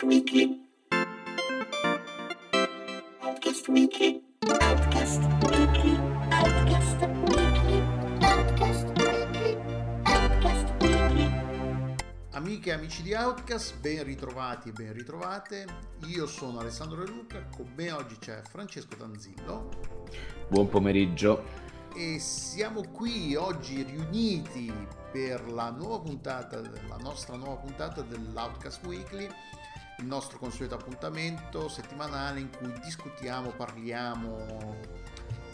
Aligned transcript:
Outcast 0.00 0.16
Weekly. 0.16 0.60
Outcast 3.20 3.68
Weekly. 3.68 4.22
Outcast 4.40 5.20
Weekly. 7.28 7.82
Outcast 10.04 10.70
Weekly. 10.80 11.96
Amiche 12.30 12.70
e 12.70 12.72
amici 12.72 13.02
di 13.02 13.12
Outcast, 13.12 13.78
ben 13.80 14.02
ritrovati 14.04 14.70
e 14.70 14.72
ben 14.72 14.94
ritrovate. 14.94 15.66
Io 16.06 16.26
sono 16.26 16.60
Alessandro 16.60 17.04
De 17.04 17.10
Luca, 17.10 17.46
con 17.54 17.70
me 17.76 17.92
oggi 17.92 18.16
c'è 18.18 18.40
Francesco 18.48 18.96
Tanzillo 18.96 19.68
Buon 20.48 20.70
pomeriggio. 20.70 21.44
e 21.94 22.18
siamo 22.18 22.88
qui 22.90 23.34
oggi 23.34 23.82
riuniti 23.82 24.72
per 25.12 25.50
la 25.50 25.70
nuova 25.70 26.00
puntata, 26.00 26.58
la 26.60 26.96
nostra 27.00 27.36
nuova 27.36 27.56
puntata 27.56 28.00
dell'Outcast 28.00 28.84
Weekly, 28.86 29.28
il 30.00 30.06
nostro 30.06 30.38
consueto 30.38 30.74
appuntamento 30.74 31.68
settimanale 31.68 32.40
in 32.40 32.50
cui 32.50 32.72
discutiamo, 32.80 33.50
parliamo, 33.50 34.76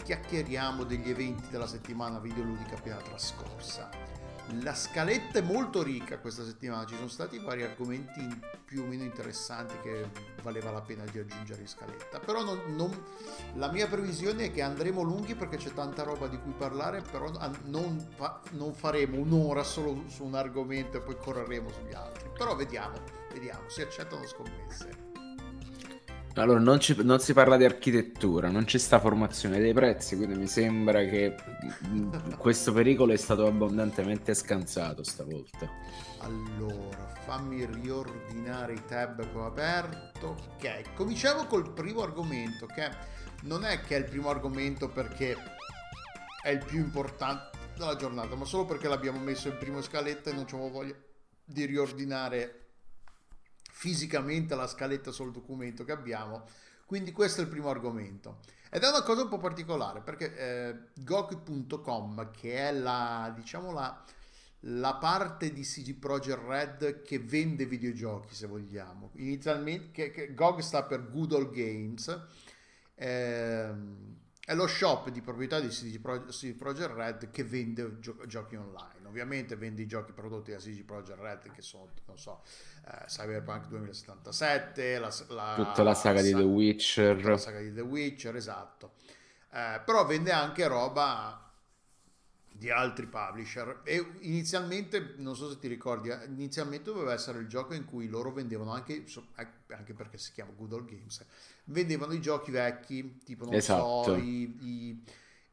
chiacchieriamo 0.03 0.83
degli 0.83 1.09
eventi 1.09 1.49
della 1.49 1.67
settimana 1.67 2.19
videoludica 2.19 2.75
appena 2.75 2.97
trascorsa. 2.97 3.89
La 4.61 4.73
scaletta 4.73 5.39
è 5.39 5.41
molto 5.41 5.83
ricca 5.83 6.19
questa 6.19 6.45
settimana, 6.45 6.85
ci 6.85 6.95
sono 6.95 7.09
stati 7.09 7.37
vari 7.37 7.63
argomenti 7.63 8.25
più 8.63 8.83
o 8.83 8.85
meno 8.85 9.03
interessanti 9.03 9.73
che 9.81 10.09
valeva 10.41 10.71
la 10.71 10.79
pena 10.79 11.03
di 11.03 11.19
aggiungere 11.19 11.59
in 11.59 11.67
scaletta, 11.67 12.19
però 12.19 12.45
non- 12.45 12.61
non- 12.67 13.03
la 13.55 13.69
mia 13.69 13.87
previsione 13.87 14.45
è 14.45 14.51
che 14.53 14.61
andremo 14.61 15.01
lunghi 15.01 15.35
perché 15.35 15.57
c'è 15.57 15.73
tanta 15.73 16.03
roba 16.03 16.27
di 16.27 16.39
cui 16.39 16.53
parlare, 16.53 17.01
però 17.01 17.29
non, 17.65 18.07
non 18.51 18.73
faremo 18.73 19.17
un'ora 19.17 19.63
solo 19.63 20.03
su 20.07 20.23
un 20.23 20.35
argomento 20.35 20.95
e 20.95 21.01
poi 21.01 21.17
correremo 21.17 21.69
sugli 21.69 21.93
altri, 21.93 22.29
però 22.33 22.55
vediamo, 22.55 22.95
vediamo, 23.37 23.69
si 23.69 23.81
accettano 23.81 24.25
scommesse. 24.25 25.05
Allora, 26.35 26.59
non, 26.59 26.79
ci- 26.79 26.95
non 27.03 27.19
si 27.19 27.33
parla 27.33 27.57
di 27.57 27.65
architettura, 27.65 28.49
non 28.49 28.65
c'è 28.65 28.77
sta 28.77 28.99
formazione 28.99 29.59
dei 29.59 29.73
prezzi, 29.73 30.15
quindi 30.15 30.37
mi 30.37 30.47
sembra 30.47 31.03
che 31.03 31.35
mm, 31.87 32.13
questo 32.37 32.71
pericolo 32.73 33.13
è 33.13 33.17
stato 33.17 33.47
abbondantemente 33.47 34.35
scansato 34.35 35.03
stavolta. 35.03 35.67
Allora, 36.19 37.11
fammi 37.25 37.65
riordinare 37.65 38.73
i 38.73 38.85
tab 38.85 39.19
che 39.19 39.37
ho 39.37 39.45
aperto. 39.47 40.35
Ok, 40.53 40.93
cominciamo 40.93 41.45
col 41.45 41.73
primo 41.73 42.01
argomento, 42.03 42.67
che 42.67 42.87
non 43.43 43.65
è 43.65 43.81
che 43.81 43.95
è 43.95 43.99
il 43.99 44.05
primo 44.05 44.29
argomento 44.29 44.89
perché 44.89 45.35
è 46.43 46.49
il 46.49 46.63
più 46.63 46.77
importante 46.77 47.57
della 47.75 47.95
giornata, 47.95 48.35
ma 48.35 48.45
solo 48.45 48.65
perché 48.65 48.87
l'abbiamo 48.87 49.19
messo 49.19 49.47
in 49.47 49.57
prima 49.57 49.81
scaletta 49.81 50.29
e 50.29 50.33
non 50.33 50.45
c'avevo 50.45 50.69
voglia 50.69 50.95
di 51.43 51.65
riordinare 51.65 52.66
fisicamente 53.77 54.55
la 54.55 54.65
scaletta 54.65 55.11
sul 55.11 55.31
documento 55.31 55.83
che 55.83 55.91
abbiamo. 55.91 56.45
Quindi 56.87 57.11
questo 57.11 57.41
è 57.41 57.43
il 57.43 57.49
primo 57.49 57.69
argomento. 57.69 58.39
Ed 58.71 58.81
è 58.81 58.89
una 58.89 59.03
cosa 59.03 59.21
un 59.21 59.29
po' 59.29 59.37
particolare 59.37 60.01
perché 60.01 60.35
eh, 60.35 60.75
GOG.com, 60.95 62.31
che 62.31 62.55
è 62.55 62.71
la, 62.71 63.31
diciamo 63.35 63.71
la, 63.71 64.03
la 64.61 64.95
parte 64.95 65.53
di 65.53 65.61
CD 65.61 65.93
Projekt 65.93 66.43
Red 66.47 67.01
che 67.03 67.19
vende 67.19 67.67
videogiochi, 67.67 68.33
se 68.33 68.47
vogliamo. 68.47 69.11
Inizialmente, 69.17 69.91
che, 69.91 70.09
che 70.09 70.33
GOG 70.33 70.59
sta 70.59 70.83
per 70.83 71.07
Good 71.09 71.33
Old 71.33 71.51
Games, 71.51 72.19
ehm, 72.95 74.15
è 74.43 74.55
lo 74.55 74.65
shop 74.65 75.09
di 75.09 75.21
proprietà 75.21 75.59
di 75.59 75.67
CD 75.67 75.99
Projekt 75.99 76.93
Red 76.93 77.29
che 77.29 77.43
vende 77.43 77.99
gio- 77.99 78.25
giochi 78.25 78.55
online. 78.55 78.96
Ovviamente 79.07 79.55
vende 79.55 79.81
i 79.81 79.87
giochi 79.87 80.11
prodotti 80.11 80.51
da 80.51 80.57
CD 80.57 80.83
Projekt 80.83 81.19
Red 81.19 81.51
che 81.51 81.61
sono, 81.61 81.89
non 82.05 82.17
so, 82.17 82.43
eh, 82.85 83.05
Cyberpunk 83.05 83.67
2077, 83.67 84.99
la, 84.99 85.13
la- 85.29 85.55
Tutta 85.55 85.83
la 85.83 85.93
saga 85.93 86.21
di 86.21 86.29
sa- 86.29 86.37
The 86.37 86.43
tutta 86.43 86.49
la 86.49 86.55
Witcher. 86.55 87.39
saga 87.39 87.59
di 87.59 87.73
The 87.73 87.81
Witcher, 87.81 88.35
esatto. 88.35 88.93
Eh, 89.51 89.81
però 89.85 90.05
vende 90.05 90.31
anche 90.31 90.67
roba 90.67 91.41
di 92.51 92.71
altri 92.71 93.05
publisher 93.05 93.81
e 93.83 94.03
inizialmente, 94.21 95.13
non 95.17 95.35
so 95.35 95.47
se 95.49 95.59
ti 95.59 95.67
ricordi, 95.67 96.09
eh, 96.09 96.25
inizialmente 96.25 96.91
doveva 96.91 97.13
essere 97.13 97.37
il 97.39 97.47
gioco 97.47 97.75
in 97.75 97.85
cui 97.85 98.07
loro 98.07 98.31
vendevano 98.31 98.71
anche, 98.71 99.03
eh, 99.05 99.47
anche 99.75 99.93
perché 99.93 100.17
si 100.17 100.31
chiama 100.31 100.51
Good 100.55 100.73
Old 100.73 100.89
Games, 100.89 101.23
vendevano 101.65 102.13
i 102.13 102.21
giochi 102.21 102.49
vecchi, 102.49 103.19
tipo 103.23 103.45
non 103.45 103.53
Esatto. 103.53 104.03
so, 104.03 104.15
i, 104.15 104.57
i- 104.61 105.03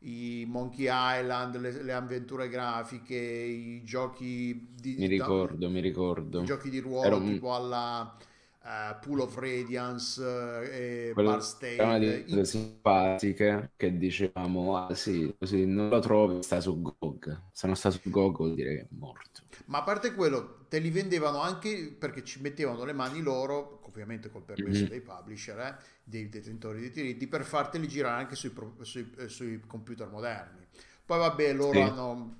i 0.04 0.44
Monkey 0.48 0.86
Island, 0.90 1.56
le, 1.58 1.82
le 1.82 1.92
avventure 1.92 2.48
grafiche, 2.48 3.14
i 3.16 3.82
giochi 3.84 4.68
di, 4.80 4.94
Mi 4.98 5.06
ricordo, 5.06 5.70
mi 5.70 5.80
ricordo. 5.80 6.40
i 6.40 6.44
giochi 6.44 6.70
di 6.70 6.78
ruolo 6.80 7.16
un- 7.16 7.22
tipo 7.22 7.54
alla 7.54 8.16
eh, 8.62 8.96
Pool 9.00 9.20
of 9.20 9.36
Radiance 9.36 10.22
eh, 10.22 11.10
e 11.10 11.14
Bard's 11.14 11.56
era 11.76 11.88
una 11.88 11.98
di 11.98 12.24
quelle 12.24 12.44
simpatiche 12.44 13.72
che 13.76 13.96
dicevamo, 13.96 14.76
ah 14.76 14.94
sì, 14.94 15.34
così 15.38 15.64
non 15.66 15.88
lo 15.88 15.98
trovi, 16.00 16.42
sta 16.42 16.60
su 16.60 16.80
GOG. 16.80 17.40
Se 17.52 17.66
non 17.66 17.76
sta 17.76 17.90
su 17.90 18.00
GOG 18.10 18.36
vuol 18.36 18.54
dire 18.54 18.74
che 18.76 18.80
è 18.82 18.86
morto. 18.90 19.42
Ma 19.66 19.78
a 19.78 19.82
parte 19.82 20.14
quello, 20.14 20.66
te 20.68 20.78
li 20.78 20.90
vendevano 20.90 21.40
anche 21.40 21.90
perché 21.98 22.22
ci 22.24 22.40
mettevano 22.40 22.84
le 22.84 22.92
mani 22.92 23.20
loro, 23.22 23.80
ovviamente 23.94 24.28
col 24.30 24.42
permesso 24.42 24.82
Mhm. 24.82 24.88
dei 24.88 25.00
publisher, 25.00 25.58
eh, 25.60 25.76
dei 26.02 26.28
detentori 26.28 26.80
di 26.80 26.90
diritti, 26.90 27.26
per 27.28 27.44
farteli 27.44 27.86
girare 27.86 28.20
anche 28.22 28.34
sui, 28.34 28.50
pro- 28.50 28.74
sui- 28.82 29.10
eh, 29.18 29.28
sui 29.28 29.60
computer 29.66 30.08
moderni. 30.08 30.66
Poi 31.06 31.18
vabbè, 31.18 31.52
loro 31.52 31.72
Sì. 31.72 31.78
hanno, 31.80 32.36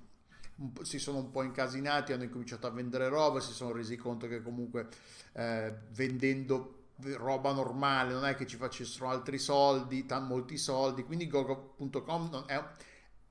si 0.82 0.98
sono 0.98 1.18
un 1.18 1.30
po' 1.30 1.42
incasinati, 1.42 2.12
hanno 2.12 2.24
incominciato 2.24 2.66
a 2.66 2.70
vendere 2.70 3.08
roba, 3.08 3.40
si 3.40 3.52
sono 3.52 3.72
resi 3.72 3.96
conto 3.96 4.26
che 4.26 4.42
comunque 4.42 4.88
eh, 5.32 5.74
vendendo 5.90 6.78
roba 7.16 7.52
normale 7.52 8.12
non 8.12 8.24
è 8.24 8.36
che 8.36 8.46
ci 8.46 8.56
facessero 8.56 9.08
altri 9.08 9.38
soldi, 9.38 10.06
tan- 10.06 10.26
molti 10.28 10.56
soldi, 10.56 11.02
quindi 11.04 11.26
gogo.com 11.26 12.44
è- 12.46 12.64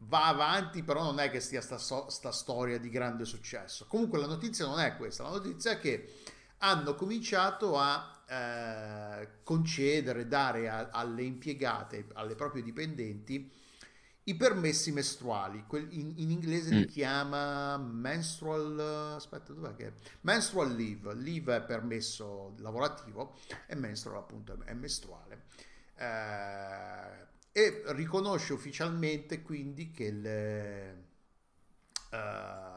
va 0.05 0.25
avanti, 0.27 0.83
però 0.83 1.01
non 1.03 1.19
è 1.19 1.29
che 1.29 1.39
stia 1.39 1.61
sta, 1.61 1.77
sta 1.77 2.31
storia 2.31 2.77
di 2.77 2.89
grande 2.89 3.23
successo. 3.25 3.85
Comunque 3.87 4.19
la 4.19 4.27
notizia 4.27 4.65
non 4.65 4.79
è 4.79 4.97
questa, 4.97 5.23
la 5.23 5.29
notizia 5.29 5.71
è 5.71 5.79
che 5.79 6.13
hanno 6.63 6.95
cominciato 6.95 7.77
a 7.77 8.09
eh, 8.27 9.29
concedere, 9.43 10.27
dare 10.27 10.69
a- 10.69 10.89
alle 10.91 11.23
impiegate, 11.23 12.07
alle 12.13 12.35
proprie 12.35 12.63
dipendenti, 12.63 13.51
i 14.25 14.35
permessi 14.35 14.91
mestruali. 14.93 15.63
In, 15.91 16.13
in 16.17 16.31
inglese 16.31 16.71
li 16.71 16.85
Mm. 16.85 16.87
chiama 16.87 17.77
menstrual, 17.77 19.13
aspetta, 19.15 19.51
dov'è 19.53 19.75
che 19.75 19.87
è? 19.87 19.93
Menstrual 20.21 20.73
leave. 20.73 21.13
Leave 21.13 21.57
è 21.57 21.61
permesso 21.63 22.55
lavorativo 22.59 23.35
e 23.67 23.75
menstrual 23.75 24.17
appunto 24.19 24.53
è, 24.53 24.57
è 24.69 24.73
mestruale. 24.73 25.43
Eh, 25.97 27.27
e 27.55 27.83
riconosce 27.87 28.53
ufficialmente 28.53 29.41
quindi 29.41 29.91
che 29.91 30.11
le, 30.11 31.03
eh, 32.11 32.72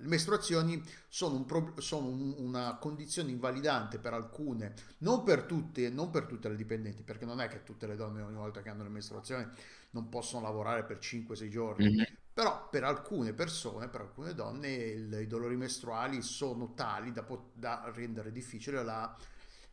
le 0.00 0.08
mestruazioni 0.08 0.82
sono, 1.08 1.36
un 1.36 1.44
pro- 1.46 1.74
sono 1.80 2.06
un- 2.08 2.34
una 2.38 2.76
condizione 2.78 3.30
invalidante 3.30 3.98
per 3.98 4.12
alcune, 4.14 4.74
non 4.98 5.22
per 5.24 5.42
tutte, 5.44 5.88
non 5.90 6.10
per 6.10 6.26
tutte 6.26 6.48
le 6.48 6.56
dipendenti, 6.56 7.02
perché 7.02 7.24
non 7.24 7.40
è 7.40 7.48
che 7.48 7.62
tutte 7.64 7.86
le 7.86 7.96
donne 7.96 8.22
ogni 8.22 8.36
volta 8.36 8.62
che 8.62 8.68
hanno 8.68 8.82
le 8.84 8.88
mestruazioni 8.90 9.46
non 9.90 10.08
possono 10.08 10.42
lavorare 10.42 10.84
per 10.84 10.98
5-6 10.98 11.50
giorni, 11.50 11.90
Mhm. 11.90 12.04
però 12.32 12.68
per 12.68 12.84
alcune 12.84 13.32
persone, 13.32 13.88
per 13.88 14.02
alcune 14.02 14.34
donne, 14.34 14.68
il- 14.72 15.18
i 15.22 15.26
dolori 15.26 15.56
mestruali 15.56 16.22
sono 16.22 16.74
tali 16.74 17.12
da, 17.12 17.22
pot- 17.22 17.52
da 17.54 17.90
rendere 17.94 18.30
difficile 18.32 18.82
la, 18.84 19.16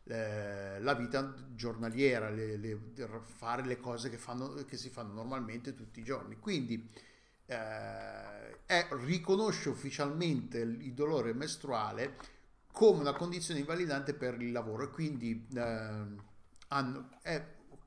eh, 0.04 0.80
la 0.80 0.94
vita 0.94 1.34
giornaliera, 1.54 2.30
le- 2.30 2.56
le- 2.56 2.78
fare 3.22 3.64
le 3.64 3.78
cose 3.78 4.08
che, 4.10 4.18
fanno, 4.18 4.54
che 4.64 4.76
si 4.76 4.88
fanno 4.90 5.12
normalmente 5.12 5.74
tutti 5.74 6.00
i 6.00 6.04
giorni. 6.04 6.36
Quindi 6.38 6.88
eh, 7.48 8.45
è- 8.66 8.86
riconosce 8.90 9.68
ufficialmente 9.68 10.58
il, 10.58 10.92
dolore 10.92 11.32
mestruale 11.32 12.16
come 12.72 13.00
una 13.00 13.14
condizione 13.14 13.60
invalidante 13.60 14.12
per 14.14 14.40
il 14.42 14.52
lavoro 14.52 14.84
e 14.84 14.90
quindi 14.90 15.46
ehm, 15.54 16.22
hanno- 16.68 17.08
è, 17.22 17.42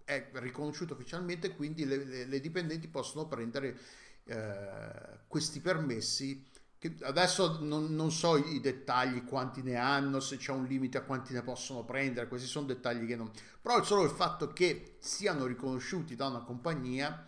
è 0.06 0.30
riconosciuto 0.33 0.94
ufficialmente, 0.94 1.56
quindi 1.56 1.86
le, 1.86 2.04
le- 2.06 2.25
le 2.25 2.39
dipendenti 2.39 2.88
possono 2.88 3.27
prendere 3.27 3.77
eh, 4.25 5.19
questi 5.27 5.59
permessi. 5.59 6.45
Che 6.80 6.95
adesso 7.01 7.57
non, 7.62 7.94
non 7.94 8.09
so 8.09 8.38
i 8.38 8.62
dettagli, 8.62 9.25
quanti 9.25 9.62
ne 9.62 9.75
hanno, 9.75 10.21
se 10.21 10.38
c'è 10.38 10.51
un 10.54 10.63
limite 10.65 10.98
a 10.98 11.01
quanti 11.01 11.33
ne 11.33 11.42
possono 11.44 11.83
prendere, 11.83 12.30
questi 12.30 12.48
sono 12.48 12.68
dettagli 12.68 13.06
che 13.06 13.18
non... 13.18 13.30
Però 13.62 13.83
solo 13.83 14.04
il 14.06 14.12
fatto 14.12 14.48
che 14.54 14.95
siano 15.00 15.45
riconosciuti 15.45 16.15
da 16.15 16.27
una 16.27 16.39
compagnia, 16.39 17.27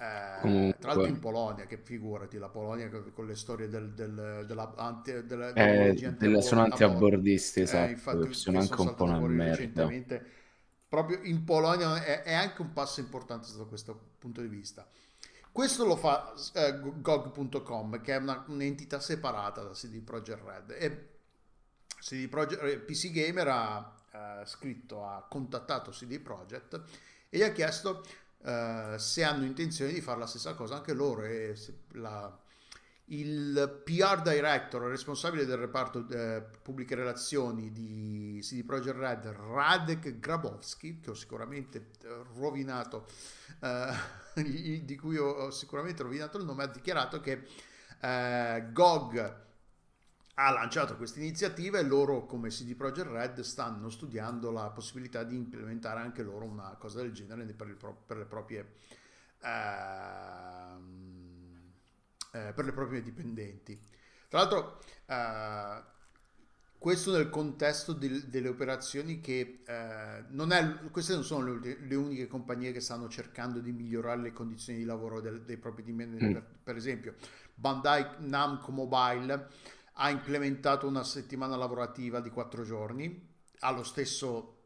eh, 0.00 0.76
tra 0.78 0.90
l'altro 0.92 1.08
in 1.08 1.18
Polonia, 1.18 1.66
che 1.66 1.78
figurati, 1.78 2.38
la 2.38 2.48
Polonia 2.48 2.88
con 3.12 3.26
le 3.26 3.34
storie 3.36 3.68
del, 3.68 3.92
del, 3.92 4.44
della, 4.46 4.74
anti, 4.76 5.24
della, 5.26 5.52
Eh, 5.52 5.92
delle- 6.16 6.40
sono 6.42 6.62
antiabordisti, 6.62 7.60
Eh, 7.62 7.62
esatto, 7.62 7.90
infatti, 7.90 8.32
sono 8.34 8.58
che 8.58 8.58
anche 8.58 8.76
sono 8.76 8.90
un 8.90 8.94
po' 8.94 9.04
una 9.04 9.20
merda. 9.20 9.98
Proprio 10.88 11.20
in 11.22 11.44
Polonia 11.44 12.02
è, 12.02 12.22
è 12.22 12.32
anche 12.32 12.62
un 12.62 12.72
passo 12.72 13.00
importante 13.00 13.46
da 13.56 13.64
questo 13.64 14.14
punto 14.18 14.40
di 14.40 14.48
vista. 14.48 14.86
Questo 15.52 15.84
lo 15.84 15.96
fa 15.96 16.32
eh, 16.54 16.80
GOG.com, 16.80 18.00
che 18.00 18.14
è 18.14 18.16
una- 18.16 18.44
un'entità 18.48 19.00
separata 19.00 19.62
da 19.62 19.70
CD 19.72 20.00
Projekt 20.00 20.42
Red. 20.44 20.70
E 20.72 21.08
CD 22.00 22.28
Projekt, 22.28 22.62
eh, 22.62 22.78
PC 22.78 23.10
Gamer 23.12 23.48
ha 23.48 23.94
eh, 24.42 24.46
scritto, 24.46 25.04
ha 25.06 25.26
contattato 25.28 25.90
CD 25.92 26.18
Projekt 26.20 26.82
e 27.28 27.38
gli 27.38 27.42
ha 27.42 27.52
chiesto 27.52 28.04
eh, 28.44 28.94
se 28.98 29.24
hanno 29.24 29.44
intenzione 29.44 29.92
di 29.92 30.00
fare 30.00 30.18
la 30.18 30.26
stessa 30.26 30.54
cosa 30.54 30.76
anche 30.76 30.94
loro 30.94 31.24
e 31.24 31.54
la, 31.92 32.38
il 33.12 33.82
PR 33.84 34.22
director 34.22 34.82
responsabile 34.82 35.44
del 35.44 35.56
reparto 35.56 36.06
eh, 36.08 36.42
pubbliche 36.62 36.94
relazioni 36.94 37.72
di 37.72 38.38
CD 38.42 38.64
Projekt 38.64 38.96
Red, 38.96 39.26
Radek 39.26 40.18
Grabowski, 40.20 41.00
che 41.00 41.10
ho 41.10 41.14
sicuramente 41.14 41.90
eh, 42.02 42.24
rovinato, 42.36 43.06
eh, 43.60 43.92
di 44.84 44.96
cui 44.96 45.16
ho 45.16 45.50
sicuramente 45.50 46.02
rovinato 46.02 46.38
il 46.38 46.44
nome, 46.44 46.64
ha 46.64 46.68
dichiarato 46.68 47.20
che 47.20 47.46
eh, 48.00 48.66
GOG 48.72 49.48
ha 50.42 50.50
lanciato 50.50 50.96
questa 50.96 51.20
iniziativa 51.20 51.78
e 51.78 51.82
loro 51.82 52.24
come 52.24 52.48
CD 52.48 52.74
Projekt 52.74 53.10
Red 53.10 53.40
stanno 53.40 53.90
studiando 53.90 54.50
la 54.50 54.70
possibilità 54.70 55.22
di 55.22 55.36
implementare 55.36 56.00
anche 56.00 56.22
loro 56.22 56.46
una 56.46 56.76
cosa 56.78 57.02
del 57.02 57.12
genere 57.12 57.44
per, 57.52 57.68
il, 57.68 57.76
per 58.06 58.16
le 58.16 58.24
proprie... 58.24 58.72
Uh, 59.42 61.08
eh, 62.32 62.52
per 62.52 62.64
le 62.64 62.72
proprie 62.72 63.02
dipendenti. 63.02 63.78
Tra 64.28 64.38
l'altro, 64.38 64.80
eh, 65.06 65.82
questo 66.78 67.12
nel 67.12 67.28
contesto 67.28 67.92
del, 67.92 68.28
delle 68.28 68.48
operazioni 68.48 69.20
che 69.20 69.62
eh, 69.66 70.24
non 70.28 70.52
è, 70.52 70.76
queste 70.92 71.14
non 71.14 71.24
sono 71.24 71.58
le, 71.58 71.78
le, 71.80 71.94
uniche 71.96 72.28
compagnie 72.28 72.70
che 72.70 72.80
stanno 72.80 73.08
cercando 73.08 73.58
di 73.58 73.72
migliorare 73.72 74.20
le 74.20 74.32
condizioni 74.32 74.78
di 74.78 74.84
lavoro 74.84 75.20
del, 75.20 75.42
dei 75.42 75.56
propri 75.56 75.82
dipendenti. 75.82 76.26
Mm. 76.26 76.32
Per, 76.32 76.44
per, 76.62 76.76
esempio, 76.76 77.14
Bandai 77.54 78.06
Namco 78.18 78.70
Mobile 78.70 79.48
ha 80.02 80.10
implementato 80.10 80.86
una 80.86 81.04
settimana 81.04 81.56
lavorativa 81.56 82.20
di 82.20 82.30
quattro 82.30 82.64
giorni, 82.64 83.28
ha 83.60 83.70
lo 83.70 83.84
stesso 83.84 84.56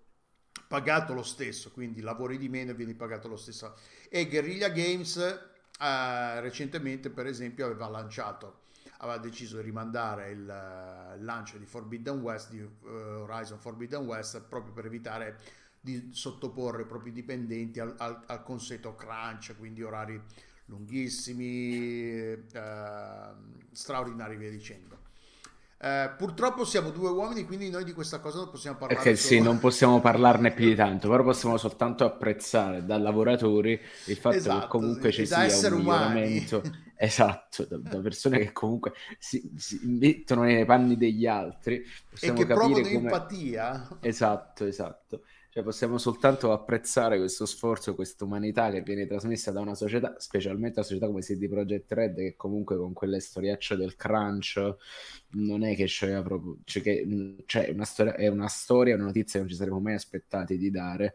pagato 0.68 1.12
lo 1.12 1.22
stesso, 1.22 1.70
quindi 1.72 2.00
lavori 2.00 2.38
di 2.38 2.48
meno 2.48 2.70
e 2.70 2.74
vieni 2.74 2.94
pagato 2.94 3.28
lo 3.28 3.36
stesso. 3.36 3.76
E 4.08 4.26
Guerrilla 4.28 4.68
Games 4.68 5.52
Uh, 5.76 6.38
recentemente, 6.38 7.10
per 7.10 7.26
esempio, 7.26 7.66
aveva 7.66 7.88
lanciato, 7.88 8.60
aveva 8.98 9.18
deciso 9.18 9.56
di 9.56 9.64
rimandare 9.64 10.30
il 10.30 10.42
uh, 10.42 11.20
lancio 11.20 11.58
di 11.58 11.66
Forbidden 11.66 12.20
West, 12.20 12.50
di 12.50 12.60
uh, 12.60 12.70
Horizon 12.86 13.58
Forbidden 13.58 14.04
West, 14.04 14.40
proprio 14.42 14.72
per 14.72 14.86
evitare 14.86 15.40
di 15.80 16.10
sottoporre 16.12 16.82
i 16.82 16.86
propri 16.86 17.10
dipendenti 17.10 17.80
al, 17.80 17.92
al, 17.98 18.22
al 18.26 18.42
consueto 18.44 18.94
crunch, 18.94 19.56
quindi 19.58 19.82
orari 19.82 20.22
lunghissimi, 20.66 22.46
straordinari, 23.72 24.36
via 24.36 24.50
dicendo. 24.50 25.03
Eh, 25.78 26.10
purtroppo 26.16 26.64
siamo 26.64 26.90
due 26.90 27.10
uomini, 27.10 27.44
quindi 27.44 27.68
noi 27.68 27.84
di 27.84 27.92
questa 27.92 28.20
cosa 28.20 28.38
non 28.38 28.50
possiamo 28.50 28.76
parlare. 28.76 29.02
Perché 29.02 29.16
solo... 29.16 29.34
sì, 29.34 29.44
non 29.44 29.58
possiamo 29.58 30.00
parlarne 30.00 30.52
più 30.52 30.66
di 30.66 30.74
tanto, 30.76 31.08
però 31.08 31.22
possiamo 31.22 31.56
soltanto 31.56 32.04
apprezzare 32.04 32.84
da 32.84 32.96
lavoratori 32.96 33.78
il 34.06 34.16
fatto 34.16 34.36
esatto, 34.36 34.60
che 34.60 34.66
comunque 34.68 35.12
sì. 35.12 35.18
ci 35.18 35.26
sia 35.26 35.68
un 35.68 35.76
miglioramento. 35.76 36.62
Esatto, 36.96 37.66
da, 37.68 37.76
da, 37.76 37.98
persone 37.98 38.38
che 38.38 38.52
comunque 38.52 38.92
si, 39.18 39.50
si, 39.56 39.80
mettono 39.82 40.42
nei 40.42 40.64
panni 40.64 40.96
degli 40.96 41.26
altri. 41.26 41.84
E 42.20 42.32
che 42.32 42.46
provano 42.46 42.80
come... 42.80 42.90
empatia. 42.92 43.98
Esatto, 44.00 44.64
esatto. 44.64 45.22
Cioè 45.54 45.62
possiamo 45.62 45.98
soltanto 45.98 46.50
apprezzare 46.50 47.16
questo 47.16 47.46
sforzo, 47.46 47.94
questa 47.94 48.24
umanità 48.24 48.72
che 48.72 48.82
viene 48.82 49.06
trasmessa 49.06 49.52
da 49.52 49.60
una 49.60 49.76
società, 49.76 50.16
specialmente 50.18 50.80
una 50.80 50.88
società 50.88 51.06
come 51.06 51.20
CD 51.20 51.48
Projekt 51.48 51.92
Red, 51.92 52.16
che 52.16 52.34
comunque 52.34 52.76
con 52.76 52.92
quelle 52.92 53.20
storiacce 53.20 53.76
del 53.76 53.94
crunch 53.94 54.76
non 55.34 55.62
è 55.62 55.76
che 55.76 55.84
c'è 55.84 56.20
proprio... 56.24 56.58
Cioè 56.64 56.82
che, 56.82 57.44
cioè 57.46 57.70
una 57.70 57.84
storia, 57.84 58.16
è 58.16 58.26
una 58.26 58.48
storia, 58.48 58.96
una 58.96 59.04
notizia 59.04 59.34
che 59.34 59.38
non 59.38 59.48
ci 59.48 59.54
saremmo 59.54 59.78
mai 59.78 59.94
aspettati 59.94 60.58
di 60.58 60.72
dare 60.72 61.14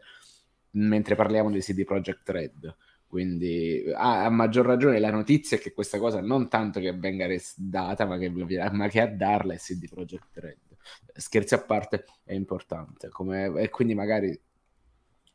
mentre 0.70 1.16
parliamo 1.16 1.50
di 1.50 1.60
CD 1.60 1.84
Projekt 1.84 2.26
Red. 2.30 2.76
Quindi 3.06 3.92
ah, 3.94 4.24
a 4.24 4.30
maggior 4.30 4.64
ragione 4.64 4.98
la 5.00 5.10
notizia 5.10 5.58
è 5.58 5.60
che 5.60 5.74
questa 5.74 5.98
cosa 5.98 6.22
non 6.22 6.48
tanto 6.48 6.80
che 6.80 6.94
venga 6.94 7.26
data, 7.56 8.06
ma 8.06 8.16
che, 8.16 8.30
ma 8.30 8.88
che 8.88 9.00
a 9.02 9.06
darla 9.06 9.52
è 9.52 9.58
CD 9.58 9.86
Projekt 9.86 10.38
Red 10.38 10.69
scherzi 11.12 11.54
a 11.54 11.62
parte, 11.62 12.04
è 12.24 12.34
importante. 12.34 13.08
Come, 13.08 13.52
e 13.60 13.68
quindi 13.68 13.94
magari 13.94 14.38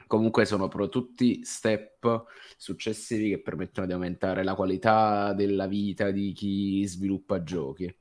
comunque 0.08 0.46
sono 0.46 0.68
pro 0.68 0.88
tutti 0.90 1.44
step 1.44 2.26
successivi 2.58 3.30
che 3.30 3.42
permettono 3.42 3.88
di 3.88 3.94
aumentare 3.94 4.44
la 4.44 4.56
qualità 4.56 5.34
della 5.34 5.68
vita 5.68 6.12
di 6.12 6.32
chi 6.34 6.86
sviluppa 6.86 7.44
giochi 7.44 7.94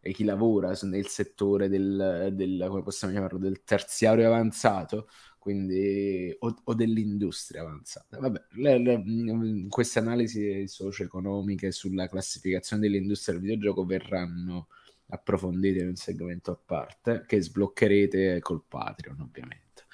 e 0.00 0.12
chi 0.12 0.24
lavora 0.24 0.76
nel 0.82 1.06
settore 1.06 1.68
del, 1.68 2.30
del 2.32 2.82
del 3.38 3.64
terziario 3.64 4.26
avanzato 4.26 5.08
quindi, 5.38 6.34
o, 6.40 6.54
o 6.64 6.74
dell'industria 6.74 7.62
avanzata. 7.62 8.18
Vabbè, 8.18 8.40
le, 8.56 8.78
le, 8.78 9.66
queste 9.68 9.98
analisi 9.98 10.68
socio-economiche 10.68 11.72
sulla 11.72 12.06
classificazione 12.06 12.82
dell'industria 12.82 13.34
del 13.38 13.44
videogioco 13.44 13.86
verranno 13.86 14.68
approfondite 15.08 15.80
in 15.80 15.88
un 15.88 15.96
segmento 15.96 16.50
a 16.52 16.58
parte 16.62 17.24
che 17.26 17.40
sbloccherete 17.40 18.40
col 18.40 18.62
Patreon 18.66 19.20
ovviamente. 19.20 19.84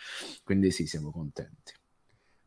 Quindi 0.42 0.70
sì, 0.70 0.86
siamo 0.86 1.10
contenti. 1.10 1.72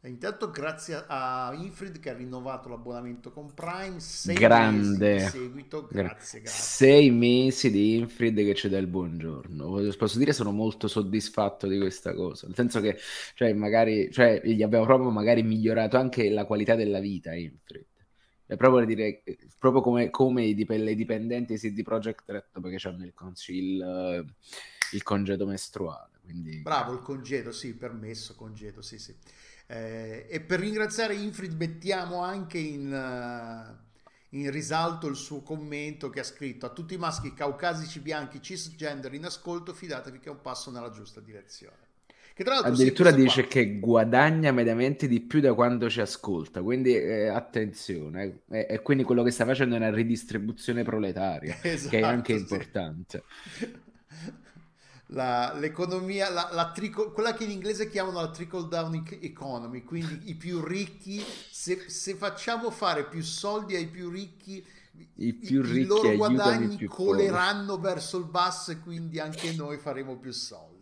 Intanto 0.08 0.52
grazie 0.52 1.04
a 1.06 1.52
Infrid 1.54 2.00
che 2.00 2.12
ha 2.12 2.14
rinnovato 2.14 2.70
l'abbonamento 2.70 3.32
con 3.32 3.54
Prime, 3.54 4.00
sei 4.00 4.36
Grande. 4.36 5.14
mesi 5.16 5.26
di 5.26 5.44
seguito, 5.44 5.88
grazie, 5.92 6.42
grazie. 6.42 6.62
Sei 6.62 7.10
mesi 7.10 7.72
di 7.72 7.96
Infrid 7.98 8.38
che 8.38 8.54
ci 8.54 8.70
dà 8.70 8.78
il 8.78 8.88
buongiorno. 8.88 9.82
Posso 9.98 10.18
dire 10.18 10.32
sono 10.32 10.52
molto 10.52 10.88
soddisfatto 10.88 11.68
di 11.68 11.78
questa 11.78 12.14
cosa, 12.14 12.46
nel 12.46 12.56
senso 12.56 12.80
che 12.80 12.98
cioè, 13.34 13.52
magari, 13.54 14.10
cioè, 14.12 14.40
gli 14.46 14.64
abbiamo 14.64 14.86
proprio 14.86 15.10
magari 15.10 15.44
migliorato 15.44 15.98
anche 15.98 16.30
la 16.30 16.46
qualità 16.46 16.76
della 16.76 17.00
vita 17.00 17.34
Infrid. 17.34 17.86
È 18.48 18.56
proprio, 18.56 18.86
dire, 18.86 19.24
proprio 19.60 19.82
come, 19.82 20.10
come 20.10 20.46
i, 20.46 20.56
dip- 20.56 20.72
i 20.72 20.96
dipendenti 20.96 21.54
di 21.54 21.60
CD 21.60 21.84
Projekt 21.84 22.24
Red 22.28 22.46
perché 22.62 22.88
hanno 22.88 23.04
il, 23.04 23.14
il, 23.48 24.36
il 24.94 25.04
congedo 25.04 25.46
mestruale. 25.46 26.20
Quindi... 26.24 26.62
Bravo, 26.62 26.94
il 26.94 27.02
congedo, 27.02 27.52
sì, 27.52 27.74
permesso, 27.74 28.36
congedo, 28.36 28.82
sì, 28.82 28.98
sì. 29.00 29.14
Eh, 29.68 30.28
e 30.30 30.40
per 30.40 30.62
ringraziare 30.62 31.14
Infrid 31.16 31.54
mettiamo 31.58 32.24
anche 32.24 32.58
in, 32.58 32.90
uh, 32.90 34.08
in, 34.38 34.50
risalto 34.50 35.08
il 35.08 35.18
suo 35.18 35.42
commento 35.42 36.10
che 36.10 36.22
ha 36.22 36.24
scritto 36.24 36.66
a 36.66 36.70
tutti 36.70 36.94
i 36.94 36.98
maschi 36.98 37.34
caucasici 37.34 38.00
bianchi 38.00 38.42
cisgender 38.42 39.14
in 39.14 39.26
ascolto, 39.26 39.74
fidatevi 39.74 40.20
che 40.20 40.30
è 40.30 40.32
un 40.32 40.42
passo 40.42 40.72
nella 40.72 40.90
giusta 40.90 41.20
direzione. 41.20 41.87
Che 42.38 42.44
tra 42.44 42.54
l'altro 42.54 42.72
Addirittura 42.72 43.10
dice 43.10 43.42
qua... 43.42 43.50
che 43.50 43.80
guadagna 43.80 44.52
mediamente 44.52 45.08
di 45.08 45.22
più 45.22 45.40
da 45.40 45.56
quando 45.56 45.90
ci 45.90 46.02
ascolta, 46.02 46.62
quindi 46.62 46.96
eh, 46.96 47.30
attenzione, 47.30 48.42
eh, 48.52 48.68
e 48.70 48.82
quindi 48.84 49.04
quello 49.04 49.24
che 49.24 49.32
sta 49.32 49.44
facendo 49.44 49.74
è 49.74 49.80
una 49.80 49.90
ridistribuzione 49.90 50.84
proletaria, 50.84 51.58
esatto, 51.64 51.90
che 51.90 51.98
è 51.98 52.04
anche 52.04 52.36
sì. 52.36 52.40
importante. 52.42 53.24
La, 55.12 55.54
l'economia, 55.54 56.30
la, 56.30 56.50
la 56.52 56.70
trickle, 56.74 57.14
quella 57.14 57.34
che 57.34 57.46
in 57.46 57.52
inglese 57.52 57.90
chiamano 57.90 58.20
la 58.20 58.30
trickle 58.30 58.68
down 58.68 59.06
economy, 59.22 59.86
quindi 59.86 60.24
i 60.26 60.36
più 60.36 60.62
ricchi, 60.62 61.24
se, 61.50 61.86
se 61.88 62.14
facciamo 62.16 62.70
fare 62.72 63.06
più 63.06 63.24
soldi 63.24 63.74
ai 63.78 63.88
più 63.88 64.10
ricchi, 64.10 64.62
i, 65.16 65.34
più 65.34 65.62
ricchi 65.62 65.80
i 65.80 65.86
loro 65.86 66.14
guadagni 66.14 66.84
coleranno 66.88 67.80
verso 67.80 68.18
il 68.18 68.26
basso 68.26 68.72
e 68.72 68.80
quindi 68.80 69.18
anche 69.22 69.54
noi 69.54 69.78
faremo 69.78 70.18
più 70.18 70.34
soldi. 70.34 70.77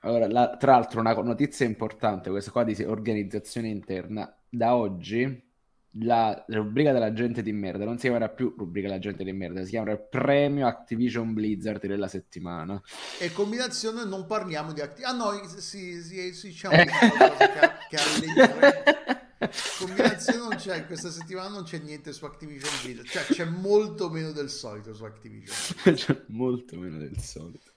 Allora, 0.00 0.26
la, 0.28 0.56
tra 0.56 0.72
l'altro, 0.72 1.00
una 1.00 1.12
notizia 1.12 1.66
importante, 1.66 2.30
questa 2.30 2.50
qua 2.50 2.64
di 2.64 2.74
organizzazione 2.84 3.68
interna. 3.68 4.34
Da 4.48 4.74
oggi 4.74 5.48
la 5.94 6.44
rubrica 6.48 6.92
della 6.92 7.12
gente 7.12 7.42
di 7.42 7.52
merda 7.52 7.84
non 7.84 7.96
si 7.96 8.02
chiamerà 8.02 8.28
più 8.28 8.54
rubrica 8.56 8.86
della 8.86 9.00
gente 9.00 9.24
di 9.24 9.32
merda, 9.32 9.64
si 9.64 9.70
chiamerà 9.70 9.96
premio 9.96 10.66
Activision 10.66 11.32
Blizzard 11.32 11.84
della 11.84 12.08
settimana. 12.08 12.80
E 13.18 13.32
combinazione 13.32 14.04
non 14.04 14.26
parliamo 14.26 14.72
di 14.72 14.80
Activision. 14.80 15.20
Ah 15.20 15.24
no, 15.24 15.48
sì, 15.48 16.00
sì, 16.02 16.32
sì 16.32 16.46
diciamo 16.48 16.76
eh. 16.76 16.86
che, 17.90 17.96
allegre. 17.96 18.84
Combinazione 19.78 20.38
non 20.38 20.56
c'è, 20.56 20.86
questa 20.86 21.10
settimana 21.10 21.48
non 21.48 21.64
c'è 21.64 21.78
niente 21.78 22.12
su 22.12 22.24
Activision 22.24 22.72
Blizzard, 22.82 23.08
cioè 23.08 23.24
c'è 23.24 23.44
molto 23.44 24.08
meno 24.10 24.30
del 24.30 24.48
solito 24.48 24.94
su 24.94 25.04
Activision. 25.04 25.56
c'è 25.94 26.24
molto 26.28 26.78
meno 26.78 26.98
del 26.98 27.18
solito. 27.18 27.72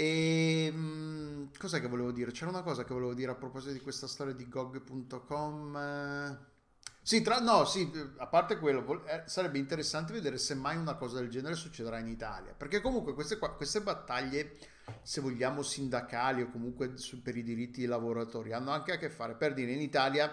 E 0.00 0.70
mh, 0.70 1.58
cos'è 1.58 1.80
che 1.80 1.88
volevo 1.88 2.12
dire? 2.12 2.30
C'era 2.30 2.50
una 2.50 2.62
cosa 2.62 2.84
che 2.84 2.94
volevo 2.94 3.14
dire 3.14 3.32
a 3.32 3.34
proposito 3.34 3.72
di 3.72 3.80
questa 3.80 4.06
storia 4.06 4.32
di 4.32 4.48
GOG.com. 4.48 5.76
Sì, 7.02 7.20
tra, 7.20 7.40
no, 7.40 7.64
sì, 7.64 7.90
a 8.18 8.28
parte 8.28 8.58
quello, 8.58 9.04
eh, 9.06 9.24
sarebbe 9.26 9.58
interessante 9.58 10.12
vedere 10.12 10.38
se 10.38 10.54
mai 10.54 10.76
una 10.76 10.94
cosa 10.94 11.18
del 11.18 11.28
genere 11.28 11.56
succederà 11.56 11.98
in 11.98 12.06
Italia. 12.06 12.54
Perché 12.56 12.80
comunque 12.80 13.12
queste, 13.12 13.38
queste 13.38 13.80
battaglie, 13.80 14.56
se 15.02 15.20
vogliamo 15.20 15.62
sindacali 15.62 16.42
o 16.42 16.50
comunque 16.50 16.94
per 17.20 17.36
i 17.36 17.42
diritti 17.42 17.80
dei 17.80 17.88
lavoratori, 17.88 18.52
hanno 18.52 18.70
anche 18.70 18.92
a 18.92 18.98
che 18.98 19.10
fare, 19.10 19.34
per 19.34 19.52
dire, 19.52 19.72
in 19.72 19.80
Italia 19.80 20.32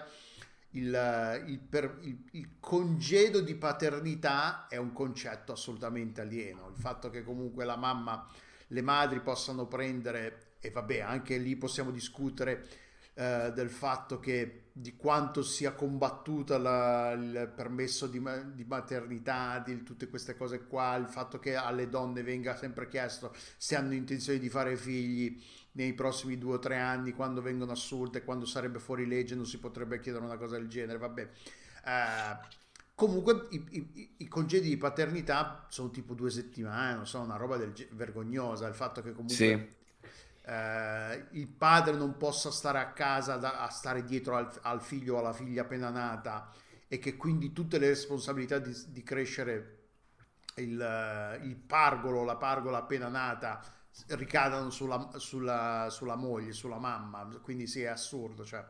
il, 0.70 1.42
il, 1.46 1.58
per, 1.58 1.98
il, 2.02 2.22
il, 2.32 2.50
congedo 2.60 3.40
di 3.40 3.56
paternità 3.56 4.68
è 4.68 4.76
un 4.76 4.92
concetto 4.92 5.50
assolutamente 5.50 6.20
alieno. 6.20 6.68
Il 6.68 6.80
fatto 6.80 7.10
che 7.10 7.24
comunque 7.24 7.64
la 7.64 7.76
mamma 7.76 8.28
le 8.68 8.82
madri 8.82 9.20
possano 9.20 9.66
prendere, 9.66 10.54
e 10.60 10.70
vabbè, 10.70 11.00
anche 11.00 11.36
lì 11.38 11.56
possiamo 11.56 11.90
discutere 11.90 12.66
eh, 13.14 13.52
del 13.54 13.70
fatto 13.70 14.18
che 14.18 14.64
di 14.72 14.94
quanto 14.94 15.42
sia 15.42 15.72
combattuta 15.72 16.58
la, 16.58 17.12
il 17.12 17.50
permesso 17.54 18.06
di, 18.06 18.22
di, 18.52 18.64
maternità, 18.64 19.62
di 19.64 19.82
tutte 19.82 20.08
queste 20.08 20.36
cose 20.36 20.66
qua, 20.66 20.96
il 20.96 21.06
fatto 21.06 21.38
che 21.38 21.54
alle 21.56 21.88
donne 21.88 22.22
venga 22.22 22.54
sempre 22.56 22.88
chiesto 22.88 23.34
se 23.56 23.74
hanno 23.74 23.94
intenzione 23.94 24.38
di 24.38 24.50
fare 24.50 24.76
figli 24.76 25.42
nei 25.72 25.94
prossimi 25.94 26.36
due 26.36 26.56
o 26.56 26.58
tre 26.58 26.76
anni, 26.78 27.12
quando 27.12 27.40
vengono 27.40 27.72
assulte, 27.72 28.22
quando 28.22 28.44
sarebbe 28.44 28.78
fuori 28.78 29.06
legge, 29.06 29.34
non 29.34 29.46
si 29.46 29.58
potrebbe 29.58 29.98
chiedere 30.00 30.24
una 30.24 30.36
cosa 30.36 30.56
del 30.56 30.68
genere, 30.68 30.98
vabbè. 30.98 31.22
Eh, 31.22 32.64
comunque 32.96 33.46
i, 33.50 33.64
i, 33.70 34.14
i, 34.16 34.26
congedi 34.26 34.70
di 34.70 34.76
paternità 34.76 35.66
sono 35.68 35.90
tipo 35.90 36.14
due 36.14 36.30
settimane, 36.30 36.96
non 36.96 37.06
so, 37.06 37.20
una 37.20 37.36
roba 37.36 37.56
del, 37.56 37.72
vergognosa, 37.92 38.66
il 38.66 38.74
fatto 38.74 39.00
che 39.00 39.12
comunque... 39.12 39.36
Sì 39.36 39.74
eh, 40.48 41.26
il 41.32 41.48
padre 41.48 41.96
non 41.96 42.16
possa 42.16 42.52
stare 42.52 42.78
a 42.78 42.92
casa 42.92 43.36
da, 43.36 43.62
a 43.62 43.68
stare 43.68 44.04
dietro 44.04 44.36
al, 44.36 44.48
al, 44.62 44.80
figlio 44.80 45.16
o 45.16 45.18
alla 45.18 45.32
figlia 45.32 45.62
appena 45.62 45.90
nata 45.90 46.52
e 46.86 47.00
che 47.00 47.16
quindi 47.16 47.52
tutte 47.52 47.78
le 47.78 47.88
responsabilità 47.88 48.58
di, 48.58 48.72
di 48.88 49.02
crescere 49.02 49.78
il, 50.56 51.40
il, 51.42 51.56
pargolo, 51.56 52.22
la 52.22 52.36
pargola 52.36 52.78
appena 52.78 53.08
nata 53.08 53.60
ricadano 54.08 54.70
sulla, 54.70 55.10
sulla, 55.16 55.88
sulla 55.90 56.14
moglie, 56.14 56.52
sulla 56.52 56.78
mamma, 56.78 57.26
quindi 57.42 57.66
sì 57.66 57.82
è 57.82 57.86
assurdo. 57.86 58.44
Cioè, 58.44 58.64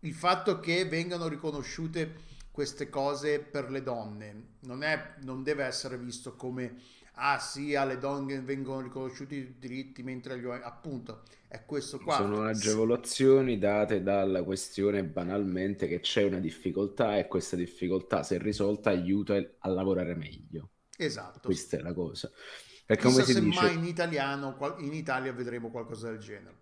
il 0.00 0.14
fatto 0.14 0.60
che 0.60 0.84
vengano 0.84 1.28
riconosciute 1.28 2.29
queste 2.50 2.88
cose 2.88 3.40
per 3.40 3.70
le 3.70 3.82
donne 3.82 4.56
non, 4.60 4.82
è, 4.82 5.14
non 5.22 5.42
deve 5.42 5.64
essere 5.64 5.96
visto 5.96 6.34
come 6.34 6.76
ah 7.22 7.38
sì, 7.38 7.74
alle 7.74 7.98
donne 7.98 8.40
vengono 8.40 8.80
riconosciuti 8.80 9.36
i 9.36 9.58
diritti 9.58 10.02
mentre 10.02 10.34
agli 10.34 10.44
uomini, 10.44 10.64
appunto, 10.64 11.22
è 11.48 11.64
questo 11.64 11.98
qua. 11.98 12.16
Sono 12.16 12.42
agevolazioni 12.42 13.58
date 13.58 14.02
dalla 14.02 14.42
questione 14.42 15.04
banalmente 15.04 15.86
che 15.86 16.00
c'è 16.00 16.24
una 16.24 16.38
difficoltà 16.38 17.18
e 17.18 17.26
questa 17.26 17.56
difficoltà, 17.56 18.22
se 18.22 18.38
risolta, 18.38 18.90
aiuta 18.90 19.34
a 19.34 19.68
lavorare 19.68 20.14
meglio. 20.14 20.70
Esatto. 20.96 21.40
Questa 21.42 21.76
è 21.76 21.80
la 21.80 21.92
cosa. 21.92 22.30
Perché 22.86 23.04
come 23.04 23.22
si 23.22 23.40
dice... 23.40 23.60
mai 23.60 23.74
in 23.74 23.84
italiano, 23.84 24.56
in 24.78 24.92
Italia 24.92 25.32
vedremo 25.32 25.70
qualcosa 25.70 26.10
del 26.10 26.18
genere. 26.18 26.59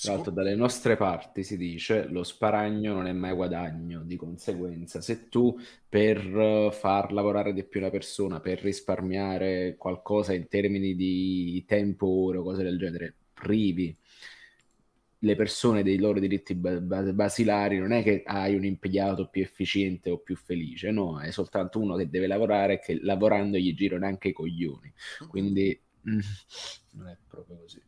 Tra 0.00 0.12
l'altro, 0.12 0.30
dalle 0.30 0.54
nostre 0.54 0.96
parti 0.96 1.42
si 1.42 1.56
dice 1.56 2.06
lo 2.06 2.22
sparagno 2.22 2.94
non 2.94 3.06
è 3.06 3.12
mai 3.12 3.34
guadagno, 3.34 4.02
di 4.04 4.16
conseguenza, 4.16 5.00
se 5.00 5.28
tu 5.28 5.58
per 5.88 6.18
eh, 6.18 6.70
far 6.72 7.12
lavorare 7.12 7.52
di 7.52 7.64
più 7.64 7.80
una 7.80 7.90
persona, 7.90 8.40
per 8.40 8.60
risparmiare 8.60 9.74
qualcosa 9.76 10.32
in 10.34 10.46
termini 10.48 10.94
di 10.94 11.64
tempo, 11.66 12.06
ore 12.06 12.38
o 12.38 12.42
cose 12.44 12.62
del 12.62 12.78
genere, 12.78 13.14
privi 13.34 13.96
le 15.22 15.34
persone 15.34 15.82
dei 15.82 15.98
loro 15.98 16.20
diritti 16.20 16.54
basilari, 16.54 17.78
non 17.78 17.92
è 17.92 18.02
che 18.02 18.22
hai 18.24 18.54
un 18.54 18.64
impiegato 18.64 19.28
più 19.28 19.42
efficiente 19.42 20.10
o 20.10 20.18
più 20.18 20.36
felice, 20.36 20.90
no, 20.92 21.20
è 21.20 21.30
soltanto 21.32 21.80
uno 21.80 21.96
che 21.96 22.08
deve 22.08 22.28
lavorare 22.28 22.74
e 22.74 22.78
che 22.78 23.00
lavorando 23.02 23.56
gli 23.58 23.74
girano 23.74 24.06
anche 24.06 24.28
i 24.28 24.32
coglioni. 24.32 24.92
Quindi 25.26 25.78
non 26.02 27.08
è 27.08 27.16
proprio 27.26 27.56
così. 27.58 27.87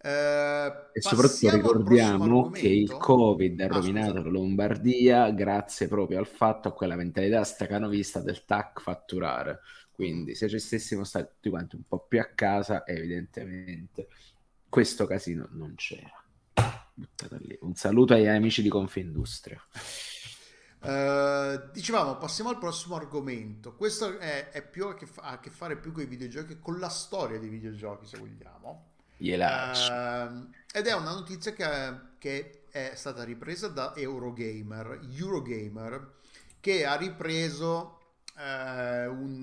Eh, 0.00 0.72
e 0.92 1.00
soprattutto 1.00 1.50
ricordiamo 1.50 2.50
che 2.50 2.68
il 2.68 2.96
Covid 2.96 3.60
ha 3.60 3.64
ah, 3.64 3.68
rovinato 3.68 4.22
la 4.22 4.28
Lombardia 4.28 5.30
grazie 5.30 5.88
proprio 5.88 6.18
al 6.18 6.26
fatto 6.28 6.68
a 6.68 6.72
quella 6.72 6.94
mentalità 6.94 7.42
stacanovista 7.42 8.20
del 8.20 8.44
tac 8.44 8.80
fatturare. 8.80 9.60
Quindi 9.90 10.36
se 10.36 10.48
ci 10.48 10.60
stessimo 10.60 11.02
stati 11.02 11.26
tutti 11.34 11.50
quanti 11.50 11.74
un 11.74 11.82
po' 11.82 11.98
più 12.06 12.20
a 12.20 12.30
casa, 12.32 12.86
evidentemente 12.86 14.06
questo 14.68 15.06
casino 15.06 15.48
non 15.50 15.74
c'era. 15.74 16.22
Un 17.60 17.74
saluto 17.74 18.14
agli 18.14 18.26
amici 18.26 18.62
di 18.62 18.68
Confindustria. 18.68 19.60
Uh, 20.80 21.72
dicevamo, 21.72 22.18
passiamo 22.18 22.50
al 22.50 22.58
prossimo 22.58 22.94
argomento. 22.94 23.74
Questo 23.74 24.18
è, 24.18 24.50
è 24.50 24.64
più 24.64 24.86
a 24.86 24.94
che, 24.94 25.06
fa, 25.06 25.22
a 25.22 25.40
che 25.40 25.50
fare 25.50 25.76
più 25.76 25.90
con 25.90 26.04
i 26.04 26.06
videogiochi, 26.06 26.60
con 26.60 26.78
la 26.78 26.88
storia 26.88 27.38
dei 27.38 27.48
videogiochi, 27.48 28.06
se 28.06 28.18
vogliamo. 28.18 28.97
Uh, 29.90 30.48
ed 30.72 30.86
è 30.86 30.94
una 30.94 31.12
notizia 31.12 31.52
che, 31.52 32.00
che, 32.18 32.62
è 32.70 32.92
stata 32.94 33.24
ripresa 33.24 33.68
da 33.68 33.94
Eurogamer, 33.96 35.00
Eurogamer 35.10 36.16
che 36.60 36.84
ha 36.84 36.96
ripreso 36.96 38.00
uh, 38.36 39.10
un, 39.10 39.42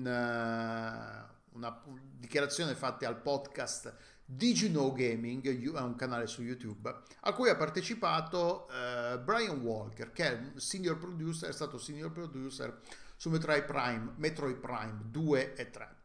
una 1.52 1.82
dichiarazione 2.18 2.74
fatta 2.74 3.06
al 3.06 3.20
podcast 3.20 3.94
Digino 4.28 4.92
Gaming, 4.92 5.46
è 5.46 5.80
un 5.80 5.94
canale 5.94 6.26
su 6.26 6.42
YouTube, 6.42 6.92
a 7.20 7.32
cui 7.32 7.48
ha 7.48 7.56
partecipato 7.56 8.66
uh, 8.68 9.18
Brian 9.22 9.60
Walker, 9.60 10.10
che 10.10 10.24
è, 10.24 10.40
senior 10.56 10.98
producer, 10.98 11.48
è 11.48 11.52
stato 11.52 11.78
senior 11.78 12.10
producer 12.10 12.80
su 13.16 13.30
Metroid 13.30 13.64
Prime, 13.64 14.14
Metroid 14.16 14.56
Prime 14.56 14.98
2 15.04 15.54
e 15.54 15.70
3. 15.70 15.96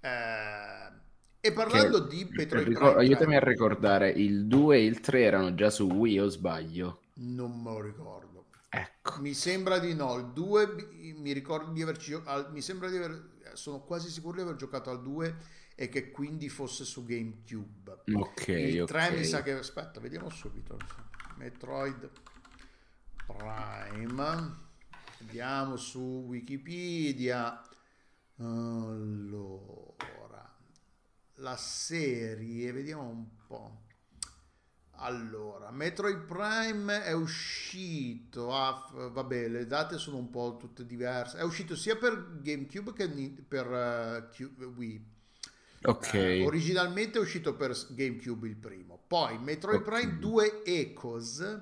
Uh, 0.00 1.06
e 1.40 1.52
parlando 1.52 2.06
che, 2.06 2.16
di 2.16 2.28
Metroid 2.30 2.66
ricor- 2.66 2.94
Prime... 2.94 3.06
Aiutami 3.06 3.36
a 3.36 3.40
ricordare, 3.40 4.10
il 4.10 4.46
2 4.46 4.76
e 4.76 4.84
il 4.84 5.00
3 5.00 5.22
erano 5.22 5.54
già 5.54 5.70
su 5.70 5.84
Wii 5.84 6.20
o 6.20 6.28
sbaglio? 6.28 7.02
Non 7.14 7.60
me 7.60 7.70
lo 7.70 7.80
ricordo. 7.80 8.46
Ecco. 8.68 9.20
Mi 9.20 9.34
sembra 9.34 9.78
di 9.78 9.94
no, 9.94 10.16
il 10.16 10.26
2 10.32 11.14
mi 11.16 11.32
ricordo 11.32 11.72
di 11.72 11.82
averci... 11.82 12.20
Mi 12.50 12.60
sembra 12.60 12.88
di 12.90 12.96
aver... 12.96 13.36
Sono 13.54 13.80
quasi 13.80 14.10
sicuro 14.10 14.36
di 14.36 14.42
aver 14.42 14.56
giocato 14.56 14.90
al 14.90 15.02
2 15.02 15.36
e 15.74 15.88
che 15.88 16.10
quindi 16.10 16.48
fosse 16.48 16.84
su 16.84 17.04
GameCube. 17.04 18.02
Ok. 18.14 18.48
Il 18.48 18.84
3 18.84 19.04
okay. 19.04 19.16
mi 19.16 19.24
sa 19.24 19.42
che 19.42 19.52
aspetta, 19.52 20.00
vediamo 20.00 20.28
subito. 20.28 20.76
Metroid 21.36 22.10
Prime. 23.26 24.66
Andiamo 25.20 25.76
su 25.76 26.24
Wikipedia. 26.26 27.62
Allora, 28.38 29.94
la 31.38 31.56
serie, 31.56 32.72
vediamo 32.72 33.02
un 33.02 33.26
po'. 33.46 33.82
Allora, 35.00 35.70
Metroid 35.70 36.24
Prime 36.24 37.04
è 37.04 37.12
uscito, 37.12 38.52
ah, 38.52 38.90
vabbè, 38.92 39.46
le 39.46 39.66
date 39.66 39.96
sono 39.96 40.16
un 40.16 40.28
po' 40.28 40.56
tutte 40.58 40.84
diverse. 40.84 41.38
È 41.38 41.42
uscito 41.42 41.76
sia 41.76 41.96
per 41.96 42.40
GameCube 42.40 42.92
che 42.92 43.08
per 43.46 44.28
uh, 44.36 44.64
Wii. 44.64 45.16
Ok. 45.84 46.10
Uh, 46.12 46.46
originalmente 46.46 47.18
è 47.18 47.20
uscito 47.20 47.54
per 47.54 47.76
GameCube 47.90 48.48
il 48.48 48.56
primo, 48.56 49.00
poi 49.06 49.38
Metroid 49.38 49.82
okay. 49.82 50.00
Prime 50.00 50.18
2 50.18 50.64
Echoes 50.64 51.60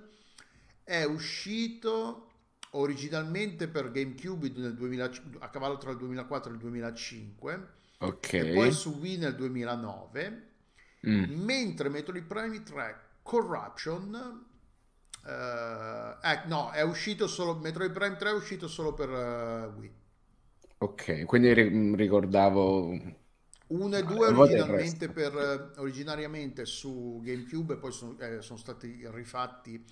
è 0.82 1.04
uscito 1.04 2.30
originalmente 2.70 3.68
per 3.68 3.90
GameCube 3.90 4.50
nel 4.56 4.74
2000, 4.74 5.10
a 5.40 5.50
cavallo 5.50 5.76
tra 5.76 5.90
il 5.90 5.98
2004 5.98 6.50
e 6.50 6.54
il 6.54 6.60
2005 6.60 7.74
ok. 7.98 8.32
E 8.32 8.52
poi 8.52 8.72
su 8.72 8.98
Wii 9.00 9.18
nel 9.18 9.34
2009 9.34 10.48
mm. 11.06 11.24
mentre 11.44 11.88
Metroid 11.88 12.24
Prime 12.24 12.62
3 12.62 13.00
Corruption 13.22 14.44
uh, 15.22 16.26
eh, 16.26 16.42
no 16.46 16.70
è 16.70 16.82
uscito 16.82 17.26
solo 17.26 17.54
Metroid 17.56 17.92
Prime 17.92 18.16
3 18.16 18.30
è 18.30 18.34
uscito 18.34 18.68
solo 18.68 18.94
per 18.94 19.08
uh, 19.08 19.78
Wii. 19.78 19.92
Ok 20.78 21.24
quindi 21.24 21.52
ricordavo 21.52 23.24
1 23.68 23.96
e 23.96 24.02
2 24.04 24.26
originalmente, 24.28 25.08
per, 25.08 25.72
originariamente 25.78 26.64
su 26.64 27.20
GameCube 27.22 27.74
e 27.74 27.76
poi 27.78 27.92
sono, 27.92 28.16
eh, 28.20 28.40
sono 28.40 28.58
stati 28.58 29.00
rifatti 29.10 29.84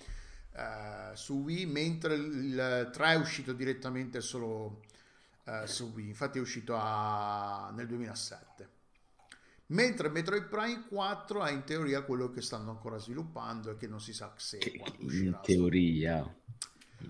eh, 0.55 1.15
su 1.15 1.41
Wii, 1.41 1.65
mentre 1.65 2.15
il 2.15 2.89
3 2.93 3.07
è 3.07 3.15
uscito 3.15 3.51
direttamente 3.51 4.21
solo 4.21 4.81
eh, 5.45 5.67
su 5.67 5.91
Wii, 5.93 6.07
infatti 6.07 6.37
è 6.37 6.41
uscito 6.41 6.75
a, 6.75 7.71
nel 7.75 7.87
2007. 7.87 8.69
Mentre 9.67 10.09
Metroid 10.09 10.47
Prime 10.47 10.85
4 10.87 11.43
è 11.45 11.51
in 11.51 11.63
teoria 11.63 12.03
quello 12.03 12.29
che 12.29 12.41
stanno 12.41 12.69
ancora 12.69 12.97
sviluppando 12.97 13.71
e 13.71 13.77
che 13.77 13.87
non 13.87 13.99
si 13.99 14.13
sa 14.13 14.31
se 14.37 14.59
che, 14.59 14.79
in 14.99 15.39
teoria. 15.41 16.35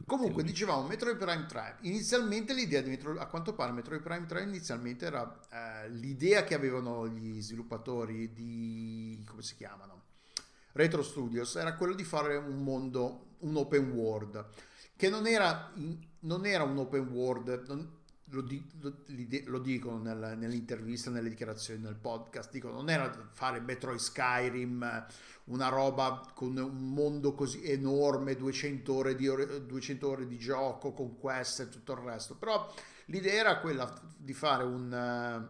Comunque, 0.06 0.44
dicevamo 0.44 0.88
Metroid 0.88 1.18
Prime 1.18 1.46
3. 1.46 1.77
Inizialmente 1.82 2.54
l'idea 2.54 2.82
di 2.82 2.89
Metroid, 2.89 3.18
a 3.18 3.27
quanto 3.27 3.54
pare 3.54 3.72
Metroid 3.72 4.01
Prime 4.01 4.25
3 4.25 4.44
inizialmente 4.44 5.06
era 5.06 5.39
eh, 5.51 5.89
l'idea 5.89 6.44
che 6.44 6.54
avevano 6.54 7.08
gli 7.08 7.42
sviluppatori 7.42 8.32
di 8.32 9.22
come 9.27 9.42
si 9.42 9.56
chiamano? 9.56 10.04
Retro 10.74 11.04
Studios 11.04 11.56
era 11.56 11.75
quello 11.75 11.94
di 11.94 12.04
fare 12.04 12.36
un 12.36 12.63
mondo, 12.63 13.36
un 13.39 13.56
open 13.56 13.92
world 13.92 14.46
che 14.96 15.10
non 15.10 15.27
era, 15.27 15.74
non 16.20 16.46
era 16.46 16.63
un 16.63 16.77
open 16.77 17.10
world, 17.10 17.65
non, 17.68 18.04
lo, 18.29 18.41
di, 18.41 18.63
lo, 18.79 18.94
lo, 19.46 19.60
dicono 19.60 19.98
nel, 19.98 20.36
nell'intervista, 20.38 21.10
nelle 21.10 21.29
dichiarazioni, 21.29 21.82
nel 21.82 21.96
podcast, 21.96 22.51
dicono 22.51 22.75
non 22.75 22.89
era 22.89 23.29
fare 23.32 23.60
Metroid 23.60 24.00
Skyrim, 24.00 25.05
una 25.46 25.70
roba 25.70 26.32
con 26.34 26.58
un 26.58 26.94
mondo 26.94 27.34
così 27.34 27.63
enorme, 27.70 28.36
200 28.36 28.94
ore 28.94 29.15
di, 29.15 29.27
ore, 29.27 29.65
200 29.65 30.08
ore 30.08 30.27
di 30.27 30.38
gioco, 30.38 30.94
con 30.94 31.17
quest 31.17 31.60
e 31.62 31.70
tutto 31.70 31.94
il 31.94 32.00
resto, 32.00 32.36
però 32.36 32.74
l'idea 33.05 33.34
era 33.34 33.60
quella 33.60 33.94
di 34.17 34.34
fare 34.34 34.63
un, 34.63 35.50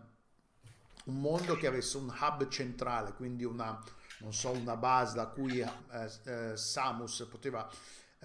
un 1.05 1.19
mondo 1.19 1.55
che 1.55 1.67
avesse 1.67 1.97
un 1.97 2.07
hub 2.07 2.47
centrale, 2.49 3.13
quindi 3.13 3.45
una, 3.45 3.81
so, 4.29 4.51
una 4.51 4.75
base 4.75 5.15
da 5.15 5.27
cui 5.27 5.59
eh, 5.59 5.69
eh, 6.25 6.57
Samus 6.57 7.25
poteva 7.29 7.69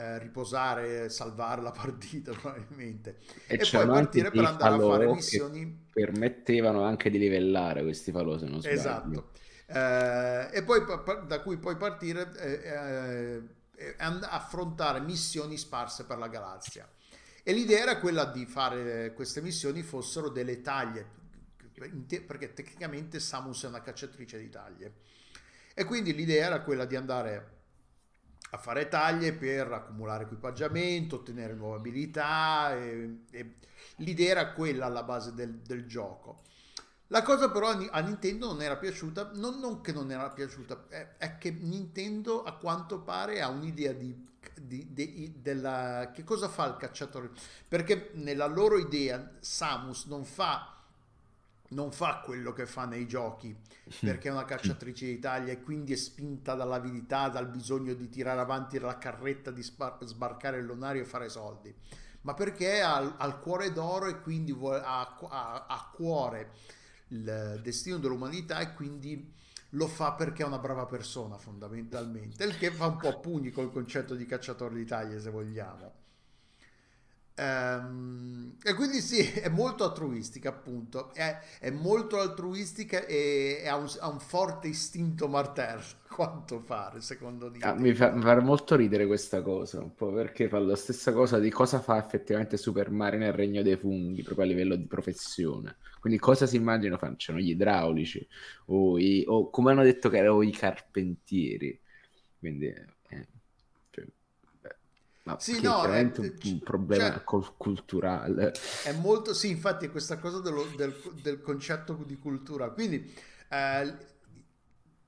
eh, 0.00 0.18
riposare, 0.18 1.10
salvare 1.10 1.60
la 1.60 1.70
partita 1.72 2.32
probabilmente 2.32 3.18
E 3.46 3.54
e 3.54 3.68
poi 3.70 3.86
partire 3.86 4.30
per 4.30 4.44
andare 4.44 4.74
a 4.74 4.78
fare 4.78 5.06
missioni 5.06 5.86
permettevano 5.92 6.82
anche 6.82 7.10
di 7.10 7.18
livellare 7.18 7.82
questi 7.82 8.10
falò, 8.10 8.38
se 8.38 8.46
non 8.46 8.60
sbaglio. 8.60 8.74
Esatto. 8.74 9.30
Eh, 9.66 10.48
e 10.52 10.62
poi 10.62 10.80
da 11.26 11.40
cui 11.42 11.58
puoi 11.58 11.76
partire 11.76 12.32
eh, 12.38 12.52
eh, 12.64 13.42
e 13.76 13.94
and- 13.98 14.26
affrontare 14.28 15.00
missioni 15.00 15.56
sparse 15.56 16.04
per 16.04 16.18
la 16.18 16.28
galassia. 16.28 16.88
E 17.42 17.52
l'idea 17.52 17.80
era 17.80 17.98
quella 17.98 18.24
di 18.24 18.46
fare 18.46 19.12
queste 19.14 19.40
missioni 19.40 19.82
fossero 19.82 20.28
delle 20.28 20.60
taglie, 20.60 21.06
perché 22.26 22.52
tecnicamente 22.52 23.18
Samus 23.20 23.64
è 23.64 23.68
una 23.68 23.80
cacciatrice 23.82 24.38
di 24.38 24.48
taglie. 24.48 24.94
E 25.74 25.84
quindi 25.84 26.14
l'idea 26.14 26.46
era 26.46 26.62
quella 26.62 26.84
di 26.84 26.96
andare 26.96 27.59
a 28.50 28.58
fare 28.58 28.88
taglie 28.88 29.32
per 29.32 29.70
accumulare 29.72 30.24
equipaggiamento, 30.24 31.16
ottenere 31.16 31.54
nuove 31.54 31.76
abilità. 31.76 32.74
e- 32.76 33.24
e 33.30 33.54
l'idea 33.96 34.30
era 34.30 34.52
quella 34.52 34.86
alla 34.86 35.02
base 35.02 35.34
del, 35.34 35.58
del 35.60 35.86
gioco. 35.86 36.42
La 37.08 37.22
cosa 37.22 37.50
però 37.50 37.68
a 37.70 37.74
Ni- 37.74 37.88
a 37.90 38.00
Nintendo 38.00 38.46
non 38.46 38.62
era 38.62 38.76
piaciuta, 38.76 39.32
non, 39.34 39.58
non 39.58 39.80
che 39.80 39.92
non 39.92 40.10
era 40.12 40.30
piaciuta, 40.30 40.86
è, 40.88 41.16
è 41.18 41.38
che 41.38 41.50
Nintendo 41.50 42.44
a 42.44 42.52
quanto 42.56 43.00
pare 43.00 43.40
ha 43.42 43.48
un'idea 43.48 43.92
di, 43.92 44.14
di- 44.60 44.92
di- 44.92 45.34
della, 45.40 46.10
che 46.14 46.22
cosa 46.22 46.48
fa 46.48 46.66
il 46.66 46.76
cacciatore, 46.76 47.30
perché 47.68 48.10
nella 48.14 48.46
loro 48.46 48.78
idea 48.78 49.32
Samus 49.40 50.06
non 50.06 50.24
fa, 50.24 50.79
non 51.70 51.92
fa 51.92 52.20
quello 52.24 52.52
che 52.52 52.66
fa 52.66 52.84
nei 52.84 53.06
giochi, 53.06 53.56
perché 54.00 54.28
è 54.28 54.32
una 54.32 54.44
cacciatrice 54.44 55.06
d'Italia 55.06 55.52
e 55.52 55.60
quindi 55.62 55.92
è 55.92 55.96
spinta 55.96 56.54
dall'avidità, 56.54 57.28
dal 57.28 57.48
bisogno 57.48 57.94
di 57.94 58.08
tirare 58.08 58.40
avanti 58.40 58.78
la 58.78 58.98
carretta, 58.98 59.50
di 59.50 59.62
spar- 59.62 60.04
sbarcare 60.04 60.58
il 60.58 60.64
lunario 60.64 61.02
e 61.02 61.04
fare 61.06 61.28
soldi, 61.28 61.72
ma 62.22 62.34
perché 62.34 62.80
ha, 62.80 63.16
ha 63.16 63.26
il 63.26 63.38
cuore 63.38 63.72
d'oro 63.72 64.06
e 64.06 64.20
quindi 64.20 64.52
vuole- 64.52 64.82
ha, 64.84 65.00
ha- 65.00 65.26
ha 65.28 65.66
a 65.66 65.90
cuore 65.94 66.50
il 67.08 67.60
destino 67.62 67.98
dell'umanità 67.98 68.60
e 68.60 68.74
quindi 68.74 69.32
lo 69.74 69.86
fa 69.86 70.12
perché 70.12 70.42
è 70.42 70.46
una 70.46 70.58
brava 70.58 70.86
persona 70.86 71.38
fondamentalmente, 71.38 72.44
il 72.44 72.56
che 72.56 72.70
fa 72.72 72.86
un 72.86 72.96
po' 72.96 73.08
a 73.08 73.16
pugni 73.16 73.50
col 73.50 73.70
concetto 73.70 74.14
di 74.14 74.26
cacciatore 74.26 74.74
d'Italia 74.74 75.20
se 75.20 75.30
vogliamo. 75.30 75.99
Ehm, 77.42 78.56
e 78.62 78.74
quindi 78.74 79.00
sì, 79.00 79.20
è 79.30 79.48
molto 79.48 79.84
altruistica 79.84 80.50
appunto, 80.50 81.12
è, 81.14 81.38
è 81.58 81.70
molto 81.70 82.18
altruistica 82.20 83.04
e, 83.06 83.60
e 83.62 83.68
ha, 83.68 83.76
un, 83.76 83.88
ha 84.00 84.08
un 84.08 84.20
forte 84.20 84.68
istinto 84.68 85.28
materno, 85.28 85.82
a 86.08 86.08
quanto 86.14 86.60
pare, 86.60 87.00
secondo 87.00 87.48
Ah, 87.62 87.74
Nintendo. 87.74 87.78
mi 87.78 87.92
fa, 87.94 88.10
mi 88.12 88.22
fa 88.22 88.40
molto 88.40 88.74
ridere 88.74 89.06
questa 89.06 89.42
cosa, 89.42 89.80
un 89.82 89.94
po' 89.94 90.10
perché 90.12 90.48
fa 90.48 90.58
la 90.58 90.76
stessa 90.76 91.12
cosa 91.12 91.38
di 91.38 91.50
cosa 91.50 91.78
fa 91.80 91.98
effettivamente 91.98 92.56
Super 92.56 92.90
Mario 92.90 93.18
nel 93.18 93.34
Regno 93.34 93.60
dei 93.62 93.76
Funghi, 93.76 94.22
proprio 94.22 94.46
a 94.46 94.48
livello 94.48 94.76
di 94.76 94.86
professione. 94.86 95.76
Quindi 96.00 96.18
cosa 96.18 96.46
si 96.46 96.56
immagino 96.56 96.96
facciano 96.96 97.38
gli 97.38 97.50
idraulici 97.50 98.26
o, 98.66 98.98
i- 98.98 99.24
o 99.26 99.50
come 99.50 99.72
hanno 99.72 99.82
detto 99.82 100.08
che 100.08 100.16
erano 100.18 100.40
i 100.42 100.50
carpentieri. 100.52 101.78
Quindi, 102.38 102.72
ma 105.24 105.38
Sì, 105.38 105.60
no, 105.60 105.82
è, 105.84 105.86
veramente 105.86 106.20
un, 106.20 106.38
un 106.42 106.62
problema 106.62 107.12
cioè, 107.12 107.24
col- 107.24 107.56
culturale. 107.56 108.52
È 108.82 108.92
molto, 108.92 109.34
sì, 109.34 109.50
infatti 109.50 109.86
è 109.86 109.90
questa 109.90 110.18
cosa 110.18 110.40
dello- 110.40 110.64
del, 110.76 110.94
del 111.20 111.40
concetto 111.40 111.94
di 112.06 112.16
cultura. 112.18 112.70
Quindi 112.70 113.12
eh, 113.48 113.94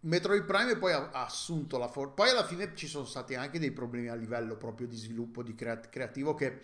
Metroid 0.00 0.44
Prime 0.44 0.76
poi 0.76 0.92
ha, 0.92 1.10
ha 1.10 1.24
assunto 1.24 1.78
la 1.78 1.88
forza. 1.88 2.14
Poi 2.14 2.30
alla 2.30 2.44
fine 2.44 2.72
ci 2.74 2.88
sono 2.88 3.04
stati 3.04 3.34
anche 3.34 3.58
dei 3.58 3.70
problemi 3.70 4.08
a 4.08 4.14
livello 4.14 4.56
proprio 4.56 4.86
di 4.86 4.96
sviluppo 4.96 5.42
di 5.42 5.54
crea- 5.54 5.78
creativo 5.80 6.34
che 6.34 6.60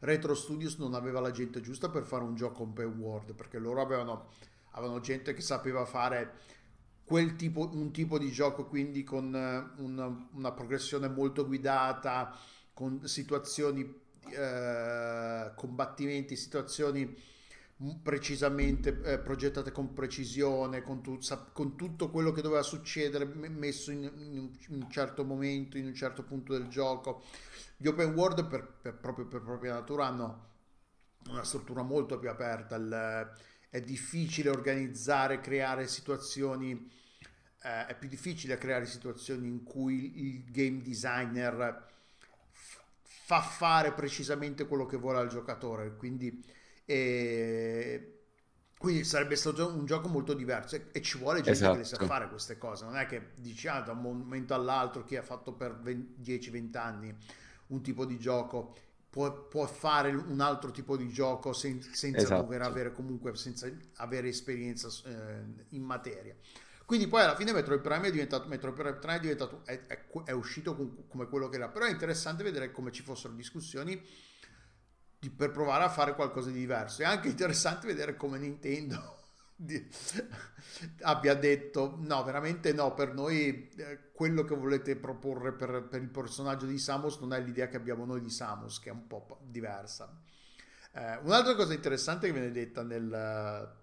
Retro 0.00 0.34
Studios 0.34 0.76
non 0.76 0.94
aveva 0.94 1.20
la 1.20 1.30
gente 1.30 1.60
giusta 1.60 1.88
per 1.88 2.04
fare 2.04 2.24
un 2.24 2.34
gioco 2.34 2.62
open 2.64 2.98
world, 2.98 3.34
perché 3.34 3.58
loro 3.58 3.80
avevano, 3.80 4.28
avevano 4.72 5.00
gente 5.00 5.32
che 5.32 5.40
sapeva 5.40 5.84
fare 5.86 6.32
quel 7.04 7.34
tipo, 7.36 7.68
un 7.72 7.92
tipo 7.92 8.18
di 8.18 8.30
gioco, 8.30 8.66
quindi 8.66 9.02
con 9.04 9.34
eh, 9.34 9.80
una, 9.82 10.28
una 10.32 10.52
progressione 10.52 11.08
molto 11.08 11.46
guidata, 11.46 12.34
con 12.72 13.06
situazioni, 13.06 13.82
eh, 14.30 15.52
combattimenti, 15.54 16.36
situazioni 16.36 17.14
precisamente 18.00 19.00
eh, 19.02 19.18
progettate 19.18 19.72
con 19.72 19.92
precisione, 19.92 20.82
con, 20.82 21.02
tu- 21.02 21.18
con 21.52 21.76
tutto 21.76 22.10
quello 22.10 22.30
che 22.30 22.40
doveva 22.40 22.62
succedere 22.62 23.24
me- 23.24 23.48
messo 23.48 23.90
in, 23.90 24.02
in 24.04 24.48
un, 24.68 24.90
certo 24.90 25.24
momento, 25.24 25.76
in 25.78 25.86
un 25.86 25.94
certo 25.94 26.22
punto 26.22 26.52
del 26.52 26.68
gioco. 26.68 27.22
Gli 27.76 27.86
open 27.88 28.12
world 28.14 28.46
per, 28.46 28.64
per- 28.80 28.94
proprio 28.94 29.26
per 29.26 29.42
propria 29.42 29.72
natura 29.74 30.06
hanno 30.06 30.50
una 31.28 31.44
struttura 31.44 31.82
molto 31.82 32.18
più 32.18 32.28
aperta, 32.30 32.76
il- 32.76 33.32
è 33.70 33.80
difficile 33.80 34.50
organizzare, 34.50 35.40
creare 35.40 35.86
situazioni, 35.88 36.90
eh, 37.62 37.86
è 37.86 37.96
più 37.98 38.08
difficile 38.08 38.58
creare 38.58 38.86
situazioni 38.86 39.48
in 39.48 39.62
cui 39.64 40.20
il 40.26 40.44
game 40.50 40.82
designer 40.82 41.90
fa 43.32 43.40
fare 43.40 43.92
precisamente 43.92 44.66
quello 44.66 44.86
che 44.86 44.96
vuole 44.96 45.18
al 45.18 45.28
giocatore, 45.28 45.96
quindi, 45.96 46.42
eh, 46.84 48.18
quindi 48.78 49.04
sarebbe 49.04 49.36
stato 49.36 49.68
un 49.68 49.86
gioco 49.86 50.08
molto 50.08 50.34
diverso 50.34 50.76
e, 50.76 50.86
e 50.92 51.00
ci 51.02 51.18
vuole 51.18 51.40
gente 51.42 51.68
che 51.68 51.76
le 51.78 51.84
sa 51.84 51.98
Esatto. 51.98 52.04
fare 52.04 52.28
queste 52.28 52.58
cose, 52.58 52.84
non 52.84 52.96
è 52.96 53.06
che 53.06 53.30
dici 53.36 53.68
ah, 53.68 53.80
da 53.80 53.92
un 53.92 54.00
momento 54.00 54.54
all'altro 54.54 55.04
chi 55.04 55.16
ha 55.16 55.22
fatto 55.22 55.52
per 55.54 55.78
10-20 55.82 56.76
anni 56.76 57.14
un 57.68 57.80
tipo 57.82 58.04
di 58.04 58.18
gioco 58.18 58.74
può, 59.08 59.46
può 59.48 59.66
fare 59.66 60.10
un 60.14 60.40
altro 60.40 60.70
tipo 60.70 60.96
di 60.96 61.08
gioco 61.08 61.52
sen- 61.52 61.80
senza 61.92 62.30
dover 62.30 62.60
Esatto. 62.60 62.62
avere 62.62 62.92
comunque 62.92 63.34
senza 63.36 63.70
avere 63.96 64.28
esperienza 64.28 64.88
eh, 65.08 65.64
in 65.70 65.82
materia. 65.82 66.36
Quindi 66.92 67.08
poi 67.08 67.22
alla 67.22 67.34
fine 67.34 67.52
Metroid 67.54 67.80
Prime 67.80 68.08
è 68.08 68.10
diventato 68.10 68.48
Metroid 68.48 68.74
Prime 68.98 69.16
è 69.16 69.20
diventato 69.20 69.62
è, 69.64 69.86
è- 69.86 70.04
è 70.24 70.32
uscito 70.32 70.76
com- 70.76 71.08
come 71.08 71.26
quello 71.26 71.48
che 71.48 71.56
era, 71.56 71.70
però 71.70 71.86
è 71.86 71.90
interessante 71.90 72.42
vedere 72.42 72.70
come 72.70 72.92
ci 72.92 73.02
fossero 73.02 73.32
discussioni 73.32 73.98
di- 75.18 75.30
per 75.30 75.52
provare 75.52 75.84
a 75.84 75.88
fare 75.88 76.14
qualcosa 76.14 76.50
di 76.50 76.58
diverso. 76.58 77.00
È 77.00 77.06
anche 77.06 77.28
interessante 77.28 77.86
vedere 77.86 78.14
come 78.14 78.36
Nintendo 78.36 79.20
di- 79.56 79.88
abbia 81.00 81.32
detto 81.34 81.96
no, 81.98 82.22
veramente 82.24 82.74
no, 82.74 82.92
per 82.92 83.14
noi 83.14 83.70
eh, 83.74 84.10
quello 84.12 84.44
che 84.44 84.54
volete 84.54 84.94
proporre 84.96 85.52
per, 85.54 85.86
per 85.88 86.02
il 86.02 86.10
personaggio 86.10 86.66
di 86.66 86.76
Samus 86.76 87.20
non 87.20 87.32
è 87.32 87.40
l'idea 87.40 87.68
che 87.68 87.76
abbiamo 87.78 88.04
noi 88.04 88.20
di 88.20 88.28
Samus, 88.28 88.78
che 88.78 88.90
è 88.90 88.92
un 88.92 89.06
po' 89.06 89.38
diversa. 89.44 90.14
Eh, 90.92 91.16
un'altra 91.22 91.54
cosa 91.54 91.72
interessante 91.72 92.26
che 92.26 92.34
viene 92.34 92.50
detta 92.52 92.82
nel, 92.82 93.80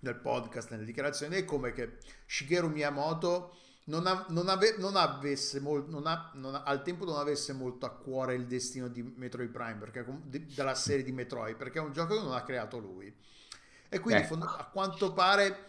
nel 0.00 0.16
podcast, 0.16 0.70
nelle 0.70 0.84
dichiarazioni, 0.84 1.36
è 1.36 1.44
come 1.44 1.72
che 1.72 1.98
Shigeru 2.26 2.68
Miyamoto 2.68 3.56
non, 3.84 4.06
ha- 4.06 4.26
non 4.28 4.48
ave- 4.48 4.76
non 4.78 4.96
avesse 4.96 5.60
mol- 5.60 5.88
non 5.88 6.06
ha- 6.06 6.30
non 6.34 6.54
ha- 6.54 6.62
al 6.62 6.82
tempo 6.82 7.04
non 7.04 7.16
avesse 7.18 7.52
molto 7.52 7.86
a 7.86 7.90
cuore 7.90 8.34
il 8.34 8.46
destino 8.46 8.88
di 8.88 9.02
Metroid 9.02 9.50
Prime, 9.50 9.76
perché, 9.76 10.04
di- 10.24 10.46
della 10.46 10.74
serie 10.74 11.04
di 11.04 11.12
Metroid, 11.12 11.56
perché 11.56 11.78
è 11.78 11.82
un 11.82 11.92
gioco 11.92 12.14
che 12.16 12.22
non 12.22 12.34
ha 12.34 12.42
creato 12.42 12.78
lui. 12.78 13.12
E 13.88 13.98
quindi 13.98 14.22
Ecco. 14.22 14.34
a 14.36 14.68
quanto 14.72 15.12
pare 15.12 15.68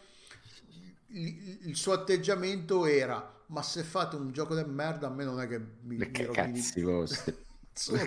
il, 1.07 1.67
il 1.67 1.75
suo 1.75 1.93
atteggiamento 1.93 2.85
era 2.85 3.39
ma 3.47 3.61
se 3.61 3.83
fate 3.83 4.15
un 4.15 4.31
gioco 4.31 4.55
di 4.55 4.63
merda 4.63 5.07
a 5.07 5.09
me 5.09 5.25
non 5.25 5.41
è 5.41 5.47
che 5.47 5.57
mi, 5.59 5.97
mi 5.97 5.97
rovini 5.97 6.31
cazzi 6.33 6.81
vostri. 6.83 7.35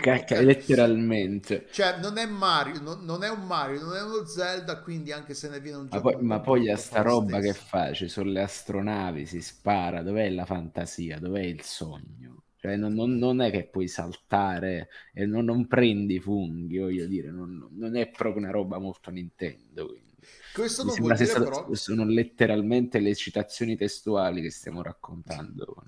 Cacca- 0.00 0.40
letteralmente. 0.40 1.66
cioè 1.68 1.98
non 1.98 2.16
è 2.16 2.24
Mario 2.26 2.80
non, 2.80 3.04
non 3.04 3.22
è 3.22 3.28
un 3.28 3.46
Mario 3.46 3.82
non 3.82 3.96
è 3.96 4.02
uno 4.02 4.24
Zelda 4.26 4.80
quindi 4.80 5.12
anche 5.12 5.34
se 5.34 5.48
ne 5.50 5.60
viene 5.60 5.76
un 5.78 5.88
Ma 5.88 6.00
gioco 6.00 6.00
poi, 6.00 6.16
un 6.16 6.26
ma 6.26 6.40
po' 6.40 6.40
poi 6.40 6.68
a 6.70 6.76
sta 6.76 7.00
roba 7.00 7.40
che 7.40 7.54
fa? 7.54 7.92
Ci 7.92 8.08
sono 8.08 8.30
le 8.30 8.42
astronavi, 8.42 9.24
si 9.26 9.40
spara, 9.40 10.02
dov'è 10.02 10.28
la 10.30 10.44
fantasia? 10.44 11.18
Dov'è 11.18 11.40
il 11.42 11.62
sogno? 11.62 12.42
Cioè, 12.56 12.76
non, 12.76 12.92
non- 12.94 13.16
non 13.16 13.40
è 13.40 13.50
che 13.50 13.66
puoi 13.68 13.88
saltare 13.88 14.88
e 15.12 15.24
non, 15.26 15.44
non 15.44 15.66
prendi 15.66 16.18
funghi, 16.20 16.78
voglio 16.78 17.06
dire, 17.06 17.30
non, 17.30 17.68
non 17.72 17.96
è 17.96 18.08
proprio 18.10 18.42
una 18.42 18.50
roba 18.52 18.78
molto 18.78 19.10
Nintendo. 19.10 19.86
quindi. 19.86 20.16
questo 20.52 20.84
non 20.84 20.98
vuol 20.98 21.14
dire 21.14 21.26
stato- 21.26 21.44
però 21.44 21.74
sono 21.74 22.04
letteralmente 22.04 22.98
le 23.00 23.14
citazioni 23.14 23.76
testuali 23.76 24.40
che 24.42 24.50
stiamo 24.50 24.82
raccontando. 24.82 25.84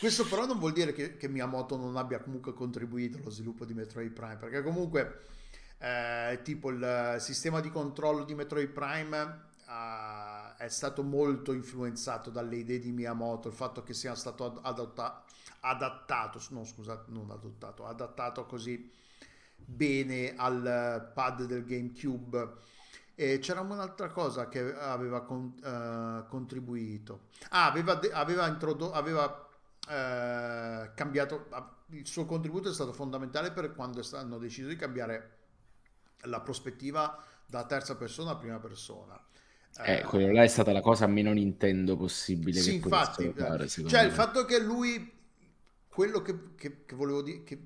Questo 0.00 0.24
però 0.26 0.46
non 0.46 0.58
vuol 0.58 0.72
dire 0.72 0.92
che, 0.94 1.16
che 1.18 1.28
Miyamoto 1.28 1.76
non 1.76 1.96
abbia 1.96 2.20
comunque 2.20 2.54
contribuito 2.54 3.18
allo 3.18 3.28
sviluppo 3.30 3.66
di 3.66 3.74
Metroid 3.74 4.10
Prime, 4.12 4.36
perché 4.36 4.62
comunque 4.62 5.20
eh, 5.78 6.40
tipo 6.42 6.70
il 6.70 7.16
sistema 7.18 7.60
di 7.60 7.70
controllo 7.70 8.24
di 8.24 8.34
Metroid 8.34 8.68
Prime 8.70 9.40
ah, 9.66 10.56
è 10.56 10.68
stato 10.68 11.02
molto 11.02 11.52
influenzato 11.52 12.30
dalle 12.30 12.56
idee 12.56 12.78
di 12.78 12.92
Miyamoto, 12.92 13.48
il 13.48 13.54
fatto 13.54 13.82
che 13.82 13.92
sia 13.92 14.14
stato 14.14 14.44
ad- 14.46 14.58
adotta- 14.62 15.22
adattato, 15.60 16.40
no 16.50 16.64
scusate, 16.64 17.10
non 17.12 17.30
adottato, 17.30 17.84
adattato 17.86 18.46
così 18.46 18.90
bene 19.56 20.34
al 20.36 21.10
pad 21.14 21.44
del 21.44 21.64
GameCube 21.64 22.68
E 23.14 23.38
c'era 23.40 23.60
un'altra 23.60 24.08
cosa 24.08 24.48
che 24.48 24.74
aveva 24.74 25.22
con- 25.22 25.54
eh, 25.62 26.26
contribuito. 26.28 27.28
Ah, 27.50 27.66
aveva, 27.66 27.94
de- 27.94 28.12
aveva 28.12 28.46
introdotto, 28.48 28.92
aveva 28.94 29.49
eh, 29.90 30.90
cambiato, 30.94 31.46
ah, 31.50 31.76
il 31.90 32.06
suo 32.06 32.24
contributo 32.24 32.70
è 32.70 32.74
stato 32.74 32.92
fondamentale 32.92 33.52
per 33.52 33.74
quando 33.74 34.02
hanno 34.12 34.38
deciso 34.38 34.68
di 34.68 34.76
cambiare 34.76 35.38
la 36.24 36.40
prospettiva 36.40 37.22
da 37.46 37.64
terza 37.66 37.96
persona 37.96 38.32
a 38.32 38.36
prima 38.36 38.58
persona. 38.58 39.20
Eh, 39.82 40.02
quello 40.04 40.32
là 40.32 40.42
è 40.42 40.46
stata 40.48 40.72
la 40.72 40.80
cosa 40.80 41.06
meno 41.06 41.32
Nintendo 41.32 41.96
possibile 41.96 42.60
Sì, 42.60 42.74
infatti, 42.74 43.24
potessero 43.24 43.32
fare, 43.32 43.68
cioè 43.86 44.02
il 44.02 44.10
me. 44.10 44.12
fatto 44.12 44.44
che 44.44 44.60
lui, 44.60 45.12
quello 45.88 46.20
che, 46.22 46.54
che- 46.56 46.84
che 46.84 46.94
volevo 46.94 47.22
di- 47.22 47.42
che, 47.44 47.64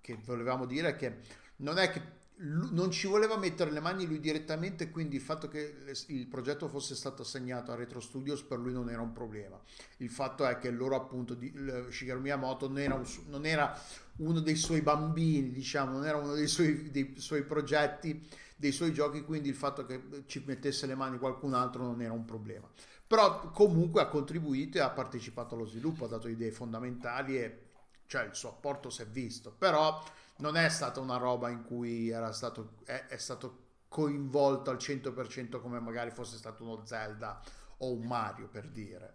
che- 0.00 0.16
volevamo 0.24 0.66
dire 0.66 0.90
è 0.90 0.96
che 0.96 1.20
non 1.56 1.78
è 1.78 1.90
che 1.90 2.02
non 2.38 2.90
ci 2.90 3.06
voleva 3.06 3.38
mettere 3.38 3.70
le 3.70 3.80
mani 3.80 4.06
lui 4.06 4.20
direttamente, 4.20 4.90
quindi 4.90 5.16
il 5.16 5.22
fatto 5.22 5.48
che 5.48 5.74
il 6.08 6.26
progetto 6.26 6.68
fosse 6.68 6.94
stato 6.94 7.22
assegnato 7.22 7.72
a 7.72 7.76
Retro 7.76 8.00
Studios 8.00 8.42
per 8.42 8.58
lui 8.58 8.72
non 8.72 8.90
era 8.90 9.00
un 9.00 9.12
problema. 9.12 9.58
Il 9.98 10.10
fatto 10.10 10.44
è 10.44 10.58
che 10.58 10.70
loro 10.70 10.96
appunto, 10.96 11.34
di, 11.34 11.50
Shigeru 11.88 12.20
Miyamoto 12.20 12.68
non 12.68 12.78
era, 12.78 12.94
un 12.94 13.04
non 13.28 13.46
era 13.46 13.78
uno 14.16 14.40
dei 14.40 14.56
suoi 14.56 14.82
bambini, 14.82 15.50
diciamo, 15.50 15.92
non 15.92 16.04
era 16.04 16.18
uno 16.18 16.34
dei 16.34 16.46
suoi, 16.46 16.90
dei 16.90 17.14
suoi 17.16 17.42
progetti, 17.42 18.28
dei 18.54 18.72
suoi 18.72 18.92
giochi, 18.92 19.22
quindi 19.22 19.48
il 19.48 19.54
fatto 19.54 19.86
che 19.86 20.24
ci 20.26 20.42
mettesse 20.44 20.86
le 20.86 20.94
mani 20.94 21.18
qualcun 21.18 21.54
altro 21.54 21.84
non 21.84 22.02
era 22.02 22.12
un 22.12 22.26
problema. 22.26 22.68
Però 23.06 23.50
comunque 23.50 24.02
ha 24.02 24.08
contribuito 24.08 24.76
e 24.76 24.80
ha 24.80 24.90
partecipato 24.90 25.54
allo 25.54 25.66
sviluppo, 25.66 26.04
ha 26.04 26.08
dato 26.08 26.28
idee 26.28 26.50
fondamentali 26.50 27.38
e 27.38 27.60
cioè 28.06 28.24
il 28.24 28.34
suo 28.34 28.50
apporto 28.50 28.90
si 28.90 29.02
è 29.02 29.06
visto, 29.06 29.54
però 29.56 30.02
non 30.36 30.56
è 30.56 30.68
stata 30.68 31.00
una 31.00 31.16
roba 31.16 31.48
in 31.50 31.64
cui 31.64 32.08
era 32.10 32.32
stato, 32.32 32.76
è, 32.84 33.06
è 33.08 33.16
stato 33.18 33.64
coinvolto 33.88 34.70
al 34.70 34.78
100% 34.78 35.60
come 35.60 35.80
magari 35.80 36.10
fosse 36.10 36.36
stato 36.36 36.62
uno 36.64 36.84
Zelda 36.84 37.40
o 37.78 37.92
un 37.92 38.06
Mario 38.06 38.48
per 38.48 38.68
dire. 38.70 39.14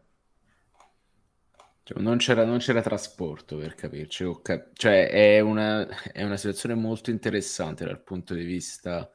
Cioè, 1.84 2.00
non 2.02 2.18
c'era, 2.18 2.46
non 2.46 2.60
c'era 2.60 2.82
trasporto 2.82 3.58
per 3.58 3.76
capirci. 3.76 4.26
cap- 4.42 4.70
cioè, 4.74 5.10
è 5.10 5.40
una, 5.40 5.88
è 6.12 6.24
una 6.24 6.38
situazione 6.38 6.76
molto 6.76 7.10
interessante 7.10 7.86
dal 7.86 8.02
punto 8.02 8.34
di 8.34 8.44
vista 8.44 9.10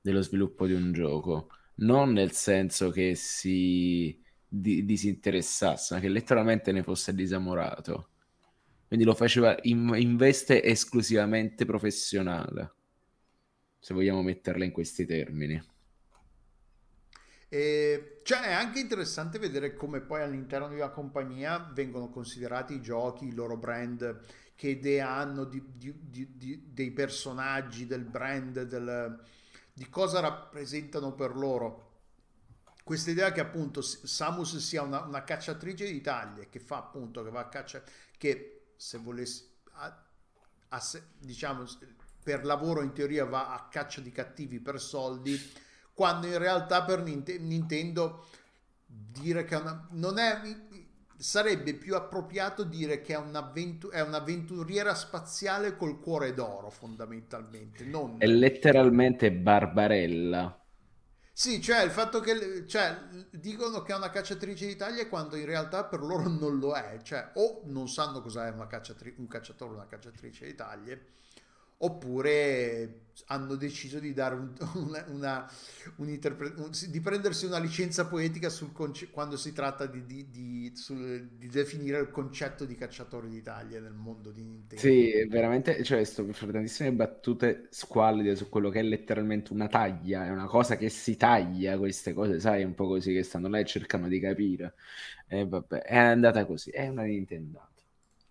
dello 0.00 0.22
sviluppo 0.22 0.66
di 0.66 0.72
un 0.72 0.92
gioco. 0.92 1.50
Non 1.76 2.12
nel 2.12 2.32
senso 2.32 2.90
che 2.90 3.14
si 3.14 4.18
di- 4.48 4.84
disinteressasse, 4.84 5.94
ma 5.94 6.00
che 6.00 6.08
letteralmente 6.08 6.72
ne 6.72 6.82
fosse 6.82 7.14
disamorato. 7.14 8.10
Quindi 8.86 9.04
lo 9.04 9.14
faceva 9.14 9.56
in, 9.62 9.92
in 9.96 10.16
veste 10.16 10.62
esclusivamente 10.62 11.64
professionale, 11.64 12.74
se 13.78 13.94
vogliamo 13.94 14.22
metterla 14.22 14.64
in 14.64 14.72
questi 14.72 15.06
termini. 15.06 15.60
E 17.48 18.18
cioè 18.24 18.40
è 18.40 18.52
anche 18.52 18.80
interessante 18.80 19.38
vedere 19.38 19.74
come 19.74 20.00
poi 20.00 20.20
all'interno 20.22 20.68
di 20.68 20.74
una 20.74 20.90
compagnia 20.90 21.70
vengono 21.72 22.10
considerati 22.10 22.74
i 22.74 22.82
giochi, 22.82 23.26
i 23.28 23.34
loro 23.34 23.56
brand, 23.56 24.20
che 24.56 24.68
idee 24.68 25.00
hanno 25.00 25.44
di, 25.44 25.62
di- 25.76 25.94
di- 26.36 26.72
dei 26.72 26.90
personaggi, 26.90 27.86
del 27.86 28.04
brand, 28.04 28.62
del- 28.62 29.20
di 29.72 29.88
cosa 29.88 30.20
rappresentano 30.20 31.14
per 31.14 31.36
loro. 31.36 31.84
Questa 32.82 33.10
idea 33.10 33.32
che 33.32 33.40
appunto 33.40 33.80
Samus 33.82 34.56
sia 34.58 34.82
una, 34.82 35.02
una 35.04 35.24
cacciatrice 35.24 35.90
di 35.90 36.00
taglie, 36.00 36.48
che 36.48 36.60
fa 36.60 36.78
appunto, 36.78 37.22
che 37.24 37.30
va 37.30 37.40
a 37.40 37.48
caccia, 37.48 37.82
che 38.16 38.55
se 38.76 38.98
volessi, 38.98 39.44
a- 39.72 40.04
a 40.68 40.80
se- 40.80 41.02
diciamo, 41.18 41.64
per 42.22 42.44
lavoro 42.44 42.82
in 42.82 42.92
teoria 42.92 43.24
va 43.24 43.52
a 43.54 43.68
caccia 43.68 44.00
di 44.00 44.10
cattivi 44.12 44.60
per 44.60 44.80
soldi, 44.80 45.38
quando 45.92 46.26
in 46.26 46.38
realtà 46.38 46.84
per 46.84 47.02
Ninte- 47.02 47.38
Nintendo 47.38 48.26
dire 48.86 49.44
che 49.44 49.54
una, 49.54 49.86
non 49.92 50.18
è, 50.18 50.40
sarebbe 51.16 51.74
più 51.74 51.94
appropriato 51.94 52.64
dire 52.64 53.00
che 53.00 53.14
è, 53.14 53.18
un'avventu- 53.18 53.92
è 53.92 54.00
un'avventuriera 54.00 54.94
spaziale 54.94 55.76
col 55.76 56.00
cuore 56.00 56.34
d'oro 56.34 56.70
fondamentalmente, 56.70 57.84
non... 57.84 58.18
È 58.18 58.26
letteralmente 58.26 59.32
Barbarella. 59.32 60.65
Sì, 61.38 61.60
cioè 61.60 61.82
il 61.82 61.90
fatto 61.90 62.20
che 62.20 62.66
cioè, 62.66 62.98
dicono 63.30 63.82
che 63.82 63.92
è 63.92 63.96
una 63.96 64.08
cacciatrice 64.08 64.66
di 64.68 64.74
taglie 64.74 65.06
quando 65.06 65.36
in 65.36 65.44
realtà 65.44 65.84
per 65.84 66.00
loro 66.00 66.28
non 66.28 66.58
lo 66.58 66.72
è, 66.74 66.98
cioè 67.02 67.32
o 67.34 67.60
non 67.64 67.88
sanno 67.90 68.22
cos'è 68.22 68.48
una 68.50 68.66
cacciatri- 68.66 69.16
un 69.18 69.26
cacciatore 69.28 69.72
o 69.72 69.74
una 69.74 69.86
cacciatrice 69.86 70.46
di 70.46 70.54
taglie, 70.54 71.08
oppure 71.78 73.02
hanno 73.28 73.54
deciso 73.56 73.98
di 73.98 74.12
dare 74.12 74.34
un- 74.34 74.54
una, 74.74 75.04
una- 75.08 75.50
un- 75.96 76.70
di 76.88 77.00
prendersi 77.00 77.46
una 77.46 77.58
licenza 77.58 78.06
poetica 78.06 78.48
conce- 78.72 79.10
quando 79.10 79.36
si 79.36 79.52
tratta 79.52 79.86
di, 79.86 80.04
di- 80.06 80.30
di- 80.30 80.72
sul- 80.76 81.28
di 81.36 81.48
definire 81.48 81.98
il 82.00 82.10
concetto 82.10 82.64
di 82.64 82.74
cacciatore 82.74 83.28
di 83.28 83.42
taglie 83.42 83.80
nel 83.80 83.94
mondo 83.94 84.30
di 84.30 84.42
Nintendo. 84.44 84.78
Sì, 84.78 85.24
veramente, 85.28 85.82
cioè, 85.84 86.04
sto 86.04 86.24
per 86.26 86.34
tantissime 86.52 86.92
battute 86.92 87.66
squallide 87.70 88.36
su 88.36 88.48
quello 88.50 88.68
che 88.68 88.80
è 88.80 88.82
letteralmente 88.82 89.52
una 89.54 89.68
taglia, 89.68 90.26
è 90.26 90.30
una 90.30 90.44
cosa 90.46 90.76
che 90.76 90.90
si 90.90 91.16
taglia, 91.16 91.78
queste 91.78 92.12
cose, 92.12 92.38
sai, 92.40 92.62
un 92.62 92.74
po' 92.74 92.86
così 92.86 93.14
che 93.14 93.22
stanno 93.22 93.48
là 93.48 93.58
e 93.58 93.64
cercano 93.64 94.06
di 94.06 94.20
capire. 94.20 94.74
E 95.26 95.46
vabbè, 95.46 95.78
è 95.82 95.96
andata 95.96 96.44
così, 96.44 96.70
è 96.70 96.88
una 96.88 97.04
Nintendata. 97.04 97.75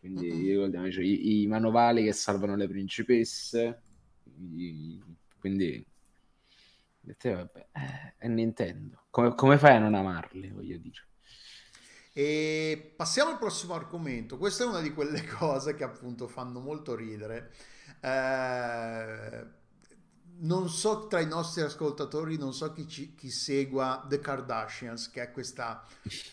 Quindi 0.06 0.30
Mm-mm. 0.32 0.52
ricordiamoci, 0.52 1.02
i, 1.02 1.42
i 1.44 1.48
manovali 1.48 2.04
che 2.04 2.14
salvano 2.14 2.56
le 2.56 2.68
principesse, 2.68 3.82
i- 4.56 5.04
quindi 5.40 5.84
te, 7.18 7.34
vabbè, 7.34 7.68
eh, 7.72 8.16
è 8.18 8.28
Nintendo. 8.28 9.06
Come, 9.10 9.34
come 9.36 9.58
fai 9.58 9.76
a 9.76 9.80
non 9.80 9.94
amarli, 9.94 10.50
voglio 10.52 10.78
dire? 10.78 11.08
E 12.14 12.94
passiamo 12.96 13.32
al 13.32 13.38
prossimo 13.38 13.74
argomento. 13.74 14.38
Questa 14.38 14.64
è 14.64 14.68
una 14.68 14.82
di 14.82 14.94
quelle 14.94 15.26
cose 15.28 15.76
che 15.76 15.84
appunto 15.84 16.28
fanno 16.28 16.60
molto 16.60 16.96
ridere. 16.96 17.52
Eh, 18.02 19.46
non 20.38 20.70
so 20.70 21.08
tra 21.08 21.20
i 21.20 21.28
nostri 21.28 21.62
ascoltatori, 21.62 22.38
non 22.38 22.54
so 22.54 22.72
chi, 22.74 22.88
ci- 22.88 23.16
chi 23.16 23.30
segua 23.30 24.06
The 24.08 24.20
Kardashians, 24.20 25.10
che 25.10 25.24
è 25.24 25.32
questa 25.32 25.84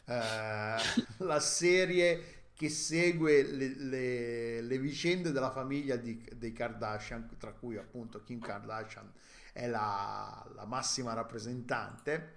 eh, 0.07 0.77
la 1.19 1.41
serie 1.41 2.42
che 2.63 2.69
segue 2.69 3.43
le, 3.43 3.75
le- 3.77 4.61
le 4.61 4.79
vicende 4.79 5.33
della 5.33 5.51
famiglia 5.51 5.97
di- 5.97 6.25
dei 6.37 6.53
Kardashian, 6.53 7.29
tra 7.37 7.51
cui 7.51 7.77
appunto 7.77 8.23
Kim 8.23 8.39
Kardashian 8.39 9.11
è 9.53 9.67
la, 9.67 10.49
la 10.55 10.65
massima 10.65 11.13
rappresentante. 11.13 12.35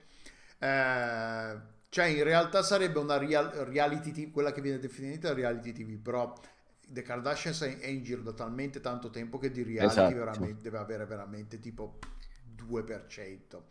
Eh, 0.57 1.55
cioè, 1.89 2.05
in 2.05 2.23
realtà 2.23 2.63
sarebbe 2.63 2.97
una 2.97 3.17
real- 3.19 3.51
reality 3.51 4.11
TV, 4.11 4.31
quella 4.31 4.51
che 4.51 4.61
viene 4.61 4.79
definita 4.79 5.31
reality 5.31 5.71
TV, 5.71 6.01
però 6.01 6.33
The 6.87 7.03
Kardashians 7.03 7.61
è 7.61 7.85
in 7.85 8.03
giro 8.03 8.21
da 8.23 8.33
talmente 8.33 8.81
tanto 8.81 9.11
tempo 9.11 9.37
che 9.37 9.51
di 9.51 9.61
reality 9.61 9.91
Esatto. 9.99 10.15
veramente, 10.15 10.61
deve 10.61 10.77
avere 10.79 11.05
veramente 11.05 11.59
tipo 11.59 11.99
2%. 12.55 13.61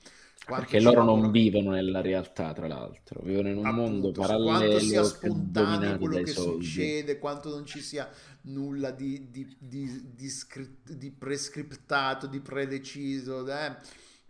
Quanto 0.44 0.66
Perché 0.70 0.80
loro 0.80 1.02
non 1.04 1.30
vivono 1.30 1.70
nella 1.70 2.02
realtà, 2.02 2.52
tra 2.52 2.66
l'altro, 2.66 3.22
vivono 3.22 3.48
in 3.48 3.56
un 3.56 3.68
mondo 3.70 4.08
appunto, 4.08 4.42
quanto 4.42 4.78
sia 4.78 5.00
parallelo 5.00 5.00
che 5.00 5.00
è 5.00 5.04
spontaneo 5.04 5.98
quello 5.98 6.22
che 6.22 6.26
soldi. 6.32 6.64
succede, 6.66 7.18
quanto 7.18 7.48
non 7.48 7.64
ci 7.64 7.80
sia 7.80 8.10
nulla 8.42 8.90
di, 8.90 9.30
di, 9.30 9.56
di, 9.58 10.12
di 10.12 10.28
scri- 10.28 10.82
di 10.82 11.10
prescriptato, 11.10 12.26
di 12.26 12.40
predeciso, 12.40 13.46
eh, 13.48 13.74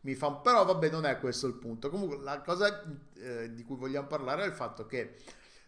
mi 0.02 0.14
fa 0.14 0.30
però 0.34 0.64
vabbè 0.64 0.88
non 0.90 1.04
è 1.04 1.18
questo 1.18 1.48
il 1.48 1.54
punto. 1.54 1.90
Comunque 1.90 2.22
la 2.22 2.40
cosa 2.42 2.84
eh, 3.16 3.52
di 3.52 3.64
cui 3.64 3.76
vogliamo 3.76 4.06
parlare 4.06 4.44
è 4.44 4.46
il 4.46 4.52
fatto 4.52 4.86
che 4.86 5.16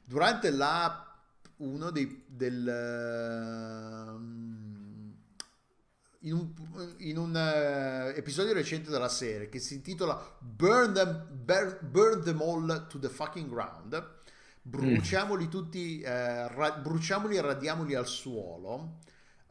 durante 0.05 0.51
la 0.51 1.11
uno 1.59 1.91
dei 1.91 2.23
del 2.27 2.69
ehm, 2.69 4.66
in 6.27 6.33
un, 6.35 6.95
in 6.99 7.17
un, 7.19 7.37
eh, 7.37 8.15
episodio 8.17 8.53
recente 8.53 8.91
della 8.91 9.09
serie 9.09 9.49
che 9.49 9.59
si 9.61 9.75
intitola 9.75 10.21
Burn 10.41 10.93
them, 10.93 11.27
Bur- 11.31 11.81
Burn 11.85 12.23
them 12.23 12.41
all 12.43 12.87
to 12.89 12.99
the 12.99 13.09
fucking 13.09 13.49
ground 13.49 14.15
bruciamoli 14.63 15.49
tutti 15.49 16.01
eh, 16.01 16.49
ra- 16.49 16.73
bruciamoli 16.73 17.37
e 17.37 17.41
radiamoli 17.41 17.95
al 17.95 18.07
suolo 18.09 18.99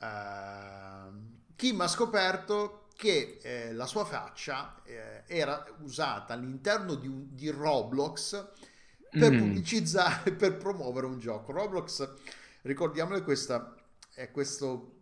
eh, 0.01 1.09
Kim 1.55 1.79
ha 1.81 1.87
scoperto 1.87 2.87
che 2.95 3.39
eh, 3.41 3.73
la 3.73 3.85
sua 3.85 4.05
faccia 4.05 4.81
eh, 4.83 5.23
era 5.27 5.65
usata 5.81 6.33
all'interno 6.33 6.95
di, 6.95 7.07
un- 7.07 7.27
di 7.33 7.49
Roblox 7.49 8.47
per 9.09 9.31
Mm. 9.31 9.37
pubblicizzare, 9.37 10.31
per 10.35 10.57
promuovere 10.57 11.05
un 11.05 11.19
gioco. 11.19 11.53
Roblox, 11.53 12.09
ricordiamole, 12.63 13.21
questa 13.21 13.73
è 14.13 14.29
questo, 14.31 14.94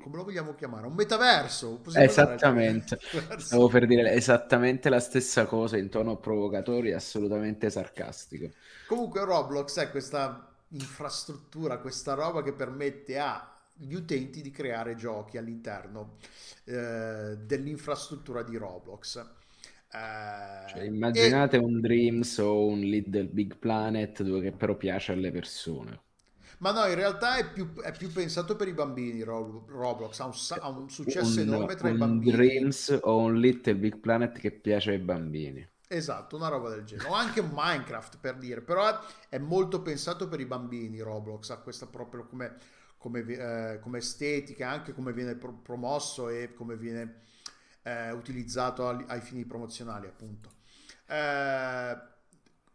come 0.00 0.16
lo 0.16 0.24
vogliamo 0.24 0.54
chiamare? 0.54 0.86
Un 0.86 0.94
metaverso. 0.94 1.78
possiamo 1.80 2.08
Esattamente, 2.08 2.98
metaverso? 3.00 3.00
stavo 3.36 3.68
per 3.68 3.86
dire 3.86 4.12
esattamente 4.12 4.88
la 4.88 4.98
stessa 5.00 5.46
cosa 5.46 5.76
in 5.76 5.88
tono 5.88 6.16
provocatorio 6.18 6.90
e 6.92 6.94
assolutamente 6.94 7.68
sarcastico. 7.70 8.50
Comunque 8.84 9.24
Roblox 9.24 9.78
è 9.78 9.90
questa 9.90 10.48
infrastruttura, 10.68 11.78
questa 11.78 12.14
roba 12.14 12.42
che 12.42 12.52
permette 12.52 13.18
agli 13.18 13.94
utenti 13.94 14.42
di 14.42 14.50
creare 14.50 14.94
giochi 14.96 15.38
all'interno 15.38 16.16
eh, 16.64 17.36
dell'infrastruttura 17.38 18.42
di 18.42 18.56
Roblox. 18.56 19.24
Eh, 19.92 20.00
Cioè, 20.64 20.84
e- 21.12 21.36
immaginate 21.36 21.58
un 21.58 21.80
Dreams 21.82 22.38
o 22.38 22.64
un 22.64 22.80
Little 22.80 23.26
Big 23.26 23.58
Planet 23.58 24.22
dove 24.22 24.40
che 24.40 24.52
però 24.52 24.74
piace 24.74 25.12
alle 25.12 25.30
persone. 25.30 26.00
Ma 26.60 26.72
no, 26.72 26.86
in 26.86 26.94
realtà 26.94 27.36
è 27.36 27.50
più, 27.52 27.74
è 27.80 27.94
più 27.96 28.10
pensato 28.12 28.56
per 28.56 28.68
i 28.68 28.72
bambini 28.74 29.22
Ro- 29.22 29.64
Roblox, 29.68 30.20
ha 30.20 30.26
un, 30.26 30.32
ha 30.60 30.68
un 30.68 30.88
successo 30.90 31.40
Un, 31.40 31.40
enorme 31.40 31.74
tra 31.76 31.88
i 31.90 31.92
un 31.92 31.98
bambini. 31.98 32.30
Dreams 32.30 32.98
o 33.02 33.18
un 33.18 33.38
Little 33.38 33.76
Big 33.76 33.98
Planet 33.98 34.38
che 34.38 34.50
piace 34.52 34.90
ai 34.92 34.98
bambini. 34.98 35.68
Esatto, 35.92 36.36
una 36.36 36.48
roba 36.48 36.68
del 36.70 36.84
genere. 36.84 37.08
O 37.08 37.14
anche 37.14 37.42
Minecraft 37.42 38.18
per 38.18 38.36
dire, 38.36 38.60
però 38.60 39.00
è, 39.28 39.38
molto 39.38 39.82
pensato 39.82 40.28
per 40.28 40.38
i 40.40 40.44
bambini 40.46 41.00
Roblox, 41.00 41.50
ha 41.50 41.58
questa 41.58 41.86
proprio 41.86 42.26
come, 42.26 42.54
come, 42.96 43.20
eh, 43.26 43.78
come 43.80 43.98
estetica, 43.98 44.70
anche 44.70 44.92
come 44.92 45.12
viene 45.12 45.34
pro- 45.34 45.52
promosso 45.60 46.28
e 46.28 46.52
come 46.54 46.76
viene 46.76 47.22
eh, 47.82 48.12
utilizzato 48.12 48.86
al- 48.86 49.04
ai 49.08 49.20
fini 49.20 49.44
promozionali, 49.44 50.06
appunto. 50.06 50.50
Eh, 51.06 51.96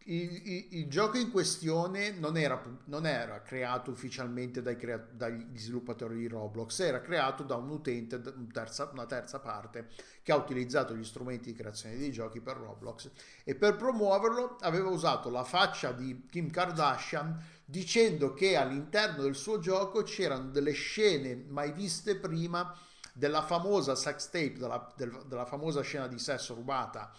il, 0.07 0.41
il- 0.47 0.67
il 0.71 0.87
gioco 0.87 1.17
in 1.17 1.31
questione 1.31 2.11
non 2.11 2.37
era, 2.37 2.61
non 2.85 3.05
era 3.07 3.41
creato 3.41 3.91
ufficialmente 3.91 4.61
dai 4.61 4.75
crea- 4.75 4.97
dagli 5.11 5.57
sviluppatori 5.57 6.17
di 6.17 6.27
Roblox, 6.27 6.79
era 6.81 7.01
creato 7.01 7.43
da 7.43 7.55
un 7.55 7.69
utente, 7.69 8.15
un 8.35 8.51
terza- 8.51 8.89
una 8.93 9.05
terza 9.07 9.39
parte 9.39 9.87
che 10.21 10.31
ha 10.31 10.35
utilizzato 10.35 10.95
gli 10.95 11.03
strumenti 11.03 11.51
di 11.51 11.57
creazione 11.57 11.97
dei 11.97 12.11
giochi 12.11 12.39
per 12.39 12.57
Roblox 12.57 13.09
e 13.43 13.55
per 13.55 13.75
promuoverlo 13.77 14.57
aveva 14.61 14.89
usato 14.89 15.29
la 15.29 15.43
faccia 15.43 15.91
di 15.91 16.25
Kim 16.29 16.49
Kardashian 16.51 17.43
dicendo 17.65 18.33
che 18.33 18.55
all'interno 18.57 19.23
del 19.23 19.35
suo 19.35 19.59
gioco 19.59 20.03
c'erano 20.03 20.49
delle 20.49 20.71
scene 20.73 21.35
mai 21.47 21.71
viste 21.71 22.15
prima 22.15 22.75
della 23.13 23.41
famosa 23.41 23.95
sex 23.95 24.25
tape, 24.29 24.53
della, 24.57 24.93
del- 24.95 25.23
della 25.27 25.45
famosa 25.45 25.81
scena 25.81 26.07
di 26.07 26.19
sesso 26.19 26.53
rubata 26.53 27.11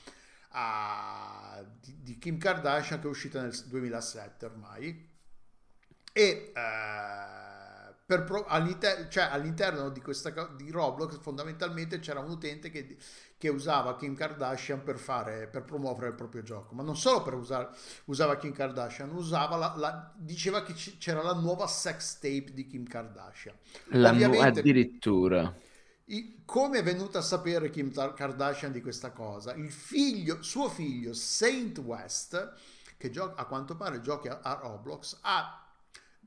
a- 0.56 1.64
di, 1.80 2.02
di 2.02 2.18
Kim 2.18 2.38
Kardashian 2.38 3.00
che 3.00 3.06
è 3.06 3.10
uscita 3.10 3.40
nel 3.42 3.54
2007 3.66 4.44
ormai. 4.46 5.14
E 6.12 6.52
eh, 6.54 7.94
per 8.06 8.24
pro- 8.24 8.46
all'inter- 8.46 9.08
cioè, 9.08 9.24
all'interno 9.24 9.90
di 9.90 10.00
questa 10.00 10.30
di 10.56 10.70
Roblox 10.70 11.18
fondamentalmente 11.20 11.98
c'era 11.98 12.20
un 12.20 12.30
utente 12.30 12.70
che, 12.70 12.96
che 13.36 13.48
usava 13.48 13.96
Kim 13.96 14.14
Kardashian 14.14 14.82
per 14.82 14.96
fare 14.98 15.48
per 15.48 15.64
promuovere 15.64 16.08
il 16.08 16.14
proprio 16.14 16.42
gioco. 16.42 16.74
Ma 16.74 16.82
non 16.82 16.96
solo 16.96 17.22
per 17.22 17.34
usare 17.34 17.68
usava 18.06 18.36
Kim 18.36 18.52
Kardashian 18.52 19.10
usava 19.12 19.56
la, 19.56 19.74
la- 19.76 20.12
diceva 20.16 20.62
che 20.62 20.72
c'era 20.74 21.22
la 21.22 21.34
nuova 21.34 21.66
sex 21.66 22.14
tape 22.18 22.52
di 22.54 22.66
Kim 22.66 22.84
Kardashian. 22.86 23.56
La 23.90 24.10
ovviamente 24.10 24.60
addirittura. 24.60 25.52
Come 26.44 26.78
è 26.78 26.82
venuta 26.82 27.18
a 27.18 27.22
sapere 27.22 27.70
Kim 27.70 27.92
Kardashian 27.92 28.70
di 28.70 28.80
questa 28.80 29.10
cosa? 29.10 29.54
Il 29.54 29.72
figlio, 29.72 30.42
suo 30.42 30.68
figlio 30.68 31.12
Saint 31.12 31.78
West, 31.78 32.52
che 32.96 33.10
gioca, 33.10 33.40
a 33.40 33.46
quanto 33.46 33.76
pare 33.76 34.00
gioca 34.00 34.40
a 34.40 34.54
Roblox, 34.54 35.18
ha 35.22 35.66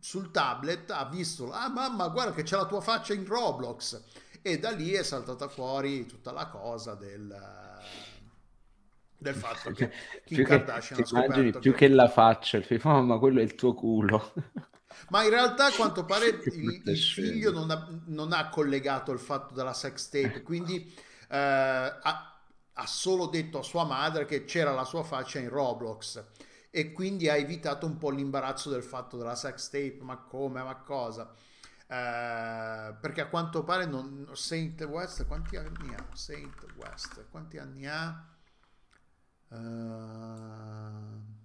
sul 0.01 0.31
tablet 0.31 0.91
ha 0.91 1.05
visto, 1.05 1.51
ah 1.51 1.69
mamma 1.69 2.07
guarda 2.07 2.33
che 2.33 2.43
c'è 2.43 2.55
la 2.55 2.65
tua 2.65 2.79
faccia 2.81 3.13
in 3.13 3.25
Roblox 3.25 4.01
e 4.41 4.57
da 4.57 4.71
lì 4.71 4.91
è 4.91 5.03
saltata 5.03 5.49
fuori 5.49 6.05
tutta 6.05 6.31
la 6.31 6.47
cosa 6.47 6.95
del, 6.95 7.37
del 9.17 9.35
fatto 9.35 9.71
che 9.71 9.89
Kim 10.23 10.37
Più 10.37 10.45
che, 10.45 10.57
Kardashian 10.57 11.03
ti 11.03 11.15
ha 11.15 11.23
immagini 11.23 11.47
scoperto 11.47 11.59
più 11.59 11.71
che... 11.73 11.77
che 11.77 11.87
la 11.89 12.07
faccia, 12.07 12.57
il 12.57 12.63
figlio, 12.63 12.89
"Oh, 12.89 13.01
ma 13.01 13.17
quello 13.17 13.39
è 13.39 13.43
il 13.43 13.55
tuo 13.55 13.73
culo. 13.73 14.33
Ma 15.09 15.23
in 15.23 15.29
realtà 15.29 15.65
a 15.67 15.71
quanto 15.71 16.05
pare 16.05 16.27
il, 16.27 16.81
il 16.85 16.97
figlio 16.97 17.51
non 17.51 17.71
ha, 17.71 17.87
non 18.05 18.31
ha 18.31 18.49
collegato 18.49 19.11
il 19.11 19.19
fatto 19.19 19.53
della 19.53 19.73
sex 19.73 20.09
tape, 20.09 20.41
quindi 20.43 20.93
eh, 21.29 21.37
ha, 21.37 22.39
ha 22.73 22.85
solo 22.87 23.27
detto 23.27 23.59
a 23.59 23.63
sua 23.63 23.83
madre 23.85 24.25
che 24.25 24.45
c'era 24.45 24.71
la 24.73 24.85
sua 24.85 25.03
faccia 25.03 25.39
in 25.39 25.49
Roblox 25.49 26.23
e 26.71 26.91
quindi 26.91 27.27
ha 27.29 27.35
evitato 27.35 27.85
un 27.85 27.97
po' 27.97 28.11
l'imbarazzo 28.11 28.69
del 28.69 28.83
fatto 28.83 29.17
della 29.17 29.35
sex 29.35 29.69
tape, 29.69 29.99
ma 30.01 30.17
come, 30.17 30.61
ma 30.61 30.75
cosa? 30.75 31.33
Eh, 31.87 32.95
perché 33.01 33.21
a 33.21 33.27
quanto 33.27 33.63
pare 33.63 33.85
non, 33.85 34.29
Saint 34.33 34.79
West, 34.83 35.25
quanti 35.25 35.55
anni 35.57 35.93
ha? 35.95 36.07
Saint 36.13 36.65
West, 36.75 37.25
quanti 37.31 37.57
anni 37.57 37.87
ha? 37.87 38.25
Eh, 39.51 41.38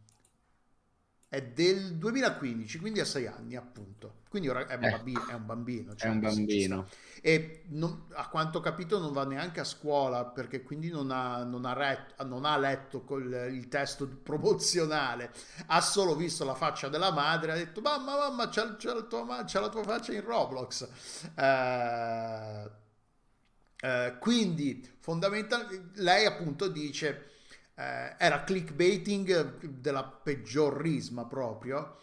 è 1.35 1.43
del 1.43 1.97
2015, 1.97 2.79
quindi 2.79 3.01
ha 3.01 3.05
sei 3.05 3.27
anni 3.27 3.57
appunto. 3.57 4.23
Quindi 4.29 4.49
ora 4.49 4.67
è 4.67 4.75
un 4.77 4.89
Ecco, 4.89 4.89
bambino, 4.89 5.27
è 5.27 5.35
un 5.35 5.47
bambino, 5.47 5.95
è 5.99 6.07
cioè 6.07 6.09
un 6.09 6.21
ci 6.51 6.61
sta. 6.61 6.81
bambino. 6.81 6.89
E 7.23 7.65
non- 7.71 8.07
a 8.13 8.29
quanto 8.29 8.59
ho 8.59 8.61
capito 8.61 8.99
non 8.99 9.13
va 9.13 9.25
neanche 9.25 9.61
a 9.61 9.65
scuola 9.65 10.27
perché 10.27 10.63
quindi 10.63 10.91
non 10.91 11.11
ha, 11.11 11.43
non 11.45 11.65
ha 11.65 11.73
ret- 11.73 12.23
non 12.25 12.45
ha 12.45 12.57
letto 12.59 13.03
col- 13.05 13.49
il 13.53 13.69
testo 13.69 14.07
promozionale, 14.07 15.33
ha 15.67 15.81
solo 15.81 16.15
visto 16.17 16.45
la 16.45 16.55
faccia 16.55 16.89
della 16.89 17.11
madre 17.13 17.53
ha 17.53 17.55
detto 17.57 17.81
mamma, 17.81 18.17
mamma, 18.17 18.49
c'è, 18.49 18.77
c'è 18.77 18.93
la 18.93 19.03
tua, 19.03 19.45
c'è 19.45 19.61
la 19.61 19.69
tua 19.71 19.83
faccia 19.83 20.13
in 20.13 20.21
Roblox. 20.23 20.89
Eh, 21.37 22.71
eh, 23.81 24.17
quindi 24.21 24.89
fondamentalmente 25.01 26.01
lei 26.01 26.25
appunto 26.27 26.69
dice 26.69 27.31
eh, 27.77 28.15
era 28.19 28.45
clickbaiting 28.45 29.59
della 29.67 30.05
peggior 30.05 30.81
risma 30.81 31.25
proprio, 31.27 31.97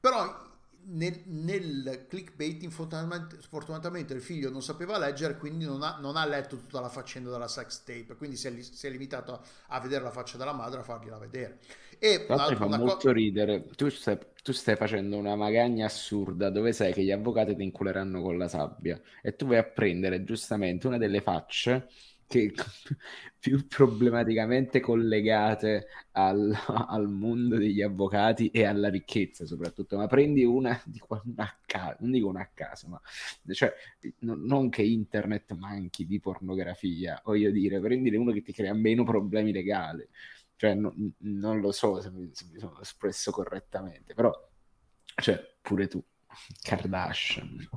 però 0.00 0.44
nel, 0.88 1.20
nel 1.26 2.06
clickbaiting 2.08 2.70
fortunatamente, 2.70 3.36
fortunatamente 3.48 4.14
il 4.14 4.22
figlio 4.22 4.50
non 4.50 4.62
sapeva 4.62 4.98
leggere, 4.98 5.36
quindi 5.36 5.64
non 5.64 5.82
ha, 5.82 5.98
non 6.00 6.16
ha 6.16 6.24
letto 6.24 6.56
tutta 6.56 6.80
la 6.80 6.88
faccenda 6.88 7.30
della 7.30 7.48
sex 7.48 7.82
tape, 7.82 8.16
quindi 8.16 8.36
si 8.36 8.46
è, 8.48 8.62
si 8.62 8.86
è 8.86 8.90
limitato 8.90 9.32
a, 9.32 9.40
a 9.68 9.80
vedere 9.80 10.04
la 10.04 10.10
faccia 10.10 10.36
della 10.38 10.52
madre 10.52 10.80
a 10.80 10.82
fargliela 10.84 11.18
vedere. 11.18 11.58
E 11.98 12.26
l'altro 12.28 12.48
mi 12.48 12.54
una, 12.54 12.56
fa 12.56 12.66
una 12.66 12.76
molto 12.76 13.10
co- 13.10 13.12
ridere. 13.12 13.64
Tu 13.74 13.88
stai, 13.88 14.18
tu 14.42 14.52
stai 14.52 14.76
facendo 14.76 15.16
una 15.16 15.34
magagna 15.34 15.86
assurda 15.86 16.50
dove 16.50 16.72
sai 16.72 16.92
che 16.92 17.02
gli 17.02 17.10
avvocati 17.10 17.56
ti 17.56 17.62
inculeranno 17.62 18.20
con 18.22 18.36
la 18.38 18.48
sabbia 18.48 19.00
e 19.22 19.34
tu 19.34 19.46
vai 19.46 19.58
a 19.58 19.64
prendere 19.64 20.22
giustamente 20.24 20.86
una 20.86 20.98
delle 20.98 21.20
facce 21.20 21.88
che 22.26 22.52
più 23.38 23.66
problematicamente 23.66 24.80
collegate 24.80 25.86
al, 26.12 26.52
al 26.88 27.08
mondo 27.08 27.56
degli 27.56 27.82
avvocati 27.82 28.48
e 28.50 28.64
alla 28.64 28.88
ricchezza 28.88 29.46
soprattutto, 29.46 29.96
ma 29.96 30.06
prendi 30.06 30.44
una 30.44 30.80
di 30.84 31.00
una 31.08 31.58
a 31.72 31.96
non 32.00 32.10
dico 32.10 32.28
una 32.28 32.40
a 32.40 32.50
caso, 32.52 32.88
ma 32.88 33.00
cioè, 33.52 33.72
no- 34.20 34.34
non 34.36 34.68
che 34.68 34.82
internet 34.82 35.52
manchi 35.54 36.06
di 36.06 36.20
pornografia, 36.20 37.20
voglio 37.24 37.50
dire, 37.50 37.80
prendine 37.80 38.16
uno 38.16 38.32
che 38.32 38.42
ti 38.42 38.52
crea 38.52 38.74
meno 38.74 39.04
problemi 39.04 39.52
legali 39.52 40.06
cioè 40.58 40.72
no- 40.74 40.94
non 41.18 41.60
lo 41.60 41.70
so 41.70 42.00
se 42.00 42.10
mi, 42.10 42.30
se 42.32 42.46
mi 42.50 42.58
sono 42.58 42.80
espresso 42.80 43.30
correttamente, 43.30 44.14
però 44.14 44.32
cioè, 45.16 45.56
pure 45.60 45.88
tu, 45.88 46.02
Kardashian, 46.62 47.68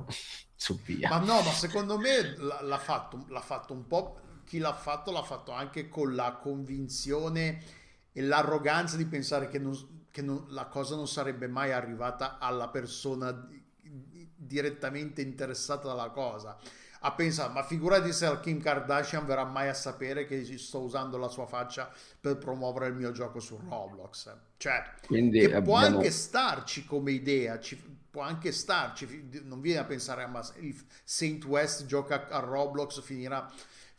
su 0.54 0.78
via. 0.82 1.08
Ma 1.08 1.18
no, 1.18 1.42
ma 1.42 1.52
secondo 1.52 1.98
me 1.98 2.36
l'ha 2.36 2.78
fatto, 2.78 3.24
l'ha 3.28 3.40
fatto 3.40 3.72
un 3.72 3.86
po', 3.86 4.20
chi 4.50 4.58
l'ha 4.58 4.72
fatto 4.74 5.12
l'ha 5.12 5.22
fatto 5.22 5.52
anche 5.52 5.88
con 5.88 6.16
la 6.16 6.32
convinzione 6.32 7.62
e 8.10 8.20
l'arroganza 8.20 8.96
di 8.96 9.06
pensare 9.06 9.46
che, 9.48 9.60
non- 9.60 10.06
che 10.10 10.22
non- 10.22 10.44
la 10.48 10.66
cosa 10.66 10.96
non 10.96 11.06
sarebbe 11.06 11.46
mai 11.46 11.70
arrivata 11.70 12.38
alla 12.38 12.66
persona 12.68 13.30
di- 13.30 13.62
di- 13.80 14.28
direttamente 14.34 15.20
interessata 15.22 15.86
dalla 15.86 16.10
cosa. 16.10 16.58
Ha 17.02 17.12
pensato, 17.12 17.52
ma 17.52 17.62
figurati 17.62 18.12
se 18.12 18.26
la 18.26 18.40
Kim 18.40 18.60
Kardashian 18.60 19.24
verrà 19.24 19.44
mai 19.44 19.68
a 19.68 19.74
sapere 19.74 20.26
che 20.26 20.44
sto 20.58 20.80
usando 20.80 21.16
la 21.16 21.28
sua 21.28 21.46
faccia 21.46 21.88
per 22.20 22.36
promuovere 22.36 22.88
il 22.88 22.94
mio 22.94 23.12
gioco 23.12 23.38
su 23.38 23.56
Roblox. 23.56 24.34
Cioè, 24.56 24.82
Quindi 25.06 25.38
che 25.38 25.62
può 25.62 25.76
abbiamo... 25.76 25.98
anche 25.98 26.10
starci 26.10 26.84
come 26.84 27.12
idea, 27.12 27.60
ci- 27.60 27.80
può 28.10 28.22
anche 28.22 28.50
starci, 28.50 29.28
non 29.44 29.60
viene 29.60 29.78
a 29.78 29.84
pensare, 29.84 30.24
"Ah, 30.24 30.26
ma 30.26 30.44
il 30.58 30.74
Saint 31.04 31.44
West 31.44 31.86
gioca 31.86 32.26
a 32.28 32.40
Roblox, 32.40 33.00
finirà, 33.00 33.48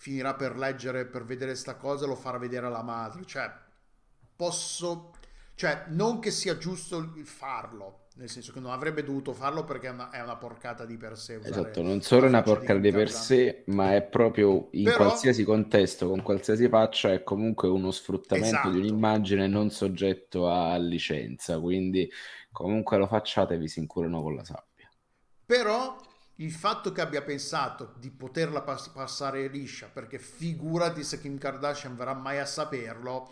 finirà 0.02 0.34
per 0.34 0.58
leggere, 0.58 1.06
per 1.06 1.26
vedere 1.26 1.54
sta 1.54 1.76
cosa 1.76 2.06
e 2.06 2.08
lo 2.08 2.16
farà 2.16 2.40
vedere 2.40 2.66
alla 2.66 2.82
madre, 2.82 3.24
cioè 3.24 3.52
posso, 4.36 5.12
cioè 5.54 5.84
non 5.90 6.18
che 6.18 6.32
sia 6.32 6.58
giusto 6.58 7.14
farlo, 7.24 8.08
nel 8.16 8.28
senso 8.28 8.52
che 8.52 8.60
non 8.60 8.72
avrebbe 8.72 9.04
dovuto 9.04 9.32
farlo 9.32 9.64
perché 9.64 9.90
è 9.90 9.92
una, 9.92 10.10
è 10.10 10.20
una 10.20 10.38
porcata 10.38 10.86
di 10.86 10.98
per 10.98 11.20
sé 11.20 11.36
Esatto, 11.36 11.84
non 11.84 12.02
solo 12.02 12.26
è 12.26 12.30
una 12.30 12.42
di 12.42 12.50
porcata 12.50 12.74
Kim 12.74 12.82
di 12.82 12.92
per 12.92 13.12
sé, 13.12 13.64
ma 13.68 13.94
è 13.94 14.02
proprio 14.02 14.70
in 14.72 14.86
Però, 14.86 14.96
qualsiasi 14.96 15.44
contesto, 15.44 16.08
con 16.10 16.24
qualsiasi 16.24 16.68
faccia, 16.68 17.14
è 17.14 17.22
comunque 17.22 17.70
uno 17.70 17.92
sfruttamento 17.92 18.48
di 18.48 18.56
esatto, 18.56 18.78
un'immagine 18.80 19.46
non 19.46 19.70
soggetto 19.70 20.50
a 20.50 20.76
licenza, 20.78 21.60
quindi 21.60 22.10
comunque 22.52 22.98
lo 22.98 23.06
facciate 23.06 23.56
vi 23.56 23.68
si 23.68 23.78
incurano 23.78 24.24
con 24.24 24.34
la 24.34 24.44
sabbia. 24.44 24.90
Però 25.46 25.96
il 26.42 26.52
fatto 26.52 26.92
che 26.92 27.02
abbia 27.02 27.22
pensato 27.22 27.94
di 27.98 28.10
poterla 28.10 28.62
pass- 28.62 28.90
passare 28.90 29.48
liscia, 29.48 29.90
perché 29.92 30.18
figurati 30.18 31.04
se 31.04 31.20
Kim 31.20 31.38
Kardashian 31.38 31.96
verrà 31.96 32.14
mai 32.14 32.40
a 32.40 32.46
saperlo, 32.46 33.32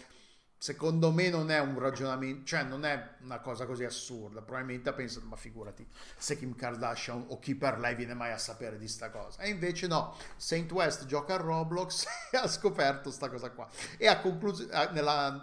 secondo 0.60 1.12
me 1.12 1.30
non 1.30 1.50
è 1.52 1.60
un 1.60 1.80
ragionamento, 1.80 2.46
cioè 2.46 2.64
non 2.64 2.84
è 2.84 3.16
una 3.22 3.40
cosa 3.40 3.66
così 3.66 3.86
assurda. 3.86 4.42
Probabilmente 4.42 4.90
ha 4.90 4.94
pensato, 4.94 5.26
ma 5.26 5.38
figurati 5.38 5.88
se 6.18 6.38
Kim 6.38 6.54
Kardashian 6.54 7.26
o 7.30 7.40
chi 7.40 7.56
per 7.56 7.80
lei 7.80 7.96
viene 7.96 8.14
mai 8.14 8.34
a 8.34 8.38
sapere 8.38 8.78
di 8.78 8.88
sta 8.90 9.10
cosa. 9.10 9.42
E 9.42 9.50
invece 9.50 9.88
no, 9.88 10.16
Saint 10.36 10.70
West 10.74 11.06
gioca 11.06 11.36
a 11.36 11.38
Roblox 11.38 12.06
e 12.32 12.38
ha 12.38 12.48
scoperto 12.48 13.10
sta 13.10 13.30
cosa 13.30 13.52
qua. 13.52 13.70
E 13.98 14.08
a 14.08 14.20
conclusione, 14.20 14.90
nella 14.92 15.42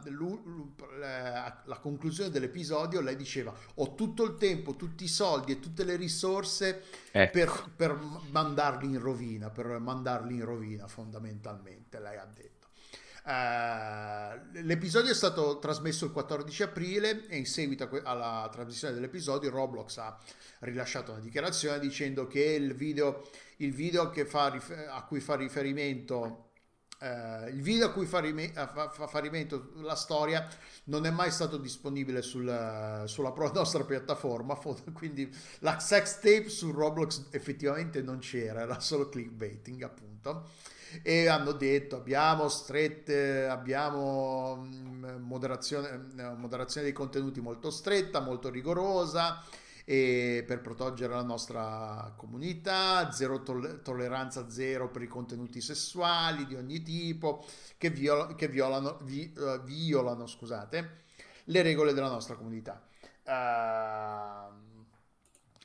la 1.65 1.79
conclusione 1.81 2.31
dell'episodio 2.31 3.01
lei 3.01 3.17
diceva, 3.17 3.55
ho 3.75 3.95
tutto 3.95 4.23
il 4.25 4.37
tempo, 4.37 4.77
tutti 4.77 5.05
i 5.05 5.09
soldi 5.09 5.53
e 5.53 5.61
tutte 5.61 5.85
le 5.85 5.97
risorse 5.97 6.83
ecco. 7.11 7.33
per, 7.33 7.71
per 7.75 7.99
mandarli 8.31 8.87
in 8.87 9.01
rovina, 9.01 9.49
per 9.49 9.79
mandarli 9.79 10.35
in 10.35 10.45
rovina 10.45 10.87
fondamentalmente, 10.87 11.99
lei 11.99 12.19
ha 12.19 12.27
detto. 12.27 12.56
Uh, 13.27 14.39
l'episodio 14.63 15.11
è 15.11 15.15
stato 15.15 15.59
trasmesso 15.59 16.05
il 16.05 16.13
14 16.13 16.63
aprile 16.63 17.27
e 17.27 17.37
in 17.37 17.45
seguito 17.45 17.91
alla 18.05 18.49
trasmissione 18.53 18.95
dell'episodio 18.95 19.51
Roblox 19.51 19.97
ha 19.97 20.17
rilasciato 20.61 21.11
una 21.11 21.21
dichiarazione 21.21 21.81
dicendo 21.81 22.29
che 22.29 22.45
il 22.45 22.73
video, 22.75 23.29
il 23.57 23.73
video 23.73 24.11
che 24.11 24.27
fa, 24.27 24.57
a 24.91 25.05
cui 25.05 25.19
fa 25.21 25.35
riferimento 25.35 26.43
Uh, 26.99 27.49
il 27.49 27.61
video 27.61 27.89
a 27.89 27.93
cui 27.93 28.07
fa, 28.07 28.21
rime- 28.21 28.53
fa, 28.55 28.89
fa, 28.89 29.07
fa, 29.07 29.19
riferimento 29.19 29.73
la 29.83 29.95
storia 29.95 30.49
non 30.85 31.05
è 31.05 31.11
mai 31.11 31.31
stato 31.31 31.59
disponibile 31.59 32.23
sul, 32.23 33.03
sulla 33.05 33.33
pro- 33.33 33.53
nostra 33.53 33.85
piattaforma 33.85 34.59
quindi 34.95 35.31
la 35.59 35.79
sex 35.79 36.21
tape 36.21 36.49
su 36.49 36.71
Roblox 36.71 37.27
effettivamente 37.33 38.01
non 38.01 38.21
c'era 38.21 38.63
era 38.63 38.81
solo 38.81 39.11
clickbaiting 39.11 39.83
appunto 39.83 40.49
e 41.03 41.29
hanno 41.29 41.53
detto 41.53 41.97
abbiamo 41.97 42.49
strette, 42.49 43.47
abbiamo 43.47 44.57
mm, 44.65 45.05
moderazione, 45.23 46.09
eh, 46.17 46.35
moderazione 46.35 46.87
dei 46.87 46.95
contenuti 46.95 47.41
molto 47.41 47.71
stretta, 47.71 48.21
molto 48.21 48.51
rigorosa 48.51 49.43
e 49.85 50.43
per 50.47 50.61
proteggere 50.61 51.15
la 51.15 51.23
nostra 51.23 52.13
comunità, 52.17 53.11
zero 53.13 53.43
toll- 53.43 53.83
tolleranza 53.83 54.51
zero 54.51 54.91
per 54.91 55.03
i 55.03 55.07
contenuti 55.07 55.61
sessuali 55.61 56.45
di 56.47 56.57
ogni 56.57 56.83
tipo 56.83 57.45
che, 57.79 57.91
viola- 57.91 58.35
che 58.35 58.49
violano, 58.49 58.99
vi- 59.03 59.33
uh, 59.37 59.63
violano 59.63 60.27
scusate, 60.27 61.03
le 61.45 61.63
regole 61.63 61.93
della 61.93 62.09
nostra 62.09 62.35
comunità. 62.35 62.83
Uh, 63.25 64.76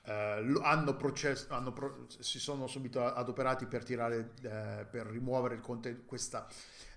Uh, 0.03 0.59
hanno 0.63 0.95
processo, 0.95 1.53
hanno 1.53 1.71
pro- 1.73 2.07
si 2.07 2.39
sono 2.39 2.65
subito 2.65 3.05
adoperati 3.05 3.67
per 3.67 3.83
tirare, 3.83 4.31
uh, 4.41 4.89
per 4.89 5.05
rimuovere 5.05 5.53
il 5.55 5.61
contenuto, 5.61 6.05
questa, 6.07 6.47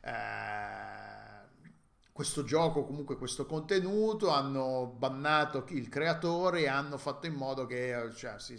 uh, 0.05 1.47
questo 2.11 2.45
gioco, 2.45 2.85
comunque 2.85 3.19
questo 3.19 3.45
contenuto, 3.45 4.31
hanno 4.31 4.95
bannato 4.97 5.67
il 5.69 5.91
creatore 5.91 6.61
e 6.61 6.69
hanno 6.69 6.97
fatto 6.97 7.27
in 7.27 7.35
modo 7.35 7.67
che, 7.67 8.11
cioè, 8.15 8.39
si, 8.39 8.57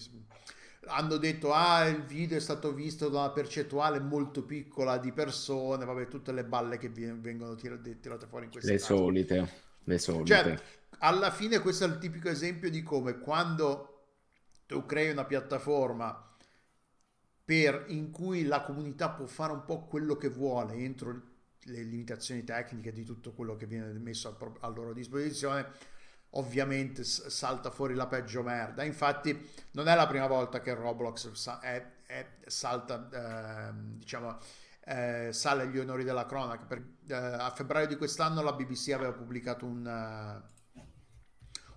hanno 0.88 1.18
detto, 1.18 1.54
ah, 1.54 1.88
il 1.88 2.04
video 2.04 2.38
è 2.38 2.42
stato 2.42 2.74
visto 2.74 3.10
da 3.10 3.20
una 3.20 3.30
percentuale 3.32 4.00
molto 4.00 4.44
piccola 4.44 4.98
di 4.98 5.12
persone, 5.12 5.86
vabbè, 5.86 6.08
tutte 6.08 6.32
le 6.32 6.44
balle 6.44 6.78
che 6.78 6.90
vengono 6.90 7.56
tirate, 7.56 8.00
tirate 8.00 8.28
fuori 8.28 8.46
in 8.46 8.52
queste 8.52 8.74
Le 8.74 8.78
casi. 8.78 8.94
solite, 8.94 9.50
le 9.84 9.98
solite. 9.98 10.44
Cioè, 10.44 10.62
alla 11.00 11.32
fine 11.32 11.60
questo 11.60 11.86
è 11.86 11.88
il 11.88 11.98
tipico 11.98 12.30
esempio 12.30 12.70
di 12.70 12.84
come 12.84 13.20
quando 13.20 13.95
tu 14.66 14.86
crei 14.86 15.12
una 15.12 15.26
piattaforma 15.26 16.36
per, 17.44 17.86
in 17.90 18.12
cui 18.12 18.44
la 18.46 18.64
comunità 18.64 19.10
può 19.10 19.26
fare 19.28 19.54
un 19.54 19.66
po' 19.66 19.86
quello 19.86 20.16
che 20.16 20.30
vuole 20.30 20.74
entro 20.74 21.22
le 21.68 21.84
limitazioni 21.84 22.44
tecniche 22.44 22.92
di 22.92 23.04
tutto 23.04 23.34
quello 23.34 23.56
che 23.56 23.66
viene 23.66 23.92
messo 24.00 24.30
a, 24.30 24.68
a 24.68 24.70
loro 24.70 24.94
disposizione 24.94 25.94
ovviamente 26.32 27.04
salta 27.04 27.70
fuori 27.70 27.94
la 27.94 28.08
peggio 28.08 28.44
merda. 28.44 28.84
Infatti 28.84 29.50
non 29.72 29.88
è 29.88 29.96
la 29.96 30.08
prima 30.08 30.28
volta 30.28 30.62
che 30.62 30.74
Roblox 30.74 31.60
è, 31.62 31.86
è, 32.06 32.28
salta 32.46 33.70
eh, 33.70 33.74
diciamo 33.98 34.38
eh, 34.86 35.30
sale 35.32 35.64
agli 35.64 35.80
onori 35.80 36.04
della 36.04 36.26
cronaca. 36.26 36.66
Per, 36.66 36.84
eh, 37.08 37.14
a 37.14 37.50
febbraio 37.52 37.88
di 37.88 37.96
quest'anno 37.96 38.42
la 38.42 38.54
BBC 38.54 38.92
aveva 38.92 39.14
pubblicato 39.14 39.66
un 39.66 40.44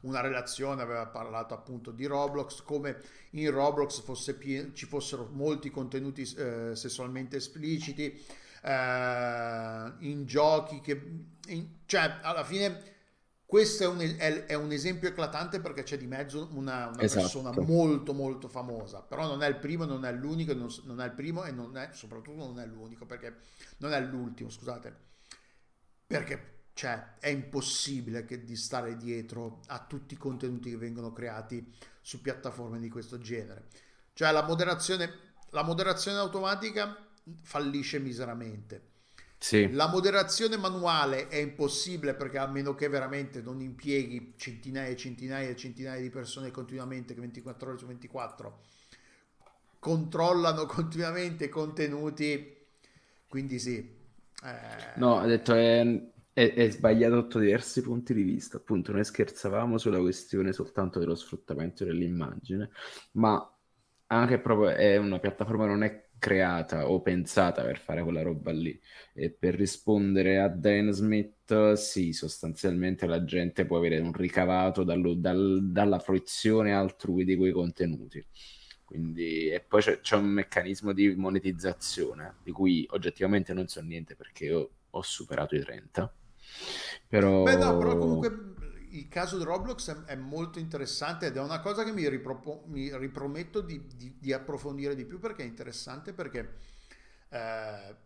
una 0.00 0.20
relazione, 0.20 0.82
aveva 0.82 1.06
parlato 1.06 1.54
appunto 1.54 1.90
di 1.90 2.06
Roblox, 2.06 2.62
come 2.62 3.00
in 3.30 3.50
Roblox 3.50 4.00
fosse 4.00 4.34
pien- 4.34 4.74
ci 4.74 4.86
fossero 4.86 5.28
molti 5.32 5.70
contenuti 5.70 6.22
eh, 6.36 6.74
sessualmente 6.74 7.36
espliciti, 7.36 8.24
eh, 8.62 9.92
in 9.98 10.24
giochi 10.26 10.80
che... 10.80 11.26
In, 11.48 11.68
cioè, 11.86 12.18
alla 12.22 12.44
fine 12.44 12.96
questo 13.48 13.84
è 13.84 13.86
un, 13.86 13.98
è, 14.00 14.44
è 14.44 14.52
un, 14.52 14.72
esempio 14.72 15.08
eclatante 15.08 15.58
perché 15.60 15.82
c'è 15.82 15.96
di 15.96 16.06
mezzo 16.06 16.50
una, 16.52 16.88
una 16.88 17.00
esatto. 17.00 17.22
persona 17.22 17.50
molto 17.62 18.12
molto 18.12 18.46
famosa, 18.46 19.00
però 19.00 19.26
non 19.26 19.42
è 19.42 19.48
il 19.48 19.56
primo, 19.56 19.86
non 19.86 20.04
è 20.04 20.12
l'unico, 20.12 20.52
non, 20.52 20.68
non 20.84 21.00
è 21.00 21.06
il 21.06 21.12
primo 21.12 21.44
e 21.44 21.50
non 21.50 21.74
è, 21.78 21.88
soprattutto 21.92 22.44
non 22.44 22.60
è 22.60 22.66
l'unico, 22.66 23.06
perché 23.06 23.36
non 23.78 23.94
è 23.94 24.00
l'ultimo, 24.02 24.50
scusate, 24.50 24.94
perché 26.06 26.57
cioè, 26.78 27.14
è 27.18 27.26
impossibile 27.26 28.24
che 28.24 28.44
di 28.44 28.54
stare 28.54 28.96
dietro 28.96 29.62
a 29.66 29.84
tutti 29.84 30.14
i 30.14 30.16
contenuti 30.16 30.70
che 30.70 30.76
vengono 30.76 31.12
creati 31.12 31.74
su 32.00 32.20
piattaforme 32.20 32.78
di 32.78 32.88
questo 32.88 33.18
genere. 33.18 33.64
Cioè, 34.12 34.30
la 34.30 34.44
moderazione, 34.44 35.12
la 35.50 35.64
moderazione 35.64 36.18
automatica 36.18 36.96
fallisce 37.42 37.98
miseramente. 37.98 38.90
Sì. 39.38 39.72
La 39.72 39.88
moderazione 39.88 40.56
manuale 40.56 41.26
è 41.26 41.38
impossibile 41.38 42.14
perché 42.14 42.38
a 42.38 42.46
meno 42.46 42.76
che 42.76 42.86
veramente 42.86 43.42
non 43.42 43.60
impieghi 43.60 44.34
centinaia 44.36 44.86
e 44.86 44.96
centinaia 44.96 45.48
e 45.48 45.56
centinaia 45.56 46.00
di 46.00 46.10
persone 46.10 46.52
continuamente 46.52 47.12
che 47.12 47.20
24 47.20 47.70
ore 47.70 47.78
su 47.78 47.86
24 47.86 48.60
controllano 49.80 50.64
continuamente 50.70 51.46
i 51.46 51.48
contenuti. 51.48 52.56
Quindi 53.26 53.58
sì. 53.58 53.78
Eh... 54.44 54.92
No, 54.94 55.18
ha 55.18 55.26
detto 55.26 55.54
è 55.54 56.16
è, 56.38 56.54
è 56.54 56.70
sbagliato 56.70 57.16
sotto 57.16 57.38
diversi 57.40 57.82
punti 57.82 58.14
di 58.14 58.22
vista. 58.22 58.58
Appunto, 58.58 58.92
noi 58.92 59.04
scherzavamo 59.04 59.76
sulla 59.76 59.98
questione 59.98 60.52
soltanto 60.52 61.00
dello 61.00 61.16
sfruttamento 61.16 61.84
dell'immagine, 61.84 62.70
ma 63.12 63.52
anche 64.06 64.38
proprio 64.38 64.68
è 64.70 64.96
una 64.96 65.18
piattaforma 65.18 65.66
non 65.66 65.82
è 65.82 66.06
creata 66.18 66.88
o 66.88 67.00
pensata 67.02 67.62
per 67.62 67.78
fare 67.78 68.02
quella 68.04 68.22
roba 68.22 68.52
lì. 68.52 68.78
E 69.14 69.30
per 69.30 69.54
rispondere 69.56 70.38
a 70.38 70.48
Dan 70.48 70.92
Smith, 70.92 71.72
sì, 71.72 72.12
sostanzialmente 72.12 73.06
la 73.06 73.24
gente 73.24 73.66
può 73.66 73.76
avere 73.78 73.98
un 73.98 74.12
ricavato 74.12 74.84
dallo, 74.84 75.14
dal, 75.14 75.60
dalla 75.72 75.98
fruizione 75.98 76.72
altrui 76.72 77.24
di 77.24 77.36
quei 77.36 77.52
contenuti. 77.52 78.24
Quindi, 78.84 79.48
e 79.50 79.60
poi 79.60 79.82
c'è, 79.82 80.00
c'è, 80.00 80.16
un 80.16 80.26
meccanismo 80.26 80.92
di 80.92 81.14
monetizzazione 81.16 82.36
di 82.42 82.52
cui 82.52 82.86
oggettivamente 82.90 83.52
non 83.52 83.66
so 83.66 83.82
niente 83.82 84.14
perché 84.16 84.44
io 84.46 84.70
ho 84.90 85.02
superato 85.02 85.54
i 85.56 85.60
30 85.60 86.12
però... 87.08 87.42
Beh 87.42 87.56
no, 87.56 87.76
però 87.78 87.96
comunque 87.96 88.48
il 88.90 89.08
caso 89.08 89.36
di 89.36 89.44
Roblox 89.44 89.90
è, 89.90 90.12
è, 90.12 90.16
molto 90.16 90.58
interessante 90.58 91.26
ed 91.26 91.36
è 91.36 91.40
una 91.40 91.60
cosa 91.60 91.84
che 91.84 91.92
mi, 91.92 92.08
ripropo, 92.08 92.64
mi 92.66 92.96
riprometto 92.96 93.60
di, 93.60 93.86
di, 93.94 94.16
di, 94.18 94.32
approfondire 94.32 94.94
di 94.94 95.04
più 95.04 95.18
perché 95.18 95.42
è 95.42 95.46
interessante 95.46 96.12
perché 96.12 96.56
eh, 97.30 97.96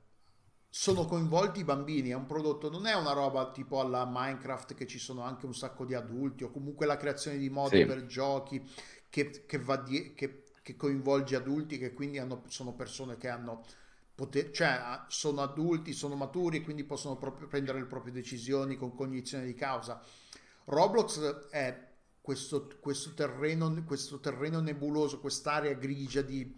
sono 0.69 1.05
coinvolti 1.05 1.61
i 1.61 1.65
bambini, 1.65 2.11
è 2.11 2.15
un 2.15 2.27
prodotto, 2.27 2.71
non 2.71 2.87
è 2.87 2.95
una 2.95 3.13
roba 3.13 3.51
tipo 3.51 3.81
alla 3.81 4.09
Minecraft 4.11 4.75
che 4.75 4.87
ci 4.87 4.99
sono 4.99 5.23
anche 5.23 5.47
un 5.47 5.55
sacco 5.55 5.85
di 5.85 5.95
adulti 5.95 6.45
o 6.45 6.51
comunque 6.51 6.87
la 6.87 6.97
creazione 6.97 7.37
di 7.37 7.51
modi 7.51 7.79
sì. 7.79 7.85
per 7.85 8.07
giochi 8.07 8.63
che, 9.09 9.45
che, 9.47 9.59
va 9.59 9.77
di, 9.77 10.15
che, 10.15 10.45
che 10.63 10.77
coinvolge 10.77 11.37
adulti 11.37 11.79
che 11.79 11.93
quindi 11.93 12.19
hanno, 12.19 12.45
sono 12.49 12.73
persone 12.73 13.19
che 13.19 13.29
hanno 13.29 13.65
poter, 14.23 14.53
cioè 14.53 15.01
sono 15.09 15.43
adulti, 15.43 15.93
sono 15.93 16.15
maturi 16.15 16.59
e 16.59 16.63
quindi 16.63 16.85
possono 16.85 17.17
proprio 17.17 17.49
prendere 17.49 17.81
le 17.81 17.87
proprie 17.87 18.13
decisioni 18.13 18.77
con 18.77 18.95
cognizione 18.95 19.45
di 19.45 19.55
causa. 19.55 20.01
Roblox 20.67 21.49
è 21.49 21.89
questo, 22.21 22.69
questo, 22.79 23.15
terreno, 23.15 23.83
questo 23.85 24.21
terreno 24.21 24.61
nebuloso, 24.61 25.19
quest'area 25.19 25.73
grigia 25.73 26.23
di, 26.23 26.57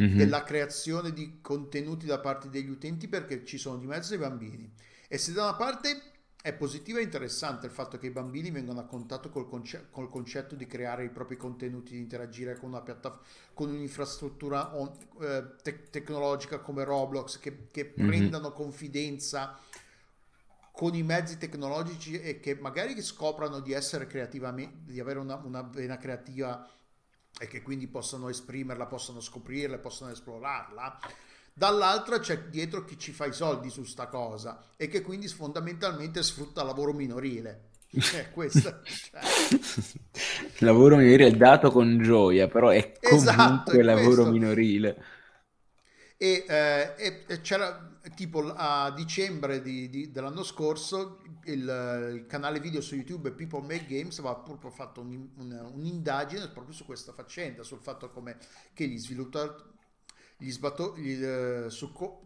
mm-hmm. 0.00 0.16
della 0.16 0.42
creazione 0.42 1.12
di 1.12 1.38
contenuti 1.40 2.06
da 2.06 2.18
parte 2.18 2.50
degli 2.50 2.70
utenti 2.70 3.06
perché 3.06 3.44
ci 3.44 3.56
sono 3.56 3.78
di 3.78 3.86
mezzo 3.86 4.14
i 4.14 4.18
bambini. 4.18 4.68
E 5.06 5.16
se 5.16 5.32
da 5.32 5.44
una 5.44 5.54
parte 5.54 6.14
è 6.46 6.52
positivo 6.52 6.98
e 6.98 7.02
interessante 7.02 7.66
il 7.66 7.72
fatto 7.72 7.98
che 7.98 8.06
i 8.06 8.10
bambini 8.10 8.52
vengano 8.52 8.78
a 8.78 8.84
contatto 8.84 9.30
col, 9.30 9.48
conce- 9.48 9.88
col 9.90 10.08
concetto 10.08 10.54
di 10.54 10.64
creare 10.64 11.02
i 11.02 11.10
propri 11.10 11.36
contenuti, 11.36 11.94
di 11.94 11.98
interagire 11.98 12.56
con 12.56 12.68
una 12.68 12.82
piattaforma, 12.82 13.26
con 13.52 13.70
un'infrastruttura 13.70 14.76
on- 14.76 14.96
eh, 15.22 15.56
te- 15.60 15.90
tecnologica 15.90 16.60
come 16.60 16.84
Roblox, 16.84 17.40
che, 17.40 17.66
che 17.72 17.92
mm-hmm. 17.98 18.08
prendano 18.08 18.52
confidenza 18.52 19.58
con 20.70 20.94
i 20.94 21.02
mezzi 21.02 21.36
tecnologici 21.36 22.20
e 22.20 22.38
che 22.38 22.54
magari 22.54 23.02
scoprano 23.02 23.58
di 23.58 23.72
essere 23.72 24.06
creativamente, 24.06 24.92
di 24.92 25.00
avere 25.00 25.18
una, 25.18 25.34
una 25.42 25.62
vena 25.62 25.96
creativa 25.96 26.64
e 27.40 27.48
che 27.48 27.60
quindi 27.60 27.88
possano 27.88 28.28
esprimerla, 28.28 28.86
possano 28.86 29.18
scoprirla, 29.18 29.78
possano 29.78 30.12
esplorarla 30.12 31.00
dall'altra 31.56 32.18
c'è 32.18 32.48
dietro 32.48 32.84
chi 32.84 32.98
ci 32.98 33.12
fa 33.12 33.26
i 33.26 33.32
soldi 33.32 33.70
su 33.70 33.84
sta 33.84 34.08
cosa 34.08 34.72
e 34.76 34.88
che 34.88 35.00
quindi 35.02 35.26
fondamentalmente 35.28 36.22
sfrutta 36.22 36.60
il 36.60 36.66
lavoro 36.66 36.92
minorile. 36.92 37.70
Eh, 38.12 38.30
questo, 38.30 38.82
cioè. 39.10 39.30
lavoro 40.58 40.96
minorile 40.96 41.26
è 41.28 41.32
dato 41.32 41.70
con 41.70 41.98
gioia, 42.02 42.48
però 42.48 42.68
è 42.70 42.92
comunque 43.02 43.32
Esatto, 43.32 43.72
è 43.78 43.82
lavoro 43.82 44.24
questo. 44.24 44.26
minorile. 44.26 45.02
E, 46.18 46.44
eh, 46.48 47.24
e 47.28 47.40
c'era 47.42 47.98
tipo 48.14 48.52
a 48.54 48.90
dicembre 48.92 49.60
di- 49.60 49.90
di- 49.90 50.10
dell'anno 50.10 50.42
scorso 50.42 51.20
il, 51.44 52.12
il 52.14 52.26
canale 52.26 52.58
video 52.58 52.80
su 52.80 52.94
YouTube 52.94 53.32
People 53.32 53.60
Make 53.60 53.84
Games 53.86 54.18
aveva 54.18 54.36
proprio 54.36 54.70
fatto 54.70 55.00
un- 55.02 55.28
un- 55.36 55.70
un'indagine 55.74 56.48
proprio 56.50 56.74
su 56.74 56.84
questa 56.86 57.12
faccenda, 57.12 57.62
sul 57.62 57.80
fatto 57.80 58.10
come 58.10 58.38
che 58.72 58.86
gli 58.86 58.98
sviluppatori, 58.98 59.62
gli 60.36 60.50
sbato- 60.50 60.96
gli, 60.96 61.22
eh, 61.22 61.70
su 61.70 61.92
co- 61.92 62.22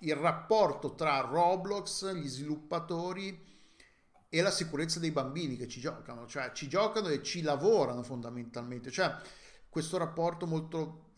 il 0.00 0.14
rapporto 0.14 0.94
tra 0.94 1.20
Roblox, 1.20 2.12
gli 2.12 2.28
sviluppatori 2.28 3.46
e 4.28 4.42
la 4.42 4.50
sicurezza 4.50 4.98
dei 4.98 5.10
bambini 5.10 5.56
che 5.56 5.68
ci 5.68 5.80
giocano, 5.80 6.26
cioè 6.26 6.52
ci 6.52 6.68
giocano 6.68 7.08
e 7.08 7.22
ci 7.22 7.42
lavorano 7.42 8.02
fondamentalmente, 8.02 8.90
cioè 8.90 9.14
questo 9.68 9.96
rapporto 9.96 10.46
molto 10.46 11.14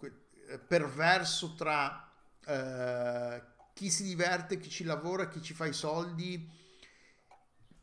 eh, 0.00 0.12
eh, 0.50 0.58
perverso 0.58 1.54
tra 1.54 2.08
eh, 2.46 3.42
chi 3.74 3.90
si 3.90 4.04
diverte, 4.04 4.58
chi 4.58 4.70
ci 4.70 4.84
lavora, 4.84 5.28
chi 5.28 5.42
ci 5.42 5.54
fa 5.54 5.66
i 5.66 5.72
soldi, 5.72 6.48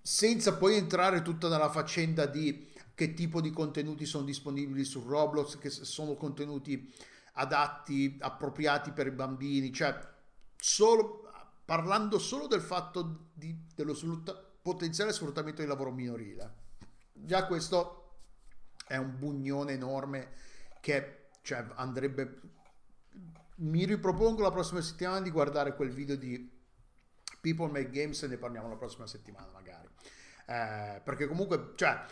senza 0.02 0.56
poi 0.58 0.76
entrare 0.76 1.22
tutta 1.22 1.50
nella 1.50 1.70
faccenda 1.70 2.26
di 2.26 2.72
che 2.96 3.14
tipo 3.14 3.42
di 3.42 3.50
contenuti 3.50 4.06
sono 4.06 4.24
disponibili 4.24 4.84
su 4.84 5.04
Roblox, 5.06 5.58
che 5.58 5.70
sono 5.70 6.14
contenuti 6.16 6.94
adatti, 7.34 8.18
appropriati 8.20 8.92
per 8.92 9.08
i 9.08 9.12
bambini, 9.12 9.72
cioè 9.72 9.98
solo, 10.56 11.30
parlando 11.66 12.20
solo 12.20 12.48
del 12.48 12.62
fatto 12.62 13.30
di- 13.34 13.68
dello 13.74 13.94
sfrutta- 13.94 14.34
potenziale 14.62 15.14
sfruttamento 15.14 15.62
del 15.62 15.70
lavoro 15.70 15.92
minorile. 15.92 16.62
Già 17.12 17.46
questo 17.46 18.00
è 18.88 18.98
un 18.98 19.18
bugnone 19.18 19.74
enorme 19.74 20.32
che 20.80 21.30
cioè, 21.42 21.66
andrebbe... 21.76 22.42
Mi 23.56 23.86
ripropongo 23.86 24.42
la 24.42 24.52
prossima 24.52 24.82
settimana 24.82 25.22
di 25.22 25.30
guardare 25.30 25.76
quel 25.76 25.92
video 25.92 26.16
di 26.16 26.52
People 27.40 27.68
Make 27.68 27.90
Games 27.90 28.24
e 28.24 28.28
ne 28.28 28.38
parliamo 28.38 28.68
la 28.68 28.76
prossima 28.76 29.06
settimana 29.06 29.48
magari. 29.52 29.88
Eh, 30.46 31.02
perché 31.04 31.28
comunque, 31.28 31.74
cioè, 31.76 32.04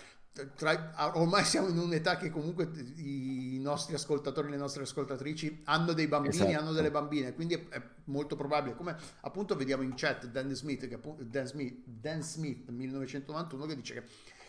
tra- 0.56 1.12
ormai 1.18 1.44
siamo 1.44 1.68
in 1.68 1.78
un'età 1.78 2.18
che 2.18 2.30
comunque 2.30 2.72
i 2.96 3.60
nostri 3.62 3.94
ascoltatori 3.94 4.48
e 4.48 4.52
le 4.52 4.58
nostre 4.58 4.84
ascoltatrici 4.84 5.62
hanno 5.66 5.94
dei 5.94 6.08
bambini, 6.08 6.34
Esatto. 6.36 6.58
hanno 6.58 6.72
delle 6.72 6.92
bambine, 6.92 7.34
quindi 7.34 7.56
è, 7.56 7.68
è 7.70 7.82
molto 8.06 8.36
probabile, 8.36 8.76
come 8.76 8.96
appunto 9.22 9.56
vediamo 9.56 9.84
in 9.84 9.94
chat 9.96 10.28
Dan 10.28 10.54
Smith, 10.54 10.88
che 10.88 10.96
appunto, 10.96 11.24
Dan 11.24 11.46
Smith, 11.48 11.84
Dan 11.86 12.22
Smith 12.24 12.70
1991 12.70 13.66
che 13.66 13.76
dice 13.76 13.94
che, 13.94 14.04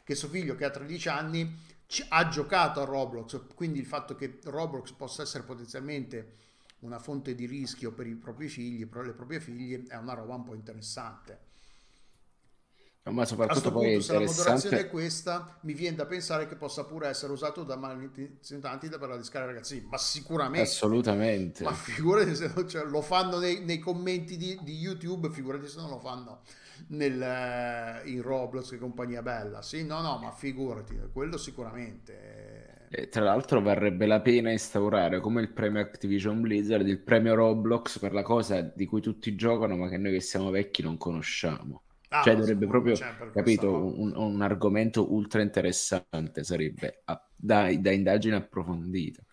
che 0.05 0.15
suo 0.15 0.29
figlio 0.29 0.55
che 0.55 0.65
ha 0.65 0.71
13 0.71 1.09
anni 1.09 1.59
ci- 1.87 2.05
ha 2.09 2.29
giocato 2.29 2.81
a 2.81 2.85
Roblox, 2.85 3.41
quindi 3.55 3.79
il 3.81 3.87
fatto 3.87 4.15
che 4.15 4.39
Roblox 4.45 4.93
possa 4.93 5.23
essere 5.23 5.43
potenzialmente 5.43 6.35
una 6.81 6.99
fonte 6.99 7.35
di 7.35 7.47
rischio 7.47 7.93
per 7.93 8.07
i 8.07 8.15
propri 8.15 8.49
figli, 8.49 8.87
per 8.87 9.05
le 9.07 9.13
proprie 9.13 9.41
figlie, 9.41 9.85
è 9.89 9.97
una 9.97 10.15
roba 10.15 10.35
un 10.35 10.45
po' 10.45 10.55
interessante. 10.55 11.51
Ma 13.05 13.25
soprattutto 13.25 13.73
questo 13.73 13.73
poi 13.73 13.91
punto, 13.91 14.05
se 14.05 14.13
la 14.13 14.21
moderazione 14.21 14.79
è 14.79 14.89
questa, 14.89 15.59
mi 15.63 15.75
viene 15.75 15.97
da 15.97 16.07
pensare 16.07 16.47
che 16.47 16.55
possa 16.55 16.85
pure 16.85 17.09
essere 17.09 17.33
usato 17.33 17.65
da 17.65 17.77
malintenzionati 17.77 18.89
per 18.89 19.09
la 19.09 19.17
discarica 19.17 19.51
ragazzini, 19.51 19.87
ma 19.91 19.99
sicuramente. 19.99 20.69
Assolutamente. 20.69 21.65
Ma 21.65 21.73
figurati 21.73 22.37
se 22.37 22.53
non- 22.55 22.69
cioè, 22.69 22.85
lo 22.85 23.03
fanno 23.03 23.39
nei, 23.39 23.65
nei 23.65 23.81
commenti 23.81 24.37
di, 24.37 24.57
di 24.63 24.79
YouTube, 24.79 25.31
figurati 25.31 25.67
se 25.67 25.81
non 25.81 25.91
lo 25.91 25.99
fanno 25.99 26.43
nel, 26.89 27.21
eh, 27.21 28.09
in 28.09 28.23
Roblox 28.23 28.73
e 28.73 28.79
compagnia 28.79 29.21
bella. 29.21 29.63
Sì, 29.63 29.85
no, 29.85 30.01
no, 30.01 30.19
ma 30.19 30.31
figurati, 30.31 30.97
quello 31.13 31.37
sicuramente. 31.39 32.87
E 32.89 33.09
tra 33.09 33.25
l'altro 33.25 33.61
varrebbe 33.61 34.07
la 34.07 34.21
pena 34.21 34.53
instaurare 34.53 35.19
come 35.19 35.41
il 35.41 35.51
premio 35.51 35.81
Activision 35.81 36.41
Blizzard, 36.41 36.87
il 36.87 36.99
premio 36.99 37.35
Roblox 37.35 37.99
per 37.99 38.13
la 38.13 38.23
cosa 38.23 38.61
di 38.61 38.87
cui 38.87 39.01
tutti 39.01 39.35
giocano, 39.35 39.77
ma 39.77 39.89
che 39.89 39.97
noi 39.97 40.13
che 40.13 40.21
siamo 40.21 40.51
vecchi 40.51 40.83
non 40.83 40.97
conosciamo. 40.97 41.83
Ah, 42.13 42.23
Cioè 42.23 42.37
dovrebbe 42.37 42.67
proprio, 42.67 43.09
capito, 43.31 43.99
un, 44.01 44.15
un 44.15 44.43
argomento 44.43 45.13
ultra 45.13 45.43
interessante 45.43 46.45
sarebbe 46.45 47.03
a- 47.05 47.29
da, 47.35 47.73
da 47.77 47.91
indagine 47.91 48.37
approfondite. 48.37 49.27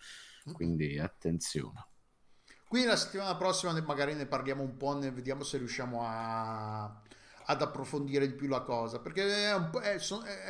Quindi 0.51 0.97
attenzione. 0.97 1.85
Quindi 2.67 2.87
la 2.87 2.95
settimana 2.95 3.35
prossima 3.35 3.71
ne- 3.73 3.81
magari 3.81 4.13
ne 4.13 4.25
parliamo 4.27 4.61
un 4.63 4.77
po', 4.77 4.93
ne 4.95 5.11
vediamo 5.11 5.43
se 5.43 5.57
riusciamo 5.57 6.01
a, 6.05 6.83
ad 7.45 7.61
approfondire 7.61 8.27
di 8.27 8.33
più 8.35 8.47
la 8.47 8.61
cosa, 8.61 8.99
perché 8.99 9.23
è, 9.49 9.55
un 9.55 9.71
è, 9.81 9.95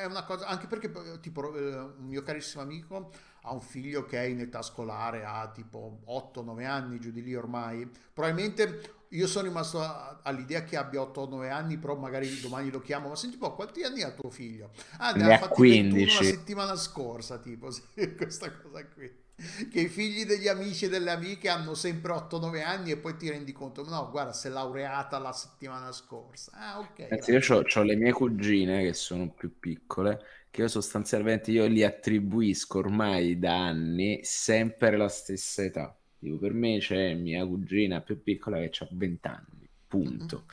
è 0.02 0.06
una 0.06 0.26
cosa, 0.26 0.46
anche 0.48 0.68
perché 0.68 0.92
tipo 1.22 1.56
eh, 1.56 1.78
un 1.78 2.06
mio 2.08 2.22
carissimo 2.24 2.62
amico 2.62 3.12
ha 3.44 3.54
un 3.54 3.62
figlio 3.62 4.06
che 4.06 4.20
è 4.20 4.26
in 4.26 4.40
età 4.40 4.62
scolare, 4.62 5.24
ha 5.26 5.50
tipo 5.54 6.00
8-9 6.06 6.66
anni, 6.66 7.00
giù 7.00 7.12
di 7.12 7.22
lì 7.24 7.36
ormai, 7.36 7.90
probabilmente 8.14 8.98
io 9.10 9.28
sono 9.28 9.48
rimasto 9.48 9.82
all'idea 10.22 10.64
che 10.64 10.78
abbia 10.78 11.02
8-9 11.02 11.50
anni, 11.50 11.78
però 11.78 11.96
magari 11.96 12.40
domani 12.40 12.70
lo 12.70 12.82
chiamo, 12.82 13.10
ma 13.10 13.16
senti 13.16 13.36
un 13.36 13.42
po', 13.42 13.56
quanti 13.56 13.84
anni 13.84 14.02
ha 14.04 14.12
tuo 14.12 14.30
figlio? 14.30 14.72
Ah, 14.98 15.14
ne 15.14 15.24
Ne 15.24 15.34
ha 15.34 15.34
ha 15.34 15.38
fatti 15.38 15.64
21 15.64 16.14
la 16.14 16.24
15. 16.24 16.24
settimana 16.24 16.76
scorsa, 16.76 17.40
tipo, 17.40 17.72
sì, 17.72 17.82
questa 18.16 18.52
cosa 18.52 18.86
qui 18.88 19.28
che 19.72 19.80
i 19.82 19.88
figli 19.88 20.26
degli 20.26 20.48
amici 20.50 20.86
e 20.86 20.90
delle 20.90 21.12
amiche 21.12 21.48
hanno 21.50 21.74
sempre 21.74 22.12
8-9 22.12 22.62
anni 22.64 22.92
e 22.92 22.98
poi 22.98 23.16
ti 23.16 23.30
rendi 23.30 23.52
conto, 23.54 23.84
no, 23.88 24.10
guarda, 24.12 24.34
si 24.34 24.48
è 24.48 24.50
laureata 24.50 25.18
la 25.18 25.32
settimana 25.32 25.92
scorsa. 25.92 26.52
Ah, 26.56 26.80
ok. 26.80 27.10
Anzi, 27.12 27.32
io 27.32 27.40
ho 27.76 27.82
le 27.84 27.96
mie 27.96 28.12
cugine 28.12 28.84
che 28.84 28.94
sono 28.94 29.32
più 29.32 29.58
piccole, 29.60 30.20
che 30.50 30.62
io 30.62 30.68
sostanzialmente 30.68 31.52
io 31.52 31.66
li 31.68 31.84
attribuisco 31.84 32.80
ormai 32.80 33.38
da 33.40 33.68
anni 33.68 34.20
sempre 34.24 34.98
la 34.98 35.08
stessa 35.10 35.64
età. 35.64 35.96
Tipo, 36.18 36.38
per 36.38 36.54
me 36.54 36.80
c'è 36.80 37.14
mia 37.14 37.46
cugina 37.46 38.02
più 38.02 38.22
piccola 38.22 38.58
che 38.60 38.84
ha 38.84 38.88
20 38.92 39.28
anni, 39.28 39.70
punto. 39.88 40.46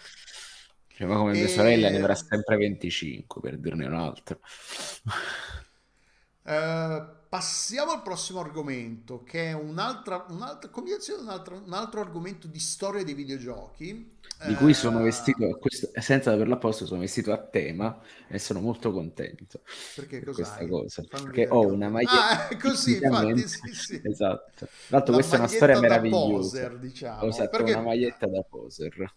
Cioè, 0.88 1.06
ma 1.06 1.16
come 1.16 1.34
mia 1.34 1.48
sorella 1.48 1.90
ne 1.90 1.98
avrà 1.98 2.14
E 2.14 2.16
sempre 2.16 2.56
25, 2.56 3.40
per 3.40 3.58
dirne 3.58 3.86
un 3.86 3.94
altro. 3.94 4.40
eh, 6.44 7.15
passiamo 7.36 7.92
al 7.92 8.02
prossimo 8.02 8.40
argomento, 8.40 9.22
che 9.22 9.50
è 9.50 9.52
un'altra, 9.52 10.24
un'altra 10.30 10.70
combinazione, 10.70 11.20
un 11.22 11.28
altro, 11.28 11.60
un 11.64 11.72
altro 11.74 12.00
argomento 12.00 12.46
di 12.46 12.58
storia 12.58 13.04
dei 13.04 13.12
videogiochi. 13.14 14.14
Di 14.38 14.54
cui 14.54 14.74
sono 14.74 15.00
Eh, 15.00 15.02
vestito, 15.02 15.58
questo- 15.58 15.90
senza 16.00 16.30
averla 16.32 16.56
posto, 16.56 16.86
sono 16.86 17.00
vestito 17.00 17.32
a 17.32 17.38
tema 17.38 18.00
e 18.28 18.38
sono 18.38 18.60
molto 18.60 18.92
contento 18.92 19.60
perché 19.94 20.18
per 20.20 20.34
questa 20.34 20.66
cosa. 20.68 21.02
Fammi 21.02 21.24
Perché 21.24 21.48
ho 21.50 21.66
una 21.66 21.88
maglietta 21.88 22.48
Ah, 22.48 22.56
così, 22.56 22.96
infatti, 22.96 23.46
sì, 23.46 23.72
sì. 23.74 24.02
esatto. 24.02 24.52
Tra 24.56 24.68
l'altro, 24.88 25.12
La 25.12 25.18
questa 25.18 25.36
è 25.36 25.38
una 25.38 25.48
storia 25.48 25.76
meravigliosa. 25.80 26.58
poser, 26.58 26.78
diciamo, 26.78 27.22
Ho 27.22 27.26
usato 27.26 27.48
perché 27.48 27.72
una 27.72 27.80
maglietta 27.82 28.26
da 28.28 28.42
poser. 28.42 29.14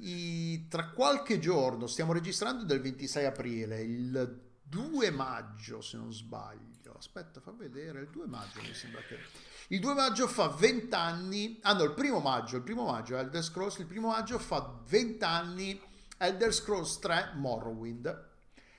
I- 0.00 0.66
tra 0.68 0.90
qualche 0.90 1.38
giorno, 1.38 1.86
stiamo 1.86 2.12
registrando 2.12 2.64
del 2.64 2.80
26 2.80 3.24
aprile, 3.24 3.80
il 3.82 4.40
2 4.62 5.10
maggio 5.10 5.80
se 5.80 5.96
non 5.96 6.12
sbaglio, 6.12 6.77
aspetta 6.98 7.40
fa 7.40 7.52
vedere, 7.52 8.00
il 8.02 8.10
2 8.10 8.26
maggio 8.26 8.62
mi 8.62 8.74
sembra 8.74 9.02
che... 9.04 9.24
Il 9.68 9.80
2 9.80 9.94
maggio 9.94 10.26
fa 10.28 10.48
20 10.48 10.94
anni, 10.94 11.58
ah 11.62 11.72
no, 11.74 11.82
il 11.84 11.92
primo 11.92 12.20
maggio, 12.20 12.56
il 12.56 12.62
primo 12.62 12.84
maggio 12.86 13.16
è 13.16 13.20
Elder 13.20 13.42
Scrolls, 13.42 13.78
il 13.78 13.86
primo 13.86 14.08
maggio 14.08 14.38
fa 14.38 14.80
20 14.86 15.24
anni 15.24 15.80
Elder 16.16 16.52
Scrolls 16.54 16.98
3 16.98 17.32
Morrowind, 17.34 18.26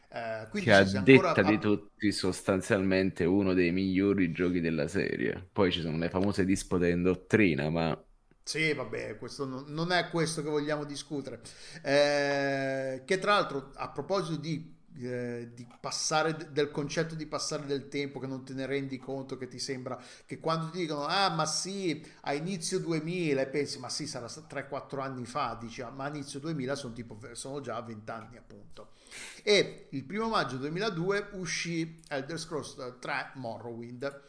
Eh, 0.10 0.48
quindi 0.50 0.72
Che 0.72 0.74
a 0.74 0.84
è 0.94 0.98
ancora... 0.98 1.34
detta 1.34 1.42
di 1.44 1.58
tutti, 1.60 2.12
sostanzialmente 2.12 3.24
uno 3.26 3.54
dei 3.54 3.72
migliori 3.72 4.32
giochi 4.32 4.60
della 4.60 4.88
serie. 4.88 5.48
Poi 5.52 5.72
ci 5.72 5.82
sono 5.82 5.98
le 5.98 6.10
famose 6.10 6.44
dispute 6.46 6.90
in 6.90 7.02
dottrina, 7.04 7.70
ma 7.70 7.98
Sì, 8.44 8.74
vabbè, 8.74 9.18
questo 9.18 9.46
non, 9.46 9.66
non 9.68 9.92
è 9.92 10.10
questo 10.10 10.42
che 10.42 10.50
vogliamo 10.50 10.84
discutere. 10.84 11.40
Eh, 11.84 13.04
che 13.06 13.20
tra 13.20 13.34
l'altro, 13.34 13.72
a 13.76 13.90
proposito 13.92 14.40
di, 14.40 14.76
eh, 15.06 15.52
di 15.54 15.68
passare 15.80 16.36
del 16.52 16.72
concetto 16.72 17.16
di 17.16 17.26
passare 17.26 17.66
del 17.66 17.88
tempo, 17.88 18.20
che 18.20 18.28
non 18.28 18.44
te 18.44 18.54
ne 18.54 18.66
rendi 18.66 18.98
conto, 18.98 19.38
che 19.38 19.48
ti 19.48 19.60
sembra 19.60 20.02
che 20.26 20.40
quando 20.40 20.70
ti 20.70 20.80
dicono, 20.80 21.06
ah, 21.06 21.30
ma 21.30 21.46
sì, 21.46 22.04
a 22.22 22.34
inizio 22.34 22.80
2000, 22.80 23.42
e 23.42 23.48
pensi, 23.48 23.80
ma 23.80 23.90
sì, 23.90 24.08
sarà 24.08 24.28
3-4 24.28 25.02
anni 25.02 25.26
fa, 25.26 25.58
dici, 25.60 25.82
"Ah, 25.82 25.90
ma 25.90 26.06
a 26.06 26.10
inizio 26.10 26.40
2000 26.40 26.76
sono, 26.76 26.94
tipo, 26.94 27.18
sono 27.34 27.62
già 27.62 27.80
20 27.82 28.12
anni, 28.12 28.38
appunto. 28.38 28.92
E 29.44 29.88
il 29.92 30.04
primo 30.04 30.28
maggio 30.28 30.58
2002 30.58 31.30
uscì 31.34 32.00
Elder 32.08 32.40
Scrolls 32.40 32.76
3 33.00 33.32
Morrowind 33.36 34.22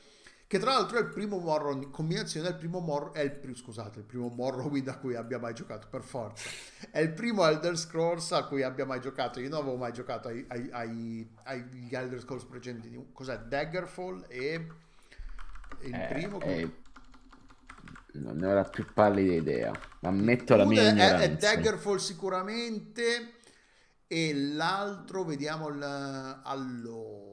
che 0.50 0.58
tra 0.58 0.72
l'altro 0.72 0.98
è 0.98 1.02
il 1.02 1.10
primo 1.10 1.38
Morrowind 1.38 1.92
combinazione 1.92 2.48
è 2.48 2.50
il 2.50 2.56
primo 2.56 2.80
Mor- 2.80 3.12
è 3.12 3.20
il 3.20 3.54
scusate 3.54 4.00
il 4.00 4.04
primo 4.04 4.26
Morrowind 4.30 4.88
a 4.88 4.98
cui 4.98 5.14
abbia 5.14 5.38
mai 5.38 5.54
giocato 5.54 5.86
per 5.88 6.02
forza. 6.02 6.50
È 6.90 6.98
il 6.98 7.12
primo 7.12 7.46
Elder 7.46 7.78
Scrolls 7.78 8.32
a 8.32 8.44
cui 8.46 8.64
abbia 8.64 8.84
mai 8.84 9.00
giocato. 9.00 9.38
Io 9.38 9.48
non 9.48 9.60
avevo 9.60 9.76
mai 9.76 9.92
giocato 9.92 10.26
ai, 10.26 10.44
ai- 10.48 10.68
ai- 10.72 11.30
agli 11.44 11.94
Elder 11.94 12.18
Scrolls 12.18 12.42
precedenti. 12.46 13.10
Cos'è? 13.12 13.38
Daggerfall 13.38 14.24
e 14.26 14.66
il 15.82 15.94
eh, 15.94 16.06
primo 16.08 16.40
è 16.40 16.68
Non 18.14 18.36
ne 18.38 18.46
ho 18.48 18.54
la 18.54 18.64
più 18.64 18.84
pallida 18.92 19.34
idea. 19.34 19.72
Ammetto 20.00 20.56
la 20.56 20.64
mia 20.64 20.92
è, 20.92 21.16
è. 21.20 21.30
Daggerfall 21.36 21.98
sicuramente 21.98 23.34
e 24.08 24.34
l'altro 24.34 25.22
vediamo 25.22 25.68
il... 25.68 25.80
allora 26.42 27.30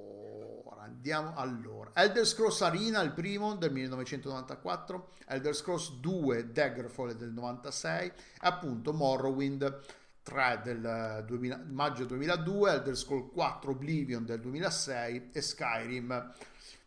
andiamo 0.87 1.33
allora 1.35 1.86
Elder 1.93 2.25
Scrolls 2.25 2.61
Arena 2.61 3.01
il 3.01 3.11
primo 3.11 3.55
del 3.55 3.71
1994 3.71 5.09
Elder 5.27 5.55
Scrolls 5.55 5.99
2 5.99 6.51
Daggerfall 6.51 7.11
del 7.13 7.31
96 7.31 8.07
e 8.07 8.11
appunto 8.41 8.93
Morrowind 8.93 9.79
3 10.23 10.61
del 10.63 11.23
2000 11.25 11.63
maggio 11.69 12.05
2002 12.05 12.71
Elder 12.71 12.95
Scrolls 12.95 13.31
4 13.31 13.71
Oblivion 13.71 14.25
del 14.25 14.39
2006 14.39 15.29
e 15.31 15.41
Skyrim 15.41 16.31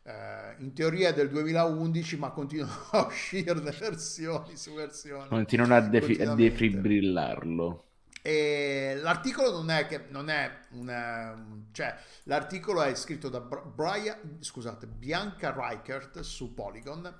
eh, 0.03 0.55
in 0.59 0.73
teoria 0.73 1.13
del 1.13 1.29
2011 1.29 2.17
ma 2.17 2.31
continuano 2.31 2.73
a 2.93 3.07
uscire 3.07 3.55
versioni 3.55 4.57
su 4.57 4.75
versioni 4.75 5.29
Continuano 5.29 5.77
a, 5.77 5.81
defi- 5.81 6.21
a 6.21 6.35
defibrillarlo. 6.35 7.85
E 8.23 8.99
l'articolo 9.01 9.51
non 9.51 9.71
è 9.71 9.87
che 9.87 10.05
non 10.11 10.29
è 10.29 10.51
una, 10.73 11.43
cioè 11.73 11.97
l'articolo 12.25 12.83
è 12.83 12.95
scritto 12.95 13.29
da 13.31 13.41
Brian, 13.41 14.37
scusate, 14.41 14.87
Bianca 14.87 15.53
Reichert 15.53 16.21
su 16.21 16.53
Polygon 16.53 17.13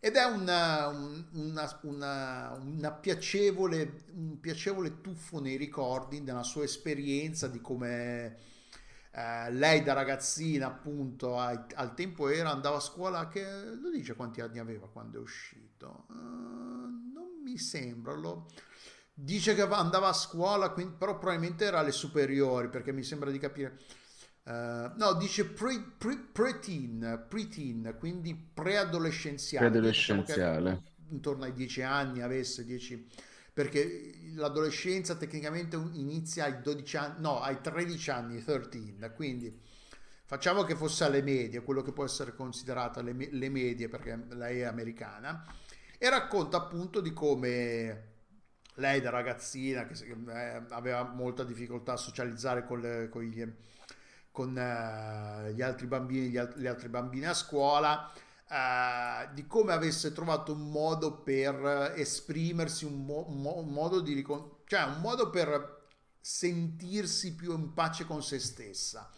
ed 0.00 0.16
è 0.16 0.24
una, 0.24 0.88
un- 0.88 1.24
una- 1.34 1.78
una- 1.82 2.58
una 2.60 2.90
piacevole, 2.92 4.02
un 4.14 4.40
piacevole 4.40 5.00
tuffo 5.00 5.40
nei 5.40 5.56
ricordi 5.56 6.24
della 6.24 6.42
sua 6.42 6.64
esperienza 6.64 7.46
di 7.46 7.60
come 7.60 8.36
eh, 9.14 9.50
lei 9.52 9.82
da 9.82 9.92
ragazzina 9.92 10.66
appunto 10.68 11.38
ai- 11.38 11.58
al 11.74 11.94
tempo 11.94 12.28
era 12.28 12.50
andava 12.50 12.76
a 12.78 12.80
scuola 12.80 13.28
che 13.28 13.44
lo 13.44 13.90
dice 13.90 14.14
quanti 14.14 14.40
anni 14.40 14.58
aveva 14.58 14.88
quando 14.88 15.18
è 15.18 15.20
uscito? 15.20 16.06
Eh, 16.10 16.14
non 16.14 17.40
mi 17.44 17.58
sembra 17.58 18.14
lo 18.14 18.46
Dice 19.24 19.54
che 19.54 19.62
andava 19.62 20.08
a 20.08 20.12
scuola, 20.12 20.70
quindi- 20.70 20.96
però 20.98 21.16
probabilmente 21.16 21.64
era 21.64 21.78
alle 21.78 21.92
superiori, 21.92 22.68
perché 22.68 22.90
mi 22.92 23.04
sembra 23.04 23.30
di 23.30 23.38
capire. 23.38 23.78
Eh, 24.44 24.90
no, 24.96 25.12
dice 25.14 25.44
pre, 25.46 25.80
pre, 25.96 26.16
preteen, 26.32 27.26
preteen, 27.28 27.94
quindi 28.00 28.34
preadolescenziale. 28.34 29.68
Preadolescenziale. 29.70 30.82
intorno 31.10 31.44
ai 31.44 31.52
10 31.52 31.82
anni 31.82 32.20
avesse 32.20 32.64
10, 32.64 33.06
perché 33.52 34.12
l'adolescenza 34.34 35.14
tecnicamente 35.14 35.76
inizia 35.76 36.46
ai 36.46 36.60
12 36.60 36.96
anni, 36.96 37.20
no, 37.20 37.40
ai 37.40 37.60
13 37.60 38.10
anni, 38.10 38.42
13, 38.42 38.96
quindi 39.14 39.56
facciamo 40.24 40.64
che 40.64 40.74
fosse 40.74 41.04
alle 41.04 41.22
medie, 41.22 41.62
quello 41.62 41.82
che 41.82 41.92
può 41.92 42.04
essere 42.04 42.34
considerata 42.34 43.02
le, 43.02 43.14
le 43.30 43.48
medie, 43.50 43.88
perché 43.88 44.24
lei 44.30 44.60
è 44.60 44.64
americana, 44.64 45.44
e 45.98 46.08
racconta 46.10 46.56
appunto 46.56 47.00
di 47.00 47.12
come 47.12 48.11
lei 48.74 49.00
da 49.00 49.10
ragazzina 49.10 49.86
che 49.86 49.94
eh, 50.04 50.62
aveva 50.70 51.02
molta 51.04 51.44
difficoltà 51.44 51.92
a 51.92 51.96
socializzare 51.96 52.64
con, 52.64 52.80
le- 52.80 53.08
con 53.10 53.22
gli, 53.22 53.44
con, 54.30 54.56
eh, 54.56 55.52
gli 55.54 55.62
altri 55.62 55.86
bambini, 55.86 56.28
gli 56.28 56.36
al- 56.38 56.52
le 56.56 56.68
altre 56.68 56.88
a 57.26 57.34
scuola, 57.34 58.10
eh, 58.48 59.28
di 59.34 59.46
come 59.46 59.72
avesse 59.72 60.12
trovato 60.12 60.52
un 60.52 60.70
modo 60.70 61.18
per 61.22 61.92
esprimersi, 61.96 62.84
un 62.84 63.04
mo- 63.04 63.58
un 63.58 63.68
modo 63.68 64.00
di 64.00 64.14
ricon- 64.14 64.50
cioè 64.66 64.82
un 64.84 65.00
modo 65.00 65.30
per 65.30 65.80
sentirsi 66.20 67.34
più 67.34 67.52
in 67.52 67.72
pace 67.74 68.04
con 68.04 68.22
se 68.22 68.38
stessa. 68.38 69.10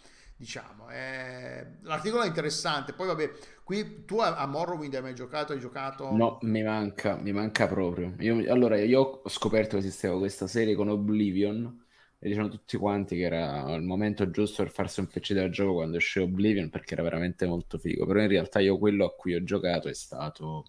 Diciamo, 0.45 0.91
Eh, 0.91 1.79
l'articolo 1.85 2.23
è 2.23 2.27
interessante. 2.27 2.93
Poi, 2.93 3.07
vabbè, 3.07 3.31
qui 3.65 4.05
tu 4.05 4.19
a, 4.19 4.37
a 4.37 4.47
Morrowind 4.47 4.95
hai 4.95 5.01
mai 5.01 5.15
giocato? 5.15 5.53
Hai 5.55 5.59
giocato? 5.59 6.05
No, 6.07 6.39
mi 6.43 6.63
manca, 6.63 7.17
mi 7.17 7.33
manca 7.33 7.67
proprio. 7.67 8.15
Io, 8.21 8.37
allora, 8.53 8.79
io 8.81 9.01
ho 9.25 9.29
scoperto 9.29 9.77
che 9.77 9.79
esisteva 9.87 10.19
questa 10.19 10.47
serie 10.47 10.75
con 10.75 10.89
Oblivion 10.89 11.83
e 12.19 12.29
dicevano 12.29 12.51
tutti 12.53 12.77
quanti 12.77 13.17
che 13.17 13.23
era 13.23 13.75
il 13.75 13.83
momento 13.83 14.31
giusto 14.31 14.63
per 14.63 14.71
farsi 14.73 15.01
un 15.01 15.07
PC 15.09 15.33
da 15.33 15.49
gioco 15.49 15.75
quando 15.75 15.97
uscì 15.97 16.21
Oblivion 16.21 16.69
perché 16.71 16.95
era 16.95 17.03
veramente 17.03 17.47
molto 17.47 17.79
figo. 17.79 18.07
Però 18.07 18.21
in 18.21 18.29
realtà 18.29 18.61
io 18.61 18.79
quello 18.79 19.07
a 19.07 19.15
cui 19.15 19.35
ho 19.35 19.43
giocato 19.43 19.89
è 19.89 19.95
stato 19.95 20.67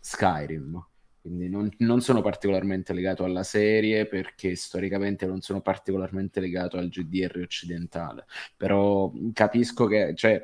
Skyrim. 0.00 0.82
Quindi 1.28 1.50
non, 1.50 1.70
non 1.78 2.00
sono 2.00 2.22
particolarmente 2.22 2.92
legato 2.94 3.24
alla 3.24 3.42
serie 3.42 4.06
perché 4.06 4.56
storicamente 4.56 5.26
non 5.26 5.42
sono 5.42 5.60
particolarmente 5.60 6.40
legato 6.40 6.78
al 6.78 6.88
GDR 6.88 7.38
occidentale. 7.42 8.24
Però 8.56 9.12
capisco 9.34 9.86
che, 9.86 10.14
cioè, 10.14 10.42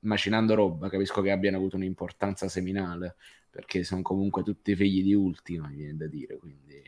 macinando 0.00 0.54
roba, 0.54 0.88
capisco 0.88 1.20
che 1.20 1.30
abbiano 1.30 1.58
avuto 1.58 1.76
un'importanza 1.76 2.48
seminale 2.48 3.16
perché 3.50 3.84
sono 3.84 4.02
comunque 4.02 4.42
tutti 4.42 4.74
figli 4.74 5.02
di 5.02 5.12
Ultima, 5.12 5.68
mi 5.68 5.76
viene 5.76 5.96
da 5.96 6.06
dire, 6.06 6.36
quindi 6.38 6.82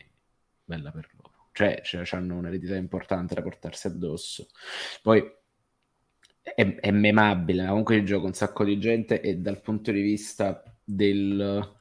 bella 0.64 0.90
per 0.90 1.10
loro. 1.16 1.48
Cioè, 1.52 1.82
cioè 1.84 2.06
hanno 2.12 2.36
un'eredità 2.36 2.76
importante 2.76 3.34
da 3.34 3.42
portarsi 3.42 3.88
addosso. 3.88 4.46
Poi 5.02 5.22
è, 6.42 6.76
è 6.76 6.90
memabile, 6.90 7.62
ma 7.62 7.68
comunque 7.70 7.96
il 7.96 8.06
gioco 8.06 8.26
un 8.26 8.32
sacco 8.32 8.64
di 8.64 8.78
gente 8.78 9.20
e 9.20 9.36
dal 9.36 9.60
punto 9.60 9.90
di 9.90 10.00
vista 10.00 10.62
del 10.82 11.80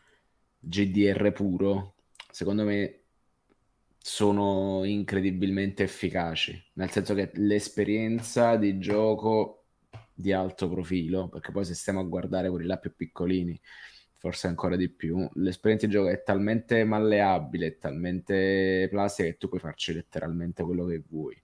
GDR 0.62 1.32
puro, 1.32 1.96
secondo 2.32 2.64
me 2.64 3.00
sono 3.98 4.84
incredibilmente 4.84 5.84
efficaci, 5.84 6.60
nel 6.74 6.90
senso 6.92 7.14
che 7.14 7.32
l'esperienza 7.36 8.56
di 8.56 8.80
gioco 8.80 9.66
di 10.14 10.32
alto 10.32 10.70
profilo, 10.70 11.28
perché 11.30 11.52
poi 11.52 11.66
se 11.66 11.74
stiamo 11.74 12.00
a 12.00 12.04
guardare 12.04 12.50
quelli 12.50 12.68
là 12.68 12.78
più 12.78 12.96
piccolini, 12.96 13.60
forse 14.18 14.48
ancora 14.48 14.76
di 14.76 14.88
più, 14.90 15.28
l'esperienza 15.34 15.88
di 15.88 15.94
gioco 15.94 16.10
è 16.10 16.22
talmente 16.22 16.84
malleabile, 16.84 17.68
è 17.68 17.78
talmente 17.78 18.88
plastica 18.90 19.30
che 19.30 19.38
tu 19.38 19.50
puoi 19.50 19.60
farci 19.60 19.94
letteralmente 19.94 20.64
quello 20.64 20.86
che 20.86 21.04
vuoi. 21.10 21.36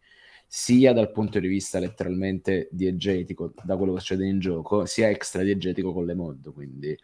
Sia 0.46 0.94
dal 0.94 1.12
punto 1.12 1.40
di 1.40 1.48
vista 1.48 1.80
letteralmente 1.80 2.70
diegetico 2.72 3.54
da 3.64 3.76
quello 3.78 3.94
che 3.94 4.00
succede 4.00 4.28
in 4.28 4.40
gioco, 4.40 4.86
sia 4.86 5.10
extra 5.10 5.44
diegetico 5.44 5.92
con 5.92 6.06
le 6.06 6.14
mod, 6.14 6.54
quindi 6.54 6.98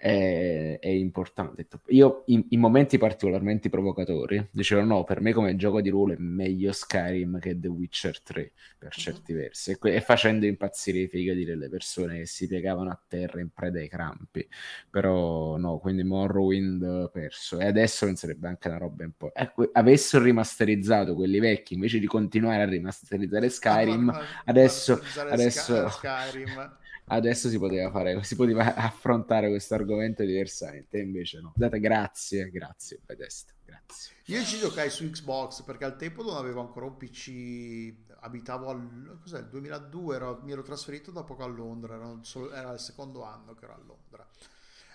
è, 0.00 0.78
è 0.80 0.88
importante. 0.88 1.66
Io 1.88 2.22
in, 2.28 2.46
in, 2.48 2.58
momenti 2.58 2.96
particolarmente 2.96 3.68
provocatori 3.68 4.48
dicevo 4.50 4.82
no, 4.82 5.04
per 5.04 5.20
me 5.20 5.34
come 5.34 5.56
gioco 5.56 5.82
di 5.82 5.90
ruolo 5.90 6.14
è 6.14 6.16
meglio 6.18 6.72
Skyrim 6.72 7.38
che 7.38 7.60
The 7.60 7.68
Witcher 7.68 8.22
3 8.22 8.52
per 8.78 8.94
certi 8.94 9.32
uh-huh. 9.32 9.38
versi 9.38 9.76
e, 9.78 9.94
e, 9.94 10.00
facendo 10.00 10.46
impazzire 10.46 11.00
i 11.00 11.06
figati 11.06 11.44
delle 11.44 11.68
persone 11.68 12.16
che 12.20 12.26
si 12.26 12.48
piegavano 12.48 12.88
a 12.88 12.98
terra 13.06 13.40
in 13.40 13.50
preda 13.50 13.78
ai 13.78 13.88
crampi. 13.90 14.48
Però 14.88 15.58
no, 15.58 15.78
quindi 15.78 16.02
Morrowind 16.02 17.10
perso 17.10 17.58
e 17.58 17.66
adesso 17.66 18.06
penserebbe 18.06 18.48
anche 18.48 18.68
una 18.68 18.78
roba 18.78 19.04
un 19.04 19.12
po'... 19.14 19.32
Ecco, 19.34 19.68
avessero 19.70 20.24
rimasterizzato 20.24 21.14
quelli 21.14 21.40
vecchi 21.40 21.74
invece 21.74 21.98
di 21.98 22.06
continuare 22.06 22.62
a 22.62 22.66
rimasterizzare 22.66 23.50
Skyrim, 23.50 24.08
Ah, 24.08 24.24
adesso... 24.46 24.96
Sky- 24.96 25.30
adesso... 25.30 25.88
Skyrim. 25.90 26.78
Adesso 27.10 27.48
si 27.48 27.58
poteva 27.58 27.90
fare, 27.90 28.22
si 28.24 28.36
poteva 28.36 28.74
affrontare 28.74 29.48
questo 29.48 29.74
argomento 29.74 30.24
diversamente, 30.24 30.98
invece 30.98 31.40
no. 31.40 31.52
Date 31.54 31.80
grazie, 31.80 32.50
grazie 32.50 33.00
Bethesda, 33.04 33.52
grazie. 33.64 34.14
Io 34.26 34.42
ci 34.44 34.58
giocai 34.58 34.90
su 34.90 35.08
Xbox 35.10 35.62
perché 35.62 35.84
al 35.84 35.96
tempo 35.96 36.22
non 36.22 36.36
avevo 36.36 36.60
ancora 36.60 36.86
un 36.86 36.96
PC, 36.96 37.92
abitavo 38.20 38.70
al 38.70 39.18
cos'è, 39.20 39.40
il 39.40 39.48
2002, 39.48 40.14
ero, 40.14 40.40
mi 40.44 40.52
ero 40.52 40.62
trasferito 40.62 41.10
da 41.10 41.24
poco 41.24 41.42
a 41.42 41.48
Londra, 41.48 41.94
era, 41.94 42.18
solo, 42.22 42.52
era, 42.52 42.72
il 42.72 42.80
secondo 42.80 43.24
anno 43.24 43.54
che 43.54 43.64
ero 43.64 43.74
a 43.74 43.80
Londra. 43.84 44.28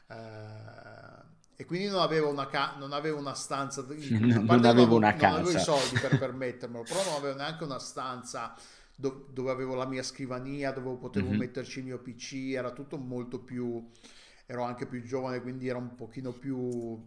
Eh, 0.08 1.44
e 1.58 1.66
quindi 1.66 1.88
non 1.88 2.02
avevo 2.02 2.30
una, 2.30 2.48
ca- 2.48 2.76
non 2.78 2.92
avevo 2.92 3.18
una 3.18 3.34
stanza, 3.34 3.84
non 3.88 4.66
avevo 4.66 4.96
una 4.96 5.14
casa, 5.14 5.38
non 5.38 5.42
avevo 5.42 5.58
i 5.58 5.62
soldi 5.62 6.00
per 6.00 6.18
permettermelo, 6.18 6.84
però 6.84 7.04
non 7.04 7.14
avevo 7.16 7.36
neanche 7.36 7.64
una 7.64 7.80
stanza 7.80 8.56
dove 8.96 9.52
avevo 9.52 9.76
la 9.76 9.86
mia 9.86 10.04
scrivania, 10.04 10.72
dove 10.72 10.98
potevo 10.98 11.30
mm-hmm. 11.30 11.38
metterci 11.38 11.80
il 11.80 11.86
mio 11.86 12.00
PC, 12.00 12.54
era 12.54 12.72
tutto 12.72 12.98
molto 12.98 13.40
più, 13.40 13.90
ero 14.46 14.64
anche 14.64 14.86
più 14.86 15.04
giovane, 15.04 15.42
quindi 15.42 15.68
era 15.68 15.78
un 15.78 15.96
pochino 15.96 16.32
più, 16.32 17.04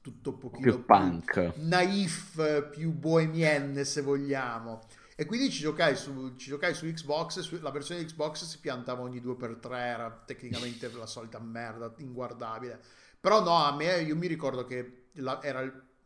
tutto 0.00 0.30
un 0.30 0.38
pochino 0.38 0.62
più, 0.62 0.72
più 0.72 0.84
punk, 0.84 1.52
naif, 1.56 2.68
più 2.70 2.92
bohemienne 2.92 3.84
se 3.84 4.00
vogliamo. 4.00 4.80
E 5.20 5.26
quindi 5.26 5.50
ci 5.50 5.62
giocai 5.62 5.96
su, 5.96 6.36
ci 6.36 6.48
giocai 6.48 6.74
su 6.74 6.86
Xbox, 6.86 7.40
su, 7.40 7.58
la 7.60 7.72
versione 7.72 8.04
Xbox 8.04 8.44
si 8.44 8.60
piantava 8.60 9.02
ogni 9.02 9.20
2x3, 9.20 9.76
era 9.76 10.22
tecnicamente 10.24 10.88
la 10.92 11.06
solita 11.06 11.40
merda, 11.40 11.92
inguardabile. 11.98 12.80
Però 13.20 13.42
no, 13.42 13.56
a 13.56 13.74
me, 13.74 14.00
io 14.00 14.14
mi 14.14 14.28
ricordo 14.28 14.64
che 14.64 15.08
la, 15.14 15.42
era 15.42 15.60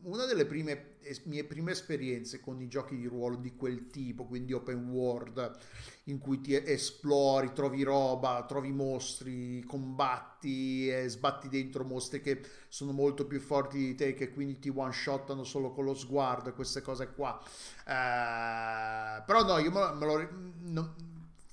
una 0.05 0.25
delle 0.25 0.47
prime, 0.47 0.92
mie 1.25 1.45
prime 1.45 1.73
esperienze 1.73 2.41
con 2.41 2.61
i 2.61 2.69
giochi 2.69 2.97
di 2.97 3.07
ruolo 3.07 3.37
di 3.37 3.55
quel 3.57 3.89
tipo, 3.89 4.25
quindi 4.25 4.53
open 4.53 4.89
world, 4.89 5.59
in 6.05 6.19
cui 6.19 6.41
ti 6.41 6.55
esplori, 6.55 7.53
trovi 7.53 7.83
roba, 7.83 8.45
trovi 8.47 8.73
mostri, 8.73 9.63
combatti 9.65 10.89
e 10.89 11.09
sbatti 11.09 11.49
dentro 11.49 11.85
mostri 11.85 12.21
che 12.21 12.41
sono 12.69 12.93
molto 12.93 13.27
più 13.27 13.41
forti 13.41 13.79
di 13.79 13.95
te, 13.95 14.15
che 14.15 14.31
quindi 14.31 14.59
ti 14.59 14.71
one 14.75 14.93
shottano 14.93 15.45
solo 15.45 15.71
con 15.73 15.85
lo 15.85 15.95
sguardo 15.95 16.49
e 16.49 16.53
queste 16.53 16.83
cose 16.83 17.13
qua. 17.13 17.41
Eh, 17.87 19.23
però 19.25 19.45
no, 19.45 19.59
io 19.59 19.71
me, 19.71 19.93
me 19.95 20.07
lo... 20.07 20.29
No, 20.71 20.95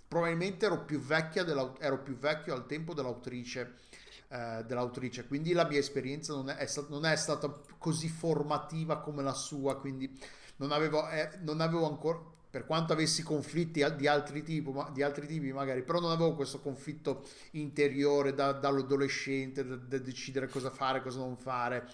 probabilmente 0.07 0.65
ero 0.65 0.83
più, 0.85 1.01
ero 1.07 2.01
più 2.01 2.17
vecchio 2.17 2.53
al 2.53 2.65
tempo 2.65 2.93
dell'autrice 2.93 3.87
eh, 4.29 4.63
dell'autrice, 4.65 5.27
quindi 5.27 5.53
la 5.53 5.65
mia 5.67 5.79
esperienza 5.79 6.33
non 6.33 6.49
è, 6.49 6.55
è 6.55 6.65
sta- 6.65 6.85
non 6.89 7.05
è 7.05 7.15
stata 7.15 7.53
così 7.77 8.07
formativa 8.09 8.99
come 8.99 9.23
la 9.23 9.33
sua, 9.33 9.77
quindi 9.79 10.09
non 10.57 10.71
avevo, 10.71 11.07
eh, 11.09 11.29
non 11.41 11.61
avevo 11.61 11.87
ancora, 11.87 12.19
per 12.49 12.65
quanto 12.65 12.93
avessi 12.93 13.21
conflitti 13.21 13.83
di 13.95 14.07
altri, 14.07 14.41
tipi, 14.41 14.71
ma- 14.71 14.89
di 14.91 15.03
altri 15.03 15.27
tipi 15.27 15.51
magari, 15.51 15.83
però 15.83 15.99
non 15.99 16.11
avevo 16.11 16.33
questo 16.35 16.59
conflitto 16.59 17.23
interiore 17.51 18.33
da- 18.33 18.53
dall'adolescente, 18.53 19.63
da, 19.65 19.75
da 19.75 19.97
decidere 19.99 20.47
cosa 20.47 20.69
fare, 20.71 21.01
cosa 21.01 21.19
non 21.19 21.37
fare. 21.37 21.87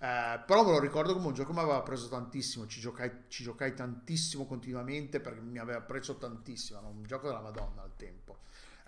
Eh, 0.00 0.40
però 0.46 0.64
me 0.64 0.72
lo 0.72 0.80
ricordo 0.80 1.12
come 1.14 1.26
un 1.26 1.34
gioco 1.34 1.52
mi 1.52 1.60
aveva 1.60 1.80
preso 1.82 2.08
tantissimo, 2.08 2.66
ci 2.66 2.80
giocai, 2.80 3.10
ci 3.28 3.42
giocai 3.44 3.74
tantissimo 3.74 4.46
continuamente 4.46 5.20
perché 5.20 5.40
mi 5.40 5.58
aveva 5.58 5.80
preso 5.80 6.16
tantissimo, 6.16 6.78
era 6.80 6.88
un 6.88 7.02
gioco 7.04 7.26
della 7.28 7.40
Madonna 7.40 7.82
al 7.82 7.94
tempo. 7.96 8.38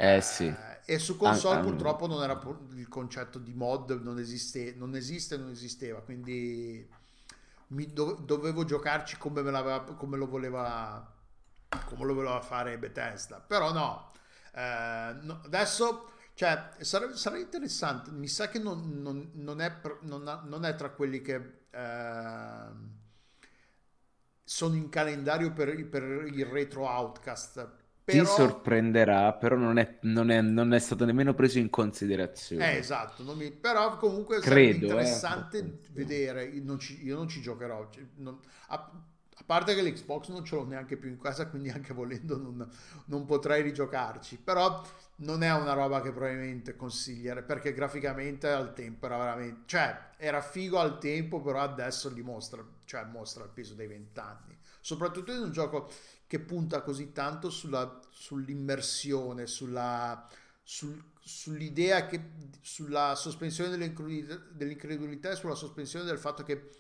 Eh 0.02 0.20
sì. 0.20 0.54
Eh, 0.86 0.94
e 0.94 0.98
su 0.98 1.16
console 1.16 1.60
An- 1.60 1.66
an- 1.68 1.68
purtroppo 1.70 2.06
non 2.06 2.22
era 2.22 2.40
il 2.74 2.88
concetto 2.88 3.38
di 3.38 3.54
mod, 3.54 3.90
non 4.02 4.18
esiste, 4.18 4.74
non 4.76 4.94
esiste, 4.96 5.36
non 5.36 5.50
esisteva, 5.50 6.00
quindi 6.02 6.86
mi 7.68 7.86
do- 7.92 8.14
dovevo 8.14 8.64
giocarci 8.64 9.16
come, 9.16 9.42
come 9.96 10.16
lo 10.16 10.26
voleva 10.26 11.06
come 11.86 12.04
lo 12.04 12.14
voleva 12.14 12.40
fare 12.42 12.78
Bethesda. 12.78 13.40
Però 13.40 13.72
no, 13.72 14.10
eh, 14.54 15.16
no, 15.22 15.40
adesso 15.44 16.10
cioè, 16.34 16.70
sarebbe, 16.80 17.16
sarebbe 17.16 17.42
interessante. 17.44 18.10
Mi 18.10 18.28
sa 18.28 18.48
che 18.48 18.58
non, 18.58 19.00
non- 19.02 19.30
non 19.34 19.60
è, 19.60 19.80
non 20.02 20.64
è 20.64 20.74
tra 20.76 20.90
quelli 20.90 21.20
che 21.22 21.66
ehm, 21.70 22.90
sono 24.44 24.74
in 24.76 24.88
calendario 24.88 25.52
per, 25.52 25.88
per 25.88 26.02
il 26.26 26.44
retro 26.46 26.86
Outcast. 26.88 27.80
Ti 28.08 28.24
Però, 28.24 28.26
sorprenderà, 28.26 29.32
però 29.34 29.56
non 29.56 29.76
è, 29.78 29.98
non 30.02 30.30
è- 30.30 30.40
non 30.40 30.72
è 30.72 30.78
stato 30.78 31.04
nemmeno 31.04 31.34
preso 31.34 31.58
in 31.58 31.70
eh, 32.54 32.76
considerazione. 32.78 32.78
esatto, 32.78 33.22
non 33.22 33.36
mi- 33.38 33.50
però 33.50 33.96
comunque 33.96 34.42
sarebbe 34.42 34.74
Credo, 34.74 34.98
eh. 34.98 35.12
interessante 35.12 35.78
vedere. 35.92 36.44
Io 36.44 36.62
non 36.64 36.78
ci, 36.78 37.02
io 37.04 37.16
non 37.16 37.28
ci 37.28 37.40
giocherò. 37.40 37.88
non- 38.16 38.38
a, 38.68 38.74
a 39.38 39.44
parte 39.46 39.74
che 39.74 39.82
l'Xbox 39.82 40.28
non 40.28 40.44
ce 40.44 40.54
l'ho 40.54 40.64
neanche 40.66 40.96
più 40.96 41.08
in 41.08 41.18
casa, 41.18 41.48
quindi 41.48 41.70
anche 41.70 41.94
volendo 41.94 42.36
non, 42.36 42.68
non 43.06 43.24
potrei 43.26 43.62
rigiocarci. 43.62 44.36
Però 44.38 44.82
non 45.16 45.42
è 45.42 45.52
una 45.54 45.72
roba 45.72 46.02
che 46.02 46.10
probabilmente 46.12 46.76
consigliere 46.76 47.42
perché 47.42 47.72
graficamente 47.72 48.48
al 48.48 48.74
tempo 48.74 49.06
era 49.06 49.16
veramente, 49.18 49.62
cioè 49.66 50.10
era 50.18 50.40
figo 50.42 50.78
al 50.78 50.98
tempo, 50.98 51.40
però 51.40 51.60
adesso 51.60 52.08
dimostra, 52.10 52.62
cioè 52.84 53.04
mostra 53.04 53.44
il 53.44 53.50
peso 53.50 53.74
dei 53.74 53.86
vent'anni. 53.86 54.56
Soprattutto 54.80 55.32
in 55.32 55.40
un 55.42 55.52
gioco 55.52 55.90
che 56.32 56.40
punta 56.40 56.80
così 56.80 57.12
tanto 57.12 57.50
sulla, 57.50 58.00
sull'immersione, 58.10 59.46
sulla, 59.46 60.26
sul- 60.62 61.02
sull'idea 61.20 62.06
che, 62.06 62.20
sulla 62.62 63.14
sospensione 63.14 63.76
dell'incredulità, 63.76 65.30
e 65.30 65.36
sulla 65.36 65.54
sospensione 65.54 66.06
del 66.06 66.16
fatto 66.16 66.42
che 66.42 66.70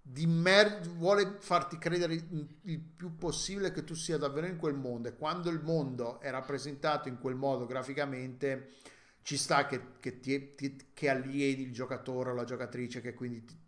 di 0.00 0.26
mer- 0.26 0.80
vuole 0.88 1.36
farti 1.40 1.76
credere 1.76 2.14
il 2.14 2.80
più 2.80 3.18
possibile 3.18 3.70
che 3.70 3.84
tu 3.84 3.94
sia 3.94 4.16
davvero 4.16 4.46
in 4.46 4.56
quel 4.56 4.74
mondo. 4.74 5.08
E 5.08 5.16
quando 5.16 5.50
il 5.50 5.60
mondo 5.60 6.18
è 6.20 6.30
rappresentato 6.30 7.08
in 7.10 7.18
quel 7.18 7.34
modo 7.34 7.66
graficamente 7.66 8.70
ci 9.22 9.36
sta 9.36 9.66
che, 9.66 9.98
che, 10.00 10.20
ti, 10.20 10.54
ti- 10.54 10.76
che 10.94 11.10
alieni 11.10 11.62
il 11.64 11.72
giocatore 11.72 12.30
o 12.30 12.34
la 12.34 12.44
giocatrice 12.44 13.02
che 13.02 13.12
quindi 13.12 13.44
ti- 13.44 13.58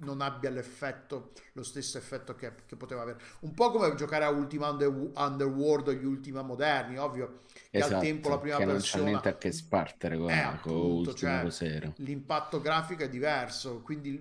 non 0.00 0.20
abbia 0.20 0.50
l'effetto 0.50 1.32
lo 1.52 1.62
stesso 1.62 1.96
effetto 1.98 2.34
che, 2.34 2.52
che 2.66 2.76
poteva 2.76 3.02
avere 3.02 3.18
un 3.40 3.54
po' 3.54 3.70
come 3.70 3.94
giocare 3.94 4.24
a 4.24 4.28
Ultima 4.30 4.68
Under- 4.68 5.10
Underworld 5.14 5.88
o 5.88 5.92
gli 5.92 6.04
Ultima 6.04 6.42
moderni 6.42 6.98
ovvio 6.98 7.40
che 7.72 7.82
al 7.82 7.96
tempo 7.96 8.28
la 8.28 8.38
prima 8.38 8.56
Esatto, 8.56 8.64
che 8.64 8.64
non 8.66 8.80
c'ha 8.82 8.98
persona 8.98 9.00
niente 9.00 9.28
a 9.28 9.36
che 9.38 9.52
spartere 9.52 10.16
con, 10.18 10.30
eh, 10.34 10.58
con 10.60 10.74
appunto, 10.74 10.74
Ultimo 10.76 11.14
cioè, 11.14 11.50
l'impatto 11.96 12.60
grafico 12.60 13.02
è 13.04 13.08
diverso, 13.08 13.80
quindi 13.82 14.20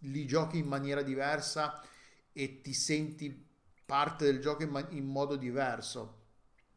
li 0.00 0.26
giochi 0.26 0.58
in 0.58 0.66
maniera 0.66 1.02
diversa 1.02 1.82
e 2.32 2.60
ti 2.60 2.72
senti 2.72 3.46
parte 3.84 4.24
del 4.24 4.40
gioco 4.40 4.62
in, 4.62 4.86
in 4.90 5.04
modo 5.06 5.36
diverso. 5.36 6.22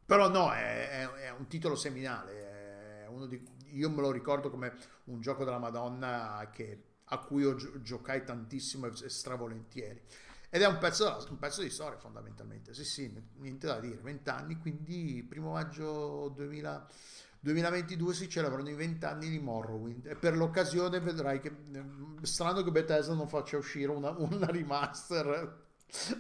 Però 0.06 0.30
no, 0.30 0.52
è, 0.54 0.90
è- 0.90 1.10
è 1.28 1.32
un 1.32 1.48
titolo 1.48 1.76
seminale, 1.76 3.08
di- 3.28 3.44
io 3.74 3.90
me 3.90 4.02
lo 4.02 4.12
ricordo 4.12 4.50
come 4.50 4.74
un 5.06 5.20
gioco 5.22 5.44
della 5.44 5.60
Madonna 5.60 6.50
che- 6.52 6.84
a 7.10 7.18
cui 7.20 7.44
io 7.44 7.56
gio- 7.56 7.82
giocai 7.82 8.24
tantissimo 8.24 8.88
e 8.88 9.10
stravolentieri. 9.10 10.02
Ed 10.50 10.62
è 10.62 10.68
un 10.68 10.78
pezzo, 10.78 11.26
un 11.30 11.38
pezzo 11.38 11.62
di 11.62 11.70
storia 11.70 11.98
fondamentalmente, 11.98 12.74
sì 12.74 12.86
sì, 12.86 13.14
niente 13.38 13.68
da 13.68 13.80
dire, 13.80 13.98
20 13.98 14.30
anni, 14.30 14.58
quindi 14.58 15.26
primo 15.28 15.52
maggio 15.52 16.30
2000 16.30 16.88
2022 17.40 18.14
si 18.14 18.30
celebrano 18.30 18.68
i 18.68 18.74
20 18.74 19.06
anni 19.06 19.30
di 19.30 19.40
Morrowind 19.40 20.08
e 20.08 20.16
per 20.16 20.36
l'occasione 20.36 21.00
vedrai 21.00 21.40
che 21.40 21.48
eh, 21.72 21.84
strano 22.24 22.64
che 22.64 22.72
Bethesda 22.72 23.14
non 23.14 23.28
faccia 23.28 23.58
uscire 23.58 23.92
una, 23.92 24.10
una 24.18 24.48
remaster, 24.48 25.67